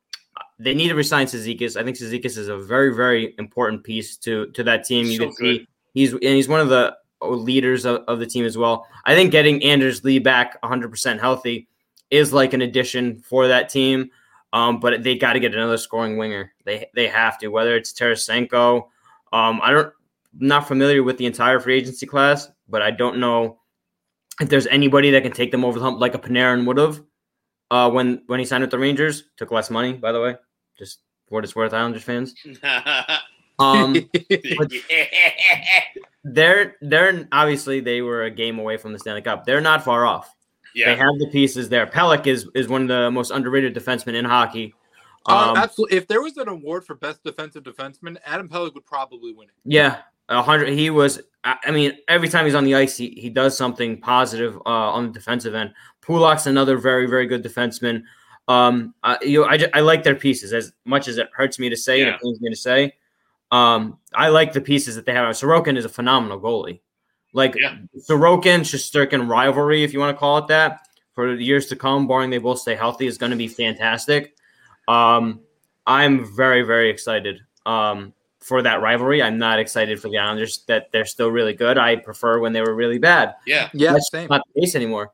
they 0.58 0.74
need 0.74 0.88
to 0.88 0.94
resign 0.94 1.26
Cizikas. 1.26 1.80
I 1.80 1.84
think 1.84 1.96
Cizikas 1.96 2.36
is 2.36 2.48
a 2.48 2.58
very, 2.58 2.94
very 2.94 3.34
important 3.38 3.84
piece 3.84 4.16
to 4.18 4.46
to 4.48 4.62
that 4.64 4.84
team. 4.84 5.06
You 5.06 5.16
So 5.16 5.24
can 5.24 5.32
see 5.32 5.66
he's 5.94 6.12
and 6.12 6.22
he's 6.22 6.48
one 6.48 6.60
of 6.60 6.68
the 6.68 6.96
leaders 7.22 7.84
of, 7.84 8.02
of 8.08 8.18
the 8.18 8.26
team 8.26 8.44
as 8.44 8.58
well. 8.58 8.86
I 9.04 9.14
think 9.14 9.30
getting 9.30 9.62
Anders 9.62 10.04
Lee 10.04 10.18
back 10.18 10.60
100% 10.62 11.20
healthy 11.20 11.68
is 12.10 12.32
like 12.32 12.54
an 12.54 12.62
addition 12.62 13.20
for 13.20 13.48
that 13.48 13.68
team. 13.68 14.10
Um, 14.52 14.80
but 14.80 15.04
they 15.04 15.16
got 15.16 15.34
to 15.34 15.40
get 15.40 15.54
another 15.54 15.78
scoring 15.78 16.16
winger. 16.16 16.52
They 16.64 16.86
they 16.94 17.06
have 17.08 17.38
to, 17.38 17.48
whether 17.48 17.76
it's 17.76 17.92
Tarasenko. 17.92 18.88
Um, 19.32 19.60
I 19.62 19.70
don't 19.70 19.86
I'm 19.86 19.92
not 20.38 20.68
familiar 20.68 21.02
with 21.02 21.18
the 21.18 21.26
entire 21.26 21.60
free 21.60 21.76
agency 21.76 22.06
class, 22.06 22.48
but 22.68 22.82
I 22.82 22.90
don't 22.90 23.18
know 23.18 23.58
if 24.40 24.48
there's 24.48 24.66
anybody 24.68 25.10
that 25.10 25.22
can 25.22 25.32
take 25.32 25.50
them 25.50 25.64
over 25.64 25.78
the 25.78 25.84
hump 25.84 26.00
like 26.00 26.14
a 26.14 26.18
Panarin 26.18 26.66
would 26.66 26.78
have 26.78 27.02
uh, 27.70 27.90
when 27.90 28.22
when 28.26 28.38
he 28.38 28.44
signed 28.44 28.62
with 28.62 28.70
the 28.70 28.78
Rangers. 28.78 29.24
Took 29.36 29.50
less 29.50 29.70
money, 29.70 29.92
by 29.92 30.12
the 30.12 30.20
way, 30.20 30.36
just 30.78 31.00
for 31.28 31.36
what 31.36 31.44
it's 31.44 31.56
worth, 31.56 31.72
Islanders 31.72 32.04
fans. 32.04 32.34
Um, 33.60 33.94
they're 36.24 36.76
they're 36.80 37.28
obviously 37.30 37.80
they 37.80 38.00
were 38.00 38.24
a 38.24 38.30
game 38.30 38.58
away 38.58 38.78
from 38.78 38.94
the 38.94 38.98
Stanley 38.98 39.20
Cup. 39.20 39.44
They're 39.44 39.60
not 39.60 39.84
far 39.84 40.06
off. 40.06 40.34
Yeah. 40.74 40.86
They 40.86 40.96
have 40.96 41.18
the 41.18 41.28
pieces 41.30 41.68
there. 41.68 41.86
Pelech 41.86 42.26
is 42.26 42.48
is 42.54 42.68
one 42.68 42.82
of 42.82 42.88
the 42.88 43.10
most 43.10 43.30
underrated 43.30 43.74
defensemen 43.74 44.14
in 44.14 44.24
hockey. 44.24 44.74
Uh, 45.26 45.50
Um, 45.50 45.56
absolutely. 45.58 45.98
If 45.98 46.08
there 46.08 46.22
was 46.22 46.38
an 46.38 46.48
award 46.48 46.86
for 46.86 46.94
best 46.94 47.22
defensive 47.22 47.62
defenseman, 47.62 48.16
Adam 48.24 48.48
Pelech 48.48 48.72
would 48.72 48.86
probably 48.86 49.34
win 49.34 49.48
it. 49.48 49.54
Yeah, 49.64 49.98
a 50.30 50.42
hundred. 50.42 50.70
He 50.70 50.90
was. 50.90 51.20
I 51.42 51.70
mean, 51.70 51.96
every 52.06 52.28
time 52.28 52.44
he's 52.44 52.54
on 52.54 52.64
the 52.64 52.74
ice, 52.74 52.98
he, 52.98 53.10
he 53.10 53.30
does 53.30 53.56
something 53.56 53.98
positive 53.98 54.56
uh, 54.66 54.68
on 54.68 55.06
the 55.06 55.12
defensive 55.12 55.54
end. 55.54 55.72
Pulock's 56.02 56.46
another 56.46 56.76
very 56.76 57.06
very 57.06 57.26
good 57.26 57.42
defenseman. 57.42 58.02
Um, 58.46 58.94
I, 59.02 59.16
you 59.22 59.40
know, 59.42 59.48
I, 59.48 59.58
I 59.72 59.80
like 59.80 60.02
their 60.02 60.14
pieces 60.16 60.52
as 60.52 60.72
much 60.84 61.08
as 61.08 61.18
it 61.18 61.28
hurts 61.32 61.58
me 61.58 61.68
to 61.70 61.76
say 61.76 62.00
and 62.00 62.10
it 62.10 62.20
pains 62.20 62.40
me 62.40 62.50
to 62.50 62.56
say. 62.56 62.94
Um, 63.52 63.98
I 64.14 64.28
like 64.28 64.52
the 64.52 64.60
pieces 64.60 64.96
that 64.96 65.06
they 65.06 65.12
have. 65.12 65.28
Sorokin 65.34 65.76
is 65.76 65.84
a 65.84 65.88
phenomenal 65.88 66.40
goalie. 66.40 66.80
Like 67.32 67.54
Yeah. 67.58 67.76
Sorokin 68.08 68.60
Shesterkin 68.60 69.28
rivalry, 69.28 69.84
if 69.84 69.92
you 69.92 70.00
want 70.00 70.14
to 70.14 70.18
call 70.18 70.38
it 70.38 70.48
that, 70.48 70.80
for 71.14 71.36
the 71.36 71.42
years 71.42 71.66
to 71.66 71.76
come, 71.76 72.06
barring 72.06 72.30
they 72.30 72.38
both 72.38 72.58
stay 72.58 72.74
healthy, 72.74 73.06
is 73.06 73.18
going 73.18 73.30
to 73.30 73.36
be 73.36 73.48
fantastic. 73.48 74.34
Um, 74.88 75.40
I'm 75.86 76.24
very 76.34 76.62
very 76.62 76.90
excited. 76.90 77.40
Um, 77.66 78.12
for 78.40 78.62
that 78.62 78.80
rivalry. 78.80 79.22
I'm 79.22 79.38
not 79.38 79.58
excited 79.58 80.00
for 80.00 80.08
the 80.08 80.18
Islanders 80.18 80.64
that 80.66 80.90
they're 80.92 81.04
still 81.04 81.30
really 81.30 81.52
good. 81.54 81.76
I 81.78 81.96
prefer 81.96 82.38
when 82.38 82.52
they 82.52 82.60
were 82.62 82.74
really 82.74 82.98
bad. 82.98 83.34
yeah. 83.46 83.68
Yeah, 83.74 83.92
That's 83.92 84.10
same. 84.10 84.28
not 84.28 84.42
the 84.54 84.60
case 84.62 84.74
anymore. 84.74 85.12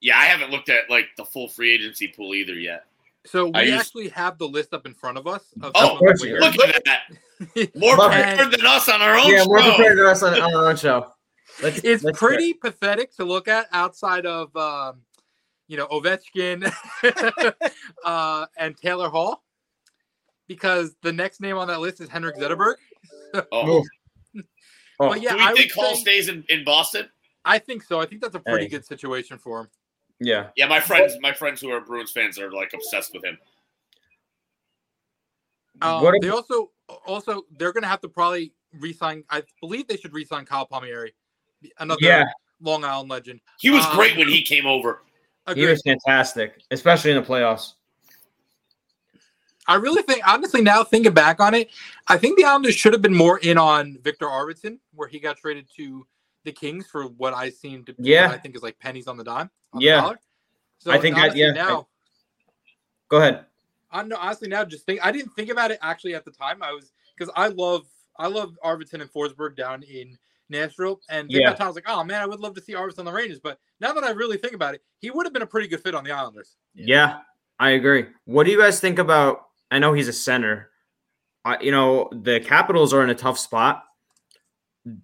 Yeah, 0.00 0.18
I 0.18 0.24
haven't 0.24 0.50
looked 0.50 0.68
at 0.68 0.88
like 0.88 1.08
the 1.16 1.24
full 1.24 1.48
free 1.48 1.72
agency 1.74 2.08
pool 2.08 2.34
either 2.34 2.54
yet. 2.54 2.84
So 3.26 3.50
I 3.52 3.62
we 3.64 3.68
used- 3.68 3.80
actually 3.80 4.08
have 4.08 4.38
the 4.38 4.48
list 4.48 4.72
up 4.72 4.86
in 4.86 4.94
front 4.94 5.18
of 5.18 5.26
us. 5.26 5.42
Of 5.60 5.72
Oh, 5.74 5.92
of 5.94 5.98
course. 5.98 6.22
Look 6.24 6.68
at 6.74 6.82
that. 6.84 7.74
More 7.76 7.96
prepared 7.96 8.50
than 8.52 8.64
us 8.64 8.88
on 8.88 9.02
our 9.02 9.18
own 9.18 9.28
yeah, 9.30 9.44
we're 9.46 9.60
show. 9.60 9.74
prepared 9.74 9.98
to 9.98 10.08
us 10.08 10.22
on, 10.22 10.34
on 10.40 10.54
our 10.54 10.68
own 10.68 10.76
show. 10.76 11.12
Let's, 11.62 11.80
it's 11.84 12.02
let's 12.04 12.18
pretty 12.18 12.54
pathetic 12.54 13.14
to 13.16 13.24
look 13.24 13.46
at 13.48 13.66
outside 13.72 14.24
of 14.24 14.54
um, 14.56 15.00
you 15.68 15.76
know 15.76 15.86
Ovechkin 15.88 16.72
uh, 18.04 18.46
and 18.56 18.76
Taylor 18.78 19.10
Hall, 19.10 19.42
because 20.50 20.96
the 21.02 21.12
next 21.12 21.40
name 21.40 21.56
on 21.56 21.68
that 21.68 21.78
list 21.78 22.00
is 22.00 22.08
Henrik 22.08 22.36
Zetterberg. 22.36 22.74
Oh. 23.52 23.84
Oh, 25.02 25.08
But 25.08 25.22
yeah, 25.22 25.30
Do 25.30 25.36
we 25.36 25.42
I 25.44 25.52
think 25.54 25.74
would 25.76 25.82
Hall 25.86 25.94
say- 25.94 26.02
stays 26.02 26.28
in, 26.28 26.44
in 26.50 26.62
Boston? 26.62 27.08
I 27.46 27.58
think 27.58 27.82
so. 27.84 28.00
I 28.00 28.04
think 28.04 28.20
that's 28.20 28.34
a 28.34 28.40
pretty 28.40 28.64
Hey. 28.64 28.68
good 28.70 28.84
situation 28.84 29.38
for 29.38 29.60
him. 29.60 29.68
yeah. 30.18 30.48
Yeah, 30.56 30.66
my 30.66 30.78
friends, 30.78 31.16
my 31.22 31.32
friends 31.32 31.62
who 31.62 31.70
are 31.70 31.80
Bruins 31.80 32.10
fans 32.12 32.38
are 32.38 32.52
like 32.52 32.74
obsessed 32.74 33.14
with 33.14 33.24
him. 33.24 33.38
Um, 35.80 36.02
What 36.02 36.16
if- 36.16 36.20
they 36.22 36.28
also 36.28 36.70
also 37.06 37.42
they're 37.56 37.72
going 37.72 37.82
to 37.82 37.88
have 37.88 38.02
to 38.02 38.08
probably 38.10 38.52
re-sign. 38.78 39.24
I 39.30 39.42
believe 39.62 39.88
they 39.88 39.96
should 39.96 40.12
re-sign 40.12 40.44
Kyle 40.44 40.66
Palmieri, 40.66 41.14
another 41.78 41.98
Yeah. 42.02 42.24
Long 42.60 42.84
Island 42.84 43.08
legend. 43.08 43.40
He 43.58 43.70
was 43.70 43.86
Um, 43.86 43.96
great 43.96 44.18
when 44.18 44.28
he 44.28 44.42
came 44.42 44.66
over. 44.66 45.02
He 45.54 45.64
was 45.64 45.80
fantastic, 45.82 46.60
especially 46.70 47.12
in 47.12 47.16
the 47.16 47.22
playoffs. 47.26 47.72
I 49.70 49.76
really 49.76 50.02
think, 50.02 50.26
honestly, 50.26 50.60
now 50.62 50.82
thinking 50.82 51.14
back 51.14 51.38
on 51.38 51.54
it, 51.54 51.70
I 52.08 52.18
think 52.18 52.36
the 52.36 52.44
Islanders 52.44 52.74
should 52.74 52.92
have 52.92 53.02
been 53.02 53.14
more 53.14 53.38
in 53.38 53.56
on 53.56 53.98
Viktor 54.02 54.26
Arvidsson, 54.26 54.78
where 54.94 55.06
he 55.06 55.20
got 55.20 55.36
traded 55.36 55.68
to 55.76 56.04
the 56.44 56.50
Kings 56.50 56.88
for 56.88 57.04
what 57.04 57.34
I 57.34 57.50
seem 57.50 57.84
to, 57.84 57.94
Yeah. 57.98 58.30
I 58.32 58.36
think 58.38 58.56
is 58.56 58.62
like 58.62 58.78
pennies 58.80 59.06
on 59.06 59.16
the 59.16 59.22
dime. 59.22 59.48
On 59.72 59.80
Yeah. 59.80 60.00
dollar. 60.00 60.20
So 60.78 60.90
I 60.90 60.98
think 60.98 61.14
that- 61.16 61.36
yeah, 61.36 61.52
Now, 61.52 61.86
Go 63.08 63.18
ahead. 63.18 63.46
I 63.92 64.02
know 64.04 64.16
honestly 64.16 64.48
now 64.48 64.64
just 64.64 64.86
think 64.86 65.04
I 65.04 65.10
didn't 65.10 65.32
think 65.32 65.50
about 65.50 65.70
it 65.72 65.78
actually 65.82 66.14
at 66.14 66.24
the 66.24 66.30
time. 66.30 66.62
I 66.62 66.72
was 66.72 66.92
because 67.16 67.32
I 67.36 67.48
love 67.48 67.86
I 68.18 68.26
love 68.28 68.56
Arvidsson 68.64 69.00
and 69.00 69.12
Forsberg 69.12 69.56
down 69.56 69.82
in 69.82 70.16
Nashville, 70.48 71.00
and 71.08 71.30
Yeah. 71.30 71.56
I 71.58 71.66
was 71.66 71.74
like, 71.74 71.88
oh 71.88 72.04
man, 72.04 72.20
I 72.22 72.26
would 72.26 72.38
love 72.40 72.54
to 72.54 72.60
see 72.60 72.74
Arvidsson 72.74 73.00
on 73.00 73.04
the 73.06 73.12
Rangers. 73.12 73.40
But 73.40 73.58
now 73.80 73.92
that 73.92 74.04
I 74.04 74.10
really 74.10 74.36
think 74.36 74.54
about 74.54 74.74
it, 74.74 74.82
he 74.98 75.10
would 75.10 75.26
have 75.26 75.32
been 75.32 75.42
a 75.42 75.46
pretty 75.46 75.68
good 75.68 75.82
fit 75.82 75.94
on 75.94 76.04
the 76.04 76.10
Islanders. 76.12 76.56
Yeah. 76.74 77.20
I 77.58 77.70
agree. 77.70 78.06
What 78.24 78.44
do 78.46 78.52
you 78.52 78.58
guys 78.58 78.80
think 78.80 78.98
about? 78.98 79.49
I 79.70 79.78
know 79.78 79.92
he's 79.92 80.08
a 80.08 80.12
center, 80.12 80.70
I, 81.44 81.58
you 81.60 81.70
know, 81.70 82.08
the 82.12 82.40
Capitals 82.40 82.92
are 82.92 83.02
in 83.02 83.10
a 83.10 83.14
tough 83.14 83.38
spot, 83.38 83.84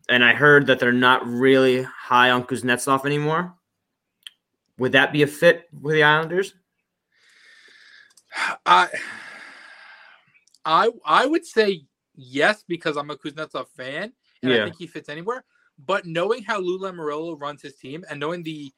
and 0.08 0.24
I 0.24 0.34
heard 0.34 0.66
that 0.66 0.78
they're 0.78 0.92
not 0.92 1.26
really 1.26 1.82
high 1.82 2.30
on 2.30 2.44
Kuznetsov 2.44 3.06
anymore. 3.06 3.54
Would 4.78 4.92
that 4.92 5.12
be 5.12 5.22
a 5.22 5.26
fit 5.26 5.68
with 5.80 5.94
the 5.94 6.02
Islanders? 6.02 6.54
I 8.66 8.88
I 10.66 10.90
I 11.06 11.24
would 11.24 11.46
say 11.46 11.86
yes 12.14 12.62
because 12.68 12.98
I'm 12.98 13.10
a 13.10 13.16
Kuznetsov 13.16 13.68
fan 13.68 14.12
and 14.42 14.52
I 14.52 14.64
think 14.64 14.76
he 14.78 14.86
fits 14.86 15.08
anywhere. 15.08 15.44
But 15.86 16.04
knowing 16.04 16.42
how 16.42 16.58
Lou 16.58 16.78
Lamoriello 16.78 17.40
runs 17.40 17.62
his 17.62 17.76
team 17.76 18.04
and 18.10 18.20
knowing 18.20 18.42
the, 18.42 18.72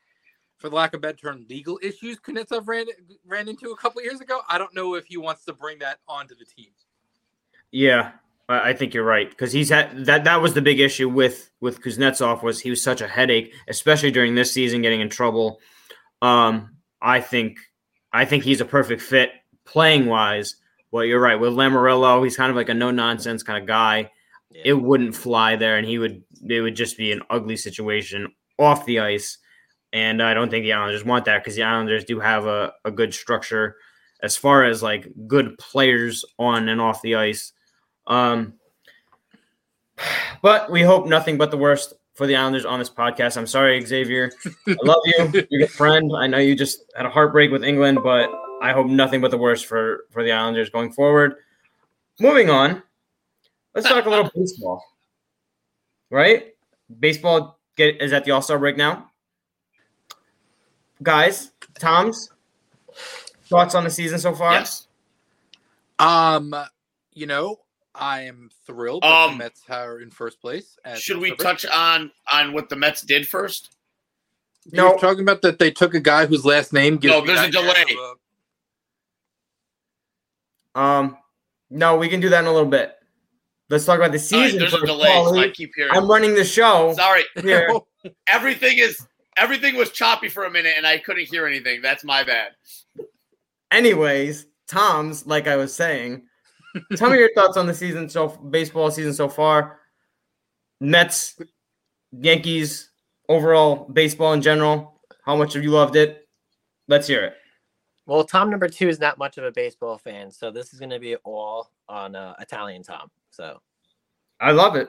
for 0.58 0.68
the 0.68 0.74
lack 0.74 0.92
of 0.92 0.98
a 0.98 1.00
better 1.00 1.16
term, 1.16 1.46
legal 1.48 1.78
issues 1.82 2.18
Kuznetsov 2.18 2.66
ran 2.66 2.86
ran 3.26 3.48
into 3.48 3.70
a 3.70 3.76
couple 3.76 4.00
of 4.00 4.04
years 4.04 4.20
ago, 4.20 4.40
I 4.48 4.58
don't 4.58 4.74
know 4.74 4.94
if 4.94 5.06
he 5.06 5.16
wants 5.16 5.44
to 5.46 5.52
bring 5.52 5.78
that 5.78 5.98
onto 6.08 6.34
the 6.34 6.44
team. 6.44 6.70
Yeah, 7.70 8.12
I 8.48 8.70
I 8.70 8.72
think 8.72 8.94
you're 8.94 9.04
right 9.04 9.28
because 9.28 9.52
he's 9.52 9.70
had 9.70 10.06
that. 10.06 10.24
That 10.24 10.42
was 10.42 10.54
the 10.54 10.62
big 10.62 10.80
issue 10.80 11.08
with 11.08 11.50
with 11.60 11.80
Kuznetsov 11.82 12.42
was 12.42 12.60
he 12.60 12.70
was 12.70 12.82
such 12.82 13.00
a 13.00 13.08
headache, 13.08 13.54
especially 13.68 14.10
during 14.10 14.34
this 14.34 14.52
season, 14.52 14.82
getting 14.82 15.00
in 15.00 15.08
trouble. 15.08 15.60
Um, 16.22 16.76
I 17.00 17.20
think 17.20 17.58
I 18.12 18.24
think 18.24 18.44
he's 18.44 18.60
a 18.60 18.64
perfect 18.64 19.02
fit 19.02 19.30
playing 19.64 20.06
wise. 20.06 20.56
Well, 20.90 21.04
you're 21.04 21.20
right 21.20 21.38
with 21.38 21.52
Lamoriello. 21.52 22.24
He's 22.24 22.36
kind 22.36 22.50
of 22.50 22.56
like 22.56 22.70
a 22.70 22.74
no 22.74 22.90
nonsense 22.90 23.42
kind 23.42 23.62
of 23.62 23.68
guy. 23.68 24.10
Yeah. 24.50 24.62
It 24.64 24.72
wouldn't 24.72 25.14
fly 25.14 25.56
there, 25.56 25.76
and 25.76 25.86
he 25.86 25.98
would. 25.98 26.22
It 26.48 26.60
would 26.62 26.74
just 26.74 26.96
be 26.96 27.12
an 27.12 27.22
ugly 27.28 27.56
situation 27.56 28.32
off 28.58 28.86
the 28.86 29.00
ice. 29.00 29.38
And 29.92 30.22
I 30.22 30.34
don't 30.34 30.50
think 30.50 30.64
the 30.64 30.74
Islanders 30.74 31.04
want 31.04 31.24
that 31.24 31.42
because 31.42 31.56
the 31.56 31.62
Islanders 31.62 32.04
do 32.04 32.20
have 32.20 32.46
a, 32.46 32.72
a 32.84 32.90
good 32.90 33.14
structure 33.14 33.76
as 34.22 34.36
far 34.36 34.64
as 34.64 34.82
like 34.82 35.08
good 35.26 35.56
players 35.58 36.24
on 36.38 36.68
and 36.68 36.80
off 36.80 37.02
the 37.02 37.14
ice. 37.14 37.52
Um, 38.06 38.54
but 40.42 40.70
we 40.70 40.82
hope 40.82 41.06
nothing 41.06 41.38
but 41.38 41.50
the 41.50 41.56
worst 41.56 41.94
for 42.14 42.26
the 42.26 42.36
Islanders 42.36 42.64
on 42.64 42.78
this 42.78 42.90
podcast. 42.90 43.36
I'm 43.36 43.46
sorry, 43.46 43.80
Xavier. 43.84 44.32
I 44.66 44.76
love 44.82 45.02
you. 45.04 45.46
You're 45.50 45.66
a 45.66 45.68
friend. 45.68 46.10
I 46.16 46.26
know 46.26 46.38
you 46.38 46.54
just 46.54 46.84
had 46.96 47.06
a 47.06 47.10
heartbreak 47.10 47.50
with 47.50 47.64
England, 47.64 48.00
but 48.02 48.30
I 48.60 48.72
hope 48.72 48.88
nothing 48.88 49.20
but 49.20 49.30
the 49.30 49.38
worst 49.38 49.66
for 49.66 50.04
for 50.10 50.22
the 50.22 50.32
Islanders 50.32 50.70
going 50.70 50.92
forward. 50.92 51.36
Moving 52.20 52.50
on, 52.50 52.82
let's 53.74 53.88
talk 53.88 54.04
a 54.04 54.10
little 54.10 54.30
baseball. 54.34 54.84
Right? 56.10 56.54
Baseball 56.98 57.60
get 57.76 58.02
is 58.02 58.12
at 58.12 58.24
the 58.24 58.32
All 58.32 58.42
Star 58.42 58.58
break 58.58 58.76
now. 58.76 59.07
Guys, 61.02 61.52
Tom's 61.78 62.30
thoughts 63.44 63.74
on 63.74 63.84
the 63.84 63.90
season 63.90 64.18
so 64.18 64.34
far? 64.34 64.52
Yes. 64.54 64.88
Um, 65.98 66.54
you 67.12 67.26
know, 67.26 67.58
I 67.94 68.22
am 68.22 68.50
thrilled 68.66 69.04
Um, 69.04 69.32
the 69.32 69.38
Mets 69.38 69.62
are 69.68 70.00
in 70.00 70.10
first 70.10 70.40
place. 70.40 70.76
at 70.84 70.98
Should 70.98 71.18
we 71.18 71.34
touch 71.36 71.64
on 71.66 72.10
on 72.32 72.52
what 72.52 72.68
the 72.68 72.76
Mets 72.76 73.02
did 73.02 73.26
first? 73.26 73.74
You're 74.70 74.90
No. 74.92 74.98
talking 74.98 75.20
about 75.22 75.42
that 75.42 75.58
they 75.58 75.70
took 75.70 75.94
a 75.94 76.00
guy 76.00 76.26
whose 76.26 76.44
last 76.44 76.72
name 76.72 76.98
gives 76.98 77.12
No, 77.14 77.24
there's 77.24 77.40
a 77.40 77.50
delay. 77.50 77.84
of 78.00 78.18
Um, 80.80 81.16
no, 81.70 81.96
we 81.96 82.08
can 82.08 82.20
do 82.20 82.28
that 82.28 82.40
in 82.40 82.46
a 82.46 82.52
little 82.52 82.68
bit. 82.68 82.94
Let's 83.70 83.84
talk 83.84 83.98
about 83.98 84.12
the 84.12 84.18
All 84.18 84.40
right, 84.40 84.46
season. 84.50 84.58
there's 84.60 84.74
a 84.74 84.86
delay, 84.86 85.08
so 85.08 85.36
I 85.38 85.50
keep 85.50 85.72
hearing. 85.74 85.92
I'm 85.94 86.08
running 86.08 86.34
the 86.34 86.44
show 86.44 86.94
Sorry, 86.94 87.24
here. 87.42 87.68
everything 88.26 88.78
is 88.78 89.04
everything 89.38 89.76
was 89.76 89.90
choppy 89.90 90.28
for 90.28 90.44
a 90.44 90.50
minute, 90.50 90.74
and 90.76 90.86
I 90.86 90.98
couldn't 90.98 91.28
hear 91.28 91.46
anything. 91.46 91.80
That's 91.82 92.04
my 92.04 92.24
bad. 92.24 92.52
Anyways, 93.70 94.46
Tom's, 94.66 95.26
like 95.26 95.46
I 95.46 95.56
was 95.56 95.74
saying, 95.74 96.22
tell 96.96 97.10
me 97.10 97.18
your 97.18 97.32
thoughts 97.34 97.56
on 97.56 97.66
the 97.66 97.74
season 97.74 98.08
so 98.08 98.28
baseball 98.28 98.90
season 98.90 99.14
so 99.14 99.28
far. 99.28 99.80
Mets, 100.80 101.38
Yankees, 102.12 102.90
overall 103.28 103.88
baseball 103.92 104.32
in 104.32 104.42
general. 104.42 105.00
How 105.24 105.36
much 105.36 105.54
have 105.54 105.62
you 105.62 105.70
loved 105.70 105.96
it? 105.96 106.26
Let's 106.86 107.06
hear 107.06 107.24
it. 107.24 107.34
Well, 108.06 108.24
Tom 108.24 108.48
number 108.48 108.68
two 108.68 108.88
is 108.88 108.98
not 108.98 109.18
much 109.18 109.36
of 109.36 109.44
a 109.44 109.52
baseball 109.52 109.98
fan, 109.98 110.30
so 110.30 110.50
this 110.50 110.72
is 110.72 110.78
going 110.78 110.90
to 110.90 110.98
be 110.98 111.16
all 111.16 111.70
on 111.88 112.16
uh, 112.16 112.34
Italian 112.40 112.82
Tom. 112.82 113.10
So 113.30 113.60
I 114.40 114.52
love 114.52 114.76
it. 114.76 114.88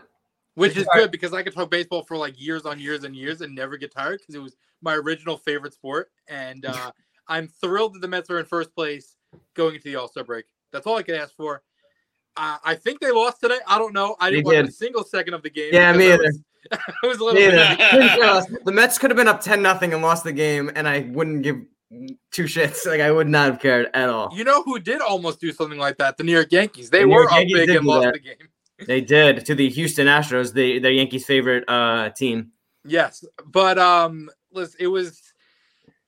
Which 0.59 0.77
is 0.77 0.87
good 0.93 1.11
because 1.11 1.33
I 1.33 1.43
could 1.43 1.53
talk 1.53 1.69
baseball 1.71 2.03
for 2.03 2.17
like 2.17 2.39
years 2.39 2.65
on 2.65 2.79
years 2.79 3.03
and 3.03 3.15
years 3.15 3.41
and 3.41 3.55
never 3.55 3.77
get 3.77 3.93
tired 3.93 4.19
because 4.19 4.35
it 4.35 4.41
was 4.41 4.55
my 4.81 4.95
original 4.95 5.37
favorite 5.37 5.73
sport. 5.73 6.11
And 6.27 6.65
uh, 6.67 6.91
I'm 7.27 7.47
thrilled 7.47 7.95
that 7.95 8.01
the 8.01 8.07
Mets 8.07 8.29
are 8.29 8.39
in 8.39 8.45
first 8.45 8.73
place 8.75 9.15
going 9.55 9.75
into 9.75 9.85
the 9.89 9.95
All 9.95 10.07
Star 10.07 10.23
break. 10.23 10.45
That's 10.71 10.85
all 10.85 10.97
I 10.97 11.03
could 11.03 11.15
ask 11.15 11.35
for. 11.35 11.63
Uh, 12.37 12.57
I 12.63 12.75
think 12.75 12.99
they 12.99 13.11
lost 13.11 13.41
today. 13.41 13.57
I 13.67 13.77
don't 13.77 13.93
know. 13.93 14.15
I 14.19 14.29
didn't 14.29 14.45
watch 14.45 14.55
did. 14.55 14.67
a 14.67 14.71
single 14.71 15.03
second 15.03 15.33
of 15.33 15.41
the 15.43 15.49
game. 15.49 15.71
Yeah, 15.73 15.91
me 15.93 16.11
because 16.11 16.11
I 16.11 16.13
either. 16.13 16.23
was- 16.23 16.41
I 17.03 17.07
was 17.07 17.17
a 17.19 17.23
little 17.23 18.49
bit. 18.51 18.65
the 18.65 18.71
Mets 18.71 18.97
could 18.97 19.09
have 19.09 19.17
been 19.17 19.27
up 19.27 19.41
10 19.41 19.61
nothing 19.61 19.93
and 19.93 20.01
lost 20.01 20.23
the 20.25 20.33
game, 20.33 20.69
and 20.75 20.87
I 20.87 21.01
wouldn't 21.11 21.41
give 21.41 21.57
two 22.31 22.43
shits. 22.43 22.85
Like 22.85 23.01
I 23.01 23.11
would 23.11 23.27
not 23.27 23.49
have 23.51 23.59
cared 23.61 23.89
at 23.93 24.09
all. 24.09 24.29
You 24.35 24.43
know 24.43 24.61
who 24.63 24.79
did 24.79 25.01
almost 25.01 25.39
do 25.39 25.51
something 25.51 25.79
like 25.79 25.97
that? 25.97 26.17
The 26.17 26.23
New 26.23 26.33
York 26.33 26.51
Yankees. 26.51 26.89
They 26.89 26.99
The 26.99 27.07
were 27.07 27.21
York 27.21 27.31
up 27.31 27.43
big 27.51 27.69
and 27.69 27.85
lost 27.85 28.03
that. 28.03 28.13
the 28.13 28.19
game. 28.19 28.35
They 28.87 29.01
did 29.01 29.45
to 29.45 29.55
the 29.55 29.69
Houston 29.69 30.07
Astros, 30.07 30.53
the 30.53 30.79
their 30.79 30.91
Yankees' 30.91 31.25
favorite 31.25 31.63
uh, 31.67 32.09
team. 32.09 32.51
Yes, 32.85 33.23
but 33.45 33.77
um, 33.77 34.29
listen, 34.51 34.77
it 34.79 34.87
was, 34.87 35.21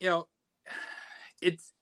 you 0.00 0.08
know, 0.08 0.26
it's 1.40 1.72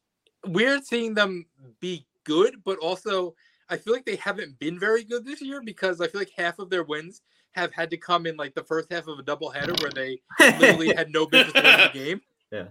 weird 0.46 0.84
seeing 0.84 1.14
them 1.14 1.46
be 1.80 2.06
good, 2.24 2.56
but 2.64 2.78
also 2.78 3.34
I 3.68 3.76
feel 3.76 3.94
like 3.94 4.04
they 4.04 4.16
haven't 4.16 4.58
been 4.58 4.78
very 4.78 5.04
good 5.04 5.24
this 5.24 5.40
year 5.40 5.62
because 5.64 6.00
I 6.00 6.08
feel 6.08 6.20
like 6.20 6.32
half 6.36 6.58
of 6.58 6.70
their 6.70 6.82
wins 6.82 7.22
have 7.52 7.72
had 7.72 7.90
to 7.90 7.96
come 7.96 8.26
in 8.26 8.36
like 8.36 8.54
the 8.54 8.64
first 8.64 8.92
half 8.92 9.06
of 9.06 9.18
a 9.18 9.22
doubleheader 9.22 9.80
where 9.80 9.90
they 9.92 10.20
literally 10.60 10.88
had 10.96 11.12
no 11.12 11.26
business 11.26 11.54
winning 11.54 11.76
the 11.80 11.90
game. 11.92 12.20
yeah, 12.52 12.64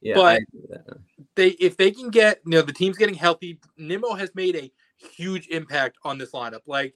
Yeah, 0.00 0.14
but- 0.14 0.24
I 0.24 0.34
agree 0.34 0.60
with 0.68 0.86
that. 0.86 0.98
They 1.34 1.48
if 1.50 1.76
they 1.76 1.90
can 1.90 2.10
get 2.10 2.40
you 2.44 2.52
know 2.52 2.62
the 2.62 2.72
team's 2.72 2.96
getting 2.96 3.14
healthy, 3.14 3.58
Nimmo 3.76 4.14
has 4.14 4.34
made 4.34 4.56
a 4.56 4.70
huge 4.96 5.46
impact 5.48 5.96
on 6.04 6.18
this 6.18 6.32
lineup. 6.32 6.60
Like 6.66 6.94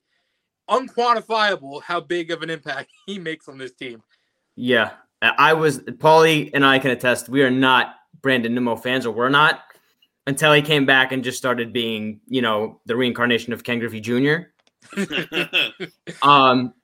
unquantifiable 0.68 1.82
how 1.82 2.00
big 2.00 2.30
of 2.30 2.42
an 2.42 2.50
impact 2.50 2.90
he 3.06 3.18
makes 3.18 3.48
on 3.48 3.58
this 3.58 3.72
team. 3.72 4.02
yeah. 4.56 4.90
I 5.22 5.52
was 5.52 5.78
Paulie 5.78 6.50
and 6.52 6.66
I 6.66 6.80
can 6.80 6.90
attest. 6.90 7.28
We 7.28 7.44
are 7.44 7.50
not 7.50 7.94
Brandon 8.22 8.52
Nimmo 8.54 8.74
fans, 8.74 9.06
or 9.06 9.12
we're 9.12 9.28
not 9.28 9.60
until 10.26 10.52
he 10.52 10.62
came 10.62 10.84
back 10.84 11.12
and 11.12 11.22
just 11.22 11.38
started 11.38 11.72
being, 11.72 12.20
you 12.26 12.42
know, 12.42 12.80
the 12.86 12.96
reincarnation 12.96 13.52
of 13.52 13.62
Ken 13.62 13.78
Griffey 13.78 14.00
Jr. 14.00 14.48
Um, 16.22 16.74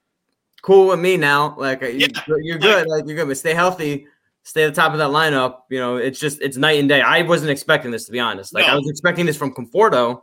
cool 0.62 0.88
with 0.88 1.00
me 1.00 1.16
now. 1.16 1.56
Like 1.58 1.82
you, 1.82 1.88
Yeah, 1.88 2.22
you're 2.40 2.58
good. 2.58 2.86
Like 2.86 3.06
you're 3.06 3.16
good, 3.16 3.26
but 3.26 3.36
stay 3.36 3.54
healthy. 3.54 4.06
Stay 4.44 4.64
at 4.64 4.74
the 4.74 4.80
top 4.80 4.92
of 4.92 4.98
that 4.98 5.10
lineup. 5.10 5.62
You 5.68 5.78
know, 5.78 5.96
it's 5.96 6.20
just 6.20 6.40
it's 6.40 6.56
night 6.56 6.78
and 6.78 6.88
day. 6.88 7.00
I 7.00 7.22
wasn't 7.22 7.50
expecting 7.50 7.90
this 7.90 8.06
to 8.06 8.12
be 8.12 8.20
honest. 8.20 8.54
Like 8.54 8.66
I 8.66 8.74
was 8.74 8.88
expecting 8.88 9.26
this 9.26 9.36
from 9.36 9.52
Conforto. 9.52 10.22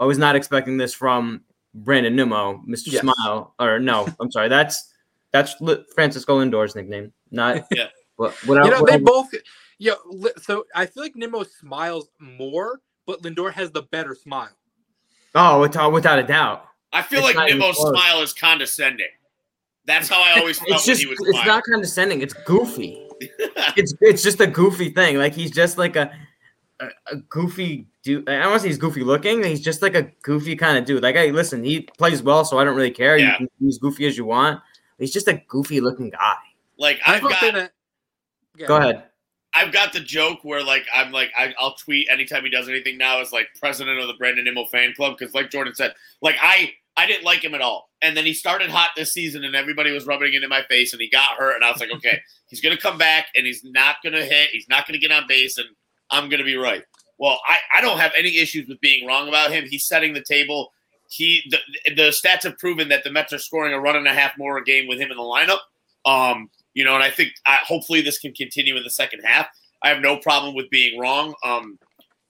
I 0.00 0.04
was 0.04 0.18
not 0.18 0.36
expecting 0.36 0.76
this 0.76 0.92
from 0.92 1.42
Brandon 1.74 2.14
Nimmo, 2.16 2.62
Mr. 2.68 2.92
Yes. 2.92 3.02
Smile. 3.02 3.54
Or 3.58 3.78
no, 3.78 4.08
I'm 4.20 4.30
sorry. 4.30 4.48
That's 4.48 4.92
that's 5.32 5.54
Francisco 5.94 6.38
Lindor's 6.40 6.74
nickname. 6.74 7.12
Not 7.30 7.66
Yeah. 7.70 7.88
What, 8.16 8.32
what 8.46 8.64
you 8.64 8.70
know, 8.70 8.80
what- 8.80 8.90
they 8.90 8.98
both. 8.98 9.28
Yeah, 9.78 9.92
li- 10.06 10.32
so 10.42 10.64
I 10.74 10.86
feel 10.86 11.04
like 11.04 11.14
Nimmo 11.14 11.44
smiles 11.44 12.08
more, 12.18 12.80
but 13.06 13.22
Lindor 13.22 13.52
has 13.52 13.70
the 13.70 13.82
better 13.82 14.14
smile. 14.16 14.50
oh, 15.36 15.60
without 15.60 15.92
without 15.92 16.18
a 16.18 16.24
doubt. 16.24 16.64
I 16.92 17.02
feel 17.02 17.18
It's 17.20 17.26
like 17.26 17.36
not 17.36 17.48
Nimmo's 17.48 17.76
smile 17.78 18.22
is 18.22 18.32
condescending. 18.32 19.06
That's 19.84 20.08
how 20.08 20.20
I 20.20 20.38
always 20.40 20.58
felt 20.58 20.70
It's 20.72 20.84
just 20.86 21.00
when 21.02 21.06
he 21.06 21.10
was 21.10 21.18
it's 21.20 21.28
smiling. 21.30 21.46
not 21.46 21.62
condescending. 21.70 22.22
It's 22.22 22.34
goofy. 22.34 23.06
it's 23.76 23.94
it's 24.00 24.22
just 24.24 24.40
a 24.40 24.46
goofy 24.48 24.90
thing. 24.90 25.16
Like 25.18 25.32
he's 25.34 25.50
just 25.52 25.78
like 25.78 25.94
a 25.94 26.10
a, 26.80 26.88
a 27.12 27.16
goofy 27.16 27.86
dude. 28.02 28.28
I 28.28 28.38
don't 28.38 28.50
want 28.50 28.54
to 28.54 28.60
say 28.60 28.68
he's 28.68 28.78
goofy 28.78 29.02
looking. 29.02 29.42
He's 29.44 29.60
just 29.60 29.82
like 29.82 29.94
a 29.94 30.02
goofy 30.22 30.56
kind 30.56 30.78
of 30.78 30.84
dude. 30.84 31.02
Like, 31.02 31.16
hey, 31.16 31.32
listen, 31.32 31.62
he 31.64 31.82
plays 31.98 32.22
well, 32.22 32.44
so 32.44 32.58
I 32.58 32.64
don't 32.64 32.76
really 32.76 32.90
care. 32.90 33.16
Yeah. 33.18 33.32
You 33.32 33.36
can 33.38 33.48
be 33.60 33.68
as 33.68 33.78
goofy 33.78 34.06
as 34.06 34.16
you 34.16 34.24
want. 34.24 34.60
He's 34.98 35.12
just 35.12 35.28
a 35.28 35.42
goofy 35.48 35.80
looking 35.80 36.10
guy. 36.10 36.34
like 36.78 36.98
I 37.06 37.16
I've 37.16 37.22
will 37.22 37.30
say 37.30 37.52
got. 37.52 37.70
Yeah. 38.56 38.66
Go 38.66 38.76
ahead. 38.76 39.04
I've 39.54 39.72
got 39.72 39.92
the 39.92 40.00
joke 40.00 40.40
where 40.42 40.62
like 40.62 40.86
I'm 40.94 41.10
like 41.10 41.30
I, 41.36 41.54
I'll 41.58 41.74
tweet 41.74 42.08
anytime 42.10 42.44
he 42.44 42.50
does 42.50 42.68
anything 42.68 42.98
now 42.98 43.20
as 43.20 43.32
like 43.32 43.48
president 43.58 43.98
of 43.98 44.06
the 44.06 44.14
Brandon 44.14 44.44
Nimmo 44.44 44.66
fan 44.66 44.92
club 44.94 45.16
because 45.18 45.34
like 45.34 45.50
Jordan 45.50 45.74
said, 45.74 45.94
like 46.20 46.36
I 46.40 46.74
I 46.96 47.06
didn't 47.06 47.24
like 47.24 47.44
him 47.44 47.54
at 47.54 47.60
all, 47.60 47.90
and 48.02 48.16
then 48.16 48.26
he 48.26 48.34
started 48.34 48.70
hot 48.70 48.90
this 48.96 49.12
season, 49.12 49.44
and 49.44 49.54
everybody 49.54 49.92
was 49.92 50.06
rubbing 50.06 50.34
it 50.34 50.42
in 50.42 50.48
my 50.48 50.62
face, 50.68 50.92
and 50.92 51.00
he 51.00 51.08
got 51.08 51.30
hurt, 51.38 51.54
and 51.54 51.64
I 51.64 51.70
was 51.70 51.80
like, 51.80 51.92
okay, 51.94 52.20
he's 52.48 52.60
gonna 52.60 52.76
come 52.76 52.98
back, 52.98 53.26
and 53.36 53.46
he's 53.46 53.64
not 53.64 53.96
gonna 54.02 54.24
hit, 54.24 54.50
he's 54.50 54.68
not 54.68 54.86
gonna 54.86 54.98
get 54.98 55.12
on 55.12 55.24
base, 55.28 55.58
and 55.58 55.68
I'm 56.10 56.28
gonna 56.28 56.44
be 56.44 56.56
right. 56.56 56.84
Well, 57.18 57.40
I 57.46 57.58
I 57.76 57.80
don't 57.80 57.98
have 57.98 58.12
any 58.16 58.38
issues 58.38 58.68
with 58.68 58.80
being 58.80 59.06
wrong 59.06 59.28
about 59.28 59.50
him. 59.50 59.64
He's 59.68 59.86
setting 59.86 60.14
the 60.14 60.22
table. 60.22 60.72
He 61.10 61.42
the, 61.50 61.58
the 61.94 62.10
stats 62.10 62.42
have 62.42 62.58
proven 62.58 62.88
that 62.88 63.04
the 63.04 63.10
Mets 63.10 63.32
are 63.32 63.38
scoring 63.38 63.72
a 63.72 63.80
run 63.80 63.96
and 63.96 64.06
a 64.06 64.14
half 64.14 64.32
more 64.38 64.58
a 64.58 64.64
game 64.64 64.86
with 64.88 64.98
him 64.98 65.10
in 65.10 65.16
the 65.16 65.22
lineup. 65.22 65.58
Um, 66.04 66.50
you 66.74 66.84
know, 66.84 66.94
and 66.94 67.02
I 67.02 67.10
think 67.10 67.32
uh, 67.46 67.56
hopefully 67.66 68.02
this 68.02 68.18
can 68.18 68.32
continue 68.32 68.76
in 68.76 68.84
the 68.84 68.90
second 68.90 69.22
half. 69.24 69.48
I 69.82 69.88
have 69.88 70.00
no 70.00 70.18
problem 70.18 70.54
with 70.54 70.70
being 70.70 70.98
wrong. 70.98 71.34
Um, 71.44 71.78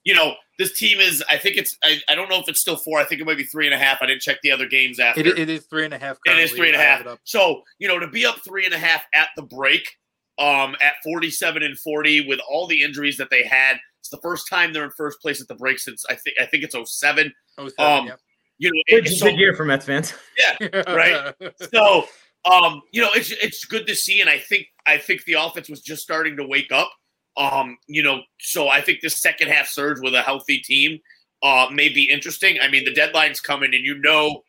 you 0.03 0.13
know, 0.13 0.33
this 0.57 0.77
team 0.77 0.99
is. 0.99 1.23
I 1.29 1.37
think 1.37 1.57
it's. 1.57 1.77
I, 1.83 1.99
I 2.09 2.15
don't 2.15 2.29
know 2.29 2.39
if 2.39 2.47
it's 2.47 2.61
still 2.61 2.77
four. 2.77 2.99
I 2.99 3.05
think 3.05 3.21
it 3.21 3.25
might 3.25 3.37
be 3.37 3.43
three 3.43 3.65
and 3.65 3.73
a 3.73 3.77
half. 3.77 3.99
I 4.01 4.07
didn't 4.07 4.21
check 4.21 4.37
the 4.41 4.51
other 4.51 4.67
games 4.67 4.99
after. 4.99 5.21
It, 5.21 5.37
it 5.37 5.49
is 5.49 5.65
three 5.65 5.85
and 5.85 5.93
a 5.93 5.99
half. 5.99 6.17
It 6.25 6.39
is 6.39 6.51
three 6.51 6.67
and 6.67 6.77
a 6.77 6.79
I 6.79 6.83
half. 6.83 7.19
So 7.25 7.63
you 7.79 7.87
know, 7.87 7.99
to 7.99 8.07
be 8.07 8.25
up 8.25 8.39
three 8.43 8.65
and 8.65 8.73
a 8.73 8.77
half 8.79 9.03
at 9.13 9.29
the 9.35 9.43
break, 9.43 9.98
um, 10.39 10.75
at 10.81 10.93
forty-seven 11.03 11.63
and 11.63 11.77
forty, 11.79 12.21
with 12.27 12.39
all 12.49 12.67
the 12.67 12.81
injuries 12.83 13.17
that 13.17 13.29
they 13.29 13.43
had, 13.43 13.77
it's 13.99 14.09
the 14.09 14.19
first 14.21 14.47
time 14.49 14.73
they're 14.73 14.85
in 14.85 14.91
first 14.91 15.21
place 15.21 15.41
at 15.41 15.47
the 15.47 15.55
break 15.55 15.79
since 15.79 16.03
I 16.09 16.15
think 16.15 16.37
I 16.41 16.45
think 16.45 16.63
it's 16.63 16.73
07. 16.73 17.33
Oh, 17.57 17.67
seven, 17.67 17.73
Um, 17.77 18.07
yep. 18.07 18.19
You 18.57 18.69
know, 18.71 18.81
Good, 18.89 19.07
it's 19.07 19.19
so, 19.19 19.27
good 19.27 19.37
year 19.39 19.53
for 19.55 19.63
Mets 19.63 19.85
fans. 19.85 20.13
Yeah, 20.37 20.81
right. 20.87 21.33
so 21.73 22.05
um, 22.45 22.81
you 22.91 23.01
know, 23.01 23.09
it's 23.13 23.31
it's 23.31 23.65
good 23.65 23.87
to 23.87 23.95
see, 23.95 24.21
and 24.21 24.29
I 24.29 24.37
think 24.39 24.67
I 24.87 24.97
think 24.97 25.23
the 25.25 25.33
offense 25.33 25.69
was 25.69 25.81
just 25.81 26.01
starting 26.01 26.37
to 26.37 26.47
wake 26.47 26.71
up. 26.71 26.91
Um, 27.37 27.77
you 27.87 28.03
know, 28.03 28.21
so 28.39 28.67
I 28.67 28.81
think 28.81 28.99
this 29.01 29.21
second 29.21 29.49
half 29.49 29.67
surge 29.67 29.99
with 30.01 30.13
a 30.13 30.21
healthy 30.21 30.59
team 30.59 30.99
uh 31.41 31.67
may 31.71 31.87
be 31.89 32.09
interesting. 32.09 32.57
I 32.61 32.69
mean, 32.69 32.83
the 32.85 32.93
deadline's 32.93 33.39
coming, 33.39 33.73
and 33.73 33.85
you 33.85 33.97
know, 33.99 34.43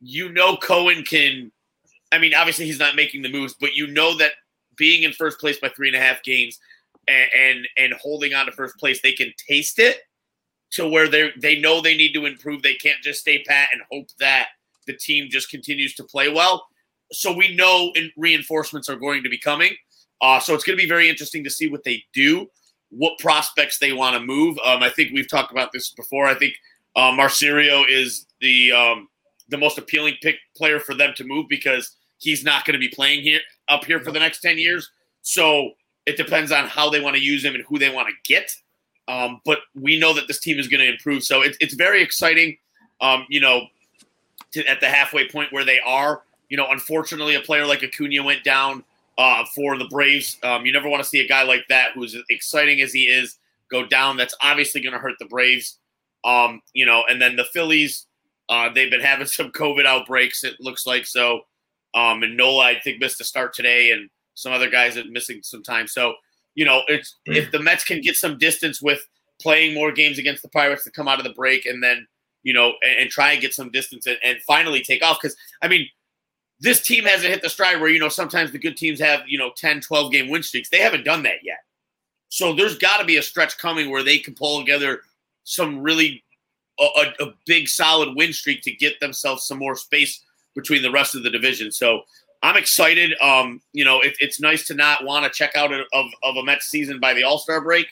you 0.00 0.30
know, 0.30 0.56
Cohen 0.56 1.02
can. 1.04 1.52
I 2.10 2.18
mean, 2.18 2.34
obviously 2.34 2.66
he's 2.66 2.78
not 2.78 2.94
making 2.94 3.22
the 3.22 3.30
moves, 3.30 3.54
but 3.58 3.74
you 3.74 3.86
know 3.86 4.16
that 4.18 4.32
being 4.76 5.02
in 5.02 5.12
first 5.12 5.38
place 5.38 5.58
by 5.58 5.68
three 5.68 5.88
and 5.88 5.96
a 5.96 6.00
half 6.00 6.22
games 6.22 6.58
and 7.08 7.30
and, 7.36 7.68
and 7.78 7.92
holding 7.94 8.34
on 8.34 8.46
to 8.46 8.52
first 8.52 8.76
place, 8.78 9.00
they 9.00 9.12
can 9.12 9.32
taste 9.48 9.78
it 9.78 10.00
to 10.72 10.88
where 10.88 11.08
they 11.08 11.30
they 11.36 11.58
know 11.58 11.80
they 11.80 11.96
need 11.96 12.12
to 12.14 12.26
improve. 12.26 12.62
They 12.62 12.74
can't 12.74 13.02
just 13.02 13.20
stay 13.20 13.42
pat 13.42 13.68
and 13.72 13.82
hope 13.90 14.08
that 14.18 14.48
the 14.86 14.94
team 14.94 15.28
just 15.30 15.50
continues 15.50 15.94
to 15.94 16.04
play 16.04 16.28
well. 16.28 16.66
So 17.12 17.32
we 17.32 17.54
know 17.54 17.92
in 17.94 18.10
reinforcements 18.16 18.88
are 18.88 18.96
going 18.96 19.22
to 19.22 19.28
be 19.28 19.38
coming. 19.38 19.76
Uh, 20.20 20.40
so 20.40 20.54
it's 20.54 20.64
going 20.64 20.78
to 20.78 20.82
be 20.82 20.88
very 20.88 21.08
interesting 21.08 21.44
to 21.44 21.50
see 21.50 21.68
what 21.68 21.84
they 21.84 22.02
do, 22.14 22.48
what 22.90 23.18
prospects 23.18 23.78
they 23.78 23.92
want 23.92 24.14
to 24.14 24.20
move. 24.20 24.56
Um, 24.64 24.82
I 24.82 24.88
think 24.88 25.12
we've 25.12 25.28
talked 25.28 25.52
about 25.52 25.72
this 25.72 25.90
before. 25.90 26.26
I 26.26 26.34
think 26.34 26.54
uh, 26.96 27.10
Mauricio 27.10 27.84
is 27.88 28.26
the 28.40 28.72
um, 28.72 29.08
the 29.48 29.58
most 29.58 29.78
appealing 29.78 30.14
pick 30.22 30.36
player 30.56 30.80
for 30.80 30.94
them 30.94 31.12
to 31.16 31.24
move 31.24 31.46
because 31.48 31.96
he's 32.22 32.44
not 32.44 32.64
going 32.64 32.74
to 32.74 32.78
be 32.78 32.88
playing 32.88 33.22
here 33.22 33.40
up 33.68 33.84
here 33.84 34.00
for 34.00 34.12
the 34.12 34.18
next 34.18 34.40
ten 34.40 34.58
years. 34.58 34.90
So 35.22 35.72
it 36.06 36.16
depends 36.16 36.50
on 36.50 36.66
how 36.66 36.90
they 36.90 37.00
want 37.00 37.16
to 37.16 37.22
use 37.22 37.44
him 37.44 37.54
and 37.54 37.64
who 37.68 37.78
they 37.78 37.90
want 37.90 38.08
to 38.08 38.14
get. 38.24 38.50
Um, 39.08 39.40
but 39.44 39.58
we 39.74 39.98
know 39.98 40.14
that 40.14 40.28
this 40.28 40.40
team 40.40 40.58
is 40.58 40.68
going 40.68 40.80
to 40.80 40.88
improve. 40.88 41.22
So 41.24 41.42
it, 41.42 41.56
it's 41.60 41.74
very 41.74 42.02
exciting. 42.02 42.56
Um, 43.00 43.26
you 43.28 43.40
know, 43.40 43.66
to, 44.52 44.64
at 44.66 44.80
the 44.80 44.88
halfway 44.88 45.28
point 45.28 45.52
where 45.52 45.64
they 45.64 45.80
are. 45.80 46.22
You 46.48 46.56
know, 46.56 46.68
unfortunately, 46.70 47.34
a 47.34 47.40
player 47.40 47.66
like 47.66 47.82
Acuna 47.82 48.22
went 48.22 48.44
down 48.44 48.84
uh, 49.18 49.44
for 49.54 49.78
the 49.78 49.86
Braves. 49.86 50.38
Um, 50.42 50.66
you 50.66 50.72
never 50.72 50.88
want 50.88 51.02
to 51.02 51.08
see 51.08 51.20
a 51.20 51.28
guy 51.28 51.42
like 51.42 51.64
that, 51.68 51.92
who's 51.94 52.14
as 52.14 52.22
exciting 52.30 52.80
as 52.80 52.92
he 52.92 53.04
is, 53.04 53.38
go 53.70 53.86
down. 53.86 54.16
That's 54.16 54.34
obviously 54.42 54.80
going 54.80 54.92
to 54.92 54.98
hurt 54.98 55.14
the 55.18 55.26
Braves. 55.26 55.78
Um, 56.24 56.60
you 56.72 56.86
know, 56.86 57.04
and 57.08 57.20
then 57.20 57.36
the 57.36 57.44
Phillies, 57.44 58.06
uh, 58.48 58.68
they've 58.72 58.90
been 58.90 59.00
having 59.00 59.26
some 59.26 59.50
COVID 59.50 59.86
outbreaks. 59.86 60.44
It 60.44 60.60
looks 60.60 60.86
like 60.86 61.06
so. 61.06 61.40
Um, 61.94 62.22
and 62.22 62.36
Nola, 62.36 62.64
I 62.64 62.80
think, 62.80 63.00
missed 63.00 63.20
a 63.20 63.24
start 63.24 63.54
today, 63.54 63.90
and 63.90 64.08
some 64.34 64.52
other 64.52 64.70
guys 64.70 64.96
are 64.96 65.04
missing 65.04 65.40
some 65.42 65.62
time. 65.62 65.86
So, 65.86 66.14
you 66.54 66.64
know, 66.64 66.82
it's 66.88 67.16
if 67.26 67.50
the 67.50 67.58
Mets 67.58 67.84
can 67.84 68.00
get 68.00 68.16
some 68.16 68.38
distance 68.38 68.80
with 68.80 69.06
playing 69.40 69.74
more 69.74 69.92
games 69.92 70.18
against 70.18 70.42
the 70.42 70.48
Pirates 70.48 70.84
to 70.84 70.90
come 70.90 71.08
out 71.08 71.18
of 71.18 71.24
the 71.24 71.34
break, 71.34 71.66
and 71.66 71.82
then 71.82 72.06
you 72.42 72.52
know, 72.52 72.72
and, 72.82 73.02
and 73.02 73.10
try 73.10 73.32
and 73.32 73.40
get 73.40 73.54
some 73.54 73.70
distance 73.70 74.06
and, 74.06 74.18
and 74.24 74.40
finally 74.42 74.82
take 74.82 75.02
off. 75.02 75.18
Because 75.20 75.36
I 75.62 75.68
mean, 75.68 75.86
this 76.60 76.80
team 76.80 77.04
hasn't 77.04 77.32
hit 77.32 77.42
the 77.42 77.48
stride 77.48 77.80
where 77.80 77.90
you 77.90 77.98
know 77.98 78.08
sometimes 78.08 78.52
the 78.52 78.58
good 78.58 78.76
teams 78.76 79.00
have 79.00 79.22
you 79.26 79.38
know 79.38 79.52
10, 79.56 79.80
12 79.80 80.12
game 80.12 80.28
win 80.30 80.42
streaks. 80.42 80.68
They 80.70 80.78
haven't 80.80 81.04
done 81.04 81.22
that 81.24 81.42
yet. 81.42 81.58
So 82.28 82.54
there's 82.54 82.78
got 82.78 82.98
to 82.98 83.04
be 83.04 83.18
a 83.18 83.22
stretch 83.22 83.58
coming 83.58 83.90
where 83.90 84.02
they 84.02 84.18
can 84.18 84.34
pull 84.34 84.60
together 84.60 85.02
some 85.44 85.80
really 85.80 86.24
a, 86.80 86.84
a, 86.84 87.26
a 87.26 87.34
big 87.46 87.68
solid 87.68 88.16
win 88.16 88.32
streak 88.32 88.62
to 88.62 88.72
get 88.72 89.00
themselves 89.00 89.46
some 89.46 89.58
more 89.58 89.76
space 89.76 90.24
between 90.54 90.82
the 90.82 90.90
rest 90.90 91.14
of 91.14 91.22
the 91.22 91.30
division. 91.30 91.72
So 91.72 92.02
I'm 92.42 92.56
excited. 92.56 93.14
Um, 93.20 93.60
you 93.72 93.84
know, 93.84 94.00
it, 94.00 94.16
it's 94.20 94.40
nice 94.40 94.66
to 94.66 94.74
not 94.74 95.04
want 95.04 95.24
to 95.24 95.30
check 95.30 95.56
out 95.56 95.72
of, 95.72 95.86
of 95.92 96.36
a 96.36 96.42
Mets 96.42 96.68
season 96.68 97.00
by 97.00 97.14
the 97.14 97.22
All 97.22 97.38
Star 97.38 97.60
break. 97.60 97.86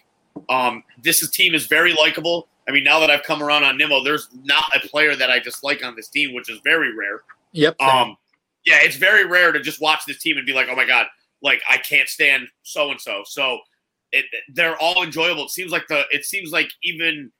Um, 0.48 0.82
this 1.02 1.22
is, 1.22 1.30
team 1.30 1.54
is 1.54 1.66
very 1.66 1.92
likable. 1.92 2.48
I 2.68 2.72
mean, 2.72 2.84
now 2.84 3.00
that 3.00 3.10
I've 3.10 3.22
come 3.24 3.42
around 3.42 3.64
on 3.64 3.76
Nimmo, 3.76 4.02
there's 4.02 4.28
not 4.44 4.64
a 4.74 4.86
player 4.88 5.16
that 5.16 5.30
I 5.30 5.38
dislike 5.38 5.84
on 5.84 5.96
this 5.96 6.08
team, 6.08 6.34
which 6.34 6.48
is 6.48 6.60
very 6.62 6.94
rare. 6.94 7.22
Yep. 7.52 7.80
Um, 7.80 8.16
yeah, 8.64 8.78
it's 8.80 8.96
very 8.96 9.24
rare 9.24 9.52
to 9.52 9.60
just 9.60 9.80
watch 9.80 10.00
this 10.06 10.18
team 10.18 10.36
and 10.36 10.46
be 10.46 10.52
like, 10.52 10.68
oh 10.70 10.76
my 10.76 10.84
god, 10.86 11.06
like 11.42 11.62
I 11.68 11.78
can't 11.78 12.08
stand 12.08 12.48
so 12.62 12.90
and 12.90 13.00
so. 13.00 13.22
So 13.24 13.58
it, 14.12 14.26
they're 14.52 14.76
all 14.76 15.02
enjoyable. 15.02 15.44
It 15.44 15.50
seems 15.50 15.72
like 15.72 15.88
the 15.88 16.04
it 16.10 16.24
seems 16.24 16.52
like 16.52 16.70
even 16.82 17.32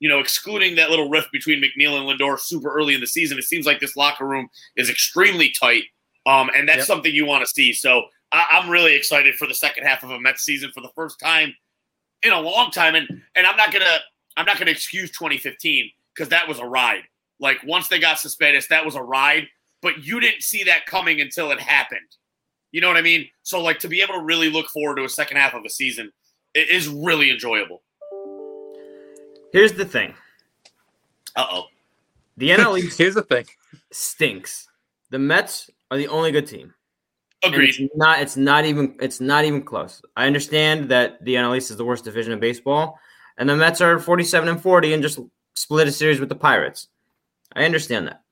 you 0.00 0.08
know 0.08 0.18
excluding 0.18 0.74
that 0.76 0.90
little 0.90 1.08
rift 1.08 1.30
between 1.32 1.62
McNeil 1.62 1.98
and 1.98 2.08
Lindor 2.20 2.38
super 2.38 2.72
early 2.72 2.94
in 2.94 3.00
the 3.00 3.06
season, 3.06 3.38
it 3.38 3.44
seems 3.44 3.66
like 3.66 3.80
this 3.80 3.96
locker 3.96 4.26
room 4.26 4.48
is 4.76 4.90
extremely 4.90 5.52
tight. 5.58 5.84
Um, 6.26 6.50
and 6.54 6.68
that's 6.68 6.78
Yep. 6.78 6.86
something 6.86 7.14
you 7.14 7.24
want 7.24 7.44
to 7.44 7.50
see. 7.50 7.72
So 7.72 8.04
I, 8.32 8.44
I'm 8.52 8.68
really 8.68 8.94
excited 8.94 9.36
for 9.36 9.46
the 9.46 9.54
second 9.54 9.84
half 9.84 10.02
of 10.02 10.10
a 10.10 10.20
Mets 10.20 10.42
season 10.42 10.70
for 10.72 10.80
the 10.80 10.90
first 10.94 11.18
time 11.18 11.54
in 12.22 12.32
a 12.32 12.40
long 12.40 12.70
time. 12.70 12.94
And 12.94 13.08
and 13.36 13.46
I'm 13.46 13.56
not 13.56 13.72
gonna 13.72 13.98
I'm 14.36 14.46
not 14.46 14.58
gonna 14.58 14.70
excuse 14.72 15.10
2015 15.12 15.90
because 16.14 16.28
that 16.30 16.46
was 16.48 16.58
a 16.58 16.66
ride. 16.66 17.02
Like 17.38 17.58
once 17.64 17.88
they 17.88 17.98
got 17.98 18.18
Suspended, 18.18 18.64
that 18.70 18.84
was 18.84 18.96
a 18.96 19.02
ride 19.02 19.46
but 19.82 20.04
you 20.04 20.20
didn't 20.20 20.42
see 20.42 20.64
that 20.64 20.86
coming 20.86 21.20
until 21.20 21.50
it 21.50 21.60
happened. 21.60 22.00
You 22.72 22.80
know 22.80 22.88
what 22.88 22.96
I 22.96 23.02
mean? 23.02 23.28
So 23.42 23.62
like 23.62 23.78
to 23.80 23.88
be 23.88 24.02
able 24.02 24.14
to 24.14 24.22
really 24.22 24.50
look 24.50 24.68
forward 24.68 24.96
to 24.96 25.04
a 25.04 25.08
second 25.08 25.38
half 25.38 25.54
of 25.54 25.64
a 25.64 25.70
season 25.70 26.12
it 26.52 26.68
is 26.68 26.88
really 26.88 27.30
enjoyable. 27.30 27.82
Here's 29.52 29.72
the 29.72 29.84
thing: 29.84 30.14
Uh 31.36 31.46
oh. 31.50 31.64
the 32.36 32.50
NL 32.50 32.78
East 32.82 32.98
Here's 32.98 33.14
the 33.14 33.22
thing. 33.22 33.46
stinks. 33.92 34.68
The 35.10 35.18
Mets 35.18 35.70
are 35.90 35.96
the 35.98 36.08
only 36.08 36.30
good 36.32 36.46
team. 36.46 36.72
And 37.42 37.54
Agreed. 37.54 37.70
It's 37.78 37.96
not. 37.96 38.20
It's 38.20 38.36
not 38.36 38.64
even. 38.64 38.96
It's 39.00 39.20
not 39.20 39.44
even 39.44 39.62
close. 39.62 40.02
I 40.16 40.26
understand 40.26 40.88
that 40.90 41.24
the 41.24 41.34
NL 41.34 41.56
East 41.56 41.70
is 41.70 41.76
the 41.76 41.84
worst 41.84 42.04
division 42.04 42.32
in 42.32 42.38
baseball, 42.40 42.98
and 43.38 43.48
the 43.48 43.56
Mets 43.56 43.80
are 43.80 43.98
forty-seven 43.98 44.48
and 44.48 44.60
forty, 44.60 44.92
and 44.92 45.02
just 45.02 45.18
split 45.54 45.88
a 45.88 45.92
series 45.92 46.20
with 46.20 46.28
the 46.28 46.34
Pirates. 46.34 46.88
I 47.54 47.64
understand 47.64 48.06
that. 48.08 48.22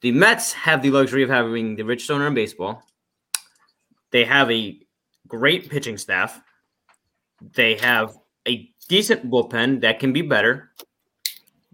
The 0.00 0.12
Mets 0.12 0.52
have 0.52 0.80
the 0.80 0.90
luxury 0.92 1.24
of 1.24 1.28
having 1.28 1.74
the 1.74 1.82
richest 1.84 2.10
owner 2.10 2.28
in 2.28 2.34
baseball. 2.34 2.82
They 4.12 4.24
have 4.24 4.48
a 4.50 4.78
great 5.26 5.68
pitching 5.68 5.98
staff. 5.98 6.40
They 7.54 7.74
have 7.78 8.16
a 8.48 8.70
decent 8.88 9.30
bullpen 9.30 9.82
that 9.82 10.00
can 10.00 10.12
be 10.12 10.22
better. 10.22 10.70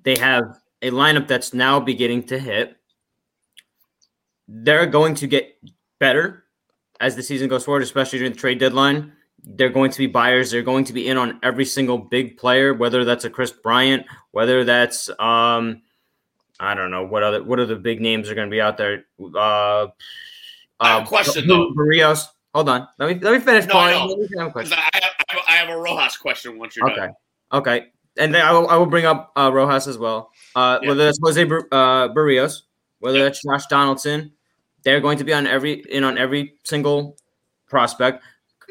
They 0.02 0.16
have 0.16 0.58
a 0.82 0.90
lineup 0.90 1.28
that's 1.28 1.54
now 1.54 1.80
beginning 1.80 2.24
to 2.24 2.38
hit. 2.38 2.76
They're 4.46 4.86
going 4.86 5.14
to 5.16 5.26
get 5.26 5.56
better 5.98 6.44
as 7.00 7.16
the 7.16 7.22
season 7.22 7.48
goes 7.48 7.64
forward, 7.64 7.82
especially 7.82 8.18
during 8.18 8.32
the 8.32 8.38
trade 8.38 8.58
deadline. 8.58 9.12
They're 9.42 9.70
going 9.70 9.90
to 9.90 9.98
be 9.98 10.06
buyers. 10.06 10.50
They're 10.50 10.62
going 10.62 10.84
to 10.84 10.92
be 10.92 11.08
in 11.08 11.16
on 11.16 11.38
every 11.42 11.64
single 11.64 11.98
big 11.98 12.36
player, 12.36 12.74
whether 12.74 13.04
that's 13.04 13.24
a 13.24 13.30
Kris 13.30 13.52
Bryant, 13.52 14.06
whether 14.32 14.64
that's 14.64 15.08
um, 15.18 15.82
I 16.60 16.74
don't 16.74 16.90
know 16.90 17.04
what 17.04 17.22
other 17.22 17.42
what 17.42 17.60
other 17.60 17.76
big 17.76 18.00
names 18.00 18.30
are 18.30 18.34
going 18.34 18.48
to 18.48 18.50
be 18.50 18.60
out 18.60 18.78
there. 18.78 19.04
Uh, 19.20 19.88
I 20.80 20.88
have 20.88 21.02
a 21.02 21.04
uh, 21.04 21.06
question, 21.06 21.46
though. 21.46 21.72
Berrios. 21.72 22.26
Hold 22.54 22.68
on. 22.68 22.88
Let 22.98 23.08
me 23.08 23.20
let 23.20 23.34
me 23.34 23.40
finish. 23.40 23.66
No, 23.66 23.74
know. 23.90 24.06
Let 24.06 24.18
me 24.18 24.28
finish 24.28 24.36
my 24.36 24.44
'Cause 24.44 24.52
question. 24.52 24.78
I, 24.78 25.00
I, 25.54 25.66
have 25.66 25.68
a 25.68 25.76
Rojas 25.76 26.16
question 26.16 26.58
once 26.58 26.76
you're 26.76 26.86
Okay. 26.90 26.96
done. 26.96 27.14
Okay. 27.52 27.70
Okay. 27.76 27.86
And 28.16 28.32
then 28.34 28.42
I 28.44 28.52
will, 28.52 28.68
I 28.68 28.76
will 28.76 28.86
bring 28.86 29.06
up 29.06 29.32
uh, 29.36 29.50
Rojas 29.52 29.86
as 29.86 29.98
well. 29.98 30.30
Uh, 30.54 30.78
Yeah. 30.82 30.88
Whether 30.88 31.04
that's 31.06 31.18
Jose 31.22 31.44
Bar- 31.44 31.68
uh, 31.72 32.08
Berrios, 32.08 32.62
whether 33.00 33.18
that's 33.22 33.42
Josh 33.42 33.66
Donaldson, 33.66 34.32
they're 34.84 35.00
going 35.00 35.18
to 35.18 35.24
be 35.24 35.32
on 35.32 35.46
every 35.46 35.82
in 35.90 36.04
on 36.04 36.16
every 36.18 36.54
single 36.64 37.16
prospect. 37.68 38.22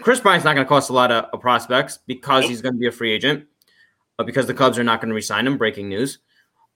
Kris 0.01 0.19
Bryant's 0.19 0.45
not 0.45 0.53
going 0.53 0.65
to 0.65 0.69
cost 0.69 0.89
a 0.89 0.93
lot 0.93 1.11
of, 1.11 1.26
of 1.34 1.41
prospects 1.41 1.99
because 2.07 2.43
Nope. 2.43 2.49
he's 2.49 2.61
going 2.61 2.73
to 2.73 2.80
be 2.80 2.88
a 2.88 2.91
free 2.91 3.11
agent. 3.11 3.45
Uh, 4.19 4.23
because 4.23 4.45
the 4.47 4.53
Cubs 4.53 4.77
are 4.77 4.84
not 4.84 5.01
going 5.01 5.10
to 5.10 5.15
resign 5.15 5.47
him. 5.47 5.57
Breaking 5.57 5.89
news. 5.89 6.19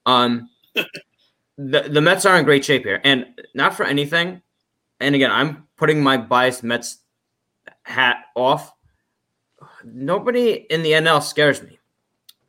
Um, 0.06 0.50
the 0.74 1.82
the 1.90 2.02
Mets 2.02 2.26
are 2.26 2.38
in 2.38 2.46
great 2.46 2.66
shape 2.66 2.84
here, 2.84 3.00
and 3.04 3.28
not 3.54 3.76
for 3.76 3.86
anything. 3.86 4.42
And 5.00 5.14
again, 5.16 5.32
I'm 5.32 5.68
putting 5.78 6.02
my 6.02 6.18
biased 6.18 6.64
Mets 6.64 6.98
hat 7.84 8.18
off. 8.36 8.74
Nobody 9.94 10.66
in 10.70 10.84
the 10.84 10.92
NL 10.92 11.22
scares 11.22 11.62
me. 11.64 11.80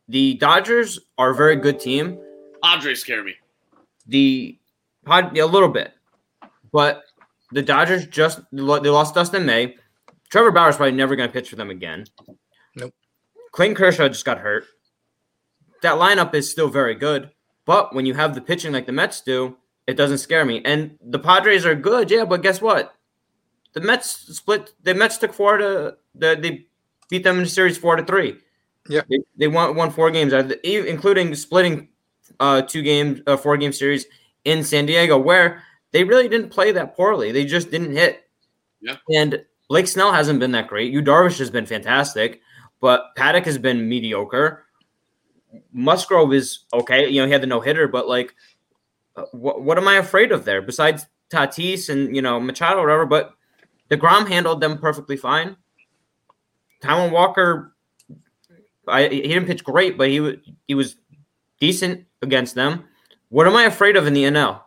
The 0.07 0.35
Dodgers 0.35 0.99
are 1.17 1.31
a 1.31 1.35
very 1.35 1.55
good 1.55 1.79
team. 1.79 2.19
Padres 2.63 3.01
scare 3.01 3.23
me. 3.23 3.35
The 4.07 4.57
Pod 5.05 5.37
a 5.37 5.45
little 5.45 5.69
bit, 5.69 5.93
but 6.71 7.03
the 7.51 7.61
Dodgers 7.61 8.05
just 8.07 8.41
they 8.51 8.61
lost 8.61 9.15
Dustin 9.15 9.45
May. 9.45 9.75
Trevor 10.29 10.51
Bauer's 10.51 10.75
probably 10.75 10.91
never 10.91 11.15
going 11.15 11.29
to 11.29 11.33
pitch 11.33 11.49
for 11.49 11.55
them 11.55 11.69
again. 11.69 12.05
Nope. 12.75 12.93
Clayton 13.51 13.75
Kershaw 13.75 14.09
just 14.09 14.25
got 14.25 14.39
hurt. 14.39 14.65
That 15.81 15.95
lineup 15.95 16.33
is 16.35 16.51
still 16.51 16.67
very 16.67 16.93
good, 16.93 17.31
but 17.65 17.95
when 17.95 18.05
you 18.05 18.13
have 18.13 18.35
the 18.35 18.41
pitching 18.41 18.73
like 18.73 18.85
the 18.85 18.91
Mets 18.91 19.21
do, 19.21 19.57
it 19.87 19.95
doesn't 19.95 20.19
scare 20.19 20.45
me. 20.45 20.61
And 20.65 20.97
the 21.01 21.17
Padres 21.17 21.65
are 21.65 21.75
good, 21.75 22.11
yeah, 22.11 22.25
but 22.25 22.43
guess 22.43 22.61
what? 22.61 22.93
The 23.73 23.81
Mets 23.81 24.35
split. 24.35 24.73
The 24.83 24.93
Mets 24.93 25.17
took 25.17 25.33
four 25.33 25.57
to 25.57 25.97
the, 26.13 26.37
they 26.39 26.67
beat 27.09 27.23
them 27.23 27.37
in 27.37 27.43
a 27.43 27.47
series 27.47 27.77
four 27.77 27.95
to 27.95 28.03
three. 28.05 28.37
Yeah. 28.87 29.01
they, 29.09 29.19
they 29.37 29.47
won 29.47 29.75
won 29.75 29.91
four 29.91 30.09
games, 30.11 30.33
out 30.33 30.41
of 30.41 30.49
the- 30.49 30.67
e- 30.67 30.87
including 30.87 31.35
splitting 31.35 31.89
uh, 32.39 32.61
two 32.61 32.81
games, 32.81 33.21
uh, 33.27 33.37
four 33.37 33.57
game 33.57 33.73
series 33.73 34.05
in 34.45 34.63
San 34.63 34.85
Diego, 34.85 35.17
where 35.17 35.61
they 35.91 36.03
really 36.03 36.27
didn't 36.27 36.49
play 36.49 36.71
that 36.71 36.95
poorly. 36.95 37.31
They 37.31 37.45
just 37.45 37.71
didn't 37.71 37.91
hit. 37.91 38.29
Yeah. 38.81 38.95
And 39.13 39.43
Blake 39.67 39.87
Snell 39.87 40.13
hasn't 40.13 40.39
been 40.39 40.51
that 40.53 40.67
great. 40.67 40.91
You 40.91 41.01
Darvish 41.01 41.37
has 41.39 41.49
been 41.49 41.65
fantastic, 41.65 42.41
but 42.79 43.15
Paddock 43.15 43.45
has 43.45 43.57
been 43.57 43.87
mediocre. 43.89 44.65
Musgrove 45.73 46.33
is 46.33 46.65
okay. 46.73 47.09
You 47.09 47.21
know, 47.21 47.25
he 47.25 47.31
had 47.31 47.41
the 47.41 47.47
no 47.47 47.59
hitter, 47.59 47.87
but 47.87 48.07
like, 48.07 48.33
uh, 49.15 49.25
what, 49.31 49.61
what 49.63 49.77
am 49.77 49.87
I 49.87 49.95
afraid 49.95 50.31
of 50.31 50.45
there 50.45 50.61
besides 50.61 51.05
Tatis 51.31 51.89
and, 51.89 52.15
you 52.15 52.21
know, 52.21 52.39
Machado 52.39 52.79
or 52.79 52.85
whatever? 52.85 53.05
But 53.05 53.33
DeGrom 53.89 54.27
handled 54.27 54.61
them 54.61 54.77
perfectly 54.77 55.17
fine. 55.17 55.57
Taijuan 56.81 57.11
Walker, 57.11 57.75
I, 58.87 59.07
he 59.07 59.21
didn't 59.21 59.45
pitch 59.45 59.63
great, 59.63 59.97
but 59.97 60.09
he, 60.09 60.19
wa- 60.19 60.33
he 60.67 60.75
was 60.75 60.95
decent 61.59 62.05
against 62.21 62.55
them. 62.55 62.85
What 63.29 63.47
am 63.47 63.55
I 63.55 63.63
afraid 63.65 63.95
of 63.95 64.07
in 64.07 64.13
the 64.13 64.23
NL? 64.23 64.61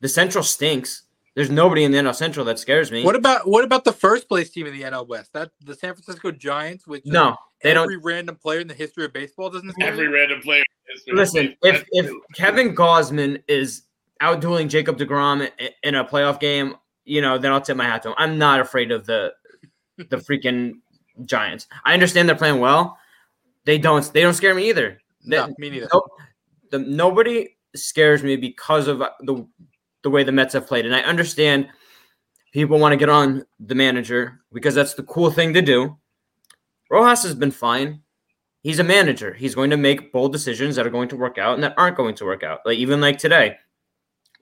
The 0.00 0.08
Central 0.08 0.42
stinks. 0.44 1.02
There's 1.34 1.50
nobody 1.50 1.84
in 1.84 1.92
the 1.92 1.98
NL 1.98 2.14
Central 2.14 2.44
that 2.46 2.58
scares 2.58 2.90
me. 2.92 3.04
What 3.04 3.16
about 3.16 3.46
what 3.48 3.64
about 3.64 3.84
the 3.84 3.92
first 3.92 4.28
place 4.28 4.50
team 4.50 4.66
in 4.66 4.74
the 4.74 4.82
NL 4.82 5.08
West? 5.08 5.32
That 5.32 5.50
the 5.64 5.74
San 5.74 5.94
Francisco 5.94 6.30
Giants, 6.30 6.86
which 6.86 7.06
is 7.06 7.12
no, 7.12 7.36
they 7.62 7.72
don't. 7.72 7.84
every 7.84 7.96
random 7.96 8.36
player 8.36 8.60
in 8.60 8.68
the 8.68 8.74
history 8.74 9.06
of 9.06 9.14
baseball 9.14 9.48
doesn't 9.48 9.70
scare 9.72 9.88
Every 9.88 10.06
you? 10.06 10.14
random 10.14 10.40
player. 10.42 10.60
in 10.88 10.92
history. 10.94 11.14
Listen, 11.14 11.56
if 11.62 11.72
That's 11.78 11.84
if 11.92 12.06
true. 12.06 12.22
Kevin 12.34 12.74
Gausman 12.74 13.42
is 13.48 13.82
outdueling 14.20 14.68
Jacob 14.68 14.98
Degrom 14.98 15.48
in 15.82 15.94
a 15.94 16.04
playoff 16.04 16.38
game, 16.38 16.74
you 17.06 17.22
know, 17.22 17.38
then 17.38 17.50
I'll 17.50 17.62
tip 17.62 17.78
my 17.78 17.84
hat 17.84 18.02
to 18.02 18.10
him. 18.10 18.14
I'm 18.18 18.36
not 18.36 18.60
afraid 18.60 18.90
of 18.90 19.06
the 19.06 19.32
the 19.96 20.18
freaking 20.18 20.72
Giants. 21.24 21.66
I 21.84 21.94
understand 21.94 22.28
they're 22.28 22.36
playing 22.36 22.60
well. 22.60 22.98
They 23.64 23.78
don't. 23.78 24.04
They 24.12 24.22
don't 24.22 24.34
scare 24.34 24.54
me 24.54 24.68
either. 24.68 24.98
They- 25.24 25.36
No, 25.36 25.54
me 25.58 25.70
neither. 25.70 25.88
Nope. 25.92 26.04
The, 26.70 26.78
nobody 26.78 27.56
scares 27.76 28.22
me 28.22 28.36
because 28.36 28.88
of 28.88 28.98
the 28.98 29.46
the 30.02 30.10
way 30.10 30.24
the 30.24 30.32
Mets 30.32 30.54
have 30.54 30.66
played, 30.66 30.84
and 30.86 30.94
I 30.96 31.00
understand 31.02 31.68
people 32.52 32.78
want 32.78 32.92
to 32.92 32.96
get 32.96 33.08
on 33.08 33.44
the 33.60 33.74
manager 33.74 34.40
because 34.52 34.74
that's 34.74 34.94
the 34.94 35.04
cool 35.04 35.30
thing 35.30 35.54
to 35.54 35.62
do. 35.62 35.96
Rojas 36.90 37.22
has 37.22 37.34
been 37.34 37.50
fine. 37.52 38.02
He's 38.62 38.78
a 38.78 38.84
manager. 38.84 39.32
He's 39.34 39.54
going 39.54 39.70
to 39.70 39.76
make 39.76 40.12
bold 40.12 40.32
decisions 40.32 40.76
that 40.76 40.86
are 40.86 40.90
going 40.90 41.08
to 41.08 41.16
work 41.16 41.38
out 41.38 41.54
and 41.54 41.62
that 41.64 41.74
aren't 41.76 41.96
going 41.96 42.14
to 42.16 42.24
work 42.24 42.42
out. 42.42 42.60
Like 42.64 42.78
even 42.78 43.00
like 43.00 43.18
today, 43.18 43.56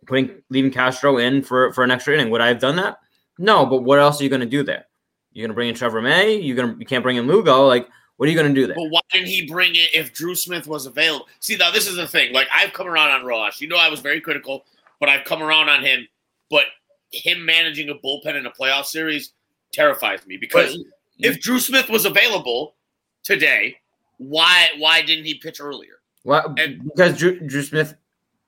putting 0.06 0.42
leaving 0.51 0.70
Castro 0.70 1.18
in 1.18 1.42
for 1.42 1.72
for 1.72 1.84
an 1.84 1.90
extra 1.90 2.14
inning. 2.14 2.30
Would 2.30 2.40
I 2.40 2.48
have 2.48 2.59
done 2.59 2.76
that? 2.76 2.98
No, 3.38 3.64
but 3.66 3.82
what 3.82 3.98
else 3.98 4.20
are 4.20 4.24
you 4.24 4.30
going 4.30 4.40
to 4.40 4.47
do 4.47 4.62
there? 4.62 4.84
You're 5.32 5.44
going 5.44 5.51
to 5.51 5.55
bring 5.55 5.69
in 5.69 5.74
Trevor 5.74 6.02
May. 6.02 6.35
You're 6.36 6.57
going 6.57 6.74
to 6.74 6.78
you 6.78 6.86
can't 6.86 7.02
bring 7.02 7.16
in 7.16 7.27
Lugo. 7.27 7.66
Like 7.66 7.89
what 8.16 8.28
are 8.28 8.32
you 8.32 8.36
going 8.39 8.55
to 8.55 8.61
do 8.61 8.66
there? 8.66 8.77
But 8.77 8.90
why 8.90 9.01
didn't 9.11 9.28
he 9.28 9.47
bring 9.47 9.74
it 9.74 9.94
if 9.94 10.12
Drew 10.12 10.35
Smith 10.35 10.66
was 10.66 10.85
available? 10.85 11.27
See, 11.40 11.57
now 11.57 11.70
this 11.70 11.86
is 11.86 11.97
the 11.97 12.07
thing. 12.07 12.35
Like 12.35 12.48
I've 12.55 12.73
come 12.74 12.86
around 12.86 13.11
on 13.11 13.24
Ross. 13.24 13.62
You 13.62 13.69
know, 13.69 13.78
I 13.78 13.89
was 13.89 14.01
very 14.01 14.20
critical, 14.20 14.66
but 14.98 15.09
I've 15.09 15.24
come 15.24 15.43
around 15.43 15.70
on 15.70 15.82
him. 15.82 16.07
But 16.51 16.65
him 17.12 17.44
managing 17.44 17.89
a 17.89 17.94
bullpen 17.94 18.36
in 18.36 18.44
a 18.44 18.51
playoff 18.51 18.85
series 18.85 19.32
terrifies 19.73 20.27
me 20.27 20.36
because 20.36 20.77
But- 20.77 20.86
if 21.31 21.40
Drew 21.40 21.59
Smith 21.59 21.89
was 21.89 22.05
available 22.05 22.74
today, 23.23 23.78
why 24.19 24.69
why 24.77 25.01
didn't 25.01 25.24
he 25.24 25.35
pitch 25.35 25.59
earlier? 25.59 26.01
Well, 26.24 26.55
And- 26.59 26.85
because 26.85 27.16
Drew, 27.16 27.40
Drew 27.40 27.62
Smith, 27.62 27.94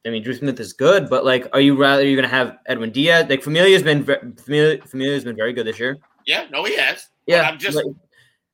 I 0.04 0.10
mean, 0.10 0.22
Drew 0.22 0.34
Smith 0.34 0.60
is 0.60 0.74
good, 0.74 1.08
but 1.08 1.24
like, 1.24 1.48
are 1.54 1.60
you 1.60 1.76
rather 1.76 2.04
you're 2.04 2.16
going 2.20 2.28
to 2.28 2.36
have 2.36 2.58
Edwin 2.66 2.90
Diaz? 2.90 3.26
Like, 3.30 3.42
Familia's 3.42 3.82
been 3.82 4.04
Familia, 4.36 4.82
Familia's 4.82 5.24
been 5.24 5.36
very 5.36 5.54
good 5.54 5.66
this 5.66 5.78
year. 5.78 5.96
Yeah, 6.26 6.46
no, 6.50 6.64
he 6.64 6.76
has. 6.76 7.08
Yeah, 7.26 7.42
I'm 7.42 7.58
just- 7.58 7.76
like, 7.76 7.86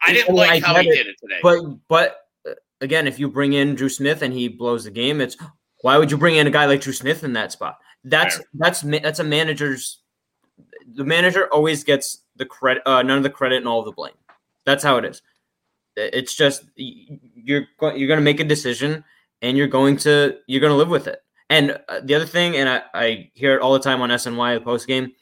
I 0.06 0.12
didn't 0.12 0.34
like 0.34 0.62
I 0.62 0.66
how 0.66 0.80
he 0.80 0.88
it, 0.88 0.94
did 0.94 1.06
it 1.08 1.16
today. 1.20 1.40
but 1.42 1.60
but 1.88 2.28
uh, 2.48 2.52
again, 2.80 3.06
if 3.08 3.18
you 3.18 3.28
bring 3.28 3.52
in 3.54 3.74
Drew 3.74 3.88
Smith 3.88 4.22
and 4.22 4.32
he 4.32 4.46
blows 4.48 4.84
the 4.84 4.90
game, 4.90 5.20
it's 5.20 5.36
why 5.82 5.96
would 5.98 6.10
you 6.10 6.16
bring 6.16 6.36
in 6.36 6.46
a 6.46 6.50
guy 6.50 6.66
like 6.66 6.80
Drew 6.80 6.92
Smith 6.92 7.24
in 7.24 7.32
that 7.32 7.50
spot? 7.52 7.78
That's 8.04 8.36
Fair. 8.36 8.46
that's 8.54 8.80
that's 8.82 9.18
a 9.18 9.24
manager's. 9.24 9.98
The 10.94 11.04
manager 11.04 11.52
always 11.52 11.84
gets 11.84 12.22
the 12.36 12.46
credit, 12.46 12.82
uh, 12.86 13.02
none 13.02 13.16
of 13.18 13.22
the 13.24 13.30
credit 13.30 13.56
and 13.56 13.68
all 13.68 13.80
of 13.80 13.84
the 13.86 13.92
blame. 13.92 14.14
That's 14.64 14.84
how 14.84 14.96
it 14.98 15.04
is. 15.04 15.20
It's 15.96 16.34
just 16.34 16.64
you're 16.76 17.66
you're 17.80 18.08
going 18.08 18.18
to 18.18 18.20
make 18.20 18.38
a 18.40 18.44
decision 18.44 19.04
and 19.42 19.56
you're 19.56 19.66
going 19.66 19.96
to 19.98 20.38
you're 20.46 20.60
going 20.60 20.72
to 20.72 20.76
live 20.76 20.88
with 20.88 21.08
it. 21.08 21.22
And 21.50 21.78
uh, 21.88 22.00
the 22.04 22.14
other 22.14 22.26
thing, 22.26 22.56
and 22.56 22.68
I, 22.68 22.82
I 22.94 23.30
hear 23.34 23.54
it 23.54 23.62
all 23.62 23.72
the 23.72 23.80
time 23.80 24.00
on 24.00 24.10
SNY 24.10 24.58
the 24.58 24.64
post 24.64 24.86
game. 24.86 25.12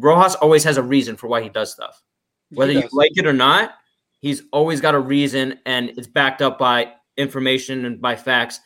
Rojas 0.00 0.34
always 0.36 0.64
has 0.64 0.76
a 0.76 0.82
reason 0.82 1.16
for 1.16 1.28
why 1.28 1.42
he 1.42 1.48
does 1.48 1.72
stuff 1.72 2.02
whether 2.50 2.72
He 2.72 2.78
you 2.80 2.88
like 2.92 3.12
it 3.16 3.26
or 3.26 3.32
not, 3.32 3.74
he's 4.20 4.42
always 4.52 4.80
got 4.80 4.94
a 4.94 4.98
reason 4.98 5.58
and 5.66 5.90
it's 5.90 6.06
backed 6.06 6.42
up 6.42 6.58
by 6.58 6.92
information 7.16 7.84
and 7.84 8.00
by 8.00 8.16
facts. 8.16 8.60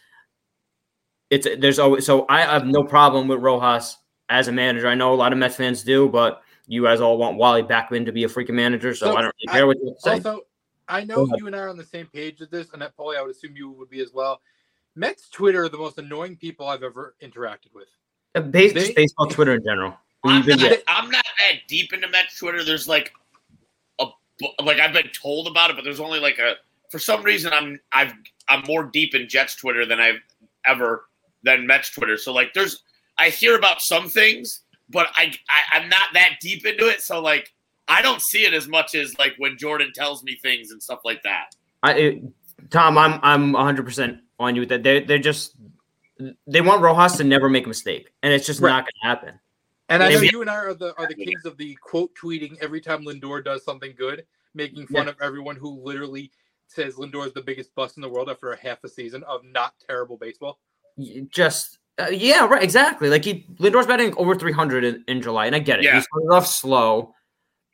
It's 1.30 1.46
there's 1.58 1.78
always 1.78 2.06
so 2.06 2.26
I 2.28 2.42
have 2.42 2.66
no 2.66 2.84
problem 2.84 3.28
with 3.28 3.40
Rojas 3.40 3.96
as 4.28 4.48
a 4.48 4.52
manager. 4.52 4.88
I 4.88 4.94
know 4.94 5.12
a 5.12 5.16
lot 5.16 5.32
of 5.32 5.38
Mets 5.38 5.56
fans 5.56 5.82
do, 5.82 6.08
but 6.08 6.42
you 6.66 6.82
guys 6.82 7.00
all 7.00 7.18
want 7.18 7.36
Wally 7.36 7.62
Backman 7.62 8.06
to 8.06 8.12
be 8.12 8.24
a 8.24 8.28
freaking 8.28 8.54
manager, 8.54 8.94
so, 8.94 9.06
So, 9.06 9.16
I 9.16 9.22
don't 9.22 9.34
really 9.46 9.54
care 9.54 9.66
what 9.66 9.76
you 9.78 9.94
say. 9.98 10.12
Also, 10.12 10.42
I 10.88 11.04
know 11.04 11.26
you 11.36 11.46
and 11.46 11.54
I 11.54 11.60
are 11.60 11.68
on 11.68 11.76
the 11.76 11.84
same 11.84 12.06
page 12.06 12.40
with 12.40 12.50
this, 12.50 12.70
and 12.72 12.80
that 12.80 12.96
Paulie, 12.96 13.18
I 13.18 13.22
would 13.22 13.32
assume 13.32 13.54
you 13.56 13.70
would 13.70 13.90
be 13.90 14.00
as 14.00 14.12
well. 14.14 14.40
Mets 14.96 15.28
Twitter 15.28 15.64
are 15.64 15.68
the 15.68 15.76
most 15.76 15.98
annoying 15.98 16.36
people 16.36 16.68
I've 16.68 16.82
ever 16.82 17.16
interacted 17.22 17.74
with. 17.74 17.88
Uh, 18.34 18.40
base, 18.40 18.72
they- 18.72 18.94
baseball 18.94 19.26
Twitter 19.26 19.54
in 19.54 19.64
general. 19.64 19.94
I'm 20.24 20.46
not, 20.46 20.78
I'm 20.88 21.10
not 21.10 21.24
that 21.38 21.60
deep 21.68 21.92
into 21.92 22.08
Mets 22.08 22.38
Twitter. 22.38 22.64
There's 22.64 22.88
like 22.88 23.12
a 24.00 24.06
like 24.62 24.78
I've 24.80 24.92
been 24.92 25.10
told 25.10 25.46
about 25.46 25.70
it, 25.70 25.76
but 25.76 25.84
there's 25.84 26.00
only 26.00 26.20
like 26.20 26.38
a 26.38 26.54
for 26.90 26.98
some 26.98 27.22
reason 27.22 27.52
I'm 27.52 27.78
I've 27.92 28.12
I'm 28.48 28.62
more 28.66 28.84
deep 28.84 29.14
in 29.14 29.28
Jets 29.28 29.56
Twitter 29.56 29.84
than 29.86 30.00
I've 30.00 30.20
ever 30.66 31.06
than 31.42 31.66
Mets 31.66 31.90
Twitter. 31.90 32.16
So 32.16 32.32
like 32.32 32.52
there's 32.54 32.82
I 33.18 33.28
hear 33.30 33.56
about 33.56 33.80
some 33.80 34.08
things, 34.08 34.62
but 34.90 35.08
I, 35.14 35.32
I 35.48 35.78
I'm 35.78 35.88
not 35.88 36.08
that 36.14 36.36
deep 36.40 36.64
into 36.66 36.88
it. 36.88 37.00
So 37.00 37.20
like 37.20 37.52
I 37.86 38.00
don't 38.02 38.22
see 38.22 38.44
it 38.46 38.54
as 38.54 38.66
much 38.66 38.94
as 38.94 39.16
like 39.18 39.34
when 39.38 39.58
Jordan 39.58 39.92
tells 39.94 40.22
me 40.24 40.38
things 40.42 40.70
and 40.70 40.82
stuff 40.82 41.00
like 41.04 41.22
that. 41.22 41.54
I, 41.82 41.92
it- 41.94 42.22
Tom, 42.70 42.96
I'm 42.96 43.20
I'm 43.22 43.52
100 43.52 43.84
percent 43.84 44.20
on 44.40 44.54
you 44.56 44.62
with 44.62 44.70
that. 44.70 44.82
They 44.82 45.00
they're 45.00 45.18
just 45.18 45.54
they 46.46 46.60
want 46.62 46.80
Rojas 46.80 47.16
to 47.18 47.24
never 47.24 47.48
make 47.50 47.66
a 47.66 47.68
mistake, 47.68 48.10
and 48.22 48.32
it's 48.32 48.46
just 48.46 48.60
Right. 48.60 48.70
not 48.70 48.84
going 48.84 48.92
to 49.02 49.06
happen. 49.08 49.40
And 49.88 50.02
I 50.02 50.08
know 50.10 50.20
Maybe- 50.20 50.30
you 50.32 50.40
and 50.40 50.50
I 50.50 50.56
are 50.56 50.74
the 50.74 50.94
are 50.98 51.06
the 51.06 51.14
kings 51.14 51.44
of 51.44 51.56
the 51.58 51.74
quote 51.76 52.10
tweeting 52.16 52.56
every 52.62 52.80
time 52.80 53.04
Lindor 53.04 53.44
does 53.44 53.64
something 53.64 53.94
good, 53.96 54.24
making 54.54 54.86
fun 54.86 55.08
of 55.08 55.16
everyone 55.20 55.56
who 55.56 55.78
literally 55.82 56.30
says 56.68 56.94
Lindor 56.94 57.26
is 57.26 57.32
the 57.34 57.42
biggest 57.42 57.74
bust 57.74 57.96
in 57.98 58.00
the 58.02 58.08
world 58.08 58.30
after 58.30 58.52
a 58.52 58.56
half 58.56 58.82
a 58.84 58.88
season 58.88 59.22
of 59.24 59.42
not 59.44 59.74
terrible 59.86 60.16
baseball. 60.16 60.58
Just 61.28 61.78
uh, 62.00 62.06
yeah, 62.10 62.46
right, 62.46 62.62
exactly. 62.62 63.08
Like 63.10 63.24
he 63.24 63.46
Lindor's 63.58 63.86
batting 63.86 64.14
over 64.16 64.34
300 64.34 64.84
in, 64.84 65.04
in 65.06 65.20
July, 65.22 65.46
and 65.46 65.54
I 65.54 65.58
get 65.58 65.80
it. 65.80 65.84
Yeah. 65.84 65.96
He 65.96 66.00
started 66.00 66.28
off 66.32 66.46
slow, 66.46 67.14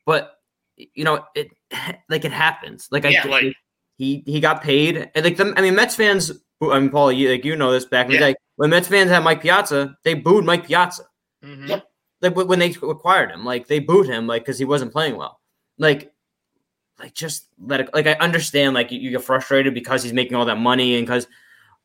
but 0.04 0.32
you 0.76 1.04
know 1.04 1.24
it 1.36 1.48
like 2.08 2.24
it 2.24 2.32
happens. 2.32 2.88
Like 2.90 3.04
I 3.04 3.10
Yeah, 3.10 3.22
get 3.22 3.30
like- 3.30 3.54
he 3.98 4.22
he 4.26 4.40
got 4.40 4.62
paid, 4.62 5.10
and 5.14 5.24
like 5.24 5.36
the 5.36 5.52
I 5.56 5.60
mean 5.60 5.74
Mets 5.76 5.94
fans. 5.94 6.32
I 6.62 6.80
mean 6.80 6.90
Paul, 6.90 7.12
you 7.12 7.30
like 7.30 7.44
you 7.44 7.54
know 7.54 7.70
this 7.70 7.84
back 7.84 8.06
in 8.06 8.12
Yeah. 8.12 8.18
the 8.20 8.26
day 8.32 8.34
when 8.56 8.70
Mets 8.70 8.88
fans 8.88 9.10
had 9.10 9.22
Mike 9.22 9.42
Piazza, 9.42 9.96
they 10.04 10.14
booed 10.14 10.44
Mike 10.44 10.66
Piazza. 10.66 11.04
Mhm. 11.44 11.68
Yep. 11.68 11.84
Like 12.22 12.36
when- 12.36 12.58
they 12.58 12.70
acquired 12.82 13.30
him, 13.30 13.44
like 13.44 13.66
they 13.66 13.78
booed 13.78 14.06
him, 14.08 14.26
like 14.26 14.42
because 14.42 14.58
he 14.58 14.64
wasn't 14.64 14.92
playing 14.92 15.16
well. 15.16 15.40
Like 15.78 16.12
like 16.98 17.14
just 17.14 17.46
let 17.58 17.80
it 17.80 17.88
like 17.94 18.06
I 18.06 18.12
understand 18.14 18.74
like 18.74 18.92
you, 18.92 19.00
you 19.00 19.10
get 19.10 19.22
frustrated 19.24 19.72
because 19.72 20.02
he's 20.02 20.12
making 20.12 20.36
all 20.36 20.44
that 20.44 20.58
money 20.58 20.96
and 20.98 21.06
because 21.06 21.26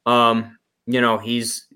um 0.06 0.58
you 0.86 1.00
know 1.00 1.18
he's 1.18 1.68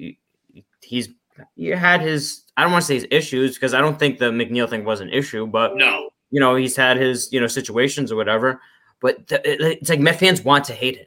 he's 0.81 1.09
he 1.55 1.67
had 1.69 2.01
his 2.01 2.43
I 2.57 2.63
don't 2.63 2.71
want 2.73 2.81
to 2.83 2.87
say 2.87 2.95
his 2.95 3.07
issues 3.11 3.53
because 3.55 3.73
I 3.73 3.79
don't 3.79 3.97
think 3.97 4.19
the 4.19 4.31
McNeil 4.31 4.69
thing 4.69 4.83
was 4.83 4.99
an 4.99 5.09
issue, 5.09 5.47
but 5.47 5.77
No. 5.77 6.09
you 6.31 6.41
know 6.41 6.55
he's 6.55 6.75
had 6.75 6.97
his 6.97 7.31
you 7.31 7.39
know 7.39 7.47
situations 7.47 8.11
or 8.11 8.17
whatever. 8.17 8.61
But 9.01 9.19
it- 9.31 9.61
it's 9.79 9.89
like 9.89 10.01
Met 10.01 10.19
fans 10.19 10.43
want 10.43 10.65
to 10.65 10.73
hate 10.73 10.97
him. 10.97 11.05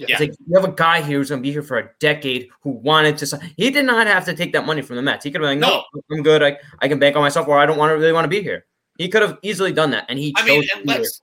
Yeah. 0.00 0.16
It's 0.18 0.20
like 0.20 0.34
you 0.46 0.54
have 0.58 0.64
a 0.64 0.72
guy 0.72 1.02
here 1.02 1.18
who's 1.18 1.28
going 1.28 1.42
to 1.42 1.46
be 1.46 1.52
here 1.52 1.62
for 1.62 1.78
a 1.78 1.90
decade 1.98 2.48
who 2.62 2.70
wanted 2.70 3.18
to. 3.18 3.26
sign. 3.26 3.52
He 3.58 3.70
did 3.70 3.84
not 3.84 4.06
have 4.06 4.24
to 4.24 4.34
take 4.34 4.52
that 4.54 4.64
money 4.64 4.80
from 4.80 4.96
the 4.96 5.02
Mets. 5.02 5.24
He 5.24 5.30
could 5.30 5.42
have 5.42 5.50
been 5.50 5.60
like, 5.60 5.70
no, 5.70 6.02
I'm 6.10 6.22
good. 6.22 6.42
I, 6.42 6.56
I 6.78 6.88
can 6.88 6.98
bank 6.98 7.16
on 7.16 7.22
myself, 7.22 7.46
or 7.48 7.58
I 7.58 7.66
don't 7.66 7.76
want 7.76 7.90
to 7.90 7.96
really 7.96 8.12
want 8.12 8.24
to 8.24 8.28
be 8.28 8.42
here. 8.42 8.64
He 8.96 9.08
could 9.08 9.20
have 9.20 9.38
easily 9.42 9.72
done 9.72 9.90
that, 9.90 10.06
and 10.08 10.18
he. 10.18 10.32
I 10.38 10.44
mean, 10.46 10.64
and 10.74 10.86
let's 10.86 11.20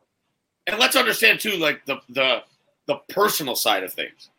and 0.68 0.78
let's 0.78 0.96
understand 0.96 1.40
too, 1.40 1.58
like 1.58 1.86
the 1.86 2.00
the 2.10 2.44
the 2.86 2.98
personal 3.10 3.56
side 3.56 3.84
of 3.84 3.92
things. 3.92 4.30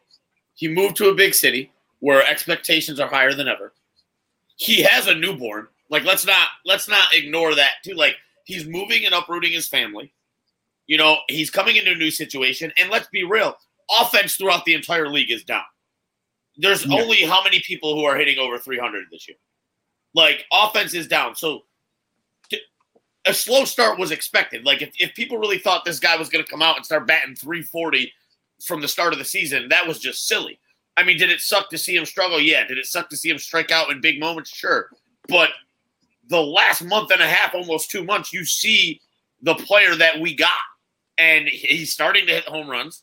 He 0.55 0.69
moved 0.69 0.97
to 0.97 1.09
a 1.09 1.15
big 1.15 1.35
city 1.35 1.73
where 1.99 2.25
expectations 2.25 3.01
are 3.01 3.09
higher 3.09 3.35
than 3.35 3.49
ever. 3.49 3.73
He 4.57 4.83
has 4.83 5.09
a 5.09 5.15
newborn. 5.17 5.67
Like 5.91 6.05
let's 6.05 6.25
not 6.25 6.49
let's 6.65 6.89
not 6.89 7.13
ignore 7.13 7.57
that 7.57 7.75
too. 7.85 7.95
Like 7.95 8.17
he's 8.45 8.67
moving 8.69 9.05
and 9.05 9.15
uprooting 9.15 9.53
his 9.53 9.67
family. 9.67 10.13
You 10.87 10.97
know, 10.97 11.19
he's 11.29 11.51
coming 11.51 11.75
into 11.75 11.93
a 11.93 11.97
new 11.97 12.13
situation, 12.13 12.73
and 12.81 12.89
let's 12.89 13.09
be 13.09 13.25
real, 13.25 13.57
offense 14.01 14.37
throughout 14.37 14.65
the 14.65 14.75
entire 14.75 15.09
league 15.09 15.31
is 15.31 15.45
down. 15.45 15.65
There's 16.57 16.85
Yeah. 16.85 17.01
only 17.01 17.23
how 17.23 17.43
many 17.43 17.61
people 17.61 17.95
who 17.95 18.05
are 18.05 18.17
hitting 18.17 18.39
over 18.39 18.59
300 18.59 19.05
this 19.11 19.29
year. 19.29 19.37
Like 20.15 20.45
offense 20.53 20.95
is 20.95 21.07
down, 21.07 21.35
so 21.37 21.65
a 23.27 23.35
slow 23.35 23.65
start 23.65 23.99
was 23.99 24.11
expected. 24.11 24.65
Like 24.65 24.81
if, 24.81 24.91
if 24.99 25.15
people 25.15 25.39
really 25.39 25.59
thought 25.59 25.85
this 25.85 26.01
guy 26.01 26.17
was 26.17 26.29
going 26.31 26.45
to 26.45 26.51
come 26.51 26.63
out 26.63 26.77
and 26.77 26.85
start 26.85 27.07
batting 27.07 27.35
340 27.35 28.11
from 28.65 28.81
the 28.81 28.89
start 28.89 29.13
of 29.13 29.19
the 29.19 29.25
season, 29.25 29.69
that 29.69 29.87
was 29.87 29.99
just 29.99 30.27
silly. 30.27 30.59
I 30.97 31.05
mean, 31.05 31.19
did 31.19 31.31
it 31.31 31.41
suck 31.41 31.69
to 31.71 31.79
see 31.79 31.95
him 31.95 32.07
struggle? 32.07 32.41
Yeah. 32.41 32.67
Did 32.67 32.79
it 32.79 32.87
suck 32.87 33.11
to 33.11 33.17
see 33.17 33.29
him 33.29 33.39
strike 33.39 33.71
out 33.71 33.91
in 33.91 34.01
big 34.01 34.19
moments? 34.19 34.51
Sure. 34.51 34.89
But 35.29 35.51
the 36.29 36.41
last 36.43 36.83
month 36.83 37.11
and 37.13 37.21
a 37.21 37.29
half, 37.29 37.55
almost 37.55 37.91
two 37.91 38.03
months, 38.03 38.33
you 38.33 38.45
see 38.45 39.01
the 39.43 39.55
player 39.55 39.95
that 39.95 40.19
we 40.21 40.35
got, 40.35 40.51
and 41.19 41.47
he's 41.49 41.93
starting 41.93 42.27
to 42.27 42.33
hit 42.33 42.45
home 42.49 42.69
runs. 42.69 43.03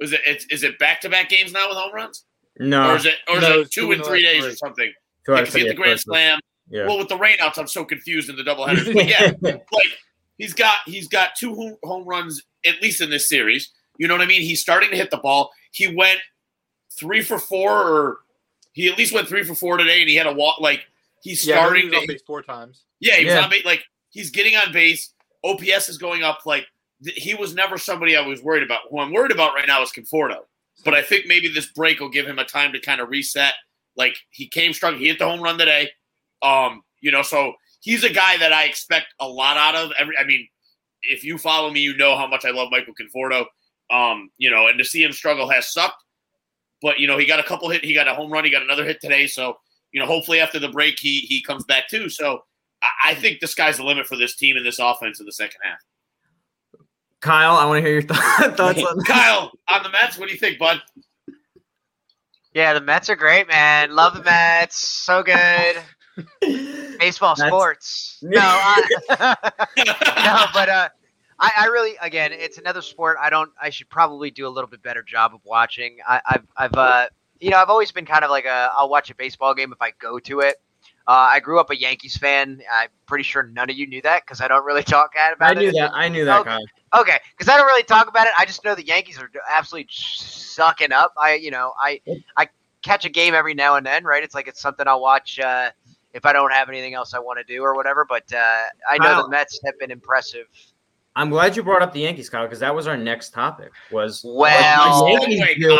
Is 0.00 0.12
it 0.12 0.20
it's, 0.26 0.44
is 0.46 0.62
it 0.62 0.78
back 0.78 1.00
to 1.02 1.08
back 1.08 1.28
games 1.28 1.52
now 1.52 1.68
with 1.68 1.76
home 1.76 1.92
runs, 1.92 2.24
No, 2.58 2.90
or 2.92 2.96
is 2.96 3.04
it 3.06 3.14
or 3.28 3.38
is 3.38 3.44
it 3.44 3.70
two 3.70 3.82
two 3.86 3.92
in 3.92 3.98
in 4.00 4.04
three 4.04 4.22
days 4.22 4.42
three. 4.44 4.52
or 4.52 4.56
something? 4.56 4.92
two 5.26 5.32
out 5.32 5.36
Like, 5.36 5.42
of 5.42 5.48
if 5.48 5.54
he 5.54 5.60
hit 5.60 5.66
three, 5.66 5.70
the 5.70 5.82
grand 5.82 6.00
slam. 6.00 6.40
Yeah. 6.70 6.86
Well, 6.86 6.98
with 6.98 7.08
the 7.08 7.16
rainouts, 7.16 7.58
I'm 7.58 7.66
so 7.66 7.84
confused 7.84 8.28
in 8.30 8.36
the 8.36 8.42
doubleheaders. 8.42 8.92
But 8.94 9.06
yeah, 9.08 9.32
like 9.72 9.88
he's 10.36 10.54
got 10.54 10.76
he's 10.86 11.08
got 11.08 11.30
two 11.36 11.54
home, 11.54 11.76
home 11.82 12.04
runs 12.06 12.42
at 12.66 12.80
least 12.82 13.00
in 13.00 13.10
this 13.10 13.28
series. 13.28 13.70
You 13.98 14.06
know 14.06 14.14
what 14.14 14.20
I 14.22 14.26
mean? 14.26 14.42
He's 14.42 14.60
starting 14.60 14.90
to 14.90 14.96
hit 14.96 15.10
the 15.10 15.16
ball. 15.18 15.50
He 15.72 15.92
went 15.94 16.20
three 16.98 17.22
for 17.22 17.38
four, 17.38 17.72
or 17.72 18.18
he 18.72 18.88
at 18.88 18.96
least 18.98 19.12
went 19.14 19.28
three 19.28 19.42
for 19.44 19.54
four 19.54 19.76
today, 19.78 20.00
and 20.00 20.08
he 20.08 20.14
had 20.16 20.26
a 20.26 20.32
walk. 20.32 20.60
Like 20.60 20.82
he's 21.22 21.46
Yeah, 21.46 21.56
starting 21.56 21.84
he 21.84 21.88
was 21.90 21.96
on 21.96 22.02
to. 22.02 22.12
base 22.12 22.22
four 22.26 22.42
times. 22.42 22.84
Yeah, 23.00 23.16
he 23.16 23.24
was 23.24 23.34
Yeah. 23.34 23.44
on 23.44 23.50
base. 23.50 23.64
Like 23.64 23.82
he's 24.10 24.30
getting 24.30 24.54
on 24.56 24.72
base. 24.72 25.12
OPS 25.44 25.88
is 25.88 25.98
going 25.98 26.22
up. 26.22 26.40
Like 26.46 26.60
th- 26.62 26.68
he 27.02 27.34
was 27.34 27.54
never 27.54 27.78
somebody 27.78 28.16
I 28.16 28.26
was 28.26 28.42
worried 28.42 28.62
about. 28.62 28.80
Who 28.90 28.98
I'm 28.98 29.12
worried 29.12 29.32
about 29.32 29.54
right 29.54 29.66
now 29.66 29.82
is 29.82 29.90
Conforto. 29.90 30.40
But 30.84 30.94
I 30.94 31.02
think 31.02 31.26
maybe 31.26 31.48
this 31.48 31.66
break 31.66 32.00
will 32.00 32.08
give 32.08 32.26
him 32.26 32.38
a 32.38 32.44
time 32.44 32.72
to 32.72 32.80
kind 32.80 33.00
of 33.00 33.08
reset. 33.08 33.54
Like 33.96 34.16
he 34.30 34.46
came 34.46 34.72
strong. 34.72 34.96
He 34.96 35.08
hit 35.08 35.18
the 35.18 35.24
home 35.26 35.40
run 35.40 35.58
today. 35.58 35.90
Um, 36.42 36.82
you 37.00 37.10
know, 37.10 37.22
so 37.22 37.54
he's 37.80 38.04
a 38.04 38.12
guy 38.12 38.36
that 38.38 38.52
I 38.52 38.64
expect 38.64 39.06
a 39.20 39.28
lot 39.28 39.56
out 39.56 39.74
of. 39.74 39.90
Every, 39.98 40.16
I 40.16 40.24
mean, 40.24 40.46
if 41.02 41.24
you 41.24 41.38
follow 41.38 41.70
me, 41.70 41.80
you 41.80 41.96
know 41.96 42.16
how 42.16 42.26
much 42.26 42.44
I 42.44 42.50
love 42.50 42.68
Michael 42.70 42.94
Conforto. 42.94 43.46
Um, 43.90 44.30
you 44.38 44.50
know, 44.50 44.68
and 44.68 44.78
to 44.78 44.84
see 44.84 45.02
him 45.02 45.12
struggle 45.12 45.48
has 45.48 45.72
sucked. 45.72 46.02
But 46.80 47.00
you 47.00 47.08
know, 47.08 47.18
he 47.18 47.26
got 47.26 47.40
a 47.40 47.44
couple 47.44 47.68
hit. 47.70 47.84
He 47.84 47.94
got 47.94 48.06
a 48.06 48.14
home 48.14 48.32
run. 48.32 48.44
He 48.44 48.50
got 48.50 48.62
another 48.62 48.84
hit 48.84 49.00
today. 49.00 49.26
So 49.26 49.56
you 49.92 50.00
know, 50.00 50.06
hopefully 50.06 50.40
after 50.40 50.58
the 50.58 50.68
break, 50.68 50.98
he 50.98 51.20
he 51.20 51.42
comes 51.42 51.64
back 51.64 51.88
too. 51.88 52.08
So 52.08 52.42
I, 52.82 53.10
I 53.10 53.14
think 53.14 53.40
the 53.40 53.46
sky's 53.46 53.78
the 53.78 53.84
limit 53.84 54.06
for 54.06 54.16
this 54.16 54.36
team 54.36 54.56
and 54.56 54.64
this 54.64 54.78
offense 54.78 55.18
in 55.18 55.26
the 55.26 55.32
second 55.32 55.60
half. 55.62 55.78
Kyle, 57.20 57.56
I 57.56 57.64
want 57.66 57.78
to 57.78 57.82
hear 57.82 57.92
your 58.00 58.02
th- 58.08 58.56
thoughts 58.56 58.82
on 58.82 59.00
Kyle 59.04 59.50
on 59.68 59.82
the 59.82 59.90
Mets, 59.90 60.18
what 60.18 60.28
do 60.28 60.34
you 60.34 60.38
think, 60.40 60.58
bud? 60.58 60.80
Yeah, 62.54 62.74
the 62.74 62.80
Mets 62.80 63.08
are 63.10 63.16
great, 63.16 63.46
man. 63.48 63.94
Love 63.94 64.14
the 64.14 64.22
Mets. 64.22 64.78
So 64.78 65.22
good. 65.22 65.76
Baseball, 66.98 67.34
That's- 67.36 67.48
sports. 67.52 68.18
No, 68.22 68.40
I, 68.42 68.82
no, 69.86 70.46
but 70.52 70.68
uh, 70.68 70.88
I, 71.38 71.52
I 71.58 71.66
really, 71.66 71.94
again, 72.00 72.32
it's 72.32 72.58
another 72.58 72.82
sport. 72.82 73.16
I 73.20 73.30
don't. 73.30 73.50
I 73.60 73.70
should 73.70 73.88
probably 73.88 74.30
do 74.30 74.46
a 74.46 74.50
little 74.50 74.68
bit 74.68 74.82
better 74.82 75.02
job 75.02 75.34
of 75.34 75.40
watching. 75.44 75.98
I, 76.06 76.20
I've, 76.26 76.46
I've, 76.56 76.74
uh, 76.74 77.08
you 77.38 77.50
know, 77.50 77.58
I've 77.58 77.70
always 77.70 77.92
been 77.92 78.06
kind 78.06 78.24
of 78.24 78.30
like 78.30 78.44
a. 78.46 78.70
I'll 78.76 78.88
watch 78.88 79.10
a 79.10 79.14
baseball 79.14 79.54
game 79.54 79.72
if 79.72 79.80
I 79.80 79.92
go 80.00 80.18
to 80.20 80.40
it. 80.40 80.56
Uh, 81.08 81.26
I 81.32 81.40
grew 81.40 81.58
up 81.58 81.70
a 81.70 81.76
Yankees 81.76 82.16
fan. 82.18 82.60
I'm 82.70 82.90
pretty 83.06 83.24
sure 83.24 83.42
none 83.42 83.70
of 83.70 83.76
you 83.76 83.86
knew 83.86 84.02
that 84.02 84.24
because 84.26 84.42
I 84.42 84.46
don't 84.48 84.64
really 84.64 84.82
talk 84.82 85.12
about 85.34 85.40
I 85.40 85.52
it. 85.52 85.56
I 85.56 85.60
knew 85.60 85.72
that. 85.72 85.90
I 85.94 86.08
knew 86.08 86.24
that, 86.26 86.40
Okay. 86.42 86.50
Kyle. 86.50 87.00
Okay, 87.02 87.18
because 87.36 87.52
I 87.52 87.56
don't 87.56 87.66
really 87.66 87.82
talk 87.82 88.08
about 88.08 88.26
it. 88.26 88.32
I 88.38 88.44
just 88.44 88.62
know 88.64 88.74
the 88.74 88.84
Yankees 88.86 89.18
are 89.18 89.30
absolutely 89.50 89.88
sucking 89.90 90.92
up. 90.92 91.12
I, 91.18 91.34
you 91.34 91.50
know, 91.50 91.72
I 91.80 92.00
I 92.36 92.48
catch 92.82 93.04
a 93.04 93.08
game 93.08 93.34
every 93.34 93.54
now 93.54 93.76
and 93.76 93.84
then, 93.86 94.04
right? 94.04 94.22
It's 94.22 94.34
like 94.34 94.48
it's 94.48 94.60
something 94.60 94.86
I'll 94.86 95.00
watch 95.00 95.38
uh, 95.40 95.70
if 96.14 96.24
I 96.26 96.32
don't 96.32 96.52
have 96.52 96.68
anything 96.68 96.94
else 96.94 97.14
I 97.14 97.18
want 97.18 97.38
to 97.38 97.44
do 97.44 97.62
or 97.62 97.74
whatever. 97.74 98.04
But 98.08 98.30
uh, 98.32 98.36
I 98.90 98.98
know 98.98 99.04
Kyle- 99.04 99.22
the 99.24 99.28
Mets 99.30 99.58
have 99.64 99.78
been 99.78 99.90
impressive. 99.90 100.46
I'm 101.16 101.30
glad 101.30 101.56
you 101.56 101.62
brought 101.62 101.82
up 101.82 101.92
the 101.92 102.00
Yankees, 102.00 102.28
Kyle, 102.30 102.44
because 102.44 102.60
that 102.60 102.74
was 102.74 102.86
our 102.86 102.96
next 102.96 103.30
topic. 103.30 103.72
Was 103.90 104.22
Well- 104.24 105.04
what 105.04 105.24
the 105.26 105.34
Yankees 105.34 105.64
do 105.66 105.78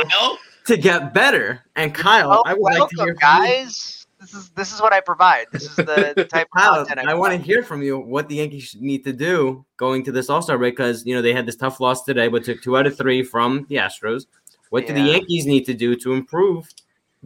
to 0.66 0.76
get 0.76 1.12
better. 1.14 1.64
And 1.76 1.94
Kyle, 1.94 2.32
Oh, 2.32 2.42
I 2.44 2.54
would 2.54 2.62
like 2.62 2.74
to 2.74 2.78
welcome, 2.80 2.96
hear 2.98 3.16
from 3.20 3.42
you. 3.42 3.48
guys. 3.48 3.97
This 4.20 4.34
is 4.34 4.50
this 4.50 4.72
is 4.72 4.80
what 4.80 4.92
I 4.92 5.00
provide. 5.00 5.46
This 5.52 5.64
is 5.64 5.76
the, 5.76 6.12
the 6.16 6.24
type 6.30 6.48
of 6.56 6.62
content 6.62 7.08
I 7.08 7.14
want 7.14 7.32
to 7.32 7.38
hear 7.38 7.62
from 7.62 7.82
you 7.82 7.98
what 7.98 8.28
the 8.28 8.36
Yankees 8.36 8.76
need 8.78 9.04
to 9.04 9.12
do 9.12 9.64
going 9.76 10.04
to 10.04 10.12
this 10.12 10.28
All 10.28 10.42
Star 10.42 10.58
break 10.58 10.76
because 10.76 11.06
you 11.06 11.14
know 11.14 11.22
they 11.22 11.32
had 11.32 11.46
this 11.46 11.56
tough 11.56 11.80
loss 11.80 12.04
today, 12.04 12.28
but 12.28 12.44
took 12.44 12.60
two 12.60 12.76
out 12.76 12.86
of 12.86 12.96
three 12.96 13.22
from 13.22 13.64
the 13.68 13.76
Astros. 13.76 14.26
What 14.70 14.86
do 14.86 14.92
the 14.92 15.00
Yankees 15.00 15.46
need 15.46 15.64
to 15.64 15.74
do 15.74 15.94
to 15.96 16.12
improve 16.12 16.68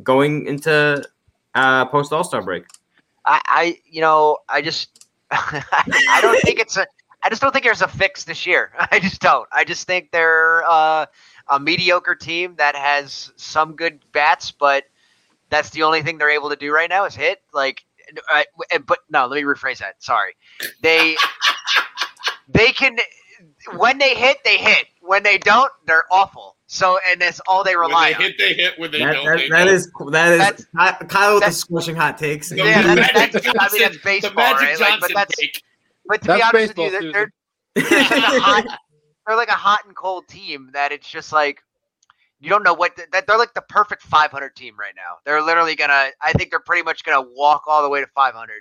going 0.02 0.46
into 0.46 1.02
uh, 1.54 1.86
post 1.86 2.12
All 2.12 2.24
Star 2.24 2.42
break? 2.42 2.64
I, 3.24 3.40
I 3.46 3.78
you 3.90 4.00
know, 4.00 4.38
I 4.48 4.60
just 4.60 5.06
I 5.30 6.18
don't 6.20 6.40
think 6.42 6.60
it's 6.60 6.76
a 6.76 6.86
I 7.22 7.28
just 7.28 7.40
don't 7.40 7.52
think 7.52 7.64
there's 7.64 7.82
a 7.82 7.88
fix 7.88 8.24
this 8.24 8.46
year. 8.46 8.72
I 8.90 8.98
just 8.98 9.20
don't. 9.20 9.48
I 9.52 9.64
just 9.64 9.86
think 9.86 10.10
they're 10.10 10.62
uh, 10.64 11.06
a 11.48 11.60
mediocre 11.60 12.14
team 12.14 12.54
that 12.56 12.74
has 12.76 13.32
some 13.36 13.76
good 13.76 14.00
bats, 14.12 14.50
but 14.50 14.84
that's 15.52 15.70
the 15.70 15.82
only 15.84 16.02
thing 16.02 16.18
they're 16.18 16.30
able 16.30 16.48
to 16.50 16.56
do 16.56 16.72
right 16.72 16.88
now 16.90 17.04
is 17.04 17.14
hit. 17.14 17.40
Like, 17.52 17.84
I, 18.28 18.46
uh, 18.74 18.78
but 18.80 18.98
no, 19.10 19.26
let 19.26 19.36
me 19.36 19.42
rephrase 19.42 19.78
that. 19.78 20.02
Sorry, 20.02 20.34
they 20.82 21.16
they 22.48 22.72
can 22.72 22.96
when 23.76 23.98
they 23.98 24.14
hit, 24.14 24.38
they 24.44 24.56
hit. 24.56 24.86
When 25.00 25.22
they 25.22 25.38
don't, 25.38 25.70
they're 25.86 26.04
awful. 26.10 26.56
So, 26.66 26.98
and 27.10 27.20
that's 27.20 27.40
all 27.46 27.62
they 27.64 27.76
When 27.76 27.88
rely 27.88 28.10
they 28.10 28.14
on. 28.14 28.20
hit, 28.22 28.34
they 28.38 28.54
hit. 28.54 28.78
When 28.78 28.90
they 28.90 28.98
That, 29.00 29.12
don't, 29.12 29.24
that, 29.26 29.36
they 29.38 29.48
that 29.50 29.64
don't. 29.66 29.74
is 29.74 29.92
that 30.10 30.32
is 30.32 30.38
That's- 30.38 30.98
Ky- 31.00 31.06
Kyle 31.06 31.34
with 31.34 31.44
the 31.44 31.50
squishing 31.50 31.94
hot 31.96 32.16
takes. 32.18 32.48
The 32.48 32.56
Yeah, 32.56 32.82
that's- 32.82 32.96
Magic 33.14 33.32
that's- 33.42 33.54
I 33.58 33.72
mean, 33.72 33.82
that's 33.82 33.98
baseball, 34.02 34.32
the 34.32 34.36
right? 34.64 34.80
Like, 34.80 35.00
but 35.00 35.08
that's- 35.08 35.36
take. 35.38 35.62
But 36.06 36.22
to 36.22 36.26
That's 36.28 36.38
be 36.38 36.42
honest 36.42 36.74
baseball, 36.74 36.84
with 36.86 36.92
you, 36.94 37.00
Susan. 37.00 37.12
they're, 37.12 37.30
they're, 37.84 38.00
like 38.00 38.10
a 38.36 38.40
hot, 38.40 38.78
they're 39.26 39.36
like 39.36 39.48
a 39.48 39.52
hot 39.52 39.80
and 39.86 39.94
cold 39.94 40.26
team 40.28 40.70
that 40.72 40.90
it's 40.92 41.08
just 41.08 41.32
like 41.32 41.62
you 42.42 42.48
don't 42.48 42.64
know 42.64 42.74
what 42.74 42.96
that 43.12 43.26
they're 43.26 43.38
like 43.38 43.54
the 43.54 43.62
perfect 43.62 44.02
500 44.02 44.56
team 44.56 44.74
right 44.78 44.94
now. 44.96 45.18
They're 45.24 45.40
literally 45.42 45.76
gonna. 45.76 46.08
I 46.20 46.32
think 46.32 46.50
they're 46.50 46.58
pretty 46.60 46.82
much 46.82 47.04
gonna 47.04 47.24
walk 47.36 47.62
all 47.68 47.82
the 47.82 47.88
way 47.88 48.00
to 48.00 48.06
500. 48.08 48.54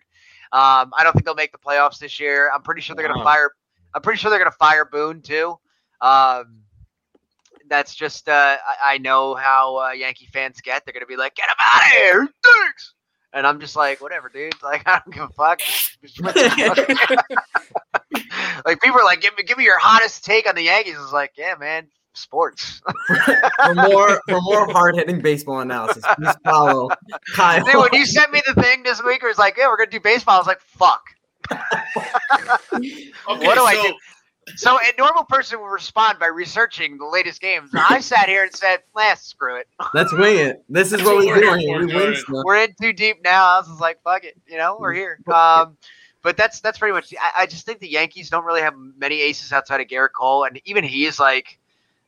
Um, 0.53 0.93
I 0.95 1.03
don't 1.03 1.13
think 1.13 1.25
they'll 1.25 1.33
make 1.33 1.51
the 1.51 1.57
playoffs 1.57 1.97
this 1.97 2.19
year. 2.19 2.51
I'm 2.53 2.61
pretty 2.61 2.81
sure 2.81 2.95
they're 2.95 3.07
gonna 3.07 3.23
fire. 3.23 3.51
I'm 3.95 4.03
pretty 4.03 4.19
sure 4.19 4.29
they're 4.29 4.39
gonna 4.39 4.51
fire 4.51 4.85
Boone 4.85 5.21
too. 5.21 5.57
Um, 5.99 6.61
that's 7.69 7.95
just 7.95 8.29
uh, 8.29 8.57
I, 8.63 8.93
I 8.93 8.97
know 8.99 9.33
how 9.33 9.77
uh, 9.79 9.91
Yankee 9.93 10.27
fans 10.31 10.61
get. 10.61 10.85
They're 10.85 10.93
gonna 10.93 11.07
be 11.07 11.17
like, 11.17 11.33
"Get 11.35 11.49
him 11.49 11.55
out 11.59 11.81
of 11.81 11.91
here, 11.91 12.21
he 12.21 12.27
stinks." 12.27 12.93
And 13.33 13.47
I'm 13.47 13.59
just 13.59 13.75
like, 13.75 14.01
whatever, 14.01 14.29
dude. 14.29 14.53
Like, 14.63 14.83
I 14.87 14.99
don't 14.99 15.13
give 15.13 15.23
a 15.23 15.29
fuck. 15.29 15.59
Just 15.59 16.21
what 16.21 16.35
the 16.35 17.25
fuck? 17.27 18.21
like 18.65 18.81
people 18.81 18.99
are 18.99 19.05
like, 19.05 19.21
give 19.21 19.35
me, 19.37 19.43
give 19.43 19.57
me 19.57 19.63
your 19.63 19.79
hottest 19.79 20.23
take 20.23 20.47
on 20.47 20.55
the 20.55 20.63
Yankees. 20.63 20.97
It's 21.01 21.13
like, 21.13 21.31
yeah, 21.37 21.55
man, 21.59 21.87
sports. 22.13 22.81
for 23.65 23.75
more 23.75 24.21
for 24.27 24.41
more 24.41 24.71
hard 24.71 24.95
hitting 24.95 25.21
baseball 25.21 25.59
analysis, 25.59 26.03
please 26.15 26.35
follow 26.43 26.89
Kyle. 27.35 27.63
Dude, 27.63 27.75
when 27.75 27.89
you 27.93 28.05
sent 28.05 28.31
me 28.31 28.41
the 28.47 28.61
thing 28.61 28.83
this 28.83 29.01
week, 29.03 29.21
it 29.23 29.27
was 29.27 29.37
like, 29.37 29.55
yeah, 29.57 29.67
we're 29.67 29.77
gonna 29.77 29.89
do 29.91 29.99
baseball. 29.99 30.35
I 30.35 30.37
was 30.39 30.47
like, 30.47 30.61
fuck. 30.61 31.03
Okay, 32.73 33.45
what 33.45 33.55
do 33.55 33.63
I 33.63 33.81
do? 33.87 33.93
So 34.55 34.77
a 34.79 34.91
normal 34.97 35.23
person 35.25 35.59
would 35.61 35.67
respond 35.67 36.19
by 36.19 36.25
researching 36.27 36.97
the 36.97 37.05
latest 37.05 37.39
games. 37.41 37.69
I 37.73 37.99
sat 37.99 38.27
here 38.27 38.43
and 38.43 38.53
said, 38.53 38.79
"Nah, 38.95 39.13
screw 39.13 39.57
it. 39.57 39.67
Let's 39.93 40.11
wing 40.13 40.37
it. 40.39 40.63
This 40.67 40.91
is 40.91 41.03
what 41.03 41.15
what 41.15 41.25
we 41.25 41.27
we're 41.27 41.39
do 41.39 41.41
here 41.41 41.57
here. 41.59 41.79
for, 41.79 41.85
We 41.85 41.91
Jordan. 41.91 42.09
win 42.11 42.19
stuff. 42.19 42.41
We're 42.43 42.63
in 42.63 42.75
too 42.81 42.93
deep 42.93 43.23
now." 43.23 43.45
I 43.45 43.57
was 43.59 43.67
just 43.67 43.79
like, 43.79 44.01
"Fuck 44.03 44.23
it," 44.23 44.35
you 44.47 44.57
know, 44.57 44.77
we're 44.79 44.93
here. 44.93 45.19
Um, 45.31 45.77
but 46.23 46.37
that's 46.37 46.59
that's 46.59 46.79
pretty 46.79 46.93
much. 46.93 47.13
I, 47.21 47.43
I 47.43 47.45
just 47.45 47.65
think 47.65 47.79
the 47.79 47.89
Yankees 47.89 48.29
don't 48.29 48.43
really 48.43 48.61
have 48.61 48.73
many 48.97 49.21
aces 49.21 49.53
outside 49.53 49.79
of 49.79 49.87
Gerrit 49.87 50.09
Cole, 50.17 50.43
and 50.45 50.59
even 50.65 50.83
he 50.83 51.05
is 51.05 51.19
like 51.19 51.59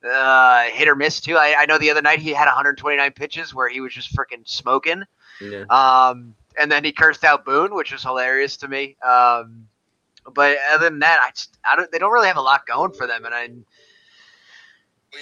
uh, 0.03 0.63
hit 0.63 0.87
or 0.87 0.95
miss 0.95 1.21
too. 1.21 1.37
I, 1.37 1.55
I 1.59 1.65
know 1.65 1.77
the 1.77 1.89
other 1.91 2.01
night 2.01 2.19
he 2.19 2.31
had 2.31 2.45
129 2.45 3.11
pitches 3.13 3.53
where 3.53 3.69
he 3.69 3.81
was 3.81 3.93
just 3.93 4.15
freaking 4.15 4.47
smoking. 4.47 5.03
Yeah. 5.41 5.63
Um, 5.69 6.35
and 6.59 6.71
then 6.71 6.83
he 6.83 6.91
cursed 6.91 7.23
out 7.23 7.45
Boone, 7.45 7.73
which 7.73 7.91
was 7.91 8.03
hilarious 8.03 8.57
to 8.57 8.67
me. 8.67 8.95
Um, 9.05 9.67
but 10.33 10.57
other 10.73 10.89
than 10.89 10.99
that, 10.99 11.19
I 11.21 11.31
just 11.31 11.57
I 11.69 11.75
don't. 11.75 11.91
They 11.91 11.97
don't 11.99 12.11
really 12.13 12.27
have 12.27 12.37
a 12.37 12.41
lot 12.41 12.65
going 12.65 12.91
for 12.93 13.07
them, 13.07 13.25
and 13.25 13.33
I, 13.33 13.49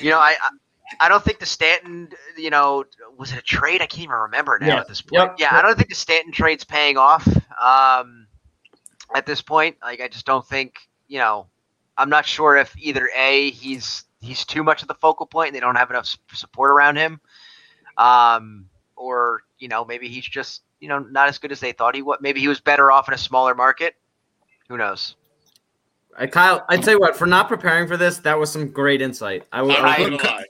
you 0.01 0.09
know, 0.09 0.19
I. 0.19 0.35
I 0.41 0.49
I 0.99 1.07
don't 1.07 1.23
think 1.23 1.39
the 1.39 1.45
Stanton, 1.45 2.09
you 2.35 2.49
know, 2.49 2.83
was 3.17 3.31
it 3.31 3.37
a 3.37 3.41
trade? 3.41 3.81
I 3.81 3.85
can't 3.85 4.03
even 4.03 4.15
remember 4.15 4.57
now 4.59 4.67
Yeah. 4.67 4.79
at 4.81 4.89
this 4.89 5.01
point. 5.01 5.21
Yep. 5.21 5.35
Yeah, 5.39 5.47
I 5.57 5.61
don't 5.61 5.77
think 5.77 5.87
the 5.87 5.95
Stanton 5.95 6.33
trade's 6.33 6.65
paying 6.65 6.97
off 6.97 7.25
um, 7.57 8.27
at 9.15 9.25
this 9.25 9.41
point. 9.41 9.77
Like, 9.81 10.01
I 10.01 10.09
just 10.09 10.25
don't 10.25 10.45
think, 10.45 10.75
you 11.07 11.19
know, 11.19 11.47
I'm 11.97 12.09
not 12.09 12.25
sure 12.25 12.57
if 12.57 12.77
either 12.77 13.09
a 13.15 13.51
he's 13.51 14.03
he's 14.21 14.45
too 14.45 14.63
much 14.63 14.81
of 14.81 14.87
the 14.87 14.93
focal 14.95 15.25
point 15.25 15.47
and 15.47 15.55
they 15.55 15.59
don't 15.59 15.75
have 15.75 15.89
enough 15.89 16.15
support 16.33 16.71
around 16.71 16.95
him, 16.97 17.19
um, 17.97 18.65
or 18.95 19.41
you 19.59 19.67
know 19.67 19.83
maybe 19.85 20.07
he's 20.07 20.25
just 20.25 20.61
you 20.79 20.87
know 20.87 20.99
not 20.99 21.27
as 21.27 21.37
good 21.37 21.51
as 21.51 21.59
they 21.59 21.71
thought 21.71 21.95
he 21.95 22.01
was. 22.01 22.19
Maybe 22.21 22.39
he 22.39 22.47
was 22.47 22.59
better 22.59 22.91
off 22.91 23.07
in 23.07 23.13
a 23.13 23.17
smaller 23.17 23.55
market. 23.55 23.95
Who 24.69 24.77
knows? 24.77 25.15
Uh, 26.17 26.27
Kyle, 26.27 26.65
I'd 26.69 26.83
say 26.85 26.95
what 26.95 27.15
for 27.15 27.25
not 27.25 27.47
preparing 27.47 27.87
for 27.87 27.97
this, 27.97 28.17
that 28.19 28.37
was 28.37 28.51
some 28.51 28.69
great 28.69 29.01
insight. 29.01 29.43
I 29.51 29.61
will. 29.61 29.71
I'm 29.77 30.15
I- 30.21 30.45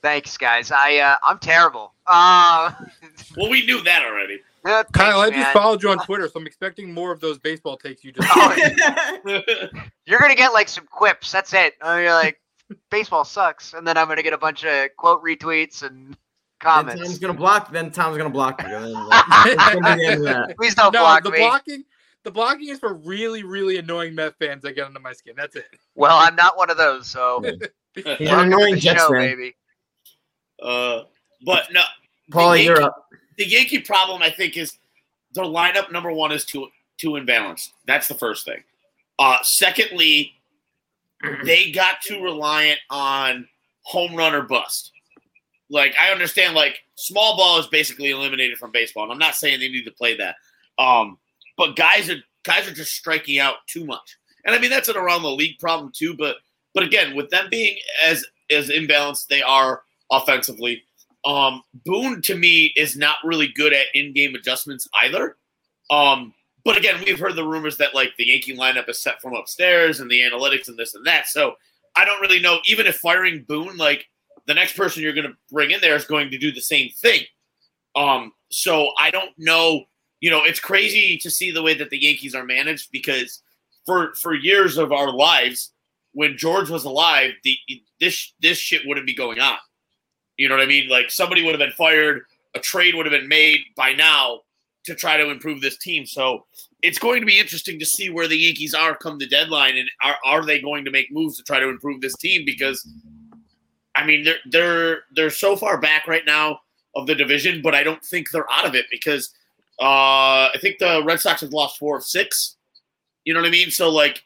Thanks, 0.00 0.36
guys. 0.36 0.70
I 0.70 0.98
uh, 0.98 1.16
I'm 1.24 1.38
terrible. 1.38 1.92
Uh, 2.06 2.72
Well, 3.36 3.50
we 3.50 3.66
knew 3.66 3.82
that 3.82 4.04
already. 4.04 4.40
yeah, 4.64 4.82
Kyle, 4.92 5.20
I 5.20 5.24
thanks, 5.30 5.38
just 5.38 5.52
followed 5.52 5.82
you 5.82 5.90
on 5.90 5.98
Twitter, 5.98 6.26
so 6.28 6.40
I'm 6.40 6.46
expecting 6.46 6.92
more 6.92 7.12
of 7.12 7.20
those 7.20 7.38
baseball 7.38 7.76
takes 7.76 8.02
you 8.04 8.12
just. 8.12 8.28
Oh, 8.34 8.56
You're 10.06 10.18
gonna 10.18 10.34
get 10.34 10.52
like 10.52 10.68
some 10.68 10.86
quips. 10.86 11.30
That's 11.30 11.52
it. 11.52 11.74
Uh, 11.84 11.98
you're 12.02 12.12
like, 12.14 12.40
baseball 12.90 13.24
sucks, 13.24 13.72
and 13.74 13.86
then 13.86 13.96
I'm 13.96 14.08
gonna 14.08 14.22
get 14.22 14.32
a 14.32 14.38
bunch 14.38 14.64
of 14.64 14.88
quote 14.96 15.22
retweets 15.22 15.82
and 15.82 16.08
Then 16.10 16.16
comments. 16.60 17.02
Tom's 17.02 17.18
gonna 17.18 17.34
block. 17.34 17.72
Then 17.72 17.90
Tom's 17.90 18.16
gonna 18.16 18.30
block 18.30 18.62
you. 18.62 18.68
And 18.74 18.84
then, 18.84 18.92
like, 18.92 19.24
it's 19.46 19.64
gonna 19.74 19.96
be 19.96 20.02
the 20.02 20.06
end 20.10 20.20
of 20.20 20.24
that. 20.48 20.56
Please 20.56 20.74
don't 20.74 20.92
no, 20.92 21.00
block 21.00 21.22
the 21.24 21.30
me. 21.30 21.38
blocking, 21.38 21.84
the 22.24 22.30
blocking 22.30 22.68
is 22.68 22.78
for 22.78 22.94
really, 22.94 23.42
really 23.42 23.78
annoying 23.78 24.14
Mets 24.14 24.36
fans 24.38 24.62
that 24.62 24.74
get 24.74 24.86
under 24.86 25.00
my 25.00 25.12
skin. 25.12 25.34
That's 25.36 25.56
it. 25.56 25.66
Well, 25.94 26.16
I'm 26.16 26.36
not 26.36 26.56
one 26.56 26.70
of 26.70 26.76
those, 26.76 27.06
so 27.08 27.42
He's 27.94 28.04
an 28.06 28.38
annoying 28.40 28.74
the 28.74 28.80
Jets 28.80 29.00
show, 29.02 29.08
fan. 29.10 29.20
baby. 29.20 29.56
Uh, 30.62 31.02
but 31.44 31.72
no, 31.72 31.82
Paulie, 32.32 32.58
the 32.58 32.62
you're 32.64 32.74
Yankee- 32.80 32.84
up. 32.84 33.08
the 33.38 33.46
Yankee 33.48 33.78
problem, 33.80 34.22
I 34.22 34.30
think, 34.30 34.56
is 34.56 34.78
their 35.34 35.44
lineup. 35.44 35.90
Number 35.92 36.12
one 36.12 36.32
is 36.32 36.44
too 36.44 36.68
too 36.98 37.10
imbalanced. 37.12 37.70
That's 37.86 38.08
the 38.08 38.14
first 38.14 38.44
thing. 38.44 38.62
Uh, 39.20 39.38
secondly, 39.42 40.32
they 41.44 41.70
got 41.70 42.00
too 42.02 42.22
reliant 42.22 42.78
on 42.90 43.48
home 43.82 44.14
run 44.14 44.34
or 44.34 44.42
bust. 44.42 44.92
Like 45.70 45.94
I 46.00 46.10
understand, 46.10 46.54
like 46.54 46.80
small 46.94 47.36
ball 47.36 47.58
is 47.58 47.66
basically 47.66 48.10
eliminated 48.10 48.58
from 48.58 48.72
baseball, 48.72 49.04
and 49.04 49.12
I'm 49.12 49.18
not 49.18 49.34
saying 49.34 49.60
they 49.60 49.68
need 49.68 49.84
to 49.84 49.92
play 49.92 50.16
that. 50.16 50.36
Um, 50.78 51.18
but 51.56 51.76
guys 51.76 52.08
are 52.08 52.22
guys 52.44 52.66
are 52.66 52.74
just 52.74 52.92
striking 52.92 53.38
out 53.38 53.56
too 53.66 53.84
much, 53.84 54.16
and 54.44 54.54
I 54.54 54.58
mean 54.58 54.70
that's 54.70 54.88
an 54.88 54.96
around 54.96 55.22
the 55.22 55.30
league 55.30 55.58
problem 55.58 55.92
too. 55.94 56.14
But 56.14 56.36
but 56.74 56.84
again, 56.84 57.14
with 57.14 57.30
them 57.30 57.48
being 57.50 57.76
as 58.04 58.24
as 58.50 58.70
imbalanced 58.70 59.26
they 59.26 59.42
are 59.42 59.82
offensively, 60.10 60.84
um, 61.24 61.62
Boone 61.84 62.22
to 62.22 62.36
me 62.36 62.72
is 62.76 62.96
not 62.96 63.16
really 63.24 63.48
good 63.48 63.74
at 63.74 63.86
in-game 63.94 64.34
adjustments 64.34 64.88
either. 65.02 65.36
Um, 65.90 66.32
but 66.68 66.76
again, 66.76 67.02
we've 67.06 67.18
heard 67.18 67.34
the 67.34 67.48
rumors 67.48 67.78
that 67.78 67.94
like 67.94 68.14
the 68.18 68.26
Yankee 68.26 68.54
lineup 68.54 68.90
is 68.90 69.02
set 69.02 69.22
from 69.22 69.34
upstairs 69.34 70.00
and 70.00 70.10
the 70.10 70.20
analytics 70.20 70.68
and 70.68 70.76
this 70.76 70.94
and 70.94 71.02
that. 71.06 71.26
So 71.26 71.54
I 71.96 72.04
don't 72.04 72.20
really 72.20 72.40
know. 72.40 72.58
Even 72.66 72.86
if 72.86 72.96
firing 72.96 73.42
Boone, 73.48 73.78
like 73.78 74.04
the 74.46 74.52
next 74.52 74.76
person 74.76 75.02
you're 75.02 75.14
going 75.14 75.26
to 75.26 75.36
bring 75.50 75.70
in 75.70 75.80
there 75.80 75.96
is 75.96 76.04
going 76.04 76.30
to 76.30 76.36
do 76.36 76.52
the 76.52 76.60
same 76.60 76.90
thing. 76.90 77.22
Um, 77.96 78.32
so 78.50 78.90
I 78.98 79.10
don't 79.10 79.30
know. 79.38 79.84
You 80.20 80.30
know, 80.30 80.44
it's 80.44 80.60
crazy 80.60 81.16
to 81.16 81.30
see 81.30 81.50
the 81.50 81.62
way 81.62 81.72
that 81.72 81.88
the 81.88 81.96
Yankees 81.96 82.34
are 82.34 82.44
managed 82.44 82.92
because 82.92 83.42
for 83.86 84.12
for 84.14 84.34
years 84.34 84.76
of 84.76 84.92
our 84.92 85.10
lives, 85.10 85.72
when 86.12 86.36
George 86.36 86.68
was 86.68 86.84
alive, 86.84 87.30
the 87.44 87.56
this 87.98 88.34
this 88.42 88.58
shit 88.58 88.82
wouldn't 88.84 89.06
be 89.06 89.14
going 89.14 89.40
on. 89.40 89.56
You 90.36 90.50
know 90.50 90.56
what 90.56 90.64
I 90.64 90.66
mean? 90.66 90.90
Like 90.90 91.10
somebody 91.10 91.42
would 91.42 91.58
have 91.58 91.66
been 91.66 91.72
fired, 91.78 92.24
a 92.54 92.60
trade 92.60 92.94
would 92.94 93.06
have 93.06 93.18
been 93.18 93.26
made 93.26 93.60
by 93.74 93.94
now 93.94 94.40
to 94.84 94.94
try 94.94 95.16
to 95.16 95.30
improve 95.30 95.60
this 95.60 95.76
team. 95.78 96.06
So 96.06 96.46
it's 96.82 96.98
going 96.98 97.20
to 97.20 97.26
be 97.26 97.38
interesting 97.38 97.78
to 97.78 97.86
see 97.86 98.10
where 98.10 98.28
the 98.28 98.36
Yankees 98.36 98.74
are 98.74 98.96
come 98.96 99.18
the 99.18 99.26
deadline, 99.26 99.76
and 99.76 99.90
are 100.02 100.16
are 100.24 100.44
they 100.44 100.60
going 100.60 100.84
to 100.84 100.90
make 100.90 101.12
moves 101.12 101.36
to 101.36 101.42
try 101.42 101.60
to 101.60 101.68
improve 101.68 102.00
this 102.00 102.16
team? 102.16 102.44
Because 102.44 102.88
I 103.94 104.04
mean, 104.04 104.24
they're 104.24 104.38
they're 104.46 105.02
they're 105.14 105.30
so 105.30 105.56
far 105.56 105.80
back 105.80 106.06
right 106.06 106.24
now 106.24 106.60
of 106.94 107.06
the 107.06 107.14
division, 107.14 107.62
but 107.62 107.74
I 107.74 107.82
don't 107.82 108.04
think 108.04 108.30
they're 108.30 108.50
out 108.50 108.66
of 108.66 108.74
it 108.74 108.86
because 108.90 109.34
uh, 109.80 110.50
I 110.54 110.56
think 110.60 110.78
the 110.78 111.02
Red 111.04 111.20
Sox 111.20 111.40
have 111.40 111.52
lost 111.52 111.78
four 111.78 111.96
of 111.96 112.04
six. 112.04 112.56
You 113.24 113.34
know 113.34 113.40
what 113.40 113.48
I 113.48 113.50
mean? 113.50 113.70
So 113.70 113.90
like, 113.90 114.22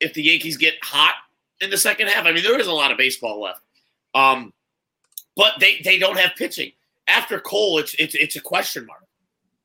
if 0.00 0.12
the 0.12 0.22
Yankees 0.22 0.56
get 0.56 0.74
hot 0.82 1.14
in 1.60 1.70
the 1.70 1.78
second 1.78 2.08
half, 2.08 2.26
I 2.26 2.32
mean, 2.32 2.42
there 2.42 2.58
is 2.58 2.66
a 2.66 2.72
lot 2.72 2.90
of 2.90 2.98
baseball 2.98 3.40
left. 3.40 3.60
Um, 4.14 4.52
but 5.36 5.54
they 5.60 5.80
they 5.84 5.98
don't 5.98 6.18
have 6.18 6.32
pitching 6.36 6.72
after 7.06 7.38
Cole. 7.38 7.78
It's 7.78 7.94
it's 7.98 8.14
it's 8.14 8.36
a 8.36 8.40
question 8.40 8.86
mark. 8.86 9.05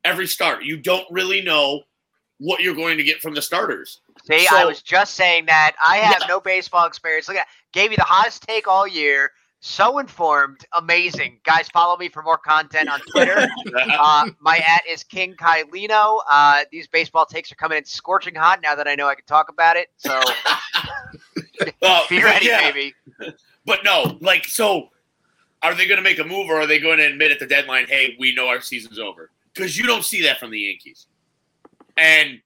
Every 0.03 0.27
start, 0.27 0.63
you 0.63 0.77
don't 0.77 1.05
really 1.11 1.41
know 1.41 1.83
what 2.39 2.61
you're 2.61 2.75
going 2.75 2.97
to 2.97 3.03
get 3.03 3.21
from 3.21 3.35
the 3.35 3.41
starters. 3.41 4.01
See, 4.23 4.47
I 4.51 4.65
was 4.65 4.81
just 4.81 5.13
saying 5.13 5.45
that 5.45 5.75
I 5.81 5.97
have 5.97 6.21
Yeah. 6.21 6.27
no 6.27 6.39
baseball 6.39 6.85
experience. 6.85 7.27
Look 7.27 7.37
at 7.37 7.47
gave 7.71 7.91
you 7.91 7.97
the 7.97 8.03
hottest 8.03 8.43
take 8.43 8.67
all 8.67 8.87
year. 8.87 9.31
So 9.63 9.99
informed, 9.99 10.65
amazing. 10.73 11.39
Guys, 11.43 11.69
follow 11.69 11.95
me 11.95 12.09
for 12.09 12.23
more 12.23 12.39
content 12.39 12.89
on 12.89 12.99
Twitter. 13.01 13.47
uh, 13.75 14.27
my 14.39 14.57
at 14.57 14.81
is 14.89 15.03
King 15.03 15.35
Kylino. 15.35 16.19
Uh, 16.27 16.63
these 16.71 16.87
baseball 16.87 17.27
takes 17.27 17.51
are 17.51 17.55
coming 17.55 17.77
in 17.77 17.85
scorching 17.85 18.33
hot 18.33 18.59
now 18.63 18.73
that 18.73 18.87
I 18.87 18.95
know 18.95 19.07
I 19.07 19.13
can 19.13 19.25
talk 19.25 19.49
about 19.49 19.77
it. 19.77 19.89
So 19.97 20.19
be 22.09 22.23
ready, 22.23 22.47
yeah, 22.47 22.71
baby. 22.71 22.95
But 23.67 23.83
no, 23.83 24.17
like, 24.19 24.45
so 24.45 24.89
are 25.61 25.75
they 25.75 25.85
going 25.87 25.99
to 25.99 26.03
make 26.03 26.17
a 26.17 26.23
move 26.23 26.49
or 26.49 26.61
are 26.61 26.65
they 26.65 26.79
going 26.79 26.97
to 26.97 27.05
admit 27.05 27.29
at 27.29 27.37
the 27.37 27.45
deadline, 27.45 27.85
hey, 27.87 28.15
we 28.19 28.33
know 28.33 28.47
our 28.47 28.61
season's 28.61 28.97
over? 28.97 29.29
Because 29.53 29.77
you 29.77 29.85
don't 29.85 30.05
see 30.05 30.23
that 30.23 30.39
from 30.39 30.51
the 30.51 30.59
Yankees. 30.59 31.07
And 31.97 32.41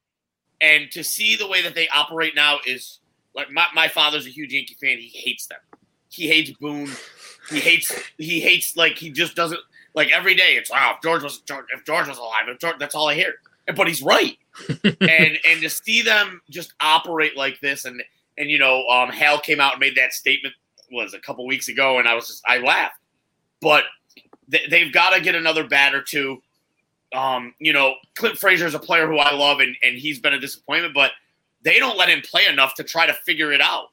and 0.62 0.90
to 0.92 1.04
see 1.04 1.36
the 1.36 1.48
way 1.48 1.62
that 1.62 1.76
they 1.76 1.88
operate 1.90 2.36
now 2.36 2.60
is 2.66 3.00
like 3.36 3.52
my, 3.52 3.68
my 3.74 3.88
father's 3.88 4.26
a 4.26 4.30
huge 4.30 4.54
Yankee 4.54 4.76
fan. 4.82 4.98
He 4.98 5.10
hates 5.10 5.48
them. 5.48 5.60
He 6.10 6.28
hates 6.28 6.52
Boone. 6.52 6.90
He 7.50 7.60
hates 7.60 7.92
he 8.18 8.40
hates 8.40 8.76
like 8.76 8.98
he 8.98 9.12
just 9.12 9.36
doesn't 9.36 9.60
like 9.94 10.12
every 10.12 10.36
day. 10.36 10.56
It's 10.56 10.72
wow. 10.72 10.94
If 10.96 11.02
George 11.02 11.24
was 11.24 11.42
if 11.74 11.86
George 11.86 12.08
was 12.08 12.18
alive, 12.18 12.44
if 12.48 12.60
George, 12.60 12.76
that's 12.80 12.96
all 12.96 13.10
I 13.10 13.16
hear. 13.16 13.36
But 13.76 13.88
he's 13.88 14.02
right. 14.02 14.38
and 14.84 15.40
and 15.48 15.62
to 15.62 15.70
see 15.70 16.02
them 16.02 16.42
just 16.50 16.74
operate 16.80 17.36
like 17.36 17.60
this, 17.62 17.86
and 17.86 18.02
and 18.38 18.50
you 18.50 18.58
know, 18.58 18.88
um, 18.88 19.10
Hal 19.10 19.40
came 19.40 19.60
out 19.60 19.74
and 19.74 19.80
made 19.80 19.96
that 19.96 20.14
statement 20.14 20.54
was 20.92 21.14
a 21.14 21.20
couple 21.20 21.46
weeks 21.46 21.68
ago, 21.68 22.00
and 22.00 22.08
I 22.08 22.14
was 22.14 22.28
just 22.28 22.44
I 22.48 22.60
laughed. 22.60 23.00
But 23.62 23.84
th- 24.52 24.70
they've 24.70 24.94
got 24.94 25.12
to 25.12 25.22
get 25.22 25.36
another 25.36 25.68
bat 25.68 25.94
or 25.94 26.02
two. 26.02 26.42
Um, 27.16 27.54
you 27.60 27.74
know, 27.74 27.96
Clint 28.16 28.38
Frazier 28.38 28.68
is 28.68 28.74
a 28.74 28.80
player 28.80 29.08
who 29.08 29.18
I 29.18 29.34
love, 29.34 29.60
and 29.60 29.76
and 29.84 29.98
he's 29.98 30.20
been 30.20 30.34
a 30.34 30.40
disappointment, 30.40 30.94
but 30.94 31.12
they 31.62 31.80
don't 31.80 31.98
let 31.98 32.10
him 32.10 32.22
play 32.22 32.46
enough 32.48 32.76
to 32.76 32.84
try 32.84 33.06
to 33.06 33.14
figure 33.14 33.52
it 33.52 33.62
out. 33.62 33.88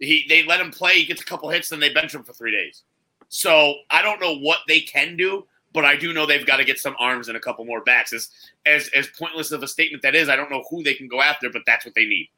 He 0.00 0.26
they 0.28 0.44
let 0.44 0.60
him 0.60 0.70
play, 0.70 0.94
he 0.94 1.04
gets 1.04 1.22
a 1.22 1.24
couple 1.24 1.48
hits, 1.48 1.68
then 1.68 1.80
they 1.80 1.92
bench 1.92 2.14
him 2.14 2.22
for 2.22 2.32
three 2.32 2.52
days. 2.52 2.82
So 3.28 3.74
I 3.90 4.02
don't 4.02 4.20
know 4.20 4.36
what 4.36 4.58
they 4.66 4.80
can 4.80 5.16
do, 5.16 5.46
but 5.72 5.84
I 5.84 5.96
do 5.96 6.12
know 6.12 6.26
they've 6.26 6.46
got 6.46 6.56
to 6.56 6.64
get 6.64 6.78
some 6.78 6.96
arms 6.98 7.28
and 7.28 7.36
a 7.36 7.40
couple 7.40 7.64
more 7.64 7.82
bats. 7.82 8.12
As 8.12 8.30
as 8.66 8.88
as 8.94 9.08
pointless 9.18 9.52
of 9.52 9.62
a 9.62 9.68
statement 9.68 10.02
that 10.02 10.14
is, 10.14 10.28
I 10.28 10.36
don't 10.36 10.50
know 10.50 10.64
who 10.70 10.82
they 10.82 10.94
can 10.94 11.08
go 11.08 11.20
after, 11.20 11.50
but 11.50 11.62
that's 11.66 11.84
what 11.84 11.94
they 11.94 12.06
need. 12.06 12.28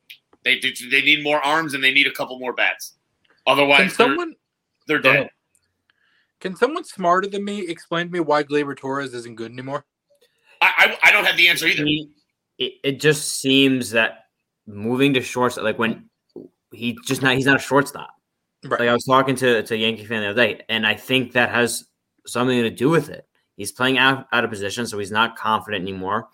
They 0.44 0.60
they 0.90 1.02
need 1.02 1.22
more 1.22 1.40
arms 1.40 1.74
and 1.74 1.82
they 1.82 1.92
need 1.92 2.06
a 2.06 2.12
couple 2.12 2.38
more 2.38 2.52
bats. 2.52 2.94
Can 3.47 3.52
Otherwise, 3.55 3.78
they're, 3.78 4.09
someone 4.09 4.34
they're 4.86 4.98
dead. 4.98 5.30
can 6.40 6.56
someone 6.56 6.84
smarter 6.84 7.28
than 7.28 7.44
me 7.44 7.60
explain 7.68 8.06
to 8.06 8.12
me 8.12 8.20
why 8.20 8.42
Gleyber 8.42 8.76
Torres 8.76 9.14
isn't 9.14 9.36
good 9.36 9.52
anymore? 9.52 9.84
I, 10.60 10.96
I 11.02 11.08
I 11.08 11.12
don't 11.12 11.24
have 11.24 11.36
the 11.36 11.48
answer 11.48 11.66
either. 11.66 11.84
He, 11.84 12.10
it, 12.58 12.72
it 12.84 13.00
just 13.00 13.40
seems 13.40 13.90
that 13.90 14.26
moving 14.66 15.14
to 15.14 15.22
shortstop, 15.22 15.64
like 15.64 15.78
when 15.78 16.08
he 16.72 16.96
just 17.06 17.22
not, 17.22 17.34
he's 17.34 17.46
not 17.46 17.56
a 17.56 17.62
shortstop. 17.62 18.10
Right. 18.64 18.80
Like 18.80 18.88
I 18.88 18.92
was 18.92 19.04
talking 19.04 19.34
to, 19.36 19.62
to 19.62 19.74
a 19.74 19.76
Yankee 19.76 20.04
fan 20.04 20.20
the 20.20 20.30
other 20.30 20.42
day, 20.42 20.62
and 20.68 20.86
I 20.86 20.94
think 20.94 21.32
that 21.32 21.50
has 21.50 21.84
something 22.26 22.62
to 22.62 22.70
do 22.70 22.90
with 22.90 23.08
it. 23.08 23.26
He's 23.56 23.72
playing 23.72 23.98
out, 23.98 24.26
out 24.32 24.44
of 24.44 24.50
position, 24.50 24.86
so 24.86 24.98
he's 24.98 25.10
not 25.10 25.36
confident 25.36 25.82
anymore, 25.82 26.28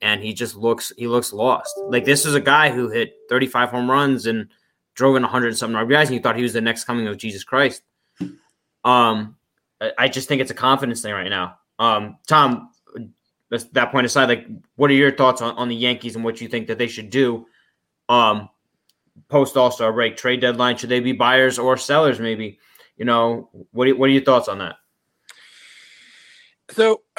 and 0.00 0.22
he 0.22 0.32
just 0.32 0.56
looks 0.56 0.92
he 0.96 1.06
looks 1.06 1.32
lost. 1.32 1.74
Like 1.88 2.04
this 2.04 2.24
is 2.24 2.34
a 2.34 2.40
guy 2.40 2.70
who 2.70 2.88
hit 2.88 3.14
35 3.28 3.70
home 3.70 3.90
runs 3.90 4.26
and 4.26 4.48
drove 4.94 5.16
in 5.16 5.22
100 5.22 5.48
and 5.48 5.56
something 5.56 5.76
RBIs, 5.76 6.06
and 6.06 6.14
you 6.14 6.20
thought 6.20 6.36
he 6.36 6.42
was 6.42 6.52
the 6.52 6.60
next 6.60 6.84
coming 6.84 7.06
of 7.08 7.18
Jesus 7.18 7.44
Christ. 7.44 7.82
Um, 8.84 9.36
I, 9.80 9.92
I 9.98 10.08
just 10.08 10.28
think 10.28 10.40
it's 10.40 10.50
a 10.50 10.54
confidence 10.54 11.02
thing 11.02 11.12
right 11.12 11.28
now. 11.28 11.56
Um, 11.78 12.16
Tom, 12.28 12.70
that's 12.70 12.71
that 13.72 13.92
point 13.92 14.06
aside, 14.06 14.28
like, 14.28 14.46
what 14.76 14.90
are 14.90 14.94
your 14.94 15.12
thoughts 15.12 15.42
on, 15.42 15.54
on 15.56 15.68
the 15.68 15.74
Yankees 15.74 16.16
and 16.16 16.24
what 16.24 16.40
you 16.40 16.48
think 16.48 16.66
that 16.68 16.78
they 16.78 16.88
should 16.88 17.10
do? 17.10 17.46
Um, 18.08 18.48
post 19.28 19.56
All 19.56 19.70
Star 19.70 19.92
break, 19.92 20.16
trade 20.16 20.40
deadline, 20.40 20.76
should 20.76 20.88
they 20.88 21.00
be 21.00 21.12
buyers 21.12 21.58
or 21.58 21.76
sellers? 21.76 22.18
Maybe, 22.18 22.58
you 22.96 23.04
know, 23.04 23.50
what 23.72 23.88
are, 23.88 23.96
what 23.96 24.08
are 24.08 24.12
your 24.12 24.24
thoughts 24.24 24.48
on 24.48 24.58
that? 24.58 24.76
So 26.70 27.02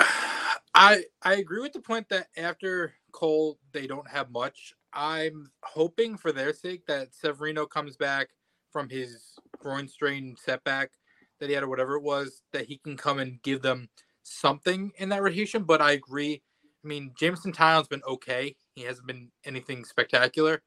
I 0.76 1.04
I 1.22 1.36
agree 1.36 1.62
with 1.62 1.74
the 1.74 1.82
point 1.82 2.10
that 2.10 2.28
after 2.36 2.94
Cole 3.12 3.60
they 3.72 3.86
don't 3.86 4.10
have 4.10 4.32
much. 4.32 4.74
I'm 4.92 5.52
hoping 5.64 6.18
for 6.18 6.32
their 6.32 6.54
sake 6.54 6.86
that 6.88 7.14
Severino 7.14 7.66
comes 7.66 7.96
back 7.96 8.30
from 8.72 8.90
his 8.90 9.36
groin 9.60 9.88
strain 9.88 10.36
setback 10.38 10.92
that 11.40 11.50
he 11.50 11.56
had 11.56 11.64
or 11.64 11.68
whatever 11.68 11.96
it 11.96 12.04
was, 12.04 12.42
that 12.54 12.66
he 12.66 12.78
can 12.78 12.96
come 12.96 13.20
and 13.20 13.42
give 13.42 13.62
them 13.62 13.90
something 14.24 14.92
in 14.98 15.10
that 15.10 15.22
rotation. 15.22 15.64
But 15.64 15.82
I 15.82 15.92
agree. 15.94 16.42
I 16.84 16.88
mean, 16.88 17.12
Jameson 17.18 17.52
Taillon's 17.54 17.88
been 17.88 18.04
okay. 18.08 18.56
He 18.76 18.82
hasn't 18.84 19.08
been 19.08 19.30
anything 19.46 19.86
spectacular. 19.86 20.62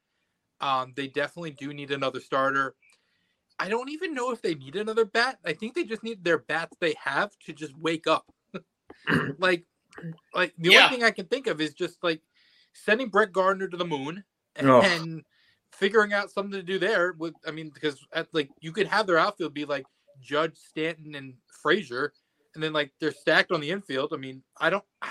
Um, 0.61 0.93
they 0.97 1.09
definitely 1.09 1.51
do 1.51 1.74
need 1.74 1.91
another 1.91 2.20
starter. 2.20 2.74
I 3.59 3.69
don't 3.69 3.91
even 3.91 4.15
know 4.15 4.33
if 4.33 4.41
they 4.43 4.55
need 4.55 4.77
another 4.77 5.05
bat. 5.05 5.39
I 5.45 5.53
think 5.53 5.74
they 5.74 5.85
just 5.85 6.03
need 6.03 6.23
their 6.23 6.39
bats 6.39 6.77
they 6.81 6.95
have 7.03 7.31
to 7.47 7.53
just 7.53 7.77
wake 7.78 8.07
up. 8.07 8.27
like, 9.39 9.65
like 10.35 10.55
the 10.59 10.70
Yeah. 10.70 10.85
only 10.85 10.97
thing 10.97 11.05
I 11.05 11.11
can 11.11 11.27
think 11.27 11.47
of 11.47 11.61
is 11.61 11.74
just 11.74 12.03
like 12.03 12.20
sending 12.74 13.09
Brett 13.09 13.33
Gardner 13.33 13.69
to 13.69 13.77
the 13.77 13.85
moon 13.85 14.23
and, 14.57 14.69
Oh. 14.69 14.83
and 14.83 15.23
figuring 15.73 16.12
out 16.12 16.31
something 16.31 16.53
to 16.53 16.62
do 16.62 16.78
there. 16.78 17.12
With 17.19 17.35
I 17.47 17.51
mean, 17.51 17.70
because 17.70 17.99
at, 18.12 18.28
like 18.33 18.51
you 18.61 18.73
could 18.73 18.87
have 18.87 19.07
their 19.07 19.19
outfield 19.19 19.55
be 19.55 19.65
like 19.65 19.87
Judge, 20.20 20.57
Stanton, 20.57 21.15
and 21.15 21.35
Frazier, 21.62 22.12
and 22.57 22.65
then 22.65 22.73
like 22.73 22.93
they're 23.01 23.12
stacked 23.12 23.53
on 23.53 23.61
the 23.61 23.70
infield. 23.70 24.12
I 24.12 24.16
mean, 24.16 24.43
I 24.59 24.70
don't. 24.70 24.85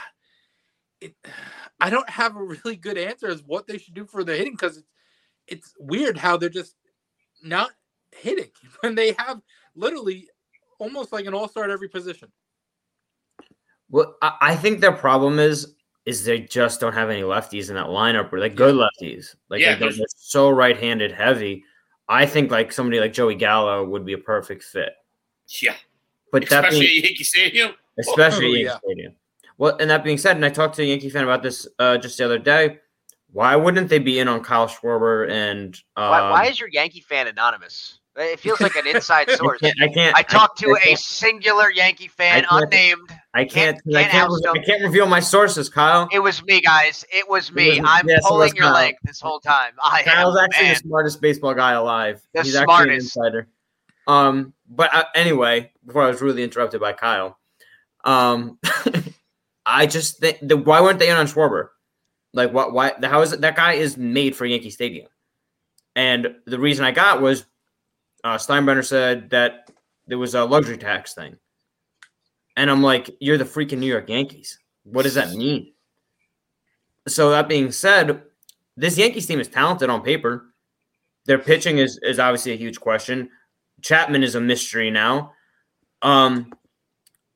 It, 1.01 1.13
I 1.81 1.89
don't 1.89 2.09
have 2.09 2.37
a 2.37 2.41
really 2.41 2.77
good 2.77 2.97
answer 2.97 3.27
as 3.27 3.43
what 3.43 3.67
they 3.67 3.77
should 3.77 3.93
do 3.93 4.05
for 4.05 4.23
the 4.23 4.33
hitting 4.33 4.53
because 4.53 4.77
it's 4.77 4.87
it's 5.47 5.73
weird 5.77 6.17
how 6.17 6.37
they're 6.37 6.49
just 6.49 6.75
not 7.43 7.71
hitting 8.11 8.49
when 8.81 8.95
they 8.95 9.13
have 9.17 9.41
literally 9.75 10.29
almost 10.79 11.11
like 11.11 11.25
an 11.25 11.33
all 11.33 11.47
star 11.47 11.65
at 11.65 11.69
every 11.69 11.89
position. 11.89 12.31
Well, 13.89 14.15
I, 14.21 14.37
I 14.41 14.55
think 14.55 14.79
their 14.79 14.91
problem 14.91 15.39
is 15.39 15.75
is 16.05 16.23
they 16.23 16.39
just 16.39 16.79
don't 16.79 16.93
have 16.93 17.09
any 17.09 17.23
lefties 17.23 17.69
in 17.69 17.75
that 17.75 17.87
lineup 17.87 18.31
or 18.31 18.39
like 18.39 18.55
good 18.55 18.75
lefties. 18.75 19.35
Like 19.49 19.61
Yeah, 19.61 19.75
they're, 19.75 19.91
they're 19.91 20.05
so 20.15 20.49
right 20.49 20.77
handed 20.77 21.11
heavy. 21.11 21.63
I 22.07 22.27
think 22.27 22.51
like 22.51 22.71
somebody 22.71 22.99
like 22.99 23.13
Joey 23.13 23.35
Gallo 23.35 23.83
would 23.83 24.05
be 24.05 24.13
a 24.13 24.17
perfect 24.17 24.63
fit. 24.63 24.93
Yeah, 25.61 25.75
But 26.31 26.49
that 26.49 26.65
especially 26.65 26.79
being, 26.87 26.97
at 26.99 27.09
Yankee 27.09 27.23
Stadium. 27.23 27.71
especially 27.99 28.45
Oh, 28.45 28.49
Yankee 28.51 28.63
yeah. 28.63 28.77
Stadium. 28.83 29.15
Well, 29.57 29.77
and 29.79 29.89
that 29.89 30.03
being 30.03 30.17
said, 30.17 30.35
and 30.35 30.45
I 30.45 30.49
talked 30.49 30.75
to 30.75 30.81
a 30.83 30.85
Yankee 30.85 31.09
fan 31.09 31.23
about 31.23 31.41
this 31.43 31.67
uh, 31.79 31.97
just 31.97 32.17
the 32.17 32.25
other 32.25 32.39
day. 32.39 32.79
Why 33.31 33.55
wouldn't 33.55 33.89
they 33.89 33.99
be 33.99 34.19
in 34.19 34.27
on 34.27 34.43
Kyle 34.43 34.67
Schwarber 34.67 35.29
and 35.29 35.75
um, 35.97 36.09
Why, 36.09 36.31
why 36.31 36.45
is 36.45 36.59
your 36.59 36.69
Yankee 36.69 37.01
fan 37.01 37.27
anonymous? 37.27 37.99
It 38.17 38.39
feels 38.39 38.61
like 38.61 38.77
an 38.77 38.87
inside 38.87 39.29
I 39.29 39.35
source. 39.35 39.59
can't, 39.59 39.75
I 39.81 39.89
can't 39.89 40.15
I 40.15 40.21
talked 40.21 40.57
to 40.59 40.69
I 40.69 40.79
a 40.79 40.85
can't, 40.85 40.99
singular 40.99 41.69
Yankee 41.69 42.07
fan, 42.07 42.37
I 42.37 42.41
can't- 42.47 42.63
unnamed. 42.63 43.09
I 43.33 43.43
can't, 43.43 43.75
can't- 43.83 43.95
I 43.97 44.01
can't 44.03 44.11
can't, 44.13 44.31
oust 44.31 44.47
I 44.47 44.59
can't 44.59 44.81
reveal 44.83 45.05
my 45.05 45.19
sources, 45.19 45.67
Kyle. 45.69 46.07
It 46.13 46.19
was 46.19 46.41
me, 46.45 46.61
guys. 46.61 47.03
It 47.11 47.27
was 47.29 47.51
me. 47.51 47.81
was- 47.81 47.89
I'm 47.89 48.07
yes, 48.07 48.19
it 48.19 48.23
was 48.23 48.29
pulling 48.29 48.55
your 48.55 48.65
Kyle. 48.65 48.73
leg 48.73 48.95
this 49.03 49.19
whole 49.19 49.41
time. 49.41 49.73
I 49.83 50.03
Kyle's 50.03 50.37
am 50.37 50.45
actually 50.45 50.63
man. 50.67 50.73
the 50.75 50.79
smartest 50.79 51.19
baseball 51.21 51.53
guy 51.53 51.73
alive. 51.73 52.21
The 52.33 52.43
He's 52.43 52.55
actually 52.55 52.83
an 52.85 52.89
insider. 52.91 53.49
Um, 54.07 54.53
but 54.69 54.93
uh, 54.93 55.05
anyway, 55.15 55.71
before 55.85 56.03
I 56.03 56.07
was 56.07 56.21
really 56.21 56.43
interrupted 56.43 56.81
by 56.81 56.93
Kyle, 56.93 57.37
um, 58.03 58.59
I 59.65 59.85
just 59.87 60.19
think 60.19 60.39
the 60.41 60.57
why 60.57 60.81
weren't 60.81 60.99
they 60.99 61.09
in 61.09 61.17
on 61.17 61.27
Schwarber? 61.27 61.69
Like, 62.33 62.53
what? 62.53 62.73
Why? 62.73 62.93
How 63.03 63.21
is 63.21 63.33
it 63.33 63.41
that 63.41 63.55
guy 63.55 63.73
is 63.73 63.97
made 63.97 64.35
for 64.35 64.45
Yankee 64.45 64.69
Stadium? 64.69 65.07
And 65.95 66.35
the 66.45 66.59
reason 66.59 66.85
I 66.85 66.91
got 66.91 67.21
was 67.21 67.45
uh, 68.23 68.37
Steinbrenner 68.37 68.85
said 68.85 69.29
that 69.29 69.71
there 70.07 70.17
was 70.17 70.35
a 70.35 70.43
luxury 70.43 70.77
tax 70.77 71.13
thing, 71.13 71.37
and 72.55 72.69
I'm 72.69 72.83
like, 72.83 73.09
you're 73.19 73.37
the 73.37 73.45
freaking 73.45 73.79
New 73.79 73.87
York 73.87 74.09
Yankees. 74.09 74.59
What 74.83 75.03
does 75.03 75.15
that 75.15 75.31
mean? 75.31 75.73
So 77.07 77.31
that 77.31 77.47
being 77.47 77.71
said, 77.71 78.23
this 78.77 78.97
Yankees 78.97 79.25
team 79.25 79.39
is 79.39 79.47
talented 79.47 79.89
on 79.89 80.01
paper. 80.01 80.53
Their 81.25 81.39
pitching 81.39 81.79
is 81.79 81.99
is 82.03 82.19
obviously 82.19 82.51
a 82.51 82.57
huge 82.57 82.79
question. 82.79 83.29
Chapman 83.85 84.23
is 84.23 84.33
a 84.33 84.41
mystery 84.41 84.89
now. 84.89 85.33
Um, 86.01 86.51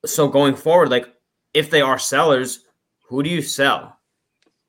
so 0.03 0.27
going 0.27 0.55
forward, 0.55 0.89
like 0.89 1.07
if 1.53 1.69
they 1.69 1.79
are 1.81 1.99
sellers, 1.99 2.65
who 3.07 3.21
do 3.21 3.29
you 3.29 3.43
sell? 3.43 3.99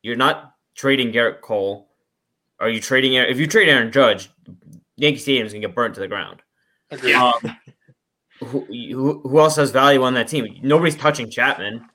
You're 0.02 0.16
not 0.16 0.56
trading 0.74 1.10
Gerrit 1.10 1.40
Cole. 1.40 1.88
Are 2.58 2.68
you 2.68 2.80
trading? 2.80 3.14
If 3.14 3.38
you 3.38 3.46
trade 3.46 3.70
Aaron 3.70 3.90
Judge, 3.90 4.28
Yankee 4.96 5.18
Stadium 5.20 5.46
is 5.46 5.54
gonna 5.54 5.66
get 5.66 5.74
burnt 5.74 5.94
to 5.94 6.00
the 6.00 6.08
ground. 6.08 6.42
Agreed. 6.90 7.12
Yeah. 7.12 7.32
Um, 7.42 7.56
who, 8.40 8.66
who 8.66 9.20
who 9.20 9.38
else 9.40 9.56
has 9.56 9.70
value 9.70 10.02
on 10.02 10.12
that 10.14 10.28
team? 10.28 10.46
Nobody's 10.62 10.96
touching 10.96 11.30
Chapman. 11.30 11.86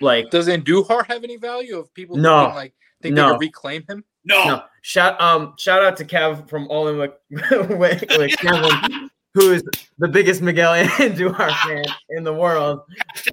Like 0.00 0.30
Does 0.30 0.48
Andujar 0.48 1.04
have 1.08 1.24
any 1.24 1.36
value 1.36 1.78
of 1.78 1.92
people 1.92 2.16
No. 2.16 2.44
thinking, 2.44 2.56
like 2.56 2.74
think 3.02 3.14
they 3.16 3.20
No. 3.20 3.32
could 3.32 3.40
reclaim 3.40 3.84
him? 3.86 4.02
No, 4.24 4.44
No, 4.44 4.62
shout 4.80 5.20
um 5.20 5.52
shout 5.58 5.84
out 5.84 5.98
to 5.98 6.06
Kev 6.06 6.48
from 6.48 6.68
All 6.68 6.88
In 6.88 6.96
with, 6.96 7.12
with, 7.78 8.04
with 8.16 8.36
Kevin, 8.38 9.10
who 9.36 9.52
is 9.52 9.62
the 9.98 10.08
biggest 10.08 10.40
Miguel 10.42 10.72
Andujar 10.86 11.50
fan 11.62 11.84
in 12.10 12.24
the 12.24 12.32
world. 12.32 12.80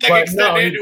But 0.10 0.28
no, 0.34 0.56
he- 0.72 0.78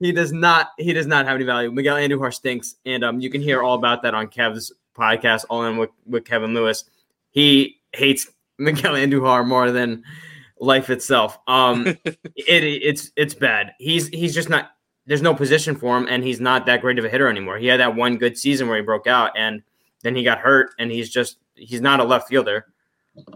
He 0.00 0.12
does 0.12 0.32
not 0.32 0.70
he 0.78 0.92
does 0.92 1.06
not 1.06 1.26
have 1.26 1.34
any 1.36 1.44
value. 1.44 1.70
Miguel 1.70 1.96
Andujar 1.96 2.32
stinks, 2.32 2.76
and 2.86 3.04
um 3.04 3.20
you 3.20 3.28
can 3.28 3.40
hear 3.42 3.62
all 3.62 3.74
about 3.74 4.02
that 4.02 4.14
on 4.14 4.28
Kev's 4.28 4.72
podcast, 4.96 5.44
All 5.50 5.64
In 5.66 5.76
with, 5.76 5.90
with 6.06 6.24
Kevin 6.24 6.54
Lewis. 6.54 6.84
He 7.30 7.80
hates 7.92 8.28
Miguel 8.58 8.94
Andujar 8.94 9.46
more 9.46 9.70
than 9.70 10.02
life 10.60 10.90
itself. 10.90 11.38
Um 11.48 11.86
it 11.86 12.24
it's 12.64 13.10
it's 13.16 13.34
bad. 13.34 13.72
He's 13.78 14.08
he's 14.08 14.34
just 14.34 14.48
not 14.48 14.70
there's 15.06 15.22
no 15.22 15.34
position 15.34 15.74
for 15.74 15.96
him 15.98 16.06
and 16.08 16.22
he's 16.22 16.40
not 16.40 16.66
that 16.66 16.80
great 16.80 16.98
of 16.98 17.04
a 17.04 17.08
hitter 17.08 17.26
anymore. 17.28 17.58
He 17.58 17.66
had 17.66 17.80
that 17.80 17.96
one 17.96 18.16
good 18.16 18.38
season 18.38 18.68
where 18.68 18.76
he 18.76 18.82
broke 18.82 19.08
out 19.08 19.32
and 19.36 19.62
then 20.04 20.14
he 20.14 20.22
got 20.22 20.38
hurt 20.38 20.70
and 20.78 20.90
he's 20.92 21.10
just 21.10 21.38
he's 21.56 21.80
not 21.80 21.98
a 22.00 22.04
left 22.04 22.28
fielder. 22.28 22.66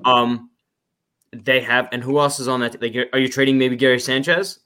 Um 0.04 0.50
they 1.32 1.60
have 1.60 1.88
and 1.92 2.02
who 2.02 2.18
else 2.18 2.38
is 2.40 2.48
on 2.48 2.60
that? 2.60 2.80
Like 2.80 2.94
are 3.12 3.18
you 3.18 3.28
trading 3.28 3.58
maybe 3.58 3.76
Gary 3.76 4.00
Sanchez? 4.00 4.60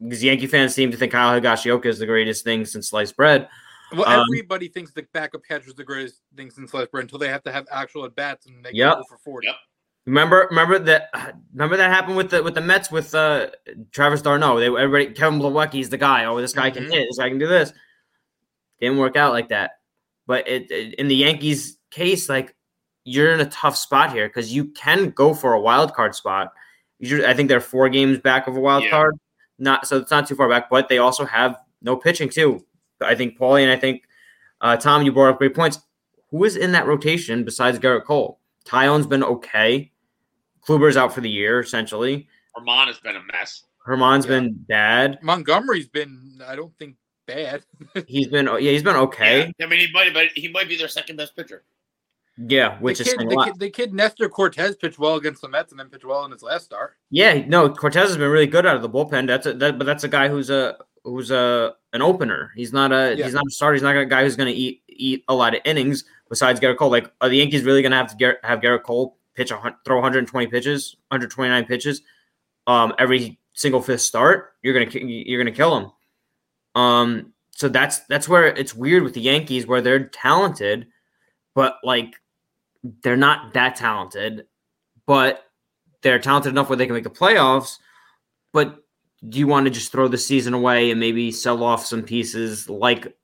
Because 0.00 0.22
Yankee 0.24 0.46
fans 0.48 0.74
seem 0.74 0.90
to 0.90 0.96
think 0.96 1.12
Kyle 1.12 1.40
Higashioka 1.40 1.86
is 1.86 1.98
the 1.98 2.06
greatest 2.06 2.44
thing 2.44 2.64
since 2.64 2.90
sliced 2.90 3.16
bread. 3.16 3.48
Well, 3.92 4.04
Um, 4.08 4.24
everybody 4.28 4.68
thinks 4.68 4.92
the 4.92 5.06
backup 5.12 5.42
catcher 5.46 5.68
is 5.68 5.74
the 5.74 5.84
greatest 5.84 6.22
thing 6.36 6.50
since 6.50 6.70
sliced 6.70 6.90
bread 6.90 7.02
until 7.04 7.18
they 7.18 7.28
have 7.28 7.42
to 7.44 7.52
have 7.52 7.66
actual 7.70 8.04
at 8.04 8.16
bats 8.16 8.46
and 8.46 8.64
they 8.64 8.70
Yep. 8.72 8.94
go 8.96 9.02
for 9.08 9.18
forty. 9.18 9.46
Yep. 9.48 9.56
Remember, 10.06 10.48
remember 10.50 10.78
that. 10.80 11.10
Remember 11.52 11.76
that 11.76 11.90
happened 11.90 12.16
with 12.16 12.30
the 12.30 12.42
with 12.42 12.54
the 12.54 12.60
Mets 12.60 12.90
with 12.90 13.14
uh, 13.14 13.50
Travis 13.92 14.22
d'Arnaud. 14.22 14.58
They 14.58 14.66
everybody 14.66 15.12
Kevin 15.14 15.38
Plawecki's 15.38 15.90
the 15.90 15.98
guy. 15.98 16.24
Oh, 16.24 16.40
this 16.40 16.52
guy 16.52 16.70
can 16.70 16.84
Mhm. 16.86 16.92
hit. 16.92 17.06
This 17.08 17.18
guy 17.18 17.28
can 17.28 17.38
do 17.38 17.46
this. 17.46 17.72
Didn't 18.80 18.98
work 18.98 19.16
out 19.16 19.32
like 19.32 19.50
that. 19.50 19.72
But 20.26 20.48
it, 20.48 20.70
it- 20.72 20.94
in 20.94 21.06
the 21.06 21.14
Yankees 21.14 21.78
case, 21.90 22.28
like 22.28 22.56
you're 23.04 23.32
in 23.32 23.40
a 23.40 23.46
tough 23.50 23.76
spot 23.76 24.12
here 24.12 24.28
because 24.28 24.52
you 24.52 24.66
can 24.66 25.10
go 25.10 25.34
for 25.34 25.54
a 25.54 25.60
wild 25.60 25.92
card 25.94 26.14
spot. 26.14 26.52
Usually, 26.98 27.26
I 27.26 27.34
think 27.34 27.48
they're 27.48 27.60
four 27.60 27.88
games 27.88 28.18
back 28.18 28.46
of 28.46 28.56
a 28.56 28.60
wild 28.60 28.84
Yeah. 28.84 28.90
card. 28.90 29.16
Not 29.58 29.86
so 29.86 29.98
it's 29.98 30.10
not 30.10 30.26
too 30.26 30.34
far 30.34 30.48
back, 30.48 30.70
but 30.70 30.88
they 30.88 30.98
also 30.98 31.24
have 31.24 31.56
no 31.82 31.96
pitching 31.96 32.28
too. 32.28 32.64
I 33.00 33.14
think 33.14 33.38
Paulie 33.38 33.62
and 33.62 33.70
I 33.72 33.76
think 33.76 34.02
uh, 34.60 34.76
Tom, 34.76 35.02
you 35.02 35.12
brought 35.12 35.30
up 35.30 35.38
great 35.38 35.54
points. 35.54 35.80
Who 36.30 36.44
is 36.44 36.56
in 36.56 36.72
that 36.72 36.86
rotation 36.86 37.44
besides 37.44 37.78
Gerrit 37.78 38.04
Cole? 38.04 38.38
Taillon's 38.64 39.06
been 39.06 39.24
okay. 39.24 39.90
Kluber's 40.66 40.96
out 40.96 41.12
for 41.12 41.20
the 41.20 41.28
year 41.30 41.60
essentially. 41.60 42.28
Germán 42.56 42.86
has 42.86 42.98
been 43.00 43.16
a 43.16 43.22
mess. 43.32 43.64
Germán's 43.86 44.24
Yeah. 44.26 44.28
been 44.30 44.54
bad. 44.68 45.18
Montgomery's 45.22 45.88
been, 45.88 46.40
I 46.46 46.54
don't 46.54 46.76
think, 46.78 46.96
bad. 47.26 47.64
He's 48.06 48.28
been 48.28 48.46
yeah, 48.46 48.58
he's 48.70 48.82
been 48.84 48.96
okay. 48.96 49.52
Yeah. 49.58 49.66
I 49.66 49.68
mean, 49.68 49.80
he 49.80 49.92
might, 49.92 50.14
but 50.14 50.28
he 50.34 50.48
might 50.48 50.68
be 50.68 50.76
their 50.76 50.88
second 50.88 51.16
best 51.16 51.34
pitcher. 51.36 51.64
Yeah, 52.38 52.78
which 52.80 52.98
the 52.98 53.04
is 53.04 53.12
kid, 53.12 53.22
a 53.22 53.28
the, 53.28 53.34
lot. 53.34 53.46
kid, 53.48 53.58
the 53.58 53.70
kid 53.70 53.92
Nestor 53.94 54.28
Cortes 54.28 54.74
pitched 54.76 54.98
well 54.98 55.16
against 55.16 55.42
the 55.42 55.48
Mets 55.48 55.70
and 55.72 55.78
then 55.78 55.88
pitched 55.88 56.04
well 56.04 56.24
in 56.24 56.30
his 56.30 56.42
last 56.42 56.64
start. 56.64 56.96
Yeah, 57.10 57.44
no, 57.46 57.68
Cortez 57.68 58.08
has 58.08 58.16
been 58.16 58.30
really 58.30 58.46
good 58.46 58.64
out 58.64 58.74
of 58.76 58.82
the 58.82 58.88
bullpen. 58.88 59.26
That's 59.26 59.46
a, 59.46 59.52
that, 59.54 59.78
but 59.78 59.84
that's 59.86 60.04
a 60.04 60.08
guy 60.08 60.28
who's 60.28 60.48
a 60.48 60.76
who's 61.04 61.30
a 61.30 61.74
an 61.92 62.00
opener. 62.00 62.52
He's 62.56 62.72
not 62.72 62.90
a 62.92 63.14
Yeah. 63.16 63.24
he's 63.24 63.34
not 63.34 63.44
a 63.46 63.50
starter. 63.50 63.74
He's 63.74 63.82
not 63.82 63.96
a 63.96 64.06
guy 64.06 64.22
who's 64.22 64.36
going 64.36 64.52
to 64.52 64.58
eat 64.58 64.82
eat 64.88 65.24
a 65.28 65.34
lot 65.34 65.54
of 65.54 65.60
innings. 65.64 66.04
Besides 66.30 66.58
Gerrit 66.58 66.78
Cole, 66.78 66.90
like 66.90 67.12
are 67.20 67.28
the 67.28 67.36
Yankees 67.36 67.64
really 67.64 67.82
going 67.82 67.90
to 67.92 67.98
have 67.98 68.10
to 68.10 68.16
get, 68.16 68.42
have 68.42 68.60
Gerrit 68.60 68.82
Cole 68.84 69.18
pitch 69.34 69.50
a, 69.50 69.76
throw 69.84 69.96
120 69.96 70.46
pitches, 70.46 70.96
129 71.08 71.66
pitches, 71.66 72.00
um, 72.66 72.94
every 72.98 73.38
single 73.52 73.82
fifth 73.82 74.00
start? 74.00 74.54
You're 74.62 74.72
gonna 74.72 74.90
you're 75.04 75.38
gonna 75.42 75.54
kill 75.54 75.76
him. 75.76 75.90
Um, 76.82 77.32
so 77.50 77.68
that's 77.68 77.98
that's 78.06 78.26
where 78.26 78.46
it's 78.46 78.74
weird 78.74 79.02
with 79.02 79.12
the 79.12 79.20
Yankees, 79.20 79.66
where 79.66 79.82
they're 79.82 80.06
talented, 80.08 80.86
but 81.54 81.76
like 81.84 82.14
they're 83.02 83.16
not 83.16 83.54
that 83.54 83.76
talented, 83.76 84.46
but 85.06 85.44
they're 86.02 86.18
talented 86.18 86.50
enough 86.50 86.68
where 86.68 86.76
they 86.76 86.86
can 86.86 86.94
make 86.94 87.04
the 87.04 87.10
playoffs. 87.10 87.78
But 88.52 88.82
do 89.28 89.38
you 89.38 89.46
want 89.46 89.66
to 89.66 89.70
just 89.70 89.92
throw 89.92 90.08
the 90.08 90.18
season 90.18 90.54
away 90.54 90.90
and 90.90 91.00
maybe 91.00 91.30
sell 91.30 91.62
off 91.62 91.86
some 91.86 92.02
pieces 92.02 92.68
like 92.68 93.16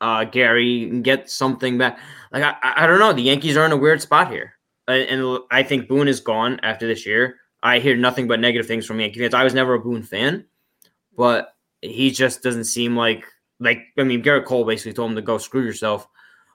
uh, 0.00 0.24
Gary 0.24 0.84
and 0.84 1.04
get 1.04 1.30
something 1.30 1.78
back? 1.78 1.98
Like 2.32 2.42
I, 2.42 2.56
I 2.62 2.86
don't 2.86 2.98
know. 2.98 3.12
The 3.12 3.22
Yankees 3.22 3.56
are 3.56 3.66
in 3.66 3.72
a 3.72 3.76
weird 3.76 4.00
spot 4.00 4.30
here, 4.30 4.54
and 4.88 5.38
I 5.50 5.62
think 5.62 5.88
Boone 5.88 6.08
is 6.08 6.20
gone 6.20 6.60
after 6.62 6.86
this 6.86 7.06
year. 7.06 7.36
I 7.62 7.78
hear 7.78 7.96
nothing 7.96 8.26
but 8.26 8.40
negative 8.40 8.66
things 8.66 8.86
from 8.86 9.00
Yankee 9.00 9.20
fans. 9.20 9.34
I 9.34 9.44
was 9.44 9.54
never 9.54 9.74
a 9.74 9.80
Boone 9.80 10.02
fan, 10.02 10.46
but 11.16 11.54
he 11.82 12.10
just 12.10 12.42
doesn't 12.42 12.64
seem 12.64 12.96
like 12.96 13.26
like. 13.60 13.82
I 13.98 14.04
mean, 14.04 14.22
Gerrit 14.22 14.46
Cole 14.46 14.64
basically 14.64 14.94
told 14.94 15.10
him 15.10 15.16
to 15.16 15.22
go 15.22 15.38
screw 15.38 15.62
yourself. 15.62 16.08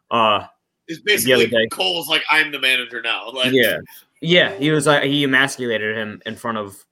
Uh, 0.10 0.48
It's 0.88 1.02
The 1.24 1.34
other 1.34 1.44
basically. 1.44 1.68
Cole's 1.70 2.08
like, 2.08 2.24
I'm 2.30 2.52
the 2.52 2.60
manager 2.60 3.02
now. 3.02 3.30
Like, 3.34 3.52
yeah, 3.52 3.80
yeah. 4.22 4.54
He 4.56 4.72
was 4.72 4.88
like 4.88 5.04
he 5.04 5.24
emasculated 5.24 5.96
him 5.96 6.22
in 6.26 6.36
front 6.36 6.58
of 6.58 6.84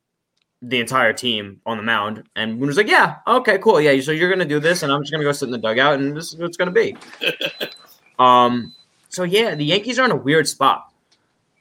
the 0.61 0.79
entire 0.79 1.13
team 1.13 1.61
on 1.65 1.77
the 1.77 1.83
mound, 1.83 2.23
and 2.35 2.59
Boone 2.59 2.67
was 2.67 2.77
like, 2.77 2.87
"Yeah, 2.87 3.17
okay, 3.25 3.57
cool, 3.57 3.79
yeah. 3.79 3.99
So 4.01 4.11
you're 4.11 4.29
gonna 4.29 4.45
do 4.45 4.59
this, 4.59 4.83
and 4.83 4.91
I'm 4.91 5.01
just 5.01 5.11
gonna 5.11 5.23
go 5.23 5.31
sit 5.31 5.45
in 5.45 5.51
the 5.51 5.57
dugout, 5.57 5.99
and 5.99 6.15
this 6.15 6.33
is 6.33 6.37
what 6.37 6.47
it's 6.47 6.57
gonna 6.57 6.71
be." 6.71 6.95
um. 8.19 8.73
So 9.09 9.23
yeah, 9.23 9.55
the 9.55 9.65
Yankees 9.65 9.97
are 9.97 10.05
in 10.05 10.11
a 10.11 10.15
weird 10.15 10.47
spot. 10.47 10.91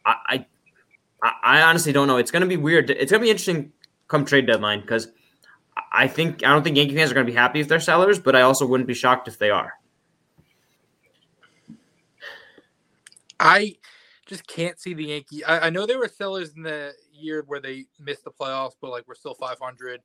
I, 0.04 0.44
I, 1.22 1.32
I 1.42 1.62
honestly 1.62 1.92
don't 1.92 2.08
know. 2.08 2.16
It's 2.16 2.30
gonna 2.30 2.46
be 2.46 2.56
weird. 2.56 2.90
It's 2.90 3.12
gonna 3.12 3.22
be 3.22 3.30
interesting 3.30 3.72
come 4.08 4.24
trade 4.24 4.46
deadline 4.46 4.80
because 4.80 5.08
I 5.92 6.08
think 6.08 6.44
I 6.44 6.48
don't 6.52 6.62
think 6.62 6.76
Yankee 6.76 6.96
fans 6.96 7.10
are 7.10 7.14
gonna 7.14 7.26
be 7.26 7.32
happy 7.32 7.60
if 7.60 7.68
they're 7.68 7.80
sellers, 7.80 8.18
but 8.18 8.34
I 8.36 8.42
also 8.42 8.66
wouldn't 8.66 8.86
be 8.86 8.94
shocked 8.94 9.28
if 9.28 9.38
they 9.38 9.50
are. 9.50 9.74
I 13.44 13.76
just 14.26 14.48
can't 14.48 14.80
see 14.80 14.94
the 14.94 15.06
Yankee. 15.06 15.44
I, 15.44 15.68
I 15.68 15.70
know 15.70 15.86
they 15.86 15.96
were 15.96 16.08
sellers 16.08 16.54
in 16.56 16.64
the 16.64 16.94
year 17.12 17.44
where 17.46 17.60
they 17.60 17.86
missed 18.00 18.24
the 18.24 18.32
playoffs, 18.32 18.74
but 18.82 18.92
like 18.92 19.08
we're 19.08 19.16
still 19.16 19.34
500. 19.36 20.02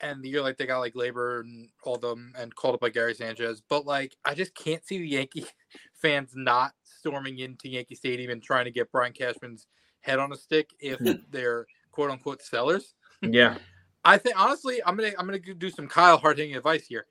And 0.00 0.22
the 0.22 0.30
year 0.30 0.42
like 0.42 0.58
they 0.58 0.66
got 0.66 0.80
like 0.80 0.96
labor 0.96 1.40
and 1.40 1.70
all 1.84 1.98
them 1.98 2.32
and 2.38 2.54
called 2.54 2.74
up 2.76 2.80
by 2.82 2.90
Gary 2.90 3.14
Sanchez. 3.14 3.62
But 3.68 3.86
like 3.86 4.16
I 4.24 4.34
just 4.34 4.54
can't 4.54 4.84
see 4.86 4.98
the 4.98 5.08
Yankee 5.08 5.46
fans 6.02 6.32
not 6.36 6.72
storming 6.84 7.40
into 7.40 7.68
Yankee 7.70 7.96
Stadium 7.96 8.30
and 8.32 8.42
trying 8.42 8.66
to 8.66 8.72
get 8.72 8.92
Brian 8.92 9.14
Cashman's 9.14 9.68
head 10.02 10.20
on 10.20 10.32
a 10.32 10.36
stick 10.38 10.70
if 10.80 11.00
Hmm. 11.00 11.12
they're 11.30 11.66
quote 11.92 12.10
unquote 12.12 12.42
sellers. 12.42 12.94
Yeah. 13.22 13.58
I 14.04 14.18
think 14.18 14.40
honestly, 14.40 14.80
I'm 14.86 14.96
gonna 14.96 15.12
I'm 15.18 15.26
gonna 15.26 15.38
do 15.40 15.70
some 15.70 15.88
Kyle 15.88 16.18
hard 16.18 16.38
hitting 16.38 16.56
advice 16.56 16.86
here. 16.86 17.06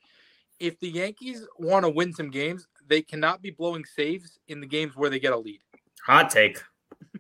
If 0.59 0.79
the 0.79 0.89
Yankees 0.89 1.47
want 1.59 1.85
to 1.85 1.89
win 1.89 2.13
some 2.13 2.31
games, 2.31 2.67
they 2.87 3.01
cannot 3.01 3.41
be 3.41 3.49
blowing 3.51 3.85
saves 3.85 4.39
in 4.47 4.59
the 4.61 4.67
games 4.67 4.95
where 4.95 5.09
they 5.09 5.19
get 5.19 5.33
a 5.33 5.37
lead. 5.37 5.59
Hot 6.05 6.29
take. 6.29 6.61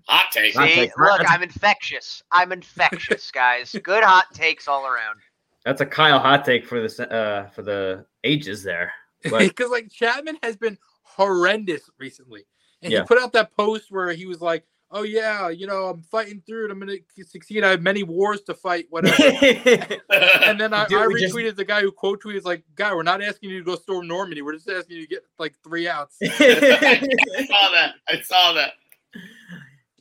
Hot 0.07 0.31
take. 0.31 0.55
Hot 0.55 0.67
take. 0.67 0.97
look, 0.97 1.21
I'm 1.29 1.43
infectious. 1.43 2.23
I'm 2.31 2.51
infectious, 2.51 3.29
guys. 3.33 3.75
Good 3.83 4.03
hot 4.03 4.25
takes 4.33 4.67
all 4.67 4.85
around. 4.85 5.19
That's 5.65 5.81
a 5.81 5.85
Kyle 5.85 6.19
hot 6.19 6.45
take 6.45 6.65
for 6.65 6.79
the 6.87 7.11
uh 7.13 7.49
for 7.49 7.61
the 7.61 8.05
ages 8.23 8.63
there. 8.63 8.93
Because 9.23 9.69
like 9.71 9.91
Chapman 9.91 10.37
has 10.43 10.55
been 10.55 10.77
horrendous 11.03 11.89
recently, 11.99 12.45
and 12.81 12.91
Yeah. 12.93 13.01
he 13.01 13.05
put 13.07 13.19
out 13.21 13.33
that 13.33 13.51
post 13.57 13.91
where 13.91 14.11
he 14.13 14.25
was 14.25 14.39
like, 14.41 14.63
"Oh 14.91 15.03
yeah, 15.03 15.49
you 15.49 15.67
know, 15.67 15.85
I'm 15.87 16.01
fighting 16.03 16.41
through 16.45 16.65
it. 16.65 16.71
I'm 16.71 16.79
gonna 16.79 16.97
succeed. 17.25 17.63
I 17.63 17.69
have 17.71 17.81
many 17.81 18.03
wars 18.03 18.41
to 18.43 18.53
fight. 18.53 18.85
Whatever." 18.89 19.23
and 20.09 20.59
then 20.59 20.73
I, 20.73 20.85
Dude, 20.87 20.99
I 20.99 21.07
we 21.07 21.21
just- 21.21 21.35
retweeted 21.35 21.55
the 21.55 21.65
guy 21.65 21.81
who 21.81 21.91
quote 21.91 22.21
tweeted 22.23 22.45
like, 22.45 22.63
"Guy, 22.75 22.93
we're 22.93 23.03
not 23.03 23.21
asking 23.21 23.49
you 23.49 23.59
to 23.59 23.65
go 23.65 23.75
storm 23.75 24.07
Normandy. 24.07 24.41
We're 24.41 24.53
just 24.53 24.69
asking 24.69 24.97
you 24.97 25.03
to 25.03 25.07
get 25.09 25.23
like 25.39 25.55
three 25.63 25.87
outs." 25.87 26.17
I 26.23 27.47
saw 27.47 27.71
that. 27.71 27.93
I 28.07 28.21
saw 28.21 28.53
that. 28.53 28.73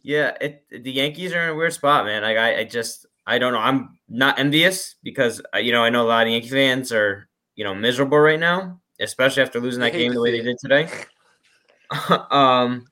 yeah, 0.02 0.36
it, 0.40 0.64
the 0.70 0.92
Yankees 0.92 1.32
are 1.32 1.42
in 1.42 1.48
a 1.50 1.54
weird 1.54 1.72
spot, 1.72 2.04
man. 2.04 2.22
Like 2.22 2.36
I, 2.36 2.60
I 2.60 2.64
just 2.64 3.06
I 3.26 3.38
don't 3.38 3.52
know. 3.52 3.58
I'm 3.58 3.98
not 4.08 4.38
envious 4.38 4.94
because 5.02 5.42
uh, 5.54 5.58
you 5.58 5.72
know 5.72 5.82
I 5.82 5.90
know 5.90 6.02
a 6.02 6.08
lot 6.08 6.26
of 6.26 6.32
Yankee 6.32 6.48
fans 6.48 6.92
are 6.92 7.28
you 7.56 7.64
know 7.64 7.74
miserable 7.74 8.18
right 8.18 8.38
now, 8.38 8.80
especially 9.00 9.42
after 9.42 9.60
losing 9.60 9.80
that 9.80 9.92
game 9.92 10.12
the 10.14 10.20
way 10.20 10.30
see 10.30 10.38
they 10.38 10.44
did 10.44 10.58
today. 10.60 10.88
um, 12.30 12.86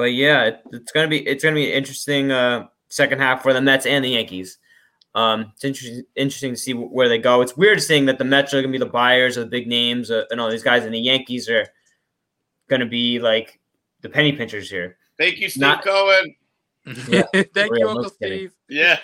but 0.00 0.12
yeah, 0.12 0.44
it, 0.44 0.60
it's 0.72 0.92
gonna 0.92 1.08
be 1.08 1.26
it's 1.26 1.42
gonna 1.44 1.54
be 1.56 1.70
an 1.70 1.76
interesting 1.76 2.30
uh, 2.30 2.66
second 2.88 3.20
half 3.20 3.42
for 3.42 3.52
the 3.52 3.60
Mets 3.60 3.86
and 3.86 4.04
the 4.04 4.10
Yankees. 4.10 4.58
Um, 5.14 5.52
it's 5.54 5.64
interesting 5.64 6.02
interesting 6.16 6.52
to 6.52 6.56
see 6.56 6.72
wh- 6.72 6.92
where 6.92 7.08
they 7.08 7.18
go. 7.18 7.40
It's 7.42 7.56
weird 7.56 7.82
seeing 7.82 8.06
that 8.06 8.18
the 8.18 8.24
Mets 8.24 8.52
are 8.54 8.60
gonna 8.62 8.72
be 8.72 8.78
the 8.78 8.86
buyers 8.86 9.36
of 9.36 9.44
the 9.44 9.50
big 9.50 9.66
names 9.66 10.10
uh, 10.10 10.24
and 10.30 10.40
all 10.40 10.50
these 10.50 10.62
guys, 10.62 10.84
and 10.84 10.94
the 10.94 10.98
Yankees 11.00 11.48
are 11.48 11.66
gonna 12.68 12.86
be 12.86 13.18
like 13.18 13.58
the 14.02 14.08
penny 14.08 14.32
pinchers 14.32 14.70
here. 14.70 14.96
Thank 15.18 15.38
you, 15.38 15.48
Steve 15.48 15.60
Not- 15.62 15.84
Cohen. 15.84 16.34
Yeah, 17.08 17.22
Thank 17.32 17.52
for 17.52 17.58
you, 17.66 17.70
real, 17.72 17.94
no 17.94 18.00
Uncle 18.00 18.10
kidding. 18.22 18.38
Steve. 18.38 18.52
Yeah. 18.68 18.98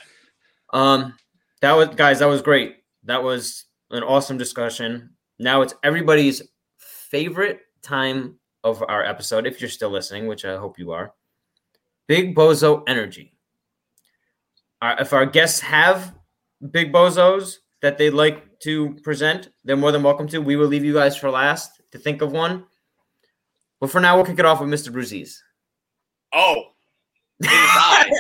Um, 0.73 1.15
that 1.61 1.73
was 1.75 1.89
guys, 1.91 2.21
that 2.21 2.27
was 2.27 2.41
great. 2.43 2.77
That 3.05 3.23
was 3.23 3.65
an 3.91 4.03
awesome 4.03 4.39
discussion. 4.39 5.11
Now 5.39 5.61
it's 5.63 5.75
everybody's 5.85 6.43
favorite 6.79 7.61
time 7.83 8.39
of 8.67 8.83
our 8.89 9.05
episode, 9.05 9.47
if 9.47 9.61
you're 9.61 9.71
still 9.71 9.91
listening, 9.91 10.27
which 10.27 10.45
I 10.45 10.57
hope 10.57 10.79
you 10.79 10.91
are. 10.91 11.13
Big 12.09 12.35
Bozo 12.35 12.83
energy. 12.89 13.33
Uh, 14.83 14.97
if 15.01 15.13
our 15.13 15.25
guests 15.25 15.61
have 15.61 16.15
big 16.71 16.93
bozos 16.93 17.59
that 17.81 17.97
they'd 17.97 18.11
like 18.11 18.59
to 18.61 18.95
present, 19.03 19.51
they're 19.65 19.77
more 19.77 19.93
than 19.93 20.03
welcome 20.03 20.29
to. 20.29 20.39
We 20.39 20.57
will 20.57 20.67
leave 20.67 20.85
you 20.85 20.93
guys 20.93 21.17
for 21.17 21.31
last 21.31 21.81
to 21.93 21.99
think 21.99 22.23
of 22.23 22.33
one. 22.33 22.65
But 23.81 23.91
for 23.91 24.01
now, 24.01 24.17
we'll 24.17 24.25
kick 24.25 24.39
it 24.39 24.45
off 24.45 24.61
with 24.61 24.69
Mr. 24.69 24.93
Bruzies. 24.93 25.39
Oh, 26.33 26.63
I. 27.45 28.11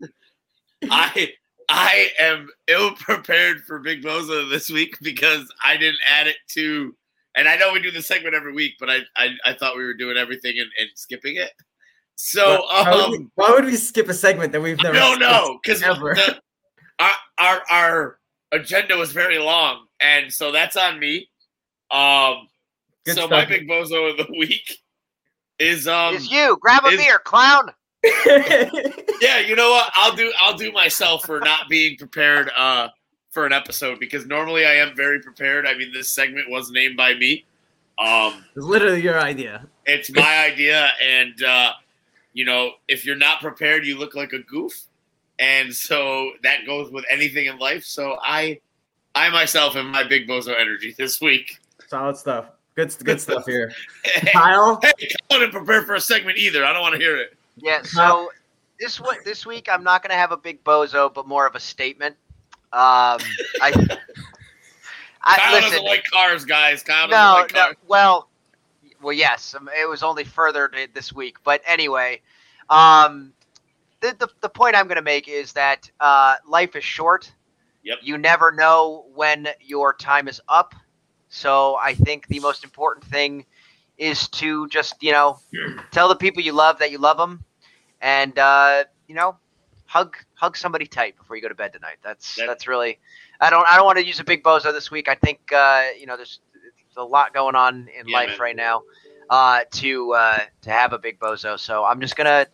I 0.90 1.28
I 1.68 2.08
am 2.18 2.48
ill 2.68 2.92
prepared 2.94 3.62
for 3.64 3.78
Big 3.80 4.02
Bozo 4.02 4.48
this 4.48 4.70
week 4.70 4.96
because 5.02 5.52
I 5.62 5.76
didn't 5.76 6.00
add 6.08 6.26
it 6.26 6.36
to. 6.54 6.94
And 7.36 7.48
I 7.48 7.56
know 7.56 7.72
we 7.72 7.80
do 7.80 7.90
the 7.90 8.02
segment 8.02 8.34
every 8.34 8.52
week, 8.52 8.74
but 8.80 8.90
I 8.90 8.98
I, 9.16 9.28
I 9.46 9.54
thought 9.54 9.76
we 9.76 9.84
were 9.84 9.94
doing 9.94 10.16
everything 10.16 10.58
and, 10.58 10.68
and 10.78 10.88
skipping 10.94 11.36
it. 11.36 11.50
So 12.16 12.64
why, 12.68 12.90
would 12.90 13.10
we, 13.10 13.16
um, 13.18 13.32
why 13.34 13.50
would 13.50 13.64
we 13.64 13.76
skip 13.76 14.08
a 14.08 14.14
segment 14.14 14.52
that 14.52 14.60
we've 14.60 14.76
never? 14.82 14.94
no, 14.94 15.14
no, 15.14 15.58
because 15.62 15.82
our, 15.82 16.14
our 17.38 17.62
our 17.70 18.18
agenda 18.52 18.96
was 18.96 19.12
very 19.12 19.38
long, 19.38 19.86
and 20.00 20.32
so 20.32 20.52
that's 20.52 20.76
on 20.76 20.98
me. 20.98 21.28
Um, 21.90 22.48
Good 23.06 23.16
so 23.16 23.26
my 23.26 23.46
big 23.46 23.66
bozo 23.66 24.10
of 24.10 24.18
the 24.18 24.26
week 24.38 24.78
is 25.58 25.88
um 25.88 26.14
It's 26.16 26.30
you. 26.30 26.58
Grab 26.60 26.84
a 26.84 26.88
is- 26.88 27.00
beer, 27.00 27.18
clown. 27.20 27.70
yeah, 28.26 29.40
you 29.40 29.54
know 29.54 29.70
what? 29.70 29.90
I'll 29.94 30.14
do 30.14 30.32
I'll 30.40 30.56
do 30.56 30.72
myself 30.72 31.24
for 31.24 31.38
not 31.40 31.68
being 31.68 31.98
prepared 31.98 32.50
uh 32.56 32.88
for 33.30 33.46
an 33.46 33.52
episode 33.52 33.98
because 34.00 34.26
normally 34.26 34.64
I 34.66 34.74
am 34.74 34.94
very 34.96 35.20
prepared. 35.20 35.66
I 35.66 35.74
mean, 35.74 35.92
this 35.92 36.10
segment 36.10 36.50
was 36.50 36.70
named 36.70 36.96
by 36.96 37.14
me. 37.14 37.44
Um, 37.98 38.44
It's 38.56 38.64
literally 38.64 39.02
your 39.02 39.20
idea. 39.20 39.66
it's 39.86 40.10
my 40.10 40.38
idea, 40.46 40.88
and 41.04 41.42
uh, 41.42 41.72
you 42.32 42.44
know, 42.44 42.72
if 42.88 43.04
you're 43.04 43.16
not 43.16 43.40
prepared, 43.40 43.86
you 43.86 43.98
look 43.98 44.14
like 44.14 44.32
a 44.32 44.38
goof, 44.40 44.84
and 45.38 45.72
so 45.74 46.32
that 46.42 46.64
goes 46.66 46.90
with 46.90 47.04
anything 47.10 47.46
in 47.46 47.58
life. 47.58 47.84
So 47.84 48.16
I, 48.22 48.58
I 49.14 49.28
myself 49.30 49.76
am 49.76 49.90
my 49.90 50.02
big 50.04 50.26
bozo 50.26 50.58
energy 50.58 50.94
this 50.96 51.20
week. 51.20 51.58
Solid 51.88 52.16
stuff. 52.16 52.46
Good, 52.74 52.94
good 53.04 53.20
stuff 53.26 53.44
here. 53.46 53.70
hey, 54.04 54.30
Kyle, 54.32 54.80
I 54.82 54.92
wasn't 55.30 55.52
prepared 55.52 55.84
for 55.86 55.94
a 55.96 56.00
segment 56.00 56.38
either. 56.38 56.64
I 56.64 56.72
don't 56.72 56.82
want 56.82 56.94
to 56.94 57.00
hear 57.00 57.16
it. 57.18 57.36
Yeah. 57.56 57.82
So 57.82 58.30
this 58.78 58.98
one, 58.98 59.18
this 59.26 59.44
week, 59.44 59.68
I'm 59.70 59.84
not 59.84 60.02
going 60.02 60.10
to 60.10 60.16
have 60.16 60.32
a 60.32 60.36
big 60.38 60.64
bozo, 60.64 61.12
but 61.12 61.28
more 61.28 61.46
of 61.46 61.54
a 61.54 61.60
statement. 61.60 62.16
Um, 62.72 63.18
I, 63.60 63.72
I 65.22 65.36
Kyle 65.36 65.52
listen. 65.52 65.70
doesn't 65.70 65.84
like 65.84 66.04
cars, 66.12 66.44
guys. 66.44 66.82
Kyle 66.82 67.08
doesn't 67.08 67.10
no, 67.10 67.40
like 67.42 67.54
no. 67.54 67.72
Well, 67.86 68.28
well, 69.00 69.12
yes. 69.12 69.54
um, 69.54 69.68
It 69.78 69.88
was 69.88 70.02
only 70.02 70.24
furthered 70.24 70.76
this 70.94 71.12
week, 71.12 71.36
but 71.44 71.62
anyway, 71.66 72.20
um, 72.68 73.32
the 74.00 74.14
the, 74.18 74.28
the 74.40 74.48
point 74.48 74.76
I'm 74.76 74.86
going 74.86 74.96
to 74.96 75.02
make 75.02 75.28
is 75.28 75.52
that 75.54 75.90
uh, 76.00 76.36
life 76.46 76.76
is 76.76 76.84
short. 76.84 77.32
Yep. 77.82 77.98
You 78.02 78.18
never 78.18 78.52
know 78.52 79.06
when 79.14 79.48
your 79.60 79.94
time 79.94 80.28
is 80.28 80.40
up. 80.48 80.74
So 81.28 81.76
I 81.76 81.94
think 81.94 82.26
the 82.28 82.40
most 82.40 82.64
important 82.64 83.04
thing 83.06 83.46
is 83.98 84.28
to 84.28 84.68
just 84.68 85.02
you 85.02 85.12
know 85.12 85.38
tell 85.92 86.08
the 86.08 86.16
people 86.16 86.42
you 86.42 86.52
love 86.52 86.78
that 86.78 86.90
you 86.90 86.98
love 86.98 87.16
them, 87.18 87.44
and 88.00 88.38
uh, 88.38 88.84
you 89.06 89.14
know 89.14 89.36
hug 89.90 90.16
hug 90.34 90.56
somebody 90.56 90.86
tight 90.86 91.16
before 91.18 91.34
you 91.34 91.42
go 91.42 91.48
to 91.48 91.54
bed 91.54 91.72
tonight. 91.72 91.96
That's 92.02 92.36
That- 92.36 92.46
that's 92.46 92.68
really. 92.68 92.98
I 93.40 93.50
don't 93.50 93.66
I 93.66 93.74
don't 93.76 93.84
want 93.86 93.98
to 93.98 94.06
use 94.06 94.20
a 94.20 94.24
big 94.24 94.42
bozo 94.44 94.72
this 94.72 94.90
week. 94.90 95.08
I 95.08 95.16
think 95.16 95.40
uh, 95.52 95.86
you 95.98 96.06
know 96.06 96.16
there's 96.16 96.38
there's 96.54 96.96
a 96.96 97.02
lot 97.02 97.34
going 97.34 97.56
on 97.56 97.88
in 97.98 98.06
Yeah, 98.08 98.16
life 98.16 98.28
man. 98.30 98.38
right 98.38 98.56
now 98.56 98.82
uh, 99.30 99.60
to 99.72 100.12
uh, 100.12 100.38
to 100.62 100.70
have 100.70 100.92
a 100.92 100.98
big 100.98 101.18
bozo. 101.18 101.58
So 101.58 101.84
I'm 101.84 102.00
just 102.00 102.14
gonna 102.16 102.46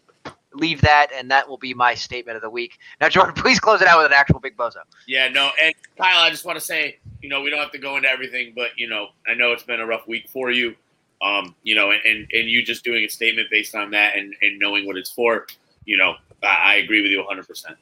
leave 0.55 0.81
that, 0.81 1.09
and 1.15 1.31
that 1.31 1.47
will 1.47 1.59
be 1.59 1.75
my 1.75 1.95
statement 1.95 2.37
of 2.37 2.43
the 2.43 2.49
week. 2.49 2.79
Now, 3.01 3.11
Jordan, 3.11 3.35
please 3.43 3.61
close 3.61 3.83
it 3.83 3.89
out 3.89 3.99
with 3.99 4.07
an 4.07 4.13
actual 4.15 4.41
big 4.41 4.57
bozo. 4.57 4.79
Yeah, 5.07 5.29
no, 5.29 5.51
and 5.63 5.75
Kyle, 5.99 6.21
I 6.23 6.31
just 6.31 6.47
want 6.47 6.59
to 6.59 6.65
say, 6.65 6.99
you 7.21 7.29
know, 7.29 7.43
we 7.43 7.51
don't 7.51 7.59
have 7.61 7.73
to 7.73 7.79
go 7.79 7.97
into 7.97 8.09
everything, 8.09 8.53
but 8.57 8.71
you 8.79 8.89
know, 8.89 9.09
I 9.27 9.35
know 9.35 9.53
it's 9.53 9.65
been 9.65 9.81
a 9.81 9.87
rough 9.87 10.07
week 10.09 10.29
for 10.31 10.51
you. 10.51 10.75
Um, 11.23 11.55
you 11.63 11.75
know, 11.75 11.91
and, 11.93 12.01
and, 12.05 12.31
and 12.33 12.49
you 12.49 12.63
just 12.63 12.85
doing 12.85 13.03
a 13.05 13.09
statement 13.09 13.49
based 13.51 13.75
on 13.75 13.91
that 13.93 14.17
and, 14.17 14.35
and 14.43 14.59
knowing 14.59 14.87
what 14.87 14.97
it's 14.99 15.11
for, 15.11 15.47
you 15.87 15.97
know, 15.97 16.15
I, 16.43 16.47
I 16.47 16.75
agree 16.77 17.03
with 17.03 17.11
you 17.11 17.25
100%. 17.29 17.77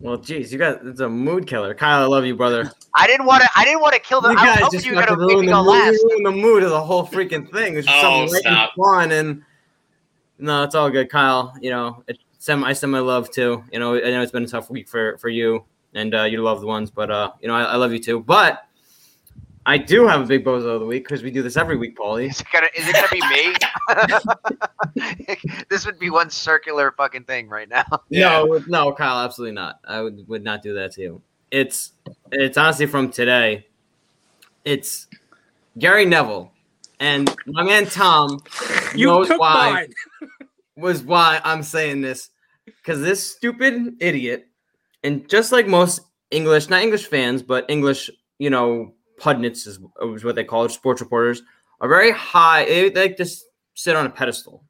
well, 0.00 0.16
geez, 0.16 0.52
you 0.52 0.58
got 0.58 0.84
it's 0.86 1.00
a 1.00 1.08
mood 1.08 1.46
killer. 1.46 1.74
Kyle, 1.74 2.02
I 2.02 2.06
love 2.06 2.24
you, 2.26 2.36
brother. 2.36 2.70
I 2.94 3.06
didn't 3.06 3.26
want 3.26 3.42
to. 3.42 3.48
I 3.56 3.64
didn't 3.64 3.80
want 3.80 3.94
to 3.94 4.00
kill 4.00 4.20
the. 4.20 4.28
You 4.30 4.36
I 4.38 4.44
was 4.44 4.54
guys 4.54 4.62
hoping 4.64 4.78
just 4.78 4.86
you 4.86 4.94
were 4.94 5.00
fucking 5.02 5.16
gonna 5.16 5.26
make 5.26 5.40
me 5.40 5.46
ruined 5.46 5.48
the 5.48 5.52
go 5.52 5.62
mood. 5.62 5.72
last. 5.72 5.92
You 5.94 6.08
ruined 6.10 6.26
the 6.26 6.42
mood 6.42 6.62
of 6.62 6.70
the 6.70 6.80
whole 6.80 7.06
freaking 7.06 7.50
thing. 7.50 7.76
It's 7.76 7.86
just 7.86 8.00
Oh, 8.00 8.26
something 8.26 8.40
stop. 8.40 8.72
fun, 8.76 9.12
and 9.12 9.42
no, 10.38 10.62
it's 10.64 10.74
all 10.74 10.90
good, 10.90 11.10
Kyle. 11.10 11.54
You 11.60 11.70
know, 11.70 12.04
it, 12.06 12.18
send 12.38 12.64
I 12.64 12.72
send 12.72 12.92
my 12.92 13.00
love 13.00 13.30
too. 13.30 13.64
You 13.72 13.78
know, 13.78 13.96
I 13.96 14.10
know 14.10 14.22
it's 14.22 14.32
been 14.32 14.44
a 14.44 14.48
tough 14.48 14.70
week 14.70 14.88
for 14.88 15.16
for 15.18 15.28
you 15.28 15.64
and 15.94 16.14
uh, 16.14 16.22
your 16.24 16.42
loved 16.42 16.64
ones, 16.64 16.90
but 16.90 17.10
uh, 17.10 17.32
you 17.40 17.48
know, 17.48 17.54
I, 17.54 17.62
I 17.62 17.76
love 17.76 17.92
you 17.92 17.98
too. 17.98 18.20
But 18.20 18.62
I 19.66 19.78
do 19.78 20.06
have 20.06 20.20
a 20.20 20.26
big 20.26 20.44
bozo 20.44 20.74
of 20.74 20.80
the 20.80 20.86
week 20.86 21.04
because 21.04 21.22
we 21.22 21.30
do 21.30 21.42
this 21.42 21.56
every 21.56 21.76
week, 21.76 21.96
Paulie. 21.96 22.30
Is 22.30 22.40
it 22.40 22.46
gonna? 22.52 22.68
Is 22.76 22.88
it 22.88 22.94
gonna 22.94 23.08
be 23.10 23.20
me? 25.28 25.36
this 25.70 25.86
would 25.86 25.98
be 25.98 26.10
one 26.10 26.28
circular 26.30 26.92
fucking 26.92 27.24
thing 27.24 27.48
right 27.48 27.68
now. 27.68 27.84
Yeah. 28.10 28.44
No, 28.44 28.62
no, 28.66 28.92
Kyle, 28.92 29.24
absolutely 29.24 29.54
not. 29.54 29.80
I 29.86 30.02
would, 30.02 30.28
would 30.28 30.44
not 30.44 30.62
do 30.62 30.74
that 30.74 30.92
to 30.92 31.00
you. 31.00 31.22
It's 31.50 31.92
it's 32.30 32.58
honestly 32.58 32.86
from 32.86 33.10
today. 33.10 33.66
It's 34.64 35.06
Gary 35.78 36.04
Neville 36.04 36.50
and 37.00 37.34
my 37.46 37.62
man 37.62 37.86
Tom 37.86 38.42
You 38.94 39.06
knows 39.06 39.28
took 39.28 39.40
why 39.40 39.72
mine. 39.72 40.30
was 40.76 41.02
why 41.02 41.40
I'm 41.44 41.62
saying 41.62 42.00
this 42.00 42.30
because 42.66 43.00
this 43.00 43.34
stupid 43.34 43.96
idiot 44.00 44.48
and 45.02 45.28
just 45.28 45.52
like 45.52 45.66
most 45.66 46.00
English, 46.30 46.68
not 46.68 46.82
English 46.82 47.06
fans, 47.06 47.42
but 47.42 47.66
English, 47.68 48.10
you 48.38 48.50
know, 48.50 48.94
pundits 49.18 49.66
is, 49.66 49.78
is 50.02 50.24
what 50.24 50.34
they 50.34 50.44
call 50.44 50.64
it, 50.64 50.70
sports 50.70 51.00
reporters 51.00 51.42
are 51.80 51.88
very 51.88 52.12
high. 52.12 52.64
They, 52.64 52.88
they 52.88 53.02
like 53.02 53.16
to 53.18 53.26
sit 53.74 53.96
on 53.96 54.06
a 54.06 54.10
pedestal. 54.10 54.64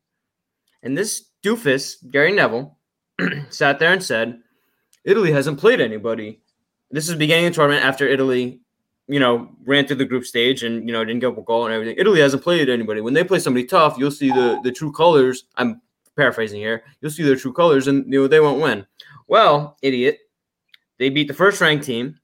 And 0.83 0.97
this 0.97 1.31
doofus, 1.43 1.97
Gary 2.11 2.33
Neville, 2.33 2.77
sat 3.51 3.79
there 3.79 3.93
and 3.93 4.03
said, 4.03 4.41
Italy 5.05 5.33
hasn't 5.33 5.59
played 5.59 5.81
anybody. 5.81 6.41
This 6.91 7.09
is 7.09 7.15
beginning 7.17 7.47
of 7.47 7.53
the 7.53 7.57
tournament 7.57 7.85
after 7.85 8.07
Italy, 8.07 8.61
you 9.09 9.21
know, 9.21 9.51
ran 9.65 9.87
through 9.87 9.97
the 9.97 10.05
group 10.05 10.25
stage 10.25 10.63
and, 10.63 10.87
you 10.89 10.93
know, 10.93 11.05
didn't 11.05 11.21
get 11.21 11.37
a 11.37 11.43
goal 11.43 11.67
and 11.67 11.75
everything. 11.75 11.97
Italy 11.99 12.21
hasn't 12.21 12.43
played 12.43 12.69
anybody. 12.69 13.01
When 13.01 13.15
they 13.15 13.25
play 13.25 13.39
somebody 13.39 13.67
tough, 13.67 13.97
you'll 13.99 14.11
see 14.11 14.31
the, 14.31 14.61
the 14.63 14.73
true 14.73 14.93
colors. 14.93 15.45
I'm 15.57 15.81
paraphrasing 16.17 16.61
here, 16.61 16.85
you'll 17.01 17.11
see 17.11 17.23
their 17.23 17.37
true 17.37 17.53
colors 17.53 17.89
and 17.89 18.13
you 18.13 18.21
know 18.21 18.29
they 18.29 18.41
won't 18.41 18.63
win. 18.63 18.87
Well, 19.27 19.77
idiot, 19.83 20.19
they 20.99 21.11
beat 21.11 21.29
the 21.29 21.35
first 21.35 21.61
ranked 21.61 21.85
team 21.85 22.19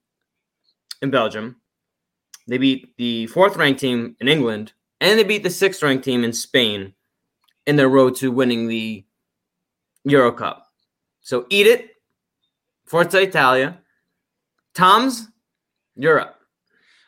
in 1.03 1.11
Belgium. 1.11 1.60
They 2.47 2.59
beat 2.59 2.97
the 2.97 3.27
fourth 3.29 3.57
ranked 3.57 3.81
team 3.81 4.17
in 4.21 4.29
England, 4.29 4.73
and 5.01 5.19
they 5.19 5.25
beat 5.25 5.43
the 5.43 5.51
sixth 5.51 5.83
ranked 5.83 6.05
team 6.05 6.25
in 6.25 6.33
Spain 6.33 6.95
in 7.67 7.77
their 7.77 7.89
road 7.89 8.17
to 8.17 8.33
winning 8.33 8.67
the 8.67 9.05
Euro 10.05 10.33
Cup. 10.33 10.67
So 11.21 11.47
eat 11.51 11.67
it, 11.67 11.91
Forza 12.87 13.21
Italia. 13.21 13.79
Tom's, 14.75 15.29
you're 15.97 16.21
up. 16.21 16.41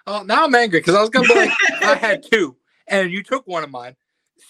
Oh, 0.06 0.22
now 0.22 0.44
I'm 0.44 0.54
angry 0.54 0.80
because 0.80 0.94
I 0.94 1.00
was 1.00 1.10
gonna 1.10 1.28
be 1.28 1.34
like, 1.34 1.52
I 1.82 1.94
had 1.94 2.22
two, 2.22 2.56
and 2.88 3.10
you 3.10 3.22
took 3.22 3.46
one 3.46 3.64
of 3.64 3.70
mine. 3.70 3.96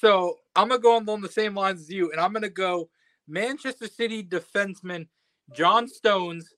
So 0.00 0.38
I'm 0.56 0.68
gonna 0.68 0.80
go 0.80 0.98
along 0.98 1.20
the 1.20 1.28
same 1.28 1.54
lines 1.54 1.82
as 1.82 1.90
you, 1.90 2.10
and 2.10 2.20
I'm 2.20 2.32
gonna 2.32 2.48
go 2.48 2.88
Manchester 3.28 3.86
City 3.86 4.22
defenseman 4.22 5.06
John 5.54 5.88
Stones 5.88 6.52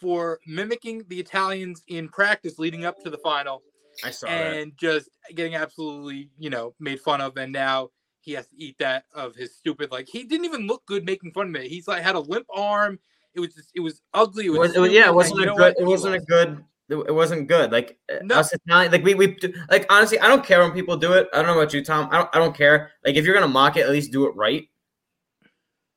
for 0.00 0.38
mimicking 0.46 1.04
the 1.08 1.18
Italians 1.18 1.82
in 1.88 2.08
practice 2.08 2.58
leading 2.58 2.84
up 2.84 3.02
to 3.02 3.10
the 3.10 3.18
final, 3.18 3.62
I 4.04 4.10
saw 4.10 4.26
and 4.26 4.72
just 4.76 5.08
getting 5.34 5.54
absolutely, 5.54 6.30
you 6.38 6.50
know, 6.50 6.74
made 6.80 7.00
fun 7.00 7.20
of, 7.20 7.36
and 7.36 7.52
now 7.52 7.90
he 8.20 8.32
has 8.32 8.46
to 8.48 8.56
eat 8.56 8.76
that 8.78 9.04
of 9.14 9.34
his 9.36 9.56
stupid 9.56 9.90
like 9.92 10.08
he 10.08 10.24
didn't 10.24 10.44
even 10.44 10.66
look 10.66 10.84
good 10.86 11.04
making 11.04 11.32
fun 11.32 11.48
of 11.48 11.62
it. 11.62 11.70
He's 11.70 11.86
like 11.88 12.02
had 12.02 12.14
a 12.16 12.20
limp 12.20 12.46
arm. 12.54 12.98
It 13.34 13.40
was 13.40 13.54
just, 13.54 13.70
it 13.74 13.80
was 13.80 14.02
ugly. 14.14 14.46
It 14.46 14.50
was, 14.50 14.58
was, 14.58 14.76
it 14.76 14.80
was- 14.80 14.92
yeah, 14.92 15.08
it 15.08 15.14
wasn't 15.14 15.40
and 15.42 15.50
a 15.50 15.54
good. 15.54 15.74
It 15.78 15.84
wasn't 15.84 16.14
a 16.16 16.20
good. 16.20 16.64
It 16.88 17.14
wasn't 17.14 17.48
good. 17.48 17.72
Like 17.72 17.98
uh, 18.12 18.18
No. 18.22 18.36
us 18.36 18.52
Italian, 18.52 18.92
like 18.92 19.02
we 19.02 19.14
we 19.14 19.36
like 19.70 19.86
honestly, 19.90 20.20
I 20.20 20.28
don't 20.28 20.44
care 20.44 20.60
when 20.62 20.70
people 20.72 20.96
do 20.96 21.14
it. 21.14 21.28
I 21.32 21.38
don't 21.38 21.46
know 21.46 21.60
about 21.60 21.74
you, 21.74 21.84
Tom. 21.84 22.08
I 22.12 22.18
don't. 22.18 22.30
I 22.34 22.38
don't 22.38 22.56
care. 22.56 22.92
Like 23.04 23.16
if 23.16 23.24
you're 23.24 23.34
gonna 23.34 23.48
mock 23.48 23.76
it, 23.76 23.80
at 23.80 23.90
least 23.90 24.12
do 24.12 24.26
it 24.26 24.36
right. 24.36 24.68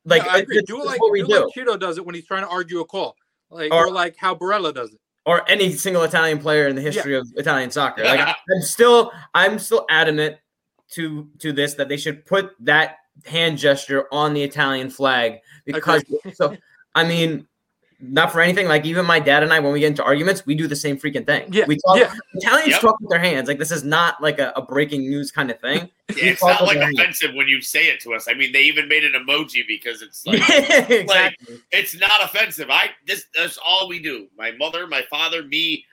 Like 0.06 0.24
No, 0.24 0.30
I 0.30 0.38
agree. 0.40 0.58
it's, 0.58 0.68
do 0.68 0.82
it 0.82 0.86
like 0.86 1.02
what 1.02 1.12
we 1.12 1.22
do 1.22 1.28
do, 1.28 1.46
like 1.46 1.54
Cheeto 1.56 1.80
does 1.80 1.98
it 1.98 2.06
when 2.06 2.16
he's 2.16 2.26
trying 2.26 2.44
to 2.44 2.50
argue 2.50 2.80
a 2.80 2.86
call, 2.86 3.16
like 3.50 3.74
Or- 3.74 3.88
or, 3.88 3.92
like 3.92 4.16
how 4.18 4.36
Barella 4.36 4.74
does 4.74 4.94
it. 4.94 5.00
or 5.26 5.48
any 5.50 5.72
single 5.74 6.04
Italian 6.04 6.40
player 6.40 6.68
in 6.68 6.76
the 6.76 6.82
history 6.82 7.16
of 7.16 7.28
Italian 7.36 7.72
soccer. 7.72 8.04
Like 8.04 8.22
I'm 8.22 8.62
still, 8.62 9.12
I'm 9.34 9.60
still 9.60 9.86
adamant 9.90 10.38
to 10.92 11.30
to 11.40 11.52
this 11.52 11.74
that 11.76 11.88
they 11.90 11.98
should 11.98 12.26
put 12.26 12.52
that 12.62 12.96
hand 13.26 13.58
gesture 13.58 14.06
on 14.12 14.34
the 14.34 14.42
Italian 14.42 14.90
flag 14.90 15.40
because 15.66 16.04
so 16.34 16.56
I 16.96 17.04
mean. 17.04 17.48
Not 18.02 18.32
for 18.32 18.40
anything. 18.40 18.68
Like 18.68 18.86
even 18.86 19.06
my 19.06 19.20
dad 19.20 19.44
and 19.44 19.52
I, 19.52 19.60
when 19.60 19.74
we 19.74 19.82
get 19.82 19.88
into 19.88 20.04
arguments, 20.06 20.46
we 20.46 20.56
do 20.56 20.68
the 20.68 20.76
same 20.76 20.98
freaking 20.98 21.26
thing. 21.26 21.52
Yeah, 21.52 21.66
we 21.68 21.76
talk. 21.86 21.98
yeah. 21.98 22.14
Italians 22.36 22.70
Yep. 22.70 22.82
talk 22.82 23.00
with 23.02 23.10
their 23.10 23.20
hands. 23.20 23.50
Like 23.50 23.60
this 23.60 23.72
is 23.72 23.84
not 23.84 24.22
like 24.24 24.40
a, 24.40 24.54
a 24.56 24.62
breaking 24.62 25.02
news 25.02 25.34
kind 25.34 25.52
of 25.52 25.60
thing. 25.60 25.90
it's 26.10 26.42
not 26.42 26.62
like 26.62 26.78
with 26.78 26.80
their 26.80 26.92
offensive 26.92 27.36
when 27.36 27.50
you 27.50 27.62
say 27.62 27.88
it 27.88 28.00
to 28.02 28.14
us. 28.14 28.28
I 28.30 28.36
mean, 28.36 28.54
they 28.54 28.62
even 28.64 28.88
made 28.88 29.04
an 29.04 29.12
emoji 29.14 29.68
because 29.68 30.02
it's 30.02 30.26
like 30.28 30.40
exactly. 30.90 31.60
it's 31.74 31.94
not 32.00 32.24
offensive. 32.24 32.70
I 32.70 32.92
this 33.06 33.26
that's 33.36 33.60
all 33.64 33.90
we 33.90 34.02
do. 34.02 34.28
My 34.38 34.52
mother, 34.52 34.88
my 34.88 35.02
father, 35.10 35.44
me, 35.44 35.84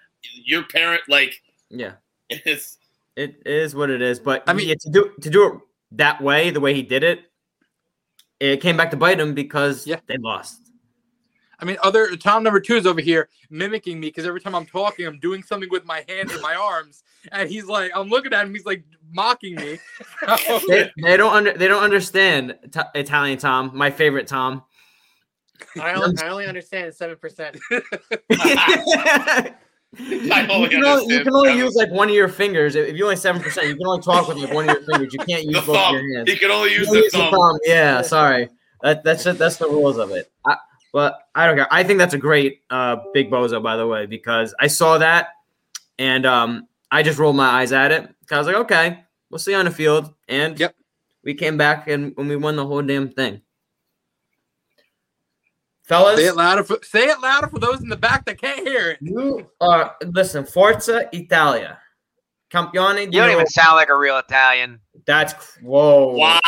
your 0.44 0.62
parent. 0.62 1.02
Like 1.08 1.42
yeah, 1.70 1.94
it's 2.30 2.78
it 3.16 3.42
is 3.44 3.74
what 3.74 3.90
it 3.90 4.00
is. 4.00 4.20
But 4.20 4.44
I 4.46 4.52
I 4.52 4.54
mean- 4.54 4.68
mean, 4.68 4.76
to 4.78 4.90
do 4.90 5.10
to 5.22 5.28
do 5.28 5.46
it 5.48 5.60
that 5.90 6.20
way, 6.22 6.50
the 6.50 6.60
way 6.60 6.72
he 6.72 6.82
did 6.82 7.02
it, 7.02 7.22
it 8.38 8.60
came 8.60 8.76
back 8.76 8.92
to 8.92 8.96
bite 8.96 9.18
him 9.18 9.34
because 9.34 9.88
Yeah. 9.88 9.98
they 10.06 10.18
lost. 10.18 10.65
I 11.58 11.64
mean, 11.64 11.76
other 11.82 12.16
Tom 12.16 12.42
number 12.42 12.60
two 12.60 12.76
is 12.76 12.86
over 12.86 13.00
here 13.00 13.28
mimicking 13.50 13.98
me 13.98 14.08
because 14.08 14.26
every 14.26 14.40
time 14.40 14.54
I'm 14.54 14.66
talking, 14.66 15.06
I'm 15.06 15.18
doing 15.18 15.42
something 15.42 15.68
with 15.70 15.84
my 15.86 16.04
hands 16.08 16.32
and 16.32 16.42
my 16.42 16.54
arms, 16.54 17.02
and 17.32 17.48
he's 17.48 17.64
like, 17.64 17.90
I'm 17.94 18.08
looking 18.08 18.32
at 18.34 18.44
him, 18.44 18.52
he's 18.54 18.66
like 18.66 18.84
mocking 19.12 19.54
me. 19.56 19.78
They, 20.68 20.90
they 21.02 21.16
don't 21.16 21.32
under 21.32 21.52
they 21.52 21.68
don't 21.68 21.82
understand 21.82 22.56
t- 22.72 22.80
Italian 22.94 23.38
Tom, 23.38 23.70
my 23.74 23.90
favorite 23.90 24.26
Tom. 24.26 24.62
I 25.80 25.92
only, 25.94 26.14
I 26.22 26.28
only 26.28 26.46
understand 26.46 26.92
seven 26.94 27.16
percent. 27.16 27.56
You, 29.98 30.28
can 30.28 30.50
only, 30.50 31.14
you 31.14 31.22
can 31.24 31.32
only 31.32 31.56
use 31.56 31.74
like 31.74 31.90
one 31.90 32.08
of 32.10 32.14
your 32.14 32.28
fingers. 32.28 32.74
If 32.74 32.88
if 32.88 32.96
you 32.96 33.04
only 33.04 33.16
seven 33.16 33.40
percent, 33.40 33.68
you 33.68 33.76
can 33.76 33.86
only 33.86 34.02
talk 34.02 34.28
with 34.28 34.36
like 34.36 34.52
one 34.52 34.68
of 34.68 34.74
your 34.76 34.82
fingers. 34.84 35.14
You 35.14 35.20
can't 35.20 35.44
use 35.44 35.54
the 35.54 35.60
both 35.60 35.68
of 35.70 35.74
thumb. 35.76 35.94
your 35.94 36.16
hands. 36.18 36.30
He 36.30 36.36
can 36.36 36.50
only 36.50 36.72
use 36.74 36.86
You 36.88 36.92
the 36.94 36.98
use 37.00 37.12
the 37.12 37.18
thumb. 37.18 37.30
thumb. 37.32 37.58
Yeah, 37.64 38.02
sorry. 38.02 38.50
That, 38.82 39.02
that's 39.04 39.24
just, 39.24 39.38
that's 39.38 39.56
the 39.56 39.68
rules 39.68 39.96
of 39.96 40.10
it. 40.10 40.30
I, 40.44 40.56
but 40.96 41.28
I 41.34 41.44
don't 41.46 41.56
care. 41.56 41.68
I 41.70 41.84
think 41.84 41.98
that's 41.98 42.14
a 42.14 42.18
great 42.18 42.62
uh, 42.70 42.96
big 43.12 43.30
bozo, 43.30 43.62
by 43.62 43.76
the 43.76 43.86
way, 43.86 44.06
because 44.06 44.54
I 44.58 44.68
saw 44.68 44.96
that 44.96 45.28
and 45.98 46.24
um, 46.24 46.68
I 46.90 47.02
just 47.02 47.18
rolled 47.18 47.36
my 47.36 47.46
eyes 47.46 47.70
at 47.70 47.92
it. 47.92 48.08
I 48.30 48.38
was 48.38 48.46
like, 48.46 48.56
okay, 48.56 49.04
we'll 49.28 49.38
see 49.38 49.52
on 49.52 49.66
the 49.66 49.70
field. 49.70 50.14
And 50.26 50.58
Yep. 50.58 50.74
we 51.22 51.34
came 51.34 51.58
back 51.58 51.86
and 51.88 52.16
when 52.16 52.28
we 52.28 52.36
won 52.36 52.56
the 52.56 52.64
whole 52.66 52.80
damn 52.80 53.10
thing. 53.10 53.42
Fellas, 55.82 56.18
say 56.18 56.28
it 56.28 56.34
louder. 56.34 56.64
For, 56.64 56.78
say 56.82 57.04
it 57.08 57.20
louder 57.20 57.48
for 57.48 57.58
those 57.58 57.82
in 57.82 57.90
the 57.90 57.96
back 57.98 58.24
that 58.24 58.40
can't 58.40 58.66
hear 58.66 58.92
it. 58.92 58.98
you 59.02 59.50
are 59.60 59.96
listen, 60.02 60.46
Forza 60.46 61.10
Italia. 61.12 61.78
Campione 62.50 63.04
You 63.04 63.20
don't 63.20 63.32
even 63.32 63.46
sound 63.48 63.76
like 63.76 63.90
a 63.90 63.96
real 63.98 64.16
Italian. 64.16 64.80
That's 65.06 65.34
whoa. 65.58 66.14
Wow. 66.16 66.40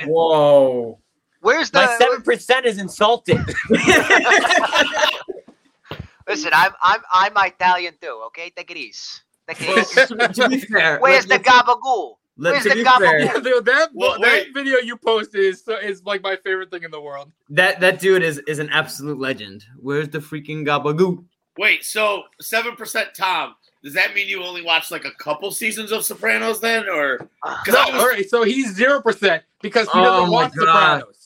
Ron, 0.00 0.08
Whoa. 0.08 0.99
Where's 1.40 1.72
My 1.72 1.86
the? 1.86 1.96
seven 1.98 2.22
percent 2.22 2.66
is 2.66 2.78
insulted. 2.78 3.38
Listen, 6.28 6.50
I'm 6.54 6.72
I'm 6.82 7.00
I'm 7.12 7.32
Italian 7.36 7.94
too. 8.00 8.22
Okay, 8.26 8.50
take 8.54 8.70
it 8.70 8.76
easy. 8.76 9.18
Take 9.48 9.60
it 9.62 9.78
easy. 9.78 10.06
to, 10.06 10.28
to 10.42 10.48
be 10.48 10.60
fair, 10.60 10.98
Where's 11.00 11.24
the 11.26 11.34
let's- 11.38 11.48
gabagool? 11.48 12.16
let- 12.36 12.52
where's 12.52 12.62
to 12.62 12.68
the 12.70 12.74
be 12.76 12.84
gobble- 12.84 13.06
fair, 13.06 13.26
that 13.62 13.88
Well, 13.94 14.12
that 14.12 14.20
wait. 14.20 14.54
video 14.54 14.78
you 14.78 14.96
posted 14.96 15.40
is 15.40 15.64
is 15.82 16.04
like 16.04 16.22
my 16.22 16.36
favorite 16.44 16.70
thing 16.70 16.84
in 16.84 16.90
the 16.92 17.00
world. 17.00 17.32
that 17.50 17.80
that 17.80 17.98
dude 18.00 18.22
is 18.22 18.38
is 18.46 18.58
an 18.60 18.68
absolute 18.70 19.18
legend. 19.18 19.64
Where's 19.78 20.08
the 20.08 20.18
freaking 20.20 20.64
gabagoo? 20.64 21.24
Wait, 21.58 21.84
so 21.84 22.22
seven 22.40 22.76
percent 22.76 23.08
Tom. 23.16 23.56
Does 23.82 23.94
that 23.94 24.14
mean 24.14 24.28
you 24.28 24.42
only 24.44 24.62
watched 24.62 24.90
like 24.92 25.06
a 25.06 25.10
couple 25.12 25.50
seasons 25.50 25.90
of 25.90 26.04
Sopranos 26.04 26.60
then, 26.60 26.86
or 26.88 27.28
uh, 27.42 27.56
because 27.64 27.74
No, 27.88 27.92
was 27.94 28.02
all 28.02 28.08
right, 28.08 28.28
so 28.30 28.44
he's 28.44 28.72
zero 28.74 29.02
percent 29.02 29.42
because 29.62 29.86
he 29.90 29.98
Oh 29.98 30.02
doesn't 30.04 30.26
my 30.26 30.30
watch 30.30 30.52
God. 30.54 30.98
Sopranos. 31.00 31.19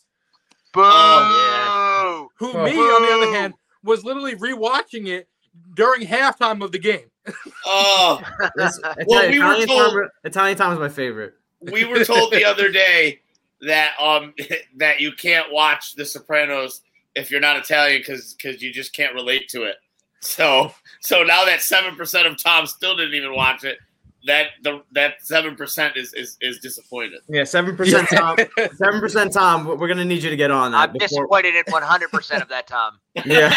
Boo! 0.75 0.83
Oh, 0.85 2.29
Who 2.39 2.53
Oh. 2.53 2.65
me, 2.65 2.73
on 2.73 3.03
the 3.03 3.13
other 3.27 3.33
hand, 3.39 3.55
was 3.83 4.05
literally 4.05 4.35
rewatching 4.37 5.07
it 5.09 5.29
during 5.75 6.03
halftime 6.07 6.63
of 6.65 6.73
the 6.73 6.79
game. 6.79 7.11
oh, 7.67 8.21
This- 8.57 8.81
Well, 9.07 9.21
Italian, 9.21 9.31
we 9.33 9.39
were 9.41 9.67
told- 9.67 9.93
Tom, 9.93 10.09
Italian 10.25 10.57
Tom 10.59 10.73
is 10.73 10.79
my 10.79 10.89
favorite. 10.89 11.35
we 11.61 11.85
were 11.85 12.05
told 12.05 12.33
the 12.33 12.45
other 12.53 12.71
day 12.71 13.21
that 13.63 13.93
um 14.01 14.35
that 14.77 15.01
you 15.01 15.13
can't 15.13 15.51
watch 15.51 15.95
The 15.95 16.05
Sopranos 16.05 16.83
if 17.15 17.31
you're 17.31 17.41
not 17.41 17.57
Italian 17.57 18.01
because 18.01 18.35
because 18.35 18.61
you 18.61 18.73
just 18.73 18.95
can't 18.95 19.15
relate 19.15 19.49
to 19.51 19.63
it. 19.63 19.77
So 20.21 20.75
so 21.01 21.23
now 21.23 21.45
that 21.47 21.63
seven 21.63 21.95
percent 21.97 22.27
of 22.27 22.43
Tom 22.43 22.67
still 22.67 22.97
didn't 22.97 23.15
even 23.15 23.35
watch 23.35 23.65
it, 23.65 23.79
that 24.27 24.47
the 24.63 24.83
that 24.93 25.15
seven 25.21 25.57
percent 25.57 25.97
is 25.97 26.13
is 26.15 26.37
is 26.41 26.59
disappointed. 26.59 27.21
Yeah, 27.29 27.45
seven 27.45 27.77
percent 27.77 28.09
Tom. 28.09 28.37
Seven 28.77 29.01
percent 29.01 29.33
Tom. 29.33 29.67
We're 29.67 29.89
gonna 29.89 30.05
need 30.05 30.23
you 30.23 30.31
to 30.31 30.37
get 30.37 30.51
on 30.51 30.73
that. 30.73 30.89
I'm 30.89 30.93
before- 30.93 31.09
disappointed 31.09 31.55
in 31.57 31.65
100 31.69 32.11
percent 32.11 32.43
of 32.43 32.49
that, 32.49 32.67
Tom. 32.67 32.99
Yeah, 33.25 33.55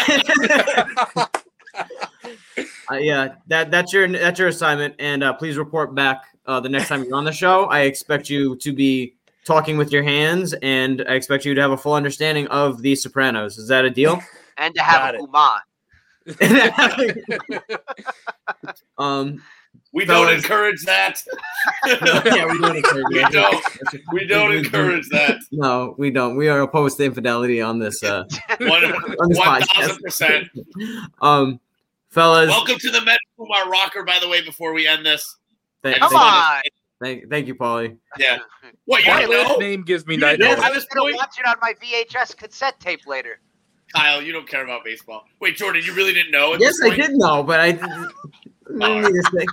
uh, 2.90 2.96
yeah. 2.96 3.34
That 3.46 3.70
that's 3.70 3.92
your 3.92 4.08
that's 4.08 4.38
your 4.38 4.48
assignment, 4.48 4.94
and 4.98 5.22
uh, 5.24 5.32
please 5.34 5.56
report 5.56 5.94
back 5.94 6.22
uh, 6.46 6.60
the 6.60 6.68
next 6.68 6.88
time 6.88 7.04
you're 7.04 7.16
on 7.16 7.24
the 7.24 7.32
show. 7.32 7.64
I 7.64 7.80
expect 7.80 8.28
you 8.28 8.56
to 8.56 8.72
be 8.72 9.14
talking 9.44 9.78
with 9.78 9.90
your 9.90 10.02
hands, 10.02 10.54
and 10.62 11.02
I 11.08 11.14
expect 11.14 11.46
you 11.46 11.54
to 11.54 11.60
have 11.60 11.70
a 11.70 11.76
full 11.76 11.94
understanding 11.94 12.46
of 12.48 12.82
the 12.82 12.94
Sopranos. 12.94 13.58
Is 13.58 13.68
that 13.68 13.84
a 13.84 13.90
deal? 13.90 14.20
And 14.58 14.74
to 14.74 14.82
have 14.82 15.14
Got 15.14 15.14
a 15.14 15.18
it. 15.18 15.22
Uma. 15.22 15.62
um, 18.98 19.42
We 19.98 20.04
don't 20.04 20.32
encourage 20.32 20.82
that. 20.84 21.20
yeah, 21.86 22.46
we 22.46 22.58
don't 22.60 22.76
encourage 22.82 23.04
We 23.10 23.18
that. 23.20 23.32
don't. 23.32 23.64
We 24.12 24.26
don't 24.26 24.48
We- 24.50 24.54
we 24.60 24.64
encourage 24.64 25.08
that. 25.08 25.38
No, 25.50 25.94
we 25.98 26.10
don't. 26.12 26.36
We 26.36 26.48
are 26.48 26.60
opposed 26.60 26.98
to 26.98 27.04
infidelity 27.04 27.60
on 27.60 27.80
this 27.80 28.02
uh, 28.04 28.22
One 28.60 28.84
on 28.84 29.28
this 29.28 29.38
thousand 29.38 29.98
percent. 30.02 30.48
Um, 31.20 31.58
fellas, 32.10 32.48
Welcome 32.48 32.78
to 32.78 32.90
the 32.90 33.00
Met 33.04 33.18
Kumar 33.36 33.68
Rocker. 33.68 34.04
By 34.04 34.18
the 34.20 34.28
way, 34.28 34.40
before 34.40 34.72
we 34.72 34.86
end 34.86 35.04
this, 35.04 35.36
th- 35.82 35.98
Come 35.98 36.10
thank, 36.10 36.22
on. 36.22 36.62
thank, 37.02 37.28
thank 37.30 37.46
you, 37.48 37.56
Paulie. 37.56 37.96
yeah. 38.18 38.38
What 38.84 39.04
your 39.04 39.28
last 39.28 39.58
name 39.58 39.82
gives 39.82 40.06
me 40.06 40.14
You 40.14 40.20
didn't 40.20 40.40
nightmares. 40.40 40.60
I 40.64 40.68
at 40.68 40.74
was 40.76 40.84
gonna 40.86 41.14
watch 41.16 41.36
it 41.40 41.46
on 41.46 41.56
my 41.60 41.74
VHS 41.82 42.36
cassette 42.36 42.78
tape 42.78 43.04
later. 43.06 43.40
Kyle? 43.94 44.22
You 44.22 44.32
don't 44.32 44.46
care 44.46 44.62
about 44.62 44.84
baseball. 44.84 45.24
Wait, 45.40 45.56
Jordan, 45.56 45.82
you 45.84 45.92
really 45.94 46.12
didn't 46.12 46.30
know? 46.30 46.54
Yes, 46.60 46.78
I 46.84 46.94
did 46.94 47.12
know, 47.14 47.42
but 47.42 47.58
I 47.58 47.72
didn't, 47.72 48.12
didn't 48.68 49.02
need 49.02 49.22
to 49.22 49.30
say. 49.34 49.46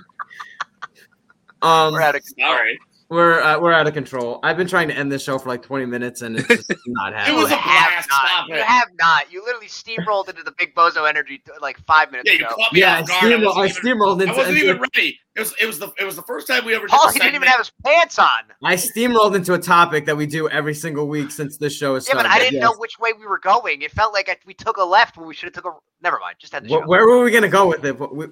Um, 1.62 1.92
We're 1.94 2.02
out 2.02 2.14
of 2.16 2.22
All 2.42 2.52
right. 2.54 2.76
We're 3.08 3.40
uh, 3.40 3.60
we're 3.60 3.72
out 3.72 3.86
of 3.86 3.94
control. 3.94 4.40
I've 4.42 4.56
been 4.56 4.66
trying 4.66 4.88
to 4.88 4.94
end 4.96 5.12
this 5.12 5.22
show 5.22 5.38
for 5.38 5.48
like 5.48 5.62
20 5.62 5.86
minutes 5.86 6.22
and 6.22 6.36
it's 6.38 6.48
just 6.48 6.68
not 6.88 7.12
It 7.28 7.32
was 7.36 7.46
a 7.46 7.50
You 7.50 7.56
have 7.56 7.90
blast. 7.92 8.08
not. 8.10 8.26
Stop 8.26 8.48
You 8.48 8.54
it. 8.56 8.62
have 8.64 8.88
not. 8.98 9.32
You 9.32 9.44
literally 9.44 9.68
steamrolled 9.68 10.28
into 10.28 10.42
the 10.42 10.52
Big 10.58 10.74
Bozo 10.74 11.08
energy 11.08 11.40
like 11.60 11.78
five 11.86 12.10
minutes 12.10 12.28
Yeah, 12.28 12.38
you 12.40 12.46
ago. 12.46 12.56
caught 12.56 12.72
me 12.72 12.80
yeah, 12.80 12.96
I 12.96 13.00
off 13.02 13.06
guard. 13.08 13.22
I 13.22 13.28
steamrolled, 13.30 13.38
I 13.54 13.58
wasn't 13.60 13.84
even, 13.86 13.98
steamrolled 14.00 14.18
I 14.20 14.22
into, 14.24 14.36
wasn't 14.36 14.56
into- 14.58 14.68
even 14.70 14.80
ready. 14.96 15.20
It 15.36 15.40
was 15.40 15.54
it 15.60 15.66
was 15.66 15.78
the 15.78 15.92
it 16.00 16.04
was 16.04 16.16
the 16.16 16.22
first 16.22 16.48
time 16.48 16.64
we 16.64 16.74
ever 16.74 16.88
Paul, 16.88 17.06
the 17.08 17.12
he 17.12 17.18
didn't 17.20 17.34
even 17.36 17.46
have 17.46 17.58
his 17.58 17.70
pants 17.84 18.18
on. 18.18 18.26
I 18.64 18.74
steamrolled 18.74 19.36
into 19.36 19.52
a 19.54 19.58
topic 19.58 20.04
that 20.06 20.16
we 20.16 20.26
do 20.26 20.48
every 20.48 20.74
single 20.74 21.06
week 21.06 21.30
since 21.30 21.58
this 21.58 21.76
show 21.76 21.94
is 21.94 22.08
Yeah, 22.08 22.14
started. 22.14 22.28
but 22.30 22.34
I 22.34 22.38
didn't 22.40 22.54
yes. 22.54 22.62
know 22.62 22.74
which 22.78 22.98
way 22.98 23.12
we 23.12 23.26
were 23.26 23.38
going. 23.38 23.82
It 23.82 23.92
felt 23.92 24.14
like 24.14 24.28
I, 24.30 24.36
we 24.46 24.54
took 24.54 24.78
a 24.78 24.82
left 24.82 25.16
when 25.18 25.28
we 25.28 25.34
should 25.34 25.46
have 25.48 25.52
took 25.62 25.66
a. 25.66 25.76
Never 26.02 26.18
mind. 26.18 26.36
Just 26.40 26.54
had 26.54 26.64
the 26.64 26.68
Wh- 26.68 26.80
show. 26.82 26.86
Where 26.86 27.06
were 27.06 27.22
we 27.22 27.30
gonna 27.30 27.48
go 27.48 27.68
with 27.68 27.84
it? 27.84 28.00
We- 28.12 28.26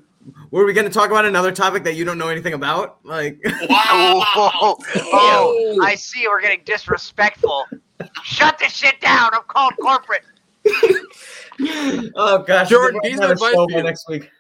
Were 0.51 0.64
we 0.64 0.72
gonna 0.72 0.90
talk 0.90 1.10
about 1.10 1.24
another 1.24 1.52
topic 1.52 1.82
that 1.84 1.94
you 1.94 2.05
don't 2.05 2.18
know 2.18 2.28
anything 2.28 2.55
about? 2.55 2.98
Like, 3.05 3.38
Wow. 3.68 4.24
Oh, 4.36 4.76
oh, 5.12 5.80
I 5.82 5.94
see. 5.94 6.26
We're 6.28 6.40
getting 6.40 6.62
disrespectful. 6.64 7.66
Shut 8.22 8.59
this 8.59 8.72
shit 8.72 9.01
down. 9.01 9.30
I'm 9.34 9.42
called 9.48 9.74
corporate. 9.80 10.22
oh 12.16 12.38
gosh, 12.46 12.68
Jordan, 12.68 13.01
we're 13.02 13.10
piece 13.10 13.18
gonna 13.20 13.32
of 13.32 13.40
have 13.40 13.42
a 13.42 13.44
advice 13.52 13.55
for 13.55 13.70
you. 13.78 13.82
next 13.82 14.09
week. 14.09 14.30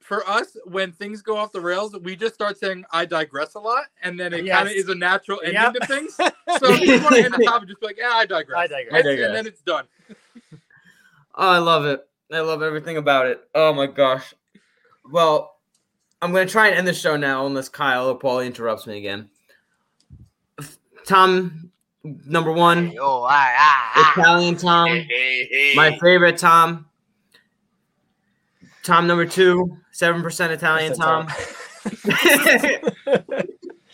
For 0.00 0.28
us, 0.28 0.56
when 0.64 0.92
things 0.92 1.22
go 1.22 1.36
off 1.36 1.52
the 1.52 1.60
rails, 1.60 1.96
we 2.02 2.16
just 2.16 2.34
start 2.34 2.58
saying 2.58 2.84
"I 2.92 3.04
digress" 3.04 3.54
a 3.54 3.60
lot, 3.60 3.84
and 4.02 4.18
then 4.18 4.32
it 4.34 4.44
Yes. 4.44 4.56
kind 4.56 4.68
of 4.68 4.74
is 4.74 4.88
a 4.88 4.94
natural 4.94 5.40
ending 5.44 5.62
Yep. 5.62 5.74
to 5.74 5.86
things. 5.86 6.16
So 6.58 6.68
if 6.72 6.80
you 6.80 7.00
want 7.00 7.14
to 7.14 7.22
end 7.24 7.32
the 7.34 7.44
topic, 7.44 7.68
just 7.68 7.80
be 7.80 7.86
like, 7.86 7.96
"Yeah, 7.96 8.10
I 8.12 8.26
digress," 8.26 8.58
I 8.58 8.66
digress. 8.66 8.92
I 8.92 8.96
And- 8.98 9.04
digress. 9.04 9.26
and 9.28 9.36
then 9.36 9.46
it's 9.46 9.62
done. 9.62 9.84
Oh, 11.36 11.48
I 11.48 11.58
love 11.58 11.84
it. 11.86 12.04
I 12.32 12.40
love 12.40 12.62
everything 12.62 12.96
about 12.96 13.26
it. 13.26 13.40
Oh 13.54 13.72
my 13.72 13.86
gosh. 13.86 14.34
Well, 15.10 15.56
I'm 16.22 16.32
gonna 16.32 16.46
try 16.46 16.68
and 16.68 16.76
end 16.78 16.88
the 16.88 16.94
show 16.94 17.16
now, 17.16 17.46
unless 17.46 17.68
Kyle 17.68 18.08
or 18.08 18.18
Paul 18.18 18.40
interrupts 18.40 18.86
me 18.86 18.98
again. 18.98 19.30
Tom, 21.06 21.70
number 22.04 22.52
one, 22.52 22.88
Hey, 22.88 22.98
oh, 23.00 23.22
ah, 23.24 23.28
ah, 23.30 23.92
ah. 23.96 24.12
Italian 24.12 24.56
Tom. 24.56 24.88
Hey, 24.88 25.06
hey, 25.08 25.48
hey. 25.50 25.72
My 25.74 25.98
favorite 25.98 26.38
Tom. 26.38 26.86
Tom 28.82 29.06
number 29.06 29.26
two, 29.26 29.76
seven 29.92 30.22
percent 30.22 30.52
Italian 30.52 30.94
Tom. 30.94 31.26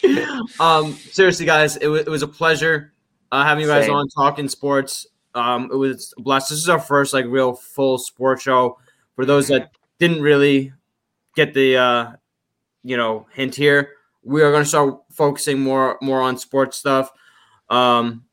um, 0.60 0.92
seriously, 0.94 1.46
guys, 1.46 1.76
it 1.76 1.88
was 1.88 2.02
it 2.02 2.10
was 2.10 2.22
a 2.22 2.28
pleasure 2.28 2.92
uh, 3.32 3.44
having 3.44 3.62
you 3.62 3.68
guys 3.68 3.86
Same. 3.86 3.94
on 3.94 4.08
talking 4.08 4.48
sports. 4.48 5.06
Um, 5.34 5.70
it 5.72 5.76
was 5.76 6.14
a 6.16 6.22
blast. 6.22 6.50
This 6.50 6.58
is 6.58 6.68
our 6.68 6.78
first 6.78 7.12
like 7.12 7.26
real 7.26 7.54
full 7.54 7.98
sports 7.98 8.42
show. 8.42 8.78
For 9.14 9.24
those 9.24 9.48
that 9.48 9.70
didn't 9.98 10.22
really 10.22 10.72
get 11.36 11.54
the 11.54 11.76
uh, 11.76 12.12
you 12.82 12.96
know 12.96 13.26
hint 13.32 13.54
here, 13.54 13.90
we 14.24 14.42
are 14.42 14.50
going 14.50 14.64
to 14.64 14.68
start 14.68 14.98
focusing 15.12 15.60
more 15.60 15.98
more 16.02 16.20
on 16.20 16.36
sports 16.38 16.76
stuff. 16.76 17.10
Um, 17.70 18.24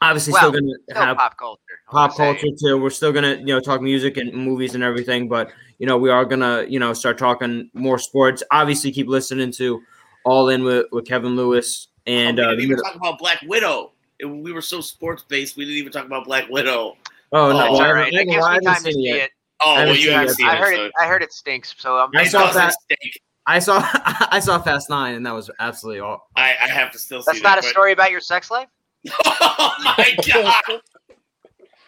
obviously, 0.00 0.32
Well, 0.32 0.42
still 0.42 0.52
going 0.52 0.74
to 0.88 0.94
have 0.94 1.16
pop 1.16 1.36
culture. 1.38 1.60
Pop 1.90 2.16
culture 2.16 2.48
too. 2.60 2.80
We're 2.80 2.90
still 2.90 3.12
gonna, 3.12 3.34
you 3.36 3.46
know, 3.46 3.60
talk 3.60 3.80
music 3.80 4.16
and 4.16 4.32
movies 4.32 4.74
and 4.74 4.82
everything, 4.84 5.28
but 5.28 5.50
you 5.78 5.86
know, 5.86 5.96
we 5.98 6.10
are 6.10 6.24
gonna, 6.24 6.64
you 6.68 6.78
know, 6.78 6.92
start 6.92 7.18
talking 7.18 7.70
more 7.74 7.98
sports. 7.98 8.42
Obviously, 8.50 8.90
keep 8.92 9.08
listening 9.08 9.52
to 9.52 9.80
All 10.24 10.48
In 10.48 10.64
with, 10.64 10.86
with 10.92 11.06
Kevin 11.06 11.36
Lewis 11.36 11.88
and 12.06 12.38
we 12.38 12.42
uh, 12.42 12.46
didn't 12.50 12.58
the 12.58 12.62
even 12.64 12.76
middle- 12.76 12.84
talk 12.84 12.94
about 12.96 13.18
Black 13.18 13.38
Widow. 13.46 13.92
We 14.24 14.50
were 14.52 14.62
so 14.62 14.80
sports 14.80 15.22
based. 15.22 15.56
We 15.56 15.64
didn't 15.64 15.78
even 15.78 15.92
talk 15.92 16.06
about 16.06 16.24
Black 16.24 16.48
Widow. 16.48 16.96
oh 17.32 17.36
no, 17.36 17.42
Oh, 17.42 17.48
That's 17.48 17.60
I 17.60 17.66
all 17.68 17.80
haven't- 17.80 17.94
right. 17.96 18.14
I 18.14 18.20
It 18.22 18.28
I 18.42 18.52
haven't 18.54 18.64
time 18.64 18.74
to 18.76 18.80
seen 18.82 18.92
see 18.94 19.08
it 19.10 19.16
it. 19.24 19.30
Oh, 19.60 19.74
haven't 19.74 19.88
well, 19.88 19.96
you 19.96 20.02
seen 20.04 20.12
haven't 20.12 20.28
it. 20.30 20.34
seen 20.36 20.46
I 20.48 20.54
it. 20.54 20.58
heard 20.60 20.74
so 20.76 20.84
it. 20.84 20.92
I 21.00 21.06
heard 21.06 21.22
it 21.22 21.32
stinks. 21.32 21.74
So 21.78 21.96
I'm. 21.98 22.10
I 22.14 22.24
saw 22.24 22.40
doesn't 22.46 22.54
that- 22.60 22.72
stink. 22.74 23.12
I 23.46 23.58
saw 23.60 23.80
I 24.30 24.40
saw 24.40 24.60
Fast 24.60 24.90
Nine, 24.90 25.14
and 25.14 25.24
that 25.24 25.32
was 25.34 25.50
absolutely 25.60 26.00
all. 26.00 26.28
I, 26.36 26.54
I 26.62 26.68
have 26.68 26.90
to 26.92 26.98
still 26.98 27.22
see 27.22 27.26
That's 27.26 27.42
not 27.42 27.58
a 27.58 27.62
that, 27.62 27.68
story 27.70 27.92
about 27.92 28.10
your 28.10 28.20
sex 28.20 28.50
life. 28.50 28.68
Oh 29.58 29.74
my 29.84 30.16
god! 30.26 30.80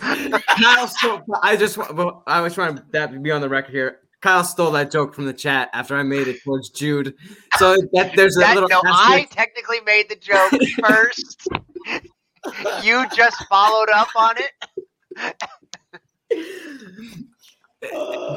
Kyle 0.01 0.87
stole. 0.87 1.21
I 1.43 1.57
just 1.57 1.77
well, 1.77 2.23
I 2.27 2.41
was 2.41 2.55
trying 2.55 2.81
that 2.93 3.13
to 3.13 3.19
be 3.19 3.31
on 3.33 3.41
the 3.41 3.49
record 3.49 3.73
here. 3.73 3.99
Kyle 4.21 4.45
stole 4.45 4.71
that 4.73 4.91
joke 4.93 5.15
from 5.15 5.27
the 5.27 5.33
chat 5.33 5.71
after 5.73 5.97
I 5.97 6.03
made 6.05 6.29
it 6.29 6.43
towards 6.45 6.71
Jude. 6.71 7.15
So 7.57 7.77
that 7.95 8.15
there's 8.15 8.37
a 8.37 8.55
little. 8.55 8.69
no, 8.69 8.81
I 8.85 9.27
technically 9.31 9.81
made 9.81 10.09
the 10.09 10.17
joke 10.17 10.53
first. 10.87 11.49
you 12.85 13.05
just 13.15 13.45
followed 13.49 13.89
up 13.91 14.09
on 14.17 14.37
it. 14.39 14.53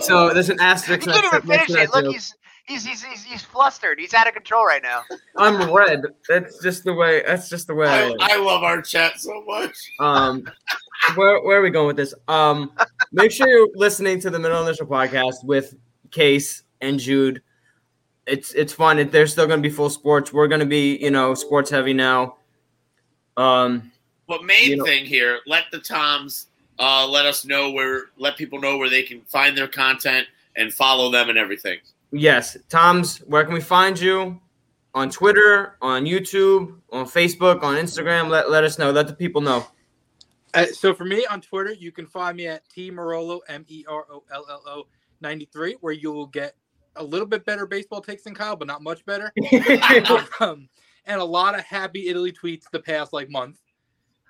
So 0.02 0.34
there's 0.34 0.50
an 0.50 0.60
asterisk. 0.60 1.04
He 1.04 1.10
asterisk. 1.10 1.32
can't 1.32 1.44
even 1.44 1.68
finish 1.68 1.84
it. 1.84 1.94
Look, 1.94 2.06
he's 2.14 2.36
he's, 2.66 2.86
he's 2.86 3.04
he's 3.04 3.24
he's 3.24 3.42
flustered. 3.44 4.00
He's 4.00 4.14
out 4.14 4.28
of 4.28 4.34
control 4.34 4.66
right 4.66 4.82
now. 4.84 5.02
I'm 5.38 5.72
red. 5.74 6.04
That's 6.30 6.62
just 6.62 6.84
the 6.84 6.94
way. 6.94 7.24
That's 7.26 7.50
just 7.50 7.68
the 7.68 7.76
way 7.76 7.88
I 7.88 8.10
I. 8.10 8.16
I 8.22 8.38
love 8.38 8.64
our 8.64 8.82
chat 8.82 9.20
so 9.20 9.44
much. 9.46 9.76
Um, 10.00 10.48
where 11.16 11.42
where 11.42 11.60
are 11.60 11.64
we 11.64 11.70
going 11.70 11.88
with 11.88 11.98
this? 11.98 12.14
Um, 12.28 12.72
make 13.12 13.32
sure 13.32 13.48
you're 13.48 13.70
listening 13.76 14.20
to 14.22 14.30
the 14.30 14.40
Middle 14.40 14.62
Initial 14.66 14.86
podcast 14.86 15.44
with 15.44 15.76
Case 16.12 16.64
and 16.82 17.00
Jude. 17.00 17.42
It's 18.28 18.54
it's 18.54 18.74
fun. 18.74 19.10
They're 19.10 19.28
still 19.28 19.48
going 19.48 19.62
to 19.62 19.68
be 19.68 19.74
full 19.74 19.90
sports. 19.90 20.32
We're 20.32 20.48
going 20.48 20.60
to 20.60 20.66
be 20.68 20.98
you 20.98 21.10
know 21.12 21.34
sports 21.34 21.72
heavy 21.72 21.94
now. 21.94 22.38
Um, 23.38 23.92
But 24.28 24.44
main 24.44 24.70
You 24.70 24.76
know- 24.78 24.86
thing 24.86 25.06
here, 25.06 25.40
let 25.48 25.66
the 25.72 25.80
Toms 25.80 26.48
uh, 26.82 27.08
let 27.08 27.28
us 27.28 27.46
know 27.46 27.72
where, 27.72 28.06
let 28.18 28.36
people 28.36 28.60
know 28.60 28.78
where 28.78 28.90
they 28.90 29.04
can 29.04 29.22
find 29.22 29.56
their 29.56 29.68
content 29.68 30.28
and 30.56 30.74
follow 30.74 31.12
them 31.12 31.30
and 31.30 31.38
everything. 31.38 31.78
yes, 32.12 32.58
Tom's. 32.70 33.20
Where 33.20 33.46
can 33.46 33.54
we 33.54 33.62
find 33.62 33.98
you? 33.98 34.42
On 34.94 35.10
Twitter, 35.10 35.78
on 35.82 36.06
YouTube, 36.06 36.76
on 36.92 37.06
Facebook, 37.06 37.64
on 37.64 37.76
Instagram. 37.76 38.30
Let 38.30 38.50
let 38.50 38.66
us 38.66 38.78
know. 38.78 38.92
Let 38.92 39.08
the 39.08 39.14
people 39.14 39.40
know. 39.40 39.66
Uh, 40.54 40.66
so 40.66 40.94
for 40.94 41.06
me 41.06 41.26
on 41.28 41.40
Twitter, 41.40 41.72
you 41.72 41.94
can 41.94 42.06
find 42.06 42.36
me 42.36 42.48
at 42.48 42.68
T 42.68 42.92
Merollo 42.92 43.40
M 43.48 43.64
E 43.70 43.86
R 43.88 44.06
O 44.12 44.24
L 44.34 44.46
L 44.50 44.64
O 44.66 44.88
ninety 45.22 45.46
three, 45.46 45.78
where 45.80 45.94
you 45.94 46.12
will 46.12 46.26
get 46.26 46.56
a 46.98 47.04
little 47.04 47.28
bit 47.28 47.46
better 47.46 47.66
baseball 47.66 48.02
takes 48.02 48.24
than 48.24 48.36
Kyle, 48.36 48.58
but 48.58 48.68
not 48.68 48.82
much 48.82 49.06
better. 49.06 49.32
um, 50.42 50.68
and 51.06 51.22
a 51.22 51.24
lot 51.24 51.58
of 51.58 51.64
happy 51.64 52.10
Italy 52.10 52.32
tweets 52.34 52.70
the 52.72 52.80
past 52.80 53.14
like 53.14 53.30
month. 53.30 53.60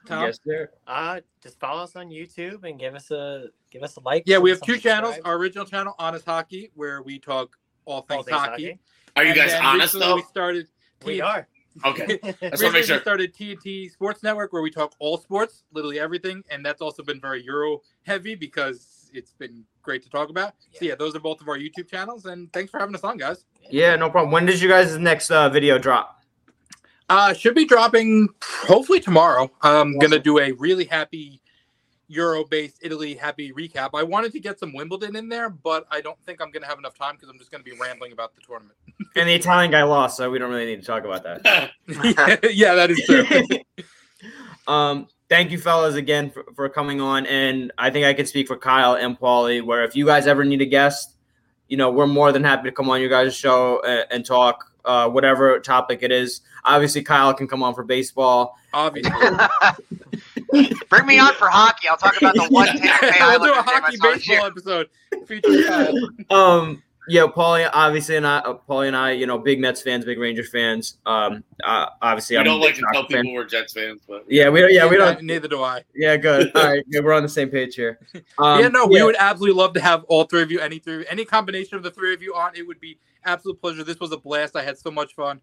Tom? 0.05 0.23
yes, 0.23 0.39
sir. 0.45 0.69
Uh, 0.87 1.21
just 1.41 1.59
follow 1.59 1.83
us 1.83 1.95
on 1.95 2.09
YouTube 2.09 2.63
and 2.63 2.79
give 2.79 2.95
us 2.95 3.11
a 3.11 3.47
give 3.69 3.83
us 3.83 3.95
a 3.97 3.99
like. 4.01 4.23
Yeah, 4.25 4.39
we 4.39 4.49
have 4.49 4.59
some 4.59 4.67
two 4.67 4.77
channels. 4.77 5.17
Our 5.25 5.35
original 5.35 5.65
channel, 5.65 5.95
Honest 5.99 6.25
Hockey, 6.25 6.71
where 6.75 7.01
we 7.01 7.19
talk 7.19 7.57
all 7.85 7.95
All 7.95 8.01
things, 8.01 8.25
things 8.25 8.37
hockey. 8.37 8.79
Are 9.15 9.23
you 9.23 9.35
guys 9.35 9.51
then 9.51 9.63
honest 9.63 9.97
though? 9.97 10.15
We 10.15 10.23
started. 10.23 10.67
We 11.05 11.15
T- 11.15 11.21
are. 11.21 11.47
Okay. 11.85 12.19
That's 12.23 12.33
what 12.41 12.51
recently 12.51 12.71
make 12.71 12.85
sure. 12.85 12.97
we 12.97 13.01
started 13.01 13.33
T&T 13.33 13.89
Sports 13.89 14.23
Network, 14.23 14.53
where 14.53 14.61
we 14.61 14.71
talk 14.71 14.93
all 14.99 15.17
sports, 15.17 15.63
literally 15.71 15.99
everything, 15.99 16.43
and 16.49 16.65
that's 16.65 16.81
also 16.81 17.01
been 17.03 17.21
very 17.21 17.43
Euro 17.43 17.81
heavy 18.03 18.35
because 18.35 19.09
it's 19.13 19.33
been 19.33 19.63
great 19.81 20.03
to 20.03 20.09
talk 20.09 20.29
about. 20.29 20.53
So 20.71 20.85
yeah, 20.85 20.95
those 20.95 21.15
are 21.15 21.19
both 21.19 21.41
of 21.41 21.47
our 21.47 21.57
YouTube 21.57 21.89
channels, 21.89 22.25
and 22.25 22.51
thanks 22.53 22.71
for 22.71 22.79
having 22.79 22.95
us 22.95 23.03
on, 23.03 23.17
guys. 23.17 23.45
Yeah, 23.69 23.95
no 23.95 24.09
problem. 24.09 24.31
When 24.31 24.45
did 24.45 24.61
you 24.61 24.67
guys' 24.67 24.97
next 24.97 25.31
uh, 25.31 25.49
video 25.49 25.77
drop? 25.77 26.20
Uh, 27.11 27.33
should 27.33 27.53
be 27.53 27.65
dropping 27.65 28.29
hopefully 28.41 29.01
tomorrow. 29.01 29.51
I'm 29.61 29.97
gonna 29.97 30.17
do 30.17 30.39
a 30.39 30.53
really 30.53 30.85
happy 30.85 31.41
Euro-based 32.07 32.77
Italy 32.81 33.15
happy 33.15 33.51
recap. 33.51 33.89
I 33.93 34.01
wanted 34.01 34.31
to 34.31 34.39
get 34.39 34.57
some 34.57 34.71
Wimbledon 34.71 35.17
in 35.17 35.27
there, 35.27 35.49
but 35.49 35.85
I 35.91 35.99
don't 35.99 36.17
think 36.25 36.41
I'm 36.41 36.51
gonna 36.51 36.67
have 36.67 36.79
enough 36.79 36.97
time 36.97 37.15
because 37.15 37.27
I'm 37.27 37.37
just 37.37 37.51
gonna 37.51 37.65
be 37.65 37.73
rambling 37.77 38.13
about 38.13 38.33
the 38.33 38.41
tournament. 38.41 38.77
And 39.17 39.27
the 39.27 39.33
Italian 39.33 39.71
guy 39.71 39.83
lost, 39.83 40.15
so 40.15 40.31
we 40.31 40.39
don't 40.39 40.49
really 40.49 40.67
need 40.67 40.79
to 40.79 40.87
talk 40.87 41.03
about 41.03 41.23
that. 41.23 41.71
yeah, 42.53 42.75
that 42.75 42.89
is 42.91 43.01
true. 43.05 43.25
um, 44.73 45.09
thank 45.27 45.51
you, 45.51 45.57
fellas, 45.57 45.95
again 45.95 46.29
for, 46.29 46.45
for 46.55 46.69
coming 46.69 47.01
on. 47.01 47.25
And 47.25 47.73
I 47.77 47.89
think 47.89 48.05
I 48.05 48.13
can 48.13 48.25
speak 48.25 48.47
for 48.47 48.55
Kyle 48.55 48.93
and 48.93 49.19
Paulie, 49.19 49.61
where 49.61 49.83
if 49.83 49.97
you 49.97 50.05
guys 50.05 50.27
ever 50.27 50.45
need 50.45 50.61
a 50.61 50.65
guest, 50.65 51.17
you 51.67 51.75
know, 51.75 51.91
we're 51.91 52.07
more 52.07 52.31
than 52.31 52.45
happy 52.45 52.69
to 52.69 52.71
come 52.71 52.89
on 52.89 53.01
your 53.01 53.09
guys' 53.09 53.35
show 53.35 53.81
and, 53.81 54.05
and 54.11 54.25
talk 54.25 54.70
uh, 54.85 55.09
whatever 55.09 55.59
topic 55.59 55.99
it 56.01 56.11
is. 56.11 56.41
Obviously, 56.63 57.03
Kyle 57.03 57.33
can 57.33 57.47
come 57.47 57.63
on 57.63 57.73
for 57.73 57.83
baseball. 57.83 58.57
Obviously. 58.73 59.11
Bring 60.89 61.05
me 61.05 61.19
on 61.19 61.33
for 61.35 61.47
hockey. 61.47 61.87
I'll 61.87 61.97
talk 61.97 62.17
about 62.17 62.35
the 62.35 62.47
one 62.49 62.67
Tampa 62.67 63.01
Bay 63.01 63.11
we'll 63.19 63.39
do 63.39 63.53
a 63.53 63.55
Islanders 63.55 63.55
game 63.55 63.55
I 63.55 63.61
hockey 63.61 63.97
saw 63.97 64.11
this 64.11 64.27
baseball 64.27 64.45
episode 64.45 64.89
featuring 65.25 65.63
Kyle. 65.67 66.09
Um, 66.29 66.83
yeah, 67.07 67.25
Paulie, 67.25 67.69
obviously, 67.73 68.15
and 68.15 68.27
I, 68.27 68.37
uh, 68.39 68.57
Paulie 68.69 68.87
and 68.87 68.95
I, 68.95 69.11
you 69.11 69.25
know, 69.25 69.37
big 69.37 69.59
Mets 69.59 69.81
fans, 69.81 70.05
big 70.05 70.19
Rangers 70.19 70.49
fans. 70.49 70.97
Um, 71.05 71.43
uh, 71.63 71.87
obviously, 72.01 72.37
I'm 72.37 72.45
don't 72.45 72.61
like 72.61 72.75
to 72.75 72.83
tell 72.93 73.01
Sox 73.01 73.13
fan. 73.13 73.23
people 73.23 73.35
we're 73.35 73.45
Jets 73.45 73.73
fans, 73.73 74.01
but 74.07 74.23
Yeah, 74.29 74.49
we 74.49 74.61
don't. 74.61 74.71
Yeah, 74.71 74.87
we 74.87 74.97
don't. 74.97 75.21
Neither 75.23 75.47
do 75.47 75.63
I. 75.63 75.83
Yeah, 75.95 76.15
good. 76.17 76.51
All 76.55 76.63
right, 76.63 76.83
yeah, 76.87 77.01
we're 77.01 77.13
on 77.13 77.23
the 77.23 77.29
same 77.29 77.49
page 77.49 77.75
here. 77.75 77.99
Um, 78.37 78.61
yeah, 78.61 78.67
no, 78.67 78.85
we 78.85 79.01
would 79.01 79.15
absolutely 79.17 79.59
love 79.59 79.73
to 79.73 79.81
have 79.81 80.03
all 80.05 80.25
three 80.25 80.43
of 80.43 80.51
you, 80.51 80.59
any 80.59 80.79
three, 80.79 81.05
any 81.09 81.25
combination 81.25 81.75
of 81.75 81.83
the 81.83 81.91
three 81.91 82.13
of 82.13 82.21
you 82.21 82.35
on. 82.35 82.55
It 82.55 82.67
would 82.67 82.79
be 82.79 82.97
absolute 83.25 83.59
pleasure. 83.61 83.83
This 83.83 83.99
was 83.99 84.11
a 84.11 84.17
blast. 84.17 84.55
I 84.55 84.63
had 84.63 84.77
so 84.77 84.91
much 84.91 85.15
fun. 85.15 85.41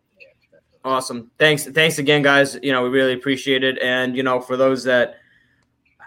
Awesome. 0.84 1.30
Thanks. 1.38 1.64
Thanks 1.64 1.98
again, 1.98 2.22
guys. 2.22 2.56
You 2.62 2.72
know, 2.72 2.82
we 2.82 2.88
really 2.88 3.12
appreciate 3.14 3.64
it. 3.64 3.78
And, 3.82 4.16
you 4.16 4.22
know, 4.22 4.40
for 4.40 4.56
those 4.56 4.84
that 4.84 5.16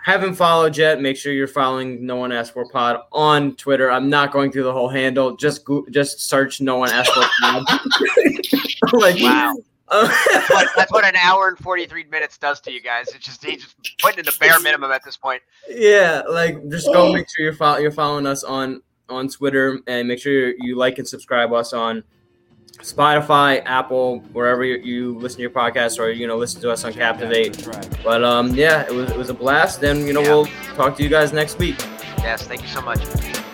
haven't 0.04 0.36
followed 0.36 0.76
yet, 0.78 1.02
make 1.02 1.18
sure 1.18 1.34
you're 1.34 1.48
following 1.48 2.06
No 2.06 2.16
One 2.16 2.32
Asked 2.32 2.54
For 2.54 2.68
Pod 2.70 3.02
on 3.12 3.56
Twitter. 3.56 3.92
I'm 3.92 4.10
not 4.10 4.32
going 4.32 4.52
through 4.52 4.64
the 4.64 4.74
whole 4.74 4.90
handle. 4.90 5.36
Just 5.36 5.66
go- 5.66 5.86
just 5.92 6.22
search 6.22 6.62
No 6.62 6.78
One 6.78 6.90
Asked 6.90 7.12
For 7.14 7.24
Pod. 7.42 7.64
like, 8.94 9.22
Wow. 9.22 9.56
uh, 9.90 10.08
But 10.50 10.68
that's 10.76 10.92
what 10.92 11.04
an 11.06 11.18
hour 11.18 11.50
and 11.50 11.58
43 11.60 12.06
minutes 12.06 12.38
does 12.38 12.62
to 12.62 12.72
you 12.72 12.82
guys. 12.82 13.10
It's 13.14 13.26
just 13.26 13.44
he's 13.46 13.76
just 13.84 14.00
putting 14.00 14.20
in 14.20 14.26
the 14.26 14.36
bare 14.40 14.58
minimum 14.62 14.90
at 14.92 15.04
this 15.04 15.18
point. 15.18 15.42
yeah, 15.70 16.22
like 16.30 16.66
just 16.70 16.88
go 16.88 17.12
make 17.14 17.28
sure 17.36 17.44
you're 17.44 17.54
follow, 17.54 17.80
you're 17.80 17.92
following 17.92 18.26
us 18.26 18.44
on 18.46 18.82
on 19.12 19.28
Twitter 19.28 19.80
and 19.88 20.08
make 20.08 20.20
sure 20.20 20.54
you 20.60 20.76
like 20.78 20.98
and 20.98 21.08
subscribe 21.08 21.52
us 21.54 21.74
on 21.74 22.04
Spotify, 22.80 23.62
Apple, 23.66 24.20
wherever 24.34 24.64
you, 24.64 24.78
you 24.78 25.18
listen 25.20 25.38
to 25.38 25.42
your 25.42 25.52
podcast 25.52 26.00
or 26.00 26.10
you 26.10 26.26
know 26.26 26.38
listen 26.38 26.62
to 26.62 26.72
us 26.72 26.84
on 26.84 26.94
Captivate. 26.94 27.68
But 28.04 28.24
um, 28.24 28.56
yeah, 28.56 28.84
it 28.84 28.94
was 28.94 29.12
it 29.12 29.18
was 29.18 29.30
a 29.30 29.34
blast, 29.36 29.84
and 29.84 30.08
you 30.08 30.14
know 30.14 30.22
Yeah. 30.22 30.30
we'll 30.30 30.46
talk 30.76 30.96
to 30.98 31.04
you 31.04 31.10
guys 31.10 31.32
next 31.34 31.60
week. 31.60 31.76
Yes, 32.20 32.48
thank 32.48 32.62
you 32.62 32.68
so 32.70 32.82
much. 32.82 33.51